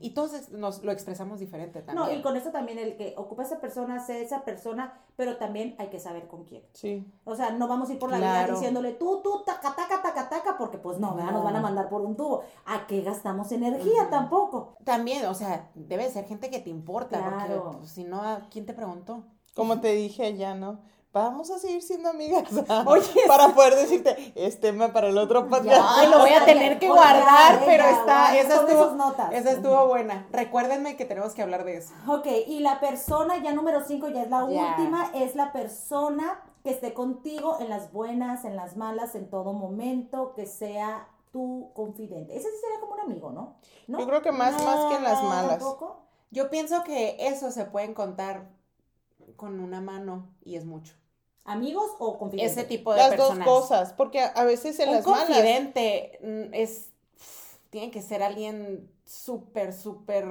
Y 0.00 0.10
todos 0.14 0.50
nos 0.50 0.82
lo 0.82 0.92
expresamos 0.92 1.38
diferente 1.40 1.82
también. 1.82 2.06
No, 2.08 2.12
y 2.12 2.22
con 2.22 2.36
eso 2.36 2.50
también 2.50 2.78
el 2.78 2.96
que 2.96 3.14
ocupa 3.18 3.42
esa 3.42 3.60
persona, 3.60 3.98
sea 4.00 4.18
esa 4.18 4.44
persona, 4.44 4.94
pero 5.16 5.36
también 5.36 5.74
hay 5.78 5.88
que 5.88 6.00
saber 6.00 6.26
con 6.26 6.44
quién. 6.44 6.62
sí. 6.72 7.06
O 7.24 7.34
sea, 7.36 7.50
no 7.50 7.68
vamos 7.68 7.90
a 7.90 7.92
ir 7.92 7.98
por 7.98 8.10
la 8.10 8.16
vida 8.18 8.32
Claro. 8.32 8.54
diciéndole 8.54 8.92
tú, 8.92 9.20
tú, 9.22 9.42
taca, 9.44 9.74
taca, 9.76 10.00
taca, 10.02 10.28
taca, 10.28 10.56
porque 10.58 10.78
pues 10.78 10.98
no, 10.98 11.14
¿verdad? 11.14 11.32
Nos 11.32 11.44
van 11.44 11.54
a 11.56 11.58
No. 11.58 11.62
mandar 11.64 11.88
por 11.88 12.00
un 12.00 12.16
tubo. 12.16 12.42
¿A 12.66 12.86
qué 12.86 13.02
gastamos 13.02 13.52
energía 13.52 14.08
tampoco? 14.10 14.76
También, 14.84 15.24
o 15.26 15.34
sea, 15.34 15.70
debe 15.74 16.08
ser 16.10 16.24
gente 16.26 16.50
que 16.50 16.58
te 16.60 16.70
importa, 16.70 17.18
Claro. 17.18 17.62
porque 17.64 17.78
pues, 17.78 17.90
si 17.90 18.04
no, 18.04 18.22
¿a 18.22 18.48
¿quién 18.50 18.64
te 18.66 18.72
preguntó? 18.74 19.24
Como 19.54 19.80
te 19.80 19.92
dije 19.92 20.24
allá, 20.26 20.54
¿no? 20.54 20.80
Vamos 21.12 21.50
a 21.50 21.58
seguir 21.58 21.82
siendo 21.82 22.08
amigas. 22.08 22.44
Oye, 22.86 23.04
para 23.26 23.48
poder 23.48 23.74
decirte, 23.74 24.32
es 24.34 24.60
tema 24.60 24.94
para 24.94 25.08
el 25.08 25.18
otro 25.18 25.46
podcast. 25.46 25.84
Ay, 25.86 26.08
lo 26.08 26.20
voy 26.20 26.30
a 26.30 26.44
tener 26.46 26.78
que 26.78 26.88
guardar, 26.88 27.60
pero 27.66 27.84
está, 27.84 28.38
esa 28.38 28.62
estuvo, 28.62 28.94
notas. 28.94 29.30
esa 29.34 29.50
estuvo 29.50 29.86
buena. 29.88 30.26
Recuérdenme 30.32 30.96
que 30.96 31.04
tenemos 31.04 31.34
que 31.34 31.42
hablar 31.42 31.64
de 31.64 31.76
eso. 31.76 31.92
Ok, 32.08 32.26
y 32.46 32.60
la 32.60 32.80
persona, 32.80 33.42
ya 33.42 33.52
número 33.52 33.84
5, 33.84 34.08
ya 34.08 34.22
es 34.22 34.30
la 34.30 34.44
última, 34.44 35.10
es 35.14 35.34
la 35.34 35.52
persona 35.52 36.40
que 36.64 36.70
esté 36.70 36.94
contigo 36.94 37.58
en 37.60 37.68
las 37.68 37.92
buenas, 37.92 38.46
en 38.46 38.56
las 38.56 38.78
malas, 38.78 39.14
en 39.14 39.28
todo 39.28 39.52
momento, 39.52 40.32
que 40.32 40.46
sea 40.46 41.08
tu 41.30 41.72
confidente. 41.74 42.34
Ese 42.34 42.48
sí 42.48 42.56
sería 42.58 42.80
como 42.80 42.94
un 42.94 43.00
amigo, 43.00 43.32
¿no? 43.32 43.56
¿No? 43.86 43.98
Yo 43.98 44.06
creo 44.06 44.22
que 44.22 44.32
más, 44.32 44.54
más 44.64 44.86
que 44.86 44.96
en 44.96 45.04
las 45.04 45.22
malas. 45.22 45.58
¿Tampoco? 45.58 46.06
Yo 46.30 46.48
pienso 46.48 46.82
que 46.84 47.16
eso 47.18 47.50
se 47.50 47.66
pueden 47.66 47.92
contar 47.92 48.48
con 49.36 49.60
una 49.60 49.82
mano 49.82 50.30
y 50.42 50.56
es 50.56 50.64
mucho. 50.64 51.01
¿Amigos 51.44 51.90
o 51.98 52.18
confidentes? 52.18 52.56
Ese 52.56 52.64
tipo 52.64 52.92
de 52.92 52.98
Las 52.98 53.10
personas. 53.10 53.44
dos 53.46 53.60
cosas, 53.60 53.92
porque 53.94 54.20
a, 54.20 54.44
veces 54.44 54.78
en 54.78 54.90
Un 54.90 54.94
las 54.96 55.06
malas. 55.06 55.26
confidente 55.26 56.18
mm, 56.22 56.54
es 56.54 56.88
tiene 57.70 57.90
que 57.90 58.02
ser 58.02 58.22
alguien 58.22 58.90
súper, 59.06 59.72
súper, 59.72 60.26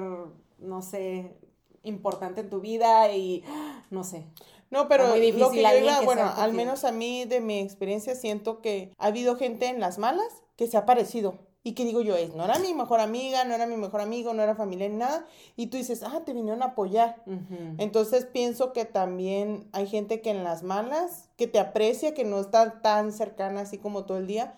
no 0.60 0.82
sé, 0.84 1.36
importante 1.82 2.42
en 2.42 2.50
tu 2.52 2.62
vida 2.62 3.12
y 3.12 3.44
no 3.90 4.04
sé. 4.04 4.28
No, 4.70 4.88
pero 4.88 5.08
muy 5.08 5.20
difícil 5.20 5.42
lo 5.42 5.50
que 5.50 5.62
yo 5.84 6.00
que 6.00 6.06
bueno, 6.06 6.22
al 6.22 6.30
confidente. 6.30 6.58
menos 6.58 6.84
a 6.86 6.92
mí 6.92 7.26
de 7.26 7.42
mi 7.42 7.60
experiencia 7.60 8.16
siento 8.16 8.62
que 8.62 8.94
ha 9.00 9.08
habido 9.08 9.36
gente 9.38 9.68
en 9.68 9.80
las 9.80 9.98
malas 9.98 10.44
que 10.56 10.68
se 10.68 10.78
ha 10.78 10.86
parecido. 10.86 11.40
Y 11.64 11.74
que 11.74 11.86
digo 11.86 12.02
yo, 12.02 12.16
es, 12.16 12.34
no 12.34 12.44
era 12.44 12.58
mi 12.58 12.74
mejor 12.74 13.00
amiga, 13.00 13.44
no 13.44 13.54
era 13.54 13.68
mi 13.68 13.78
mejor 13.78 14.02
amigo, 14.02 14.34
no 14.34 14.42
era 14.42 14.56
familia 14.56 14.90
ni 14.90 14.96
nada. 14.96 15.26
Y 15.56 15.68
tú 15.68 15.78
dices, 15.78 16.02
ah, 16.02 16.22
te 16.26 16.34
vinieron 16.34 16.64
a 16.64 16.68
apoyar. 16.68 17.22
Entonces 17.78 18.26
pienso 18.26 18.74
que 18.74 18.86
también 18.86 19.70
hay 19.72 19.86
gente 19.86 20.22
que 20.22 20.32
en 20.32 20.44
las 20.44 20.64
malas, 20.64 21.30
que 21.38 21.46
te 21.46 21.60
aprecia, 21.60 22.16
que 22.16 22.24
no 22.24 22.40
está 22.40 22.82
tan 22.82 23.12
cercana 23.12 23.62
así 23.62 23.78
como 23.78 24.06
todo 24.06 24.18
el 24.18 24.26
día, 24.26 24.56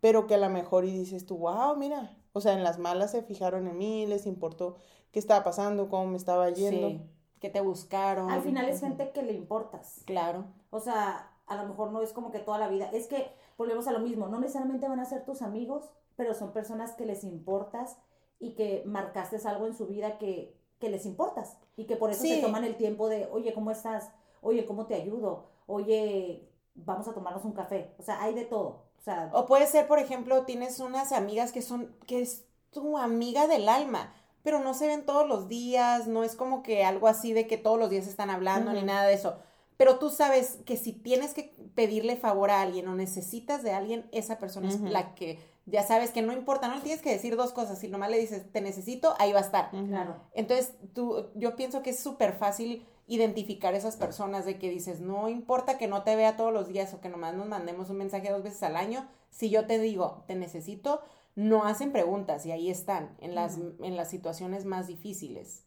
pero 0.00 0.28
que 0.28 0.34
a 0.34 0.38
lo 0.38 0.48
mejor 0.48 0.84
y 0.84 0.92
dices 0.92 1.26
tú, 1.26 1.38
wow, 1.38 1.74
mira, 1.76 2.16
o 2.32 2.40
sea, 2.40 2.52
en 2.52 2.62
las 2.62 2.78
malas 2.78 3.10
se 3.10 3.22
fijaron 3.22 3.66
en 3.66 3.76
mí, 3.76 4.06
les 4.06 4.26
importó 4.26 4.76
qué 5.10 5.18
estaba 5.18 5.42
pasando, 5.42 5.88
cómo 5.88 6.06
me 6.06 6.16
estaba 6.16 6.50
yendo. 6.50 6.88
Sí, 6.88 7.00
que 7.40 7.50
te 7.50 7.60
buscaron. 7.60 8.30
Al 8.30 8.42
final 8.42 8.68
es 8.68 8.80
gente 8.80 9.10
que 9.10 9.22
le 9.22 9.32
importas. 9.32 10.02
Claro. 10.06 10.46
O 10.70 10.80
sea, 10.80 11.30
a 11.46 11.56
lo 11.56 11.66
mejor 11.66 11.92
no 11.92 12.00
es 12.00 12.12
como 12.12 12.30
que 12.30 12.38
toda 12.38 12.58
la 12.58 12.68
vida. 12.68 12.90
Es 12.92 13.06
que 13.06 13.32
volvemos 13.58 13.86
a 13.86 13.92
lo 13.92 14.00
mismo. 14.00 14.28
No 14.28 14.40
necesariamente 14.40 14.88
van 14.88 15.00
a 15.00 15.04
ser 15.04 15.24
tus 15.24 15.42
amigos, 15.42 15.90
pero 16.16 16.34
son 16.34 16.52
personas 16.52 16.92
que 16.92 17.06
les 17.06 17.24
importas 17.24 17.98
y 18.38 18.54
que 18.54 18.82
marcaste 18.86 19.36
algo 19.48 19.66
en 19.66 19.74
su 19.76 19.86
vida 19.86 20.18
que, 20.18 20.56
que 20.78 20.88
les 20.88 21.06
importas. 21.06 21.56
Y 21.76 21.86
que 21.86 21.96
por 21.96 22.10
eso 22.10 22.22
Sí. 22.22 22.36
se 22.36 22.40
toman 22.42 22.64
el 22.64 22.76
tiempo 22.76 23.08
de, 23.08 23.26
oye, 23.32 23.52
¿cómo 23.54 23.70
estás? 23.70 24.10
Oye, 24.42 24.66
¿cómo 24.66 24.86
te 24.86 24.94
ayudo? 24.94 25.46
Oye, 25.66 26.48
vamos 26.74 27.08
a 27.08 27.14
tomarnos 27.14 27.44
un 27.44 27.52
café. 27.52 27.94
O 27.98 28.02
sea, 28.02 28.22
hay 28.22 28.34
de 28.34 28.44
todo. 28.44 28.84
O 28.98 29.02
sea, 29.04 29.30
O 29.32 29.46
puede 29.46 29.66
ser, 29.66 29.86
por 29.86 29.98
ejemplo, 29.98 30.44
tienes 30.44 30.80
unas 30.80 31.12
amigas 31.12 31.52
que 31.52 31.62
son, 31.62 31.94
que 32.06 32.20
es 32.22 32.44
tu 32.70 32.98
amiga 32.98 33.46
del 33.46 33.68
alma, 33.68 34.12
pero 34.42 34.60
no 34.60 34.74
se 34.74 34.86
ven 34.86 35.06
todos 35.06 35.26
los 35.28 35.48
días, 35.48 36.06
no 36.06 36.22
es 36.24 36.34
como 36.36 36.62
que 36.62 36.84
algo 36.84 37.06
así 37.08 37.32
de 37.32 37.46
que 37.46 37.56
todos 37.56 37.78
los 37.78 37.90
días 37.90 38.06
están 38.06 38.30
hablando 38.30 38.72
ni 38.72 38.82
nada 38.82 39.06
de 39.06 39.14
eso. 39.14 39.36
Pero 39.76 39.98
tú 39.98 40.10
sabes 40.10 40.58
que 40.66 40.76
si 40.76 40.92
tienes 40.92 41.34
que 41.34 41.54
pedirle 41.74 42.16
favor 42.16 42.50
a 42.50 42.60
alguien 42.60 42.86
o 42.88 42.94
necesitas 42.94 43.62
de 43.62 43.72
alguien, 43.72 44.08
esa 44.12 44.38
persona 44.38 44.68
es 44.68 44.80
la 44.80 45.14
que 45.14 45.38
ya 45.66 45.82
sabes 45.82 46.10
que 46.10 46.22
no 46.22 46.32
importa, 46.32 46.68
no 46.68 46.76
le 46.76 46.82
tienes 46.82 47.02
que 47.02 47.10
decir 47.10 47.36
dos 47.36 47.52
cosas, 47.52 47.78
si 47.78 47.88
nomás 47.88 48.10
le 48.10 48.18
dices 48.18 48.50
te 48.52 48.60
necesito, 48.60 49.14
ahí 49.18 49.32
va 49.32 49.38
a 49.38 49.42
estar. 49.42 49.70
Claro. 49.70 50.16
Entonces, 50.34 50.74
tú, 50.92 51.30
yo 51.34 51.56
pienso 51.56 51.82
que 51.82 51.90
es 51.90 51.98
súper 51.98 52.34
fácil 52.34 52.86
identificar 53.06 53.74
esas 53.74 53.96
personas 53.96 54.44
de 54.46 54.58
que 54.58 54.70
dices, 54.70 55.00
no 55.00 55.28
importa 55.28 55.78
que 55.78 55.88
no 55.88 56.02
te 56.02 56.16
vea 56.16 56.36
todos 56.36 56.52
los 56.52 56.68
días 56.68 56.92
o 56.94 57.00
que 57.00 57.08
nomás 57.08 57.34
nos 57.34 57.48
mandemos 57.48 57.90
un 57.90 57.98
mensaje 57.98 58.30
dos 58.30 58.42
veces 58.42 58.62
al 58.62 58.76
año, 58.76 59.08
si 59.30 59.50
yo 59.50 59.66
te 59.66 59.78
digo, 59.78 60.24
te 60.26 60.34
necesito, 60.34 61.00
no 61.34 61.64
hacen 61.64 61.92
preguntas 61.92 62.46
y 62.46 62.52
ahí 62.52 62.70
están, 62.70 63.16
en 63.20 63.34
las, 63.34 63.58
en 63.58 63.96
las 63.96 64.08
situaciones 64.10 64.64
más 64.64 64.86
difíciles. 64.86 65.64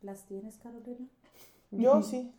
¿Las 0.00 0.24
tienes, 0.26 0.58
Carolina? 0.58 1.08
Yo 1.70 2.02
sí, 2.02 2.32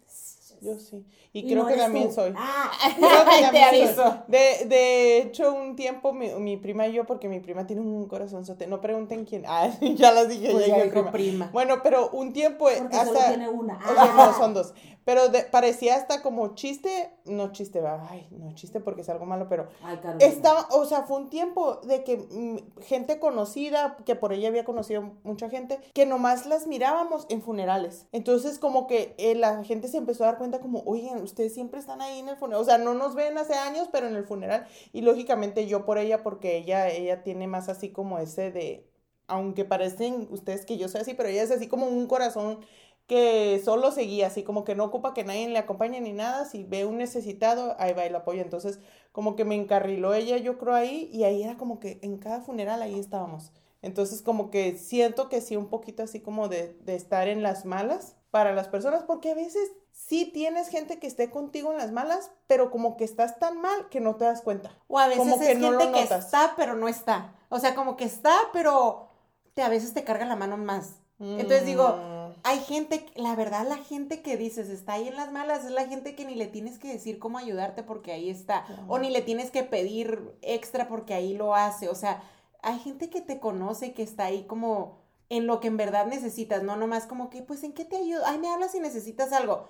yo 0.62 0.80
sí. 0.80 1.05
Y, 1.34 1.39
Y 1.39 1.43
creo 1.47 1.64
no 1.64 1.68
que 1.70 1.76
también 1.76 2.08
tú. 2.10 2.14
soy. 2.16 2.34
Ah, 2.36 2.72
Creo 2.95 3.26
que 3.51 3.58
Te 3.58 3.70
soy. 3.70 3.82
aviso. 3.82 4.24
De, 4.28 4.66
de 4.68 5.18
hecho, 5.20 5.53
un 5.53 5.76
tiempo 5.76 6.14
mi, 6.14 6.30
mi 6.36 6.58
prima 6.58 6.88
y 6.88 6.93
yo, 6.93 7.05
porque 7.05 7.28
mi 7.30 7.39
prima 7.39 7.66
tiene 7.68 7.82
un 7.82 8.08
corazonzote, 8.08 8.68
no 8.68 8.82
pregunten 8.82 9.26
quién. 9.26 9.43
Ah, 9.47 9.70
ya 9.82 10.12
las 10.12 10.28
dije, 10.30 10.51
Pues 10.51 10.68
ya 10.68 10.78
ya 10.78 10.84
dije 10.84 10.89
prima. 10.95 11.12
prima. 11.12 11.49
Bueno, 11.53 11.82
pero 11.84 12.10
un 12.12 12.34
tiempo 12.34 12.68
porque 12.70 12.95
solo 12.95 13.12
hasta... 13.20 13.28
tiene 13.30 13.49
una. 13.49 13.78
O 13.78 13.93
sea, 13.93 14.14
no, 14.16 14.34
son 14.38 14.53
dos. 14.53 14.74
Pero 15.08 15.30
de- 15.30 15.43
parecía 15.43 15.95
hasta 15.95 16.22
como 16.22 16.53
chiste, 16.53 17.10
no 17.24 17.53
chiste, 17.53 17.80
va, 17.80 18.05
ay, 18.10 18.28
no 18.30 18.53
chiste 18.55 18.82
porque 18.82 19.03
es 19.03 19.10
algo 19.10 19.26
malo, 19.26 19.47
pero 19.47 19.70
Ay, 19.82 19.97
estaba, 20.20 20.68
o 20.72 20.84
sea, 20.84 21.03
fue 21.03 21.16
un 21.16 21.30
tiempo 21.30 21.76
de 21.78 22.03
que 22.03 22.18
mm, 22.18 22.82
gente 22.82 23.18
conocida, 23.18 23.95
que 24.05 24.16
por 24.16 24.34
ella 24.34 24.49
había 24.49 24.66
conocido 24.66 25.14
mucha 25.24 25.49
gente, 25.49 25.80
que 25.93 26.05
nomás 26.05 26.45
las 26.45 26.68
mirábamos 26.68 27.26
en 27.30 27.41
funerales. 27.41 28.05
Entonces, 28.12 28.60
como 28.60 28.86
que 28.86 29.16
eh, 29.18 29.34
la 29.36 29.64
gente 29.64 29.88
se 29.88 29.95
empezó 29.95 30.26
a 30.26 30.28
dar 30.28 30.38
cuenta 30.39 30.60
como, 30.60 30.84
oye, 30.86 31.10
ustedes 31.24 31.53
siempre 31.53 31.80
están 31.80 32.01
ahí 32.01 32.20
en 32.20 32.28
el 32.28 32.36
funeral, 32.36 32.62
o 32.62 32.66
sea, 32.66 32.78
no 32.78 32.93
nos 32.93 33.16
ven 33.16 33.38
hace 33.38 33.53
años, 33.53 33.88
pero 33.89 34.08
en 34.08 34.16
el 34.18 34.26
funeral, 34.26 34.68
y 34.91 35.03
lógicamente 35.03 35.68
yo 35.68 35.86
por 35.86 35.99
ella, 35.99 36.22
porque 36.22 36.58
ella, 36.58 36.89
ella 36.89 37.24
tiene 37.24 37.47
más 37.47 37.70
así 37.70 37.93
como 37.93 38.20
ese 38.20 38.51
de, 38.51 38.89
aunque 39.28 39.64
parecen 39.64 40.28
ustedes 40.32 40.66
que 40.66 40.78
yo 40.78 40.89
soy 40.89 40.99
así, 40.99 41.14
pero 41.14 41.30
ella 41.30 41.43
es 41.43 41.51
así 41.51 41.68
como 41.70 41.86
un 41.86 42.08
corazón 42.08 42.60
que 43.08 43.62
solo 43.64 43.91
seguía, 43.91 44.28
así 44.28 44.43
como 44.43 44.66
que 44.66 44.76
no 44.76 44.84
ocupa 44.84 45.14
que 45.14 45.24
nadie 45.24 45.47
le 45.47 45.58
acompañe 45.58 46.01
ni 46.01 46.12
nada, 46.12 46.45
si 46.45 46.64
ve 46.64 46.86
un 46.86 46.97
necesitado, 46.97 47.76
ahí 47.80 47.93
va 47.93 48.05
y 48.05 48.10
lo 48.10 48.20
apoya. 48.20 48.41
Entonces, 48.41 48.80
como 49.14 49.36
que 49.36 49.45
me 49.45 49.55
encarriló 49.55 50.14
ella, 50.14 50.38
yo 50.38 50.58
creo 50.58 50.76
ahí, 50.76 51.10
y 51.14 51.24
ahí 51.24 51.41
era 51.41 51.58
como 51.58 51.80
que 51.80 51.99
en 52.03 52.18
cada 52.18 52.41
funeral 52.41 52.82
ahí 52.82 52.99
estábamos. 52.99 53.53
Entonces, 53.82 54.22
como 54.22 54.51
que 54.51 54.78
siento 54.78 55.30
que 55.30 55.39
sí, 55.39 55.55
un 55.55 55.70
poquito 55.70 56.03
así 56.03 56.20
como 56.20 56.49
de, 56.49 56.74
de 56.82 56.95
estar 56.95 57.30
en 57.30 57.43
las 57.43 57.64
malas 57.64 58.18
para 58.30 58.53
las 58.53 58.68
personas, 58.68 59.03
porque 59.03 59.32
a 59.32 59.36
veces 59.36 59.72
sí 59.93 60.26
tienes 60.26 60.68
gente 60.68 60.99
que 60.99 61.08
esté 61.08 61.30
contigo 61.30 61.72
en 61.72 61.78
las 61.78 61.93
malas, 61.93 62.32
pero 62.47 62.70
como 62.72 62.97
que 62.97 63.05
estás 63.05 63.39
tan 63.39 63.62
mal 63.62 63.88
que 63.89 64.01
no 64.01 64.18
te 64.18 64.26
das 64.26 64.41
cuenta. 64.41 64.72
O 64.88 64.99
a 64.99 65.08
veces 65.08 65.24
Como 65.24 65.36
es 65.36 65.47
que 65.47 65.55
no 65.55 65.72
lo 65.72 65.80
gente 65.80 66.08
que 66.10 66.16
está, 66.16 66.55
pero 66.58 66.76
no 66.76 66.89
está. 66.89 67.36
O 67.47 67.60
sea, 67.60 67.74
como 67.74 67.95
que 67.95 68.03
está, 68.03 68.36
pero 68.51 69.08
te, 69.53 69.62
a 69.62 69.70
veces 69.70 69.93
te 69.93 70.03
carga 70.03 70.26
la 70.26 70.36
mano 70.36 70.58
más. 70.58 70.95
Entonces 71.20 71.66
digo. 71.66 72.16
Hay 72.48 72.60
gente, 72.62 73.06
la 73.16 73.36
verdad, 73.36 73.68
la 73.68 73.76
gente 73.76 74.22
que 74.22 74.38
dices 74.38 74.70
está 74.70 74.93
ahí 74.93 75.10
en 75.10 75.18
las 75.18 75.34
malas 75.34 75.66
es 75.66 75.72
la 75.72 75.86
gente 75.86 76.16
que 76.16 76.24
ni 76.24 76.34
le 76.34 76.48
tienes 76.48 76.80
que 76.80 76.88
decir 76.88 77.20
cómo 77.20 77.38
ayudarte 77.38 77.84
porque 77.84 78.14
ahí 78.14 78.30
está. 78.30 78.66
O 78.88 79.00
ni 79.00 79.10
le 79.10 79.22
tienes 79.22 79.52
que 79.52 79.64
pedir 79.64 80.34
extra 80.41 80.88
porque 80.88 81.14
ahí 81.14 81.34
lo 81.34 81.56
hace. 81.56 81.89
O 81.89 81.95
sea, 81.95 82.24
hay 82.62 82.80
gente 82.80 83.10
que 83.10 83.20
te 83.20 83.41
conoce 83.41 83.93
que 83.93 84.02
está 84.02 84.24
ahí 84.24 84.43
como 84.43 84.98
en 85.28 85.45
lo 85.45 85.60
que 85.60 85.68
en 85.68 85.76
verdad 85.76 86.06
necesitas, 86.06 86.64
no 86.64 86.78
nomás 86.78 87.06
como 87.06 87.30
que, 87.30 87.41
pues, 87.41 87.64
¿en 87.64 87.74
qué 87.74 87.84
te 87.84 87.98
ayudo? 87.98 88.22
Ay, 88.26 88.38
me 88.38 88.48
hablas 88.48 88.72
si 88.72 88.80
necesitas 88.80 89.34
algo. 89.34 89.68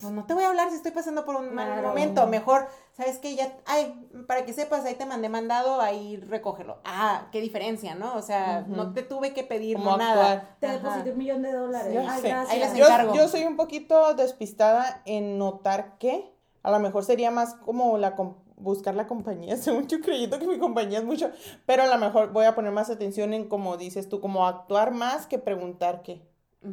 Pues 0.00 0.12
no 0.12 0.24
te 0.24 0.32
voy 0.32 0.44
a 0.44 0.48
hablar 0.48 0.70
si 0.70 0.76
estoy 0.76 0.92
pasando 0.92 1.24
por 1.26 1.36
un 1.36 1.54
mal 1.54 1.66
Claro. 1.66 1.88
momento. 1.88 2.26
Mejor, 2.26 2.66
¿sabes 2.96 3.18
qué? 3.18 3.34
Ya, 3.36 3.52
ay, 3.66 4.08
para 4.26 4.44
que 4.46 4.52
sepas, 4.54 4.84
ahí 4.86 4.94
te 4.94 5.04
mandé 5.04 5.28
mandado, 5.28 5.80
ahí 5.80 6.16
recógelo. 6.16 6.78
Ah, 6.84 7.28
qué 7.32 7.40
diferencia, 7.42 7.94
¿no? 7.94 8.14
O 8.16 8.22
sea, 8.22 8.64
no 8.66 8.92
te 8.94 9.02
tuve 9.02 9.34
que 9.34 9.44
pedir 9.44 9.76
Como 9.76 9.96
nada. 9.98 10.32
actuar. 10.32 10.56
Te 10.58 10.66
Ajá. 10.68 10.76
deposité 10.78 11.12
un 11.12 11.18
millón 11.18 11.42
de 11.42 11.52
dólares. 11.52 11.92
Yo 11.92 12.00
Ay, 12.00 12.22
gracias. 12.22 12.50
Ahí 12.50 12.58
les 12.60 12.74
Yo, 12.74 12.86
encargo. 12.86 13.14
yo 13.14 13.28
soy 13.28 13.44
un 13.44 13.56
poquito 13.56 14.14
despistada 14.14 15.02
en 15.04 15.36
notar 15.38 15.98
que 15.98 16.32
a 16.62 16.70
lo 16.70 16.78
mejor 16.78 17.04
sería 17.04 17.30
más 17.30 17.54
como 17.54 17.98
la 17.98 18.14
buscar 18.56 18.94
la 18.94 19.06
compañía, 19.06 19.56
según 19.58 19.86
yo 19.86 20.00
creyendo 20.00 20.38
que 20.38 20.46
mi 20.46 20.58
compañía 20.58 20.98
es 20.98 21.04
mucho, 21.04 21.30
pero 21.66 21.82
a 21.82 21.86
lo 21.86 21.98
mejor 21.98 22.32
voy 22.32 22.44
a 22.46 22.54
poner 22.54 22.72
más 22.72 22.90
atención 22.90 23.32
en 23.34 23.48
como 23.48 23.76
dices 23.76 24.08
tú, 24.08 24.20
como 24.20 24.46
actuar 24.46 24.92
más 24.92 25.26
que 25.26 25.38
preguntar 25.38 26.02
qué. 26.02 26.22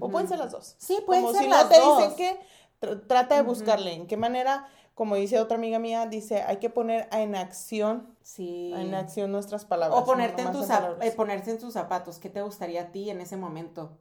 O 0.01 0.09
pueden 0.09 0.27
ser 0.27 0.39
las 0.39 0.51
dos. 0.51 0.75
Sí, 0.77 0.97
pueden 1.05 1.23
como 1.23 1.33
ser 1.33 1.43
si 1.43 1.49
las 1.49 1.63
no 1.63 1.69
te 1.69 1.79
dos. 1.79 1.97
dicen 1.99 2.15
qué, 2.17 2.39
tr- 2.81 3.05
trata 3.07 3.35
de 3.35 3.41
buscarle 3.41 3.93
en 3.93 4.07
qué 4.07 4.17
manera, 4.17 4.67
como 4.93 5.15
dice 5.15 5.39
otra 5.39 5.57
amiga 5.57 5.79
mía, 5.79 6.05
dice, 6.07 6.41
hay 6.41 6.57
que 6.57 6.69
poner 6.69 7.07
en 7.11 7.35
acción, 7.35 8.15
Sí. 8.21 8.71
en 8.75 8.93
acción 8.95 9.31
nuestras 9.31 9.65
palabras. 9.65 10.01
O 10.01 10.05
ponerte 10.05 10.43
no 10.43 10.49
en 10.49 10.55
tus 10.55 10.69
eh, 10.69 11.11
ponerse 11.15 11.51
en 11.51 11.59
tus 11.59 11.73
zapatos. 11.73 12.19
¿Qué 12.19 12.29
te 12.29 12.41
gustaría 12.41 12.81
a 12.83 12.91
ti 12.91 13.09
en 13.09 13.21
ese 13.21 13.37
momento? 13.37 13.97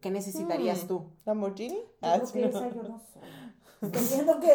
¿Qué 0.00 0.10
necesitarías 0.10 0.84
Mm. 0.84 0.88
tú? 0.88 1.10
¿Lamborghini? 1.24 1.76
Yo 1.76 1.84
Ah, 2.02 2.18
creo 2.18 2.32
que 2.32 2.40
no. 2.40 2.48
esa 2.48 2.68
yo 2.74 2.82
no 2.82 2.98
soy. 3.12 3.22
Estoy 3.80 4.06
viendo 4.14 4.40
que 4.40 4.54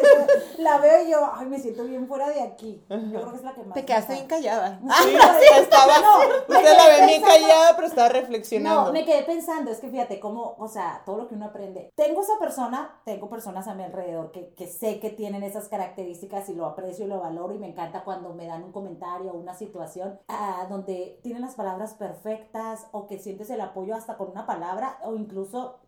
la 0.58 0.78
veo 0.78 1.04
y 1.04 1.10
yo, 1.10 1.30
ay, 1.34 1.46
me 1.46 1.58
siento 1.58 1.84
bien 1.84 2.06
fuera 2.06 2.28
de 2.28 2.42
aquí. 2.42 2.84
Yo 2.88 3.20
creo 3.20 3.30
que 3.30 3.36
es 3.36 3.42
la 3.42 3.54
que 3.54 3.64
más. 3.64 3.74
Te 3.74 3.84
quedaste 3.84 4.14
bien 4.14 4.26
callada. 4.26 4.80
Sí, 5.02 5.16
estaba, 5.60 5.98
No, 5.98 6.18
usted 6.48 6.76
la 6.76 6.88
ve 6.88 7.06
bien 7.06 7.22
callada, 7.22 7.74
pero 7.74 7.88
estaba 7.88 8.08
reflexionando. 8.08 8.86
No, 8.86 8.92
me 8.92 9.04
quedé 9.04 9.22
pensando, 9.22 9.70
es 9.70 9.80
que 9.80 9.88
fíjate 9.88 10.20
cómo, 10.20 10.54
o 10.58 10.68
sea, 10.68 11.02
todo 11.06 11.16
lo 11.16 11.28
que 11.28 11.34
uno 11.34 11.46
aprende. 11.46 11.90
Tengo 11.94 12.22
esa 12.22 12.38
persona, 12.38 13.00
tengo 13.04 13.28
personas 13.28 13.66
a 13.68 13.74
mi 13.74 13.82
alrededor 13.82 14.30
que, 14.30 14.52
que 14.54 14.66
sé 14.66 15.00
que 15.00 15.10
tienen 15.10 15.42
esas 15.42 15.68
características 15.68 16.48
y 16.48 16.54
lo 16.54 16.66
aprecio 16.66 17.06
y 17.06 17.08
lo 17.08 17.20
valoro 17.20 17.54
y 17.54 17.58
me 17.58 17.68
encanta 17.68 18.04
cuando 18.04 18.34
me 18.34 18.46
dan 18.46 18.64
un 18.64 18.72
comentario 18.72 19.32
o 19.32 19.36
una 19.36 19.54
situación 19.54 20.20
ah, 20.28 20.66
donde 20.68 21.18
tienen 21.22 21.42
las 21.42 21.54
palabras 21.54 21.94
perfectas 21.94 22.86
o 22.92 23.06
que 23.06 23.18
sientes 23.18 23.50
el 23.50 23.60
apoyo 23.60 23.94
hasta 23.94 24.16
con 24.16 24.30
una 24.30 24.46
palabra 24.46 24.98
o 25.04 25.14
incluso 25.14 25.80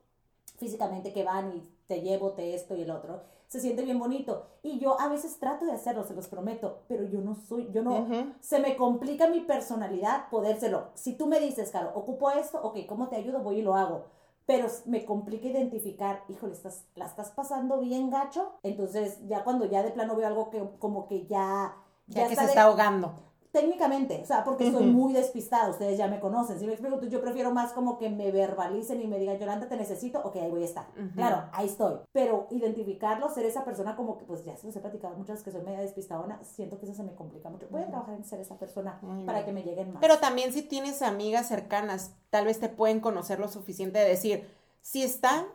físicamente 0.59 1.13
que 1.13 1.25
van 1.25 1.53
y 1.53 1.76
te 1.87 2.01
llevo, 2.03 2.33
te 2.33 2.55
esto 2.55 2.75
y 2.77 2.83
el 2.83 2.91
otro. 2.91 3.23
Se 3.47 3.61
siente 3.61 3.83
bien 3.85 3.99
bonito. 3.99 4.47
Y 4.63 4.79
yo 4.81 5.01
a 5.01 5.09
veces 5.09 5.39
trato 5.39 5.65
de 5.67 5.73
hacerlo, 5.73 6.03
se 6.05 6.15
los 6.15 6.27
prometo, 6.29 6.81
pero 6.89 7.05
yo 7.05 7.21
no 7.21 7.35
soy, 7.37 7.69
yo 7.73 7.83
no, 7.83 8.07
se 8.41 8.59
me 8.59 8.77
complica 8.77 9.29
mi 9.29 9.41
personalidad 9.41 10.29
podérselo. 10.31 10.89
Si 10.95 11.17
tú 11.17 11.27
me 11.27 11.39
dices, 11.41 11.71
Caro, 11.71 11.93
ocupo 11.95 12.31
esto, 12.31 12.61
ok, 12.63 12.79
¿cómo 12.89 13.09
te 13.09 13.17
ayudo? 13.17 13.41
Voy 13.41 13.59
y 13.61 13.63
lo 13.63 13.77
hago. 13.77 14.07
Pero 14.47 14.69
me 14.85 15.05
complica 15.05 15.49
identificar, 15.49 16.23
híjole, 16.29 16.53
estás, 16.53 16.85
la 16.95 17.07
estás 17.07 17.31
pasando 17.33 17.81
bien 17.81 18.11
gacho. 18.11 18.53
Entonces, 18.63 19.19
ya 19.27 19.43
cuando 19.43 19.65
ya 19.67 19.83
de 19.83 19.91
plano 19.91 20.15
veo 20.17 20.27
algo 20.29 20.51
que 20.51 20.63
como 20.79 21.07
que 21.07 21.27
ya... 21.27 21.77
Ya, 22.09 22.29
que 22.29 22.37
se 22.37 22.43
de- 22.43 22.49
está 22.49 22.63
ahogando. 22.63 23.26
Técnicamente, 23.57 24.21
o 24.23 24.27
sea, 24.27 24.45
porque 24.45 24.71
soy 24.71 24.85
muy 24.85 25.15
despistada, 25.15 25.71
ustedes 25.71 25.97
ya 25.97 26.09
me 26.09 26.21
conocen, 26.21 26.59
si 26.59 26.67
me 26.67 26.75
explico, 26.75 27.01
yo 27.07 27.23
prefiero 27.23 27.53
más 27.53 27.73
como 27.73 27.97
que 27.97 28.11
me 28.11 28.31
verbalicen 28.31 29.01
y 29.01 29.07
me 29.07 29.19
digan, 29.19 29.39
Yolanda, 29.39 29.67
te 29.67 29.79
necesito, 29.79 30.21
ok, 30.23 30.37
ahí 30.37 30.51
voy 30.51 30.61
a 30.61 30.67
estar. 30.67 30.87
Claro, 31.15 31.45
ahí 31.53 31.65
estoy. 31.65 31.95
Pero 32.13 32.49
identificarlo, 32.51 33.31
ser 33.31 33.47
esa 33.47 33.65
persona 33.65 33.97
como 33.97 34.19
que, 34.19 34.27
pues 34.27 34.45
ya 34.45 34.55
se 34.59 34.67
los 34.67 34.77
he 34.77 34.81
platicado 34.81 35.17
muchas 35.17 35.43
que 35.43 35.51
soy 35.51 35.63
media 35.63 35.81
despistadona, 35.81 36.39
siento 36.45 36.79
que 36.79 36.85
eso 36.85 36.95
se 36.95 37.03
me 37.03 37.15
complica 37.15 37.49
mucho. 37.49 37.67
Voy 37.71 37.81
a 37.81 37.87
trabajar 37.87 38.15
en 38.15 38.25
ser 38.25 38.41
esa 38.41 38.59
persona 38.59 38.99
Muy 39.01 39.25
para 39.25 39.39
bien. 39.39 39.47
que 39.47 39.53
me 39.55 39.63
lleguen 39.63 39.95
más. 39.95 40.03
Pero 40.03 40.19
también 40.19 40.53
si 40.53 40.61
tienes 40.61 41.01
amigas 41.01 41.49
cercanas, 41.49 42.15
tal 42.29 42.45
vez 42.45 42.61
te 42.61 42.69
pueden 42.69 43.01
conocer 43.01 43.41
lo 43.41 43.49
suficiente 43.49 43.99
de 43.99 44.05
decir, 44.07 44.47
si 44.83 45.03
está, 45.03 45.47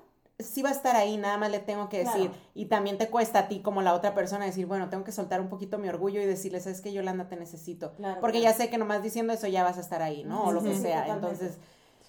sí 0.44 0.62
va 0.62 0.70
a 0.70 0.74
estar 0.74 0.96
ahí, 0.96 1.18
nada 1.18 1.38
más 1.38 1.52
le 1.52 1.60
tengo 1.60 1.90
que 1.90 2.00
decir. 2.00 2.30
Claro. 2.30 2.44
Y 2.54 2.66
también 2.66 2.98
te 2.98 3.10
cuesta 3.10 3.40
a 3.40 3.48
ti 3.48 3.62
como 3.62 3.82
la 3.82 3.94
otra 3.94 4.14
persona 4.14 4.46
decir, 4.46 4.66
bueno, 4.66 4.90
tengo 4.90 5.04
que 5.04 5.12
soltar 5.12 5.42
un 5.42 5.50
poquito 5.50 5.78
mi 5.78 5.88
orgullo 5.90 6.22
y 6.22 6.26
decirle, 6.26 6.60
sabes 6.60 6.82
que 6.82 6.92
Yolanda 6.94 7.28
te 7.28 7.36
necesito. 7.36 7.94
Claro, 7.96 8.20
Porque 8.22 8.40
claro. 8.40 8.54
ya 8.58 8.58
sé 8.64 8.70
que 8.70 8.78
nomás 8.78 9.02
diciendo 9.04 9.34
eso 9.34 9.48
ya 9.48 9.64
vas 9.64 9.78
a 9.78 9.82
estar 9.82 10.02
ahí, 10.02 10.24
¿no? 10.24 10.44
O 10.46 10.52
lo 10.52 10.62
que 10.64 10.74
sí, 10.76 10.82
sea. 10.82 11.02
totalmente. 11.06 11.28
Entonces, 11.44 11.58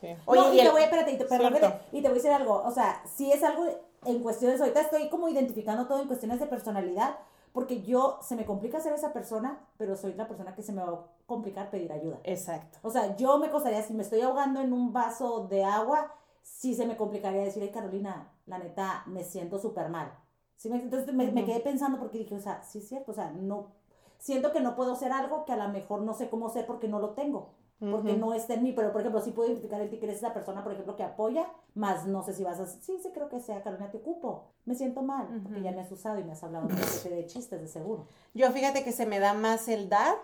Sí. 0.01 0.09
oye, 0.26 0.41
no, 0.41 0.53
y 0.53 0.61
y 0.61 0.62
te 0.64 0.70
voy, 0.70 0.83
espérate, 0.83 1.12
y 1.12 1.16
te, 1.18 1.24
perdón, 1.26 1.55
Cierto. 1.57 1.78
y 1.93 2.03
te 2.03 2.09
voy 2.09 2.11
a 2.11 2.14
decir 2.14 2.30
algo, 2.33 2.61
o 2.64 2.70
sea, 2.72 3.03
si 3.14 3.30
es 3.30 3.41
algo 3.45 3.64
en 4.05 4.18
cuestiones, 4.20 4.61
ahorita 4.61 4.80
estoy 4.80 5.09
como 5.09 5.28
identificando 5.28 5.87
todo 5.87 6.01
en 6.03 6.09
cuestiones 6.09 6.41
de 6.41 6.47
personalidad, 6.47 7.18
porque 7.53 7.83
yo, 7.83 8.18
se 8.20 8.35
me 8.35 8.45
complica 8.45 8.80
ser 8.80 8.95
esa 8.95 9.12
persona, 9.12 9.61
pero 9.76 9.95
soy 9.95 10.14
la 10.14 10.26
persona 10.26 10.55
que 10.57 10.62
se 10.64 10.72
me 10.72 10.83
va 10.83 10.89
a 10.91 10.99
complicar 11.26 11.70
pedir 11.70 11.93
ayuda. 11.93 12.18
exacto. 12.24 12.78
O 12.83 12.91
sea, 12.91 13.14
yo 13.16 13.39
me 13.39 13.51
costaría, 13.51 13.80
si 13.83 13.93
me 13.95 14.03
estoy 14.03 14.22
ahogando 14.22 14.61
en 14.61 14.72
un 14.72 14.93
vaso 14.93 15.47
de 15.49 15.62
agua, 15.62 16.12
sí 16.43 16.74
se 16.74 16.86
me 16.86 16.97
complicaría 16.97 17.43
decir, 17.43 17.62
ay 17.62 17.70
Carolina, 17.70 18.32
la 18.47 18.59
neta, 18.59 19.05
me 19.07 19.24
siento 19.24 19.59
súper 19.59 19.88
mal. 19.88 20.12
Sí 20.57 20.68
me- 20.70 20.80
entonces 20.80 21.12
me, 21.14 21.32
quedé 21.45 21.61
pensando 21.61 21.99
porque 21.99 22.18
dije, 22.18 22.34
o 22.34 22.40
sea, 22.40 22.62
sí 22.62 22.78
es 22.78 22.88
cierto, 22.88 23.12
o 23.12 23.14
sea, 23.14 23.30
no, 23.32 23.72
siento 24.18 24.53
que 24.53 24.61
no 24.61 24.76
puedo 24.76 24.95
ser 24.95 25.12
algo 25.12 25.45
que 25.45 25.53
a 25.53 25.57
lo 25.57 25.68
mejor 25.70 26.03
no 26.03 26.14
sé 26.14 26.28
cómo 26.28 26.49
ser 26.51 26.66
porque 26.66 26.88
no 26.88 27.01
lo 27.01 27.11
tengo, 27.11 27.51
porque 27.90 28.16
no 28.16 28.32
está 28.32 28.55
en 28.55 28.62
mí, 28.62 28.72
pero 28.72 28.93
por 28.93 29.01
ejemplo, 29.01 29.20
sí 29.20 29.32
puedo 29.32 29.49
identificar 29.49 29.80
en 29.80 29.90
ti 29.90 29.99
que 29.99 30.05
eres 30.07 30.18
esa 30.18 30.32
persona, 30.32 30.62
por 30.62 30.72
ejemplo, 30.72 30.95
que 30.95 31.03
apoya, 31.03 31.49
más 31.74 32.07
no 32.07 32.22
sé 32.22 32.32
si 32.32 32.45
vas 32.45 32.61
a, 32.61 32.66
sí, 32.66 32.97
sí 33.03 33.11
creo 33.12 33.28
que 33.28 33.40
sea, 33.40 33.61
Carolina, 33.64 33.90
te 33.90 33.97
ocupo, 33.97 34.53
me 34.66 34.76
siento 34.76 35.03
mal, 35.03 35.40
porque 35.43 35.62
ya 35.62 35.72
me 35.72 35.80
has 35.80 35.90
usado 35.90 36.20
y 36.20 36.22
me 36.24 36.30
has 36.30 36.45
hablado 36.45 36.68
de, 36.68 37.11
de 37.11 37.26
chistes, 37.26 37.61
de 37.61 37.66
seguro. 37.66 38.07
Yo 38.34 38.49
fíjate 38.53 38.84
que 38.84 38.93
se 38.93 39.05
me 39.05 39.18
da 39.18 39.34
más 39.34 39.66
el 39.66 39.88
dar, 39.88 40.14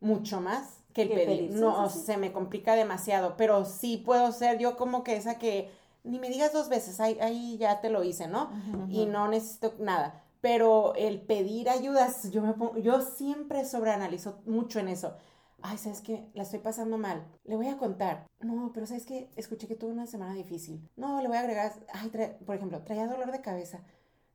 mucho 0.00 0.40
más 0.40 0.81
que 0.92 1.02
el 1.02 1.08
Que 1.08 1.14
pedir. 1.14 1.50
No, 1.52 1.88
sí, 1.88 1.98
sí. 1.98 2.06
se 2.06 2.16
me 2.16 2.32
complica 2.32 2.74
demasiado, 2.74 3.36
pero 3.36 3.64
sí 3.64 3.96
puedo 3.98 4.32
ser 4.32 4.58
yo 4.58 4.76
como 4.76 5.02
que 5.04 5.16
esa 5.16 5.38
que 5.38 5.70
ni 6.04 6.18
me 6.18 6.28
digas 6.28 6.52
dos 6.52 6.68
veces, 6.68 7.00
ahí, 7.00 7.18
ahí 7.20 7.56
ya 7.58 7.80
te 7.80 7.90
lo 7.90 8.02
hice, 8.02 8.26
¿no? 8.26 8.50
Y 8.88 9.06
no 9.06 9.28
necesito 9.28 9.74
nada. 9.78 10.24
Pero 10.40 10.94
el 10.96 11.20
pedir 11.20 11.68
ayudas, 11.68 12.30
yo 12.32 12.42
me 12.42 12.52
pongo, 12.54 12.76
yo 12.78 13.00
siempre 13.00 13.64
sobreanalizo 13.64 14.40
mucho 14.44 14.80
en 14.80 14.88
eso. 14.88 15.16
Ay, 15.62 15.78
¿sabes 15.78 16.00
qué? 16.00 16.28
La 16.34 16.42
estoy 16.42 16.58
pasando 16.58 16.98
mal. 16.98 17.24
Le 17.44 17.54
voy 17.54 17.68
a 17.68 17.76
contar. 17.78 18.26
No, 18.40 18.72
pero 18.74 18.84
¿sabes 18.86 19.06
qué? 19.06 19.30
Escuché 19.36 19.68
que 19.68 19.76
tuve 19.76 19.92
una 19.92 20.08
semana 20.08 20.34
difícil. 20.34 20.90
No, 20.96 21.22
le 21.22 21.28
voy 21.28 21.36
a 21.36 21.40
agregar, 21.40 21.72
ay, 21.94 22.10
por 22.44 22.56
ejemplo, 22.56 22.82
traía 22.82 23.06
dolor 23.06 23.30
de 23.30 23.40
cabeza. 23.40 23.84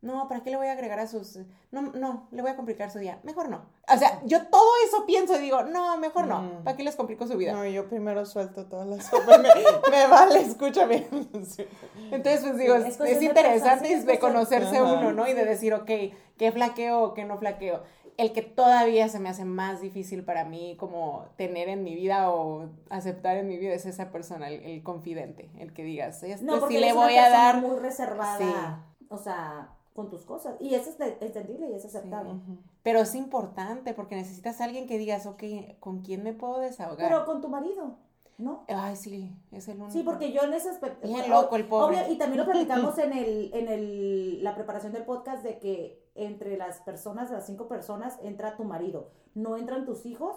No, 0.02 0.28
¿para 0.28 0.44
qué 0.44 0.52
le 0.52 0.58
voy 0.58 0.68
a 0.68 0.74
agregar 0.74 1.00
a 1.00 1.08
sus... 1.08 1.40
No, 1.72 1.82
no, 1.82 2.28
le 2.32 2.44
voy 2.44 2.52
a 2.52 2.56
complicar 2.56 2.92
su 2.92 3.00
día. 3.00 3.20
Mejor 3.24 3.50
no. 3.50 3.66
O 3.92 3.98
sea, 3.98 4.22
yo 4.26 4.46
todo 4.48 4.70
eso 4.86 5.06
pienso 5.08 5.36
y 5.38 5.42
digo, 5.42 5.64
no, 5.64 5.98
mejor 5.98 6.28
no. 6.28 6.42
Mm. 6.44 6.64
¿Para 6.64 6.78
qué 6.78 6.84
les 6.84 6.96
complico 6.96 7.26
su 7.26 7.36
vida? 7.36 7.52
No, 7.52 7.66
yo 7.66 7.90
primero 7.90 8.24
suelto 8.26 8.66
todas 8.68 8.88
las 8.88 9.10
cosas. 9.10 9.40
Me, 9.40 9.50
me 9.90 10.08
vale, 10.08 10.42
escúchame. 10.42 11.08
Entonces, 12.12 12.42
pues 12.42 12.58
digo, 12.58 12.76
Es 12.76 12.98
de 13.00 13.26
interesante 13.26 14.00
de 14.04 14.20
conocerse 14.20 14.78
Ajá. 14.78 14.94
uno, 14.94 15.14
¿no? 15.14 15.28
Y 15.28 15.34
de 15.34 15.46
decir, 15.46 15.74
ok, 15.74 15.90
¿qué 16.38 16.52
flaqueo 16.52 17.02
o 17.02 17.14
qué 17.14 17.26
no 17.26 17.38
flaqueo? 17.40 17.82
El 18.18 18.34
que 18.34 18.42
todavía 18.44 19.10
se 19.10 19.20
me 19.20 19.30
hace 19.30 19.46
más 19.46 19.82
difícil 19.82 20.24
para 20.24 20.44
mí 20.44 20.76
como 20.80 21.26
tener 21.38 21.70
en 21.70 21.84
mi 21.84 21.96
vida 21.96 22.32
o 22.32 22.70
aceptar 22.90 23.38
en 23.38 23.48
mi 23.48 23.58
vida 23.58 23.74
es 23.74 23.86
esa 23.86 24.12
persona, 24.12 24.48
el, 24.50 24.62
el 24.64 24.84
confidente, 24.84 25.52
el 25.60 25.72
que 25.74 25.84
digas, 25.84 26.24
este 26.24 26.44
No, 26.44 26.60
porque 26.60 26.76
sí 26.76 26.82
le 26.82 26.94
voy 26.94 27.16
a 27.16 27.30
dar... 27.30 27.62
muy 27.62 27.78
reservada, 27.78 28.84
Sí. 28.98 29.06
o 29.10 29.18
sea, 29.20 29.70
con 29.98 30.12
tus 30.12 30.26
cosas. 30.26 30.58
Y 30.60 30.76
eso 30.76 30.92
es 30.92 31.00
entendible 31.22 31.72
y 31.72 31.74
es 31.74 31.84
aceptable. 31.84 32.30
Ujú. 32.34 32.60
Pero 32.84 33.00
es 33.00 33.16
importante 33.16 33.96
porque 33.96 34.16
necesitas 34.16 34.62
a 34.62 34.66
alguien 34.66 34.86
que 34.86 35.00
digas, 35.00 35.26
ok, 35.26 35.44
¿con 35.80 36.04
quién 36.04 36.22
me 36.22 36.34
puedo 36.34 36.60
desahogar? 36.60 37.10
Pero 37.10 37.26
con 37.26 37.42
tu 37.42 37.50
marido. 37.50 37.98
¿no? 38.38 38.64
Ay, 38.68 38.96
sí, 38.96 39.36
es 39.52 39.68
el 39.68 39.78
único. 39.78 39.92
Sí, 39.92 40.04
porque 40.04 40.32
yo 40.32 40.44
en 40.44 40.54
ese 40.54 40.70
aspecto... 40.70 41.08
Bien 41.08 41.28
loco 41.32 41.56
el 41.56 41.68
pobre. 41.68 41.98
obvio, 42.04 42.14
y 42.14 42.20
también 42.20 42.46
lo 42.46 42.46
platicamos 42.52 42.96
en 43.00 43.12
el, 43.12 43.52
en 43.56 43.70
el, 43.70 44.44
la 44.44 44.54
preparación 44.54 44.94
del 44.94 45.04
podcast 45.04 45.44
de 45.44 45.58
que 45.58 46.06
entre 46.14 46.58
las 46.58 46.80
personas, 46.82 47.32
las 47.32 47.48
cinco 47.48 47.68
personas, 47.68 48.20
entra 48.22 48.56
tu 48.56 48.66
marido. 48.66 49.10
No 49.34 49.58
entran 49.58 49.84
tus 49.84 50.06
hijos, 50.06 50.36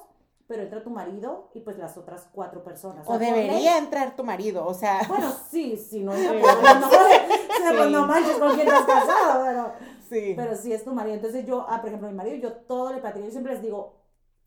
pero 0.51 0.65
entra 0.65 0.83
tu 0.83 0.91
marido 0.91 1.49
y 1.55 1.61
pues 1.61 1.79
las 1.79 1.97
otras 1.97 2.29
cuatro 2.33 2.65
personas. 2.65 3.07
O 3.07 3.17
sea, 3.17 3.19
debería 3.19 3.79
entrar 3.79 4.17
tu 4.17 4.25
marido, 4.25 4.67
o 4.67 4.75
sea. 4.75 5.01
Bueno, 5.07 5.33
sí, 5.49 5.77
sí, 5.77 6.03
no, 6.03 6.13
Sí. 6.17 6.27
no, 6.27 6.81
no, 6.81 7.77
pues 7.77 7.91
no 7.93 8.05
manches 8.05 8.37
con 8.37 8.57
quién 8.57 8.67
estás 8.67 8.85
casado, 8.85 9.45
pero, 9.47 9.73
Sí. 10.09 10.33
pero 10.37 10.57
sí 10.57 10.73
es 10.73 10.83
tu 10.83 10.93
marido. 10.93 11.15
Entonces 11.15 11.47
yo, 11.47 11.65
ah, 11.69 11.81
por 11.81 11.87
ejemplo, 11.91 12.09
mi 12.09 12.17
marido, 12.17 12.35
yo 12.35 12.53
todo 12.53 12.93
le 12.93 12.99
platico, 12.99 13.27
yo 13.27 13.31
siempre 13.31 13.53
les 13.53 13.63
digo, 13.63 13.95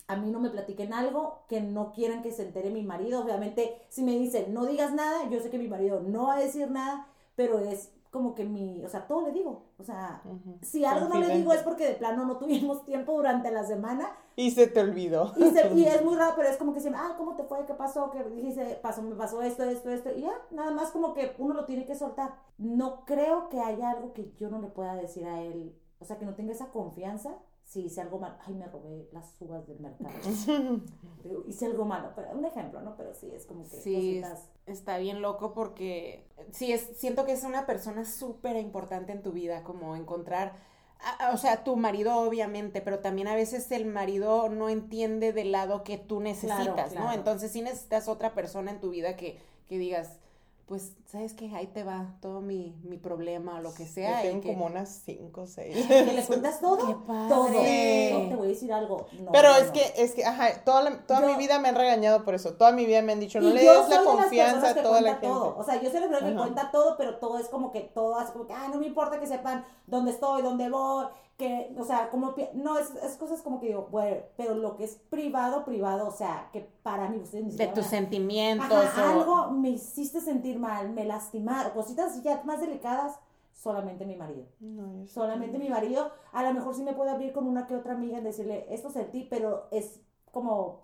a 0.10 0.18
mí 0.18 0.30
no 0.30 0.42
me 0.42 0.50
platiquen 0.50 0.94
algo 0.94 1.46
que 1.48 1.62
no 1.62 1.94
quieran 1.94 2.22
que 2.22 2.34
se 2.34 2.42
entere 2.44 2.70
mi 2.70 2.84
marido. 2.84 3.22
Obviamente, 3.24 3.82
si 3.88 4.04
me 4.04 4.12
dicen, 4.12 4.54
no 4.54 4.66
digas 4.66 4.92
nada, 4.92 5.30
yo 5.30 5.40
sé 5.40 5.50
que 5.50 5.58
mi 5.58 5.70
marido 5.70 6.02
no 6.02 6.28
va 6.28 6.34
a 6.36 6.40
decir 6.40 6.70
nada, 6.70 7.08
pero 7.38 7.60
es 7.60 7.93
como 8.14 8.34
que 8.36 8.46
mi, 8.46 8.86
o 8.86 8.88
sea, 8.88 9.06
todo 9.08 9.24
le 9.24 9.32
digo. 9.34 9.64
O 9.78 9.84
sea, 9.84 10.22
si 10.62 10.86
algo 10.86 11.10
no 11.10 11.20
le 11.20 11.36
digo 11.36 11.52
es 11.52 11.64
porque 11.64 11.86
de 11.88 11.94
plano 11.96 12.24
no 12.26 12.38
tuvimos 12.38 12.86
tiempo 12.86 13.14
durante 13.14 13.52
la 13.52 13.66
semana 13.66 14.08
Y 14.38 14.52
se 14.52 14.68
te 14.68 14.80
olvidó. 14.80 15.34
y, 15.36 15.50
se- 15.50 15.74
y 15.74 15.84
es 15.86 16.02
muy 16.06 16.16
raro, 16.16 16.34
pero 16.38 16.48
es 16.48 16.56
como 16.58 16.74
que 16.74 16.80
siempre, 16.80 17.02
ah, 17.04 17.16
¿cómo 17.18 17.36
te 17.36 17.44
fue? 17.44 17.66
¿Qué 17.66 17.74
pasó? 17.74 18.12
¿Qué 18.12 18.24
dijiste? 18.24 18.80
Pasó, 18.82 19.02
me 19.02 19.16
pasó 19.16 19.42
esto, 19.42 19.64
esto, 19.64 19.90
esto. 19.90 20.12
Y 20.16 20.22
ya, 20.22 20.32
nada 20.52 20.72
más 20.72 20.92
como 20.92 21.14
que 21.14 21.36
uno 21.40 21.54
lo 21.56 21.66
tiene 21.66 21.86
que 21.86 21.96
soltar. 21.96 22.36
No 22.60 23.04
creo 23.06 23.50
que 23.50 23.60
haya 23.60 23.90
algo 23.90 24.14
que 24.14 24.32
yo 24.38 24.50
no 24.50 24.60
le 24.62 24.68
pueda 24.68 24.94
decir 24.96 25.26
a 25.26 25.42
él. 25.42 25.76
O 26.00 26.06
sea, 26.06 26.18
que 26.20 26.26
no 26.26 26.36
tenga 26.36 26.52
esa 26.54 26.68
confianza. 26.70 27.32
Si 27.64 27.86
hice 27.86 28.02
algo 28.02 28.20
mal, 28.20 28.38
ay, 28.46 28.54
me 28.54 28.68
robé 28.68 29.10
las 29.12 29.36
uvas 29.42 29.66
del 29.66 29.80
mercado. 29.80 30.12
Hice 31.48 31.66
algo 31.66 31.86
malo, 31.86 32.12
pero 32.16 32.28
un 32.34 32.46
ejemplo, 32.46 32.82
¿no? 32.82 32.96
Pero 32.98 33.14
sí, 33.14 33.32
es 33.34 33.46
como 33.46 33.64
que 33.64 33.78
Sí, 33.78 34.22
cositas. 34.22 34.50
Está 34.66 34.98
bien 34.98 35.22
loco 35.22 35.54
porque 35.54 36.26
sí, 36.52 36.72
es, 36.72 36.90
siento 36.98 37.26
que 37.26 37.34
es 37.34 37.44
una 37.44 37.66
persona 37.66 38.06
súper 38.06 38.56
importante 38.58 39.12
en 39.12 39.22
tu 39.22 39.32
vida, 39.32 39.64
como 39.64 39.96
encontrar, 39.96 40.54
a- 41.00 41.28
a- 41.30 41.34
o 41.34 41.38
sea, 41.38 41.64
tu 41.64 41.76
marido 41.76 42.16
obviamente, 42.18 42.82
pero 42.82 43.00
también 43.00 43.28
a 43.28 43.36
veces 43.36 43.72
el 43.72 43.86
marido 43.86 44.50
no 44.50 44.70
entiende 44.70 45.34
del 45.34 45.52
lado 45.52 45.84
que 45.84 45.98
tú 45.98 46.20
necesitas, 46.22 46.94
¿no? 46.94 47.02
claro. 47.02 47.12
Entonces 47.12 47.52
sí 47.52 47.62
necesitas 47.62 48.08
otra 48.08 48.34
persona 48.34 48.72
en 48.72 48.80
tu 48.80 48.90
vida 48.92 49.16
que, 49.18 49.40
que 49.68 49.78
digas, 49.78 50.20
pues, 50.66 50.94
¿sabes 51.06 51.34
qué? 51.34 51.54
Ahí 51.54 51.68
te 51.68 51.84
va 51.84 52.16
todo 52.22 52.40
mi, 52.42 52.74
mi 52.84 52.98
problema 52.98 53.58
o 53.58 53.62
lo 53.62 53.74
que 53.74 53.86
Yo 53.86 53.92
sea. 53.92 54.24
y 54.26 54.30
tengo 54.30 54.42
que- 54.42 54.54
como 54.54 54.66
unas 54.68 55.02
cinco, 55.06 55.46
seis. 55.46 55.76
¿Que 55.88 56.14
le 56.14 56.24
cuentas 56.26 56.60
todo? 56.62 56.88
Qué 56.88 56.96
padre. 57.06 57.30
Todo. 57.30 57.48
Sí. 57.48 58.10
No, 58.14 58.30
te 58.30 58.36
voy 58.36 58.46
a 58.46 58.50
decir 58.50 58.74
algo. 58.74 59.06
No, 59.20 59.32
Pero 59.32 59.50
no, 59.50 59.56
es 59.58 59.68
no. 59.68 59.74
que, 59.74 59.94
es 59.98 60.14
que, 60.14 60.26
ajá, 60.26 60.64
toda, 60.64 60.84
la- 60.84 61.06
toda 61.06 61.22
Yo- 61.22 61.28
mi 61.28 61.36
vida 61.36 61.60
me 61.60 61.68
han 61.70 61.76
regañado 61.76 62.24
por 62.24 62.34
eso. 62.34 62.54
Toda 62.54 62.72
mi 62.72 62.86
vida 62.86 63.02
me 63.02 63.12
han 63.12 63.20
dicho, 63.20 63.42
no 63.42 63.50
Y 63.50 63.54
le 63.54 63.66
yo 63.66 63.82
des 63.82 63.90
la 63.90 64.04
confianza 64.04 64.70
a 64.70 64.76
toda 64.76 65.02
la 65.02 65.20
cuenta 65.20 65.22
gente. 65.22 65.28
todo. 65.28 65.58
O 65.58 65.64
sea, 65.64 65.82
yo 65.82 65.92
soy 65.92 66.00
la 66.00 66.08
persona 66.08 66.30
que 66.32 66.38
cuenta 66.38 66.72
todo, 66.72 66.96
pero 66.98 67.18
todo 67.18 67.38
es 67.38 67.50
como 67.50 67.72
que 67.72 67.82
todo 67.82 68.18
así 68.18 68.32
como 68.32 68.48
que, 68.48 68.54
ah, 68.54 68.70
no 68.72 68.80
me 68.80 68.88
importa 68.88 69.20
que 69.20 69.28
sepan 69.28 69.66
dónde 69.88 70.12
estoy, 70.12 70.42
dónde 70.42 70.70
voy, 70.70 71.06
que, 71.38 71.76
o 71.80 71.84
sea, 71.84 72.10
como, 72.10 72.36
no, 72.54 72.78
es, 72.78 72.92
es 73.04 73.16
cosas 73.18 73.42
como 73.42 73.60
que 73.60 73.68
digo, 73.68 73.88
bueno, 73.92 74.18
pero 74.38 74.54
lo 74.56 74.76
que 74.78 74.84
es 74.84 74.96
privado, 75.10 75.66
privado, 75.66 76.08
o 76.08 76.12
sea, 76.12 76.50
que 76.54 76.62
para 76.84 77.10
mí 77.10 77.18
ustedes 77.18 77.46
ni 77.46 77.56
de 77.56 77.68
tus 77.68 77.86
sentimientos. 77.88 78.72
Ajá, 78.72 79.16
o- 79.16 79.20
algo 79.20 79.52
me 79.52 79.70
hiciste 79.70 80.22
sentir 80.22 80.60
mal, 80.60 80.92
me 80.92 81.06
lastimaron, 81.06 81.74
cositas 81.74 82.22
ya 82.24 82.44
más 82.44 82.62
delicadas, 82.62 83.20
solamente 83.52 84.06
mi 84.06 84.16
marido. 84.16 84.46
No. 84.60 85.06
Solamente 85.08 85.58
mi 85.58 85.70
marido, 85.70 86.12
a 86.32 86.44
lo 86.44 86.54
mejor 86.54 86.76
sí 86.76 86.84
me 86.84 86.94
puede 86.94 87.12
abrir 87.12 87.34
con 87.34 87.48
una 87.48 87.66
que 87.66 87.76
otra 87.76 87.94
amiga 87.94 88.18
en 88.20 88.24
decirle, 88.26 88.66
esto 88.70 88.90
sentí, 88.92 89.24
pero 89.30 89.68
es 89.72 90.00
como 90.32 90.82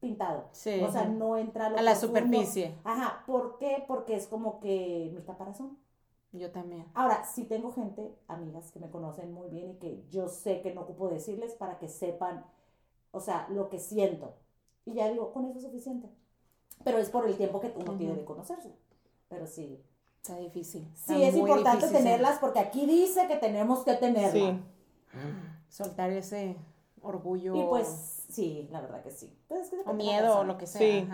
pintado. 0.00 0.44
Sí. 0.52 0.80
O 0.80 0.92
sea, 0.92 1.06
no 1.06 1.36
entra 1.36 1.66
a, 1.66 1.70
lo 1.70 1.78
a 1.78 1.82
la 1.82 1.96
superficie. 1.96 2.74
Ajá, 2.84 3.24
¿por 3.26 3.58
qué? 3.58 3.84
Porque 3.88 4.14
es 4.14 4.28
como 4.28 4.60
que 4.60 5.10
mi 5.12 5.22
caparazón. 5.22 5.76
Yo 6.32 6.50
también. 6.50 6.86
Ahora, 6.94 7.24
sí 7.24 7.44
tengo 7.44 7.72
gente, 7.72 8.14
amigas 8.28 8.70
que 8.70 8.80
me 8.80 8.90
conocen 8.90 9.32
muy 9.32 9.48
bien 9.48 9.70
y 9.70 9.74
que 9.76 10.04
yo 10.10 10.28
sé 10.28 10.60
que 10.60 10.74
no 10.74 10.82
ocupo 10.82 11.08
decirles 11.08 11.54
para 11.54 11.78
que 11.78 11.88
sepan, 11.88 12.44
o 13.12 13.20
sea, 13.20 13.48
lo 13.48 13.70
que 13.70 13.78
siento. 13.78 14.34
Y 14.84 14.94
ya 14.94 15.10
digo, 15.10 15.32
con 15.32 15.46
eso 15.46 15.58
es 15.58 15.64
suficiente. 15.64 16.08
Pero 16.84 16.98
es 16.98 17.10
por 17.10 17.26
el 17.26 17.36
tiempo 17.36 17.60
que 17.60 17.72
uno 17.74 17.96
tiene 17.96 18.14
de 18.14 18.24
conocerse. 18.24 18.72
Pero 19.28 19.46
sí. 19.46 19.82
Está 20.22 20.36
difícil. 20.36 20.86
Está 20.94 21.14
Sí, 21.14 21.22
es 21.22 21.34
importante 21.34 21.86
difícil, 21.86 21.96
sí. 21.96 22.02
tenerlas 22.02 22.38
porque 22.38 22.58
aquí 22.58 22.86
dice 22.86 23.26
que 23.26 23.36
tenemos 23.36 23.84
que 23.84 23.94
tenerlas. 23.94 24.32
Sí. 24.32 24.62
Soltar 25.68 26.10
ese 26.10 26.56
orgullo. 27.02 27.54
Y 27.54 27.64
pues, 27.64 28.24
sí, 28.28 28.68
la 28.70 28.80
verdad 28.80 29.02
que 29.02 29.10
sí. 29.10 29.36
Pues 29.48 29.72
es 29.72 29.84
que 29.84 29.90
o 29.90 29.94
miedo 29.94 30.38
o 30.38 30.44
lo 30.44 30.58
que 30.58 30.66
sea. 30.66 30.80
Sí. 30.80 31.08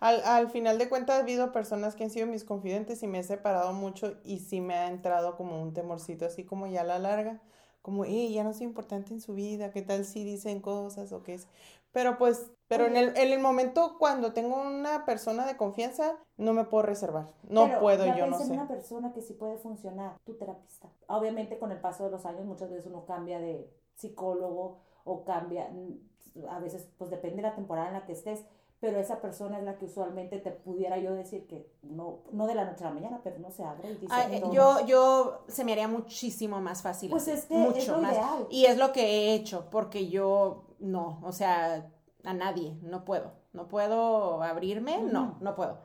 Al, 0.00 0.22
al 0.24 0.50
final 0.50 0.78
de 0.78 0.88
cuentas 0.88 1.16
ha 1.16 1.20
habido 1.20 1.52
personas 1.52 1.94
que 1.94 2.04
han 2.04 2.10
sido 2.10 2.26
mis 2.26 2.44
confidentes 2.44 3.02
y 3.02 3.06
me 3.06 3.18
he 3.18 3.22
separado 3.24 3.72
mucho 3.72 4.16
y 4.24 4.38
sí 4.40 4.60
me 4.60 4.74
ha 4.74 4.88
entrado 4.88 5.36
como 5.36 5.60
un 5.62 5.72
temorcito 5.72 6.24
así 6.26 6.44
como 6.44 6.66
ya 6.66 6.82
a 6.82 6.84
la 6.84 6.98
larga, 6.98 7.40
como, 7.82 8.04
eh, 8.04 8.30
ya 8.30 8.44
no 8.44 8.52
soy 8.52 8.64
importante 8.66 9.14
en 9.14 9.20
su 9.20 9.34
vida, 9.34 9.70
¿qué 9.70 9.82
tal 9.82 10.04
si 10.04 10.22
dicen 10.24 10.60
cosas 10.60 11.10
o 11.12 11.22
qué 11.22 11.34
es? 11.34 11.48
Pero 11.90 12.18
pues, 12.18 12.50
pero 12.68 12.84
en 12.86 12.96
el, 12.96 13.16
en 13.16 13.32
el 13.32 13.40
momento 13.40 13.96
cuando 13.98 14.34
tengo 14.34 14.60
una 14.60 15.06
persona 15.06 15.46
de 15.46 15.56
confianza, 15.56 16.18
no 16.36 16.52
me 16.52 16.64
puedo 16.64 16.82
reservar, 16.82 17.30
no 17.48 17.64
Pero 17.66 17.80
puedo, 17.80 18.06
yo 18.14 18.26
no 18.26 18.38
en 18.38 18.46
sé. 18.46 18.52
una 18.52 18.68
persona 18.68 19.12
que 19.14 19.22
sí 19.22 19.32
puede 19.32 19.56
funcionar, 19.56 20.18
tu 20.24 20.34
terapista. 20.34 20.90
Obviamente 21.06 21.58
con 21.58 21.72
el 21.72 21.80
paso 21.80 22.04
de 22.04 22.10
los 22.10 22.26
años 22.26 22.44
muchas 22.44 22.68
veces 22.70 22.86
uno 22.86 23.06
cambia 23.06 23.40
de 23.40 23.72
psicólogo 23.94 24.80
o 25.04 25.24
cambia, 25.24 25.68
mm, 25.68 26.46
a 26.48 26.58
veces 26.60 26.88
pues 26.98 27.10
depende 27.10 27.36
de 27.36 27.42
la 27.42 27.54
temporada 27.54 27.88
en 27.88 27.94
la 27.94 28.04
que 28.06 28.12
estés, 28.12 28.44
pero 28.80 29.00
esa 29.00 29.20
persona 29.20 29.58
es 29.58 29.64
la 29.64 29.76
que 29.76 29.86
usualmente 29.86 30.38
te 30.38 30.52
pudiera 30.52 30.98
yo 30.98 31.12
decir 31.12 31.48
que 31.48 31.68
no, 31.82 32.20
no 32.30 32.46
de 32.46 32.54
la 32.54 32.64
noche 32.64 32.84
a 32.84 32.88
la 32.88 32.94
mañana, 32.94 33.20
pero 33.24 33.38
no 33.40 33.50
se 33.50 33.64
abre 33.64 33.90
y 33.90 33.94
dice, 33.96 34.06
Ay, 34.14 34.40
"No". 34.40 34.52
yo, 34.52 34.86
yo 34.86 35.44
se 35.48 35.64
me 35.64 35.72
haría 35.72 35.88
muchísimo 35.88 36.60
más 36.60 36.82
fácil. 36.82 37.10
Pues 37.10 37.26
es 37.26 37.46
que 37.46 37.56
mucho 37.56 37.78
es 37.78 37.88
lo 37.88 37.98
más. 37.98 38.12
ideal. 38.12 38.46
Y 38.50 38.66
es 38.66 38.78
lo 38.78 38.92
que 38.92 39.02
he 39.04 39.34
hecho, 39.34 39.68
porque 39.70 40.08
yo 40.08 40.64
no, 40.78 41.18
o 41.24 41.32
sea, 41.32 41.90
a 42.22 42.34
nadie, 42.34 42.76
no 42.82 43.04
puedo. 43.04 43.32
No 43.52 43.66
puedo 43.66 44.42
abrirme, 44.44 45.02
no, 45.02 45.38
no 45.40 45.56
puedo. 45.56 45.78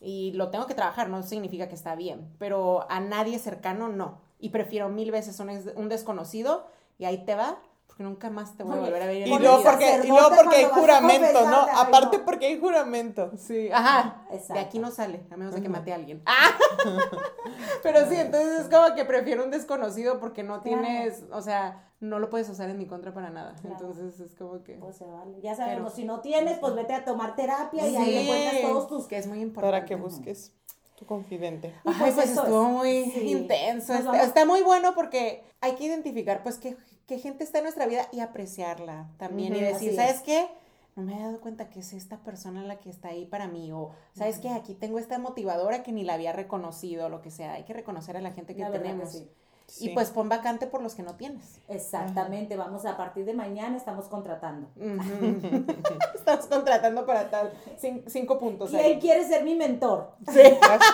Y 0.00 0.32
lo 0.32 0.50
tengo 0.50 0.66
que 0.66 0.74
trabajar, 0.74 1.08
no 1.08 1.22
significa 1.22 1.68
que 1.68 1.74
está 1.76 1.94
bien, 1.94 2.34
pero 2.38 2.90
a 2.90 2.98
nadie 2.98 3.38
cercano 3.38 3.88
no. 3.88 4.18
Y 4.40 4.48
prefiero 4.48 4.88
mil 4.88 5.12
veces 5.12 5.38
un, 5.38 5.50
un 5.76 5.88
desconocido 5.88 6.66
y 6.98 7.04
ahí 7.04 7.24
te 7.24 7.34
va, 7.36 7.58
porque 8.00 8.08
nunca 8.08 8.30
más 8.30 8.56
te 8.56 8.62
voy 8.62 8.78
a 8.78 8.80
volver 8.80 9.02
a 9.02 9.06
ver 9.06 9.16
en 9.22 9.28
Y 9.28 9.38
luego 9.38 9.62
porque, 9.62 10.00
y 10.04 10.08
luego 10.08 10.30
porque 10.34 10.56
hay 10.56 10.64
juramento, 10.64 11.44
¿no? 11.50 11.66
Aparte 11.78 12.18
no. 12.18 12.24
porque 12.24 12.46
hay 12.46 12.58
juramento. 12.58 13.30
Sí, 13.36 13.68
ajá. 13.70 14.22
Exacto. 14.30 14.54
De 14.54 14.60
aquí 14.60 14.78
no 14.78 14.90
sale, 14.90 15.20
a 15.30 15.36
menos 15.36 15.54
de 15.54 15.60
que 15.60 15.68
mate 15.68 15.92
a 15.92 15.96
alguien. 15.96 16.22
¡Ah! 16.24 16.50
Pero 17.82 18.08
sí, 18.08 18.16
entonces 18.16 18.60
es 18.60 18.68
como 18.74 18.94
que 18.94 19.04
prefiero 19.04 19.44
un 19.44 19.50
desconocido 19.50 20.18
porque 20.18 20.42
no 20.42 20.62
Claro. 20.62 20.80
tienes, 20.82 21.24
o 21.30 21.42
sea, 21.42 21.90
no 22.00 22.18
lo 22.18 22.30
puedes 22.30 22.48
usar 22.48 22.70
en 22.70 22.78
mi 22.78 22.86
contra 22.86 23.12
para 23.12 23.28
nada. 23.30 23.54
Claro. 23.60 23.76
Entonces 23.78 24.18
es 24.20 24.34
como 24.34 24.62
que... 24.62 24.74
Pues 24.76 24.96
se 24.96 25.04
vale. 25.04 25.38
Ya 25.42 25.54
sabemos, 25.54 25.92
Pero- 25.92 25.96
si 25.96 26.04
no 26.04 26.20
tienes, 26.20 26.58
pues 26.58 26.74
vete 26.74 26.94
a 26.94 27.04
tomar 27.04 27.36
terapia 27.36 27.86
y 27.86 27.96
ahí 27.96 28.26
cuentas 28.26 28.62
todos 28.62 28.88
tus 28.88 29.06
que 29.08 29.18
es 29.18 29.26
muy 29.26 29.40
importante. 29.40 29.72
Para 29.76 29.84
que 29.84 29.96
busques 29.96 30.52
tu 30.96 31.04
confidente. 31.04 31.74
Ay, 31.84 31.94
pues 31.98 32.14
pues, 32.14 32.30
estuvo 32.30 32.62
es. 32.66 32.68
muy 32.72 33.10
Sí. 33.10 33.30
intenso. 33.32 33.92
Está, 33.94 34.22
está 34.22 34.44
muy 34.46 34.62
bueno 34.62 34.94
porque 34.94 35.44
hay 35.60 35.74
que 35.74 35.84
identificar, 35.84 36.42
pues, 36.42 36.58
qué, 36.58 36.76
qué 37.10 37.18
gente 37.18 37.42
está 37.42 37.58
en 37.58 37.64
nuestra 37.64 37.86
vida 37.86 38.06
y 38.12 38.20
apreciarla 38.20 39.08
también. 39.18 39.52
y 39.56 39.60
decir, 39.60 39.96
¿sabes 39.96 40.16
es. 40.18 40.22
qué? 40.22 40.46
No 40.94 41.02
me 41.02 41.16
he 41.16 41.20
dado 41.20 41.40
cuenta 41.40 41.68
que 41.68 41.80
es 41.80 41.92
esta 41.92 42.18
persona 42.18 42.62
la 42.62 42.76
que 42.78 42.88
está 42.88 43.08
ahí 43.08 43.26
para 43.26 43.48
mí. 43.48 43.72
O, 43.72 43.90
¿sabes 44.16 44.38
qué? 44.38 44.48
Aquí 44.50 44.74
tengo 44.74 45.00
esta 45.00 45.18
motivadora 45.18 45.82
que 45.82 45.90
ni 45.90 46.04
la 46.04 46.14
había 46.14 46.32
reconocido, 46.32 47.08
lo 47.08 47.20
que 47.20 47.32
sea. 47.32 47.54
Hay 47.54 47.64
que 47.64 47.72
reconocer 47.72 48.16
a 48.16 48.20
la 48.20 48.30
gente 48.30 48.54
que 48.54 48.62
La 48.62 48.70
que 48.70 48.78
tenemos. 48.78 49.10
sí. 49.10 49.28
Y 49.68 49.72
Sí. 49.72 49.88
pues 49.94 50.10
pon 50.10 50.28
vacante 50.28 50.66
por 50.66 50.82
los 50.82 50.94
que 50.96 51.02
no 51.04 51.14
tienes. 51.14 51.60
Exactamente, 51.68 52.56
vamos 52.56 52.84
a 52.86 52.96
partir 52.96 53.24
de 53.24 53.34
mañana 53.34 53.76
estamos 53.76 54.06
contratando. 54.08 54.68
Estás 56.14 56.46
contratando 56.46 57.06
para 57.06 57.30
tal. 57.30 57.52
Cin- 57.80 58.02
cinco 58.08 58.38
puntos. 58.38 58.70
¿Quién 58.70 58.84
ahí. 58.84 58.98
quiere 58.98 59.24
ser 59.26 59.44
mi 59.44 59.54
mentor? 59.54 60.10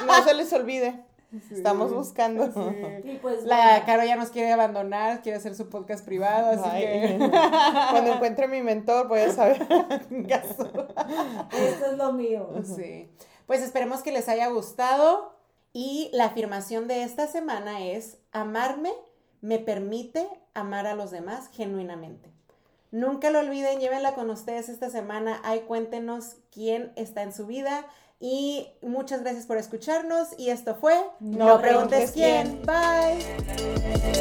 No 0.07 0.25
se 0.25 0.35
les 0.35 0.53
olvide. 0.53 1.06
Estamos 1.51 1.93
buscando. 1.93 2.45
Y 3.05 3.18
pues 3.18 3.45
La 3.45 3.57
bueno, 3.57 3.87
Caro 3.87 4.05
ya 4.05 4.16
nos 4.16 4.31
quiere 4.31 4.53
abandonar, 4.53 5.22
quiere 5.22 5.39
hacer 5.39 5.55
su 5.55 5.68
podcast 5.68 6.05
privado, 6.05 6.51
así 6.51 6.68
Ay. 6.70 6.85
que. 6.85 7.18
Cuando 7.91 8.12
encuentre 8.14 8.49
mi 8.49 8.62
mentor 8.62 9.09
voy 9.09 9.20
a 9.20 9.33
saber. 9.33 9.62
Esto 10.11 11.87
es 11.91 11.97
lo 11.97 12.12
mío. 12.12 12.49
Sí. 12.64 13.11
Pues 13.47 13.62
esperemos 13.62 14.03
que 14.03 14.12
les 14.12 14.29
haya 14.29 14.49
gustado. 14.49 15.35
Y 15.72 16.09
la 16.12 16.27
afirmación 16.27 16.89
de 16.89 17.03
esta 17.03 17.27
semana 17.27 17.85
es: 17.85 18.18
amarme 18.33 18.93
me 19.41 19.59
permite 19.59 20.29
amar 20.55 20.87
a 20.87 20.95
los 20.95 21.11
demás 21.11 21.49
genuinamente. 21.53 22.33
Nunca 22.91 23.31
lo 23.31 23.41
olviden, 23.41 23.79
llévenla 23.81 24.14
con 24.14 24.31
ustedes 24.31 24.68
esta 24.68 24.91
semana. 24.91 25.41
Ay, 25.45 25.61
cuéntenos 25.68 26.37
quién 26.51 26.93
está 26.97 27.22
en 27.22 27.33
su 27.33 27.47
vida. 27.47 27.87
Y 28.19 28.67
muchas 28.83 29.21
gracias 29.23 29.47
por 29.47 29.59
escucharnos. 29.59 30.29
Y 30.39 30.51
esto 30.51 30.75
fue 30.75 30.95
No, 31.21 31.61
preguntes, 31.61 32.12
quién. 32.12 32.62
quién. 32.62 32.67
Bye. 32.67 34.17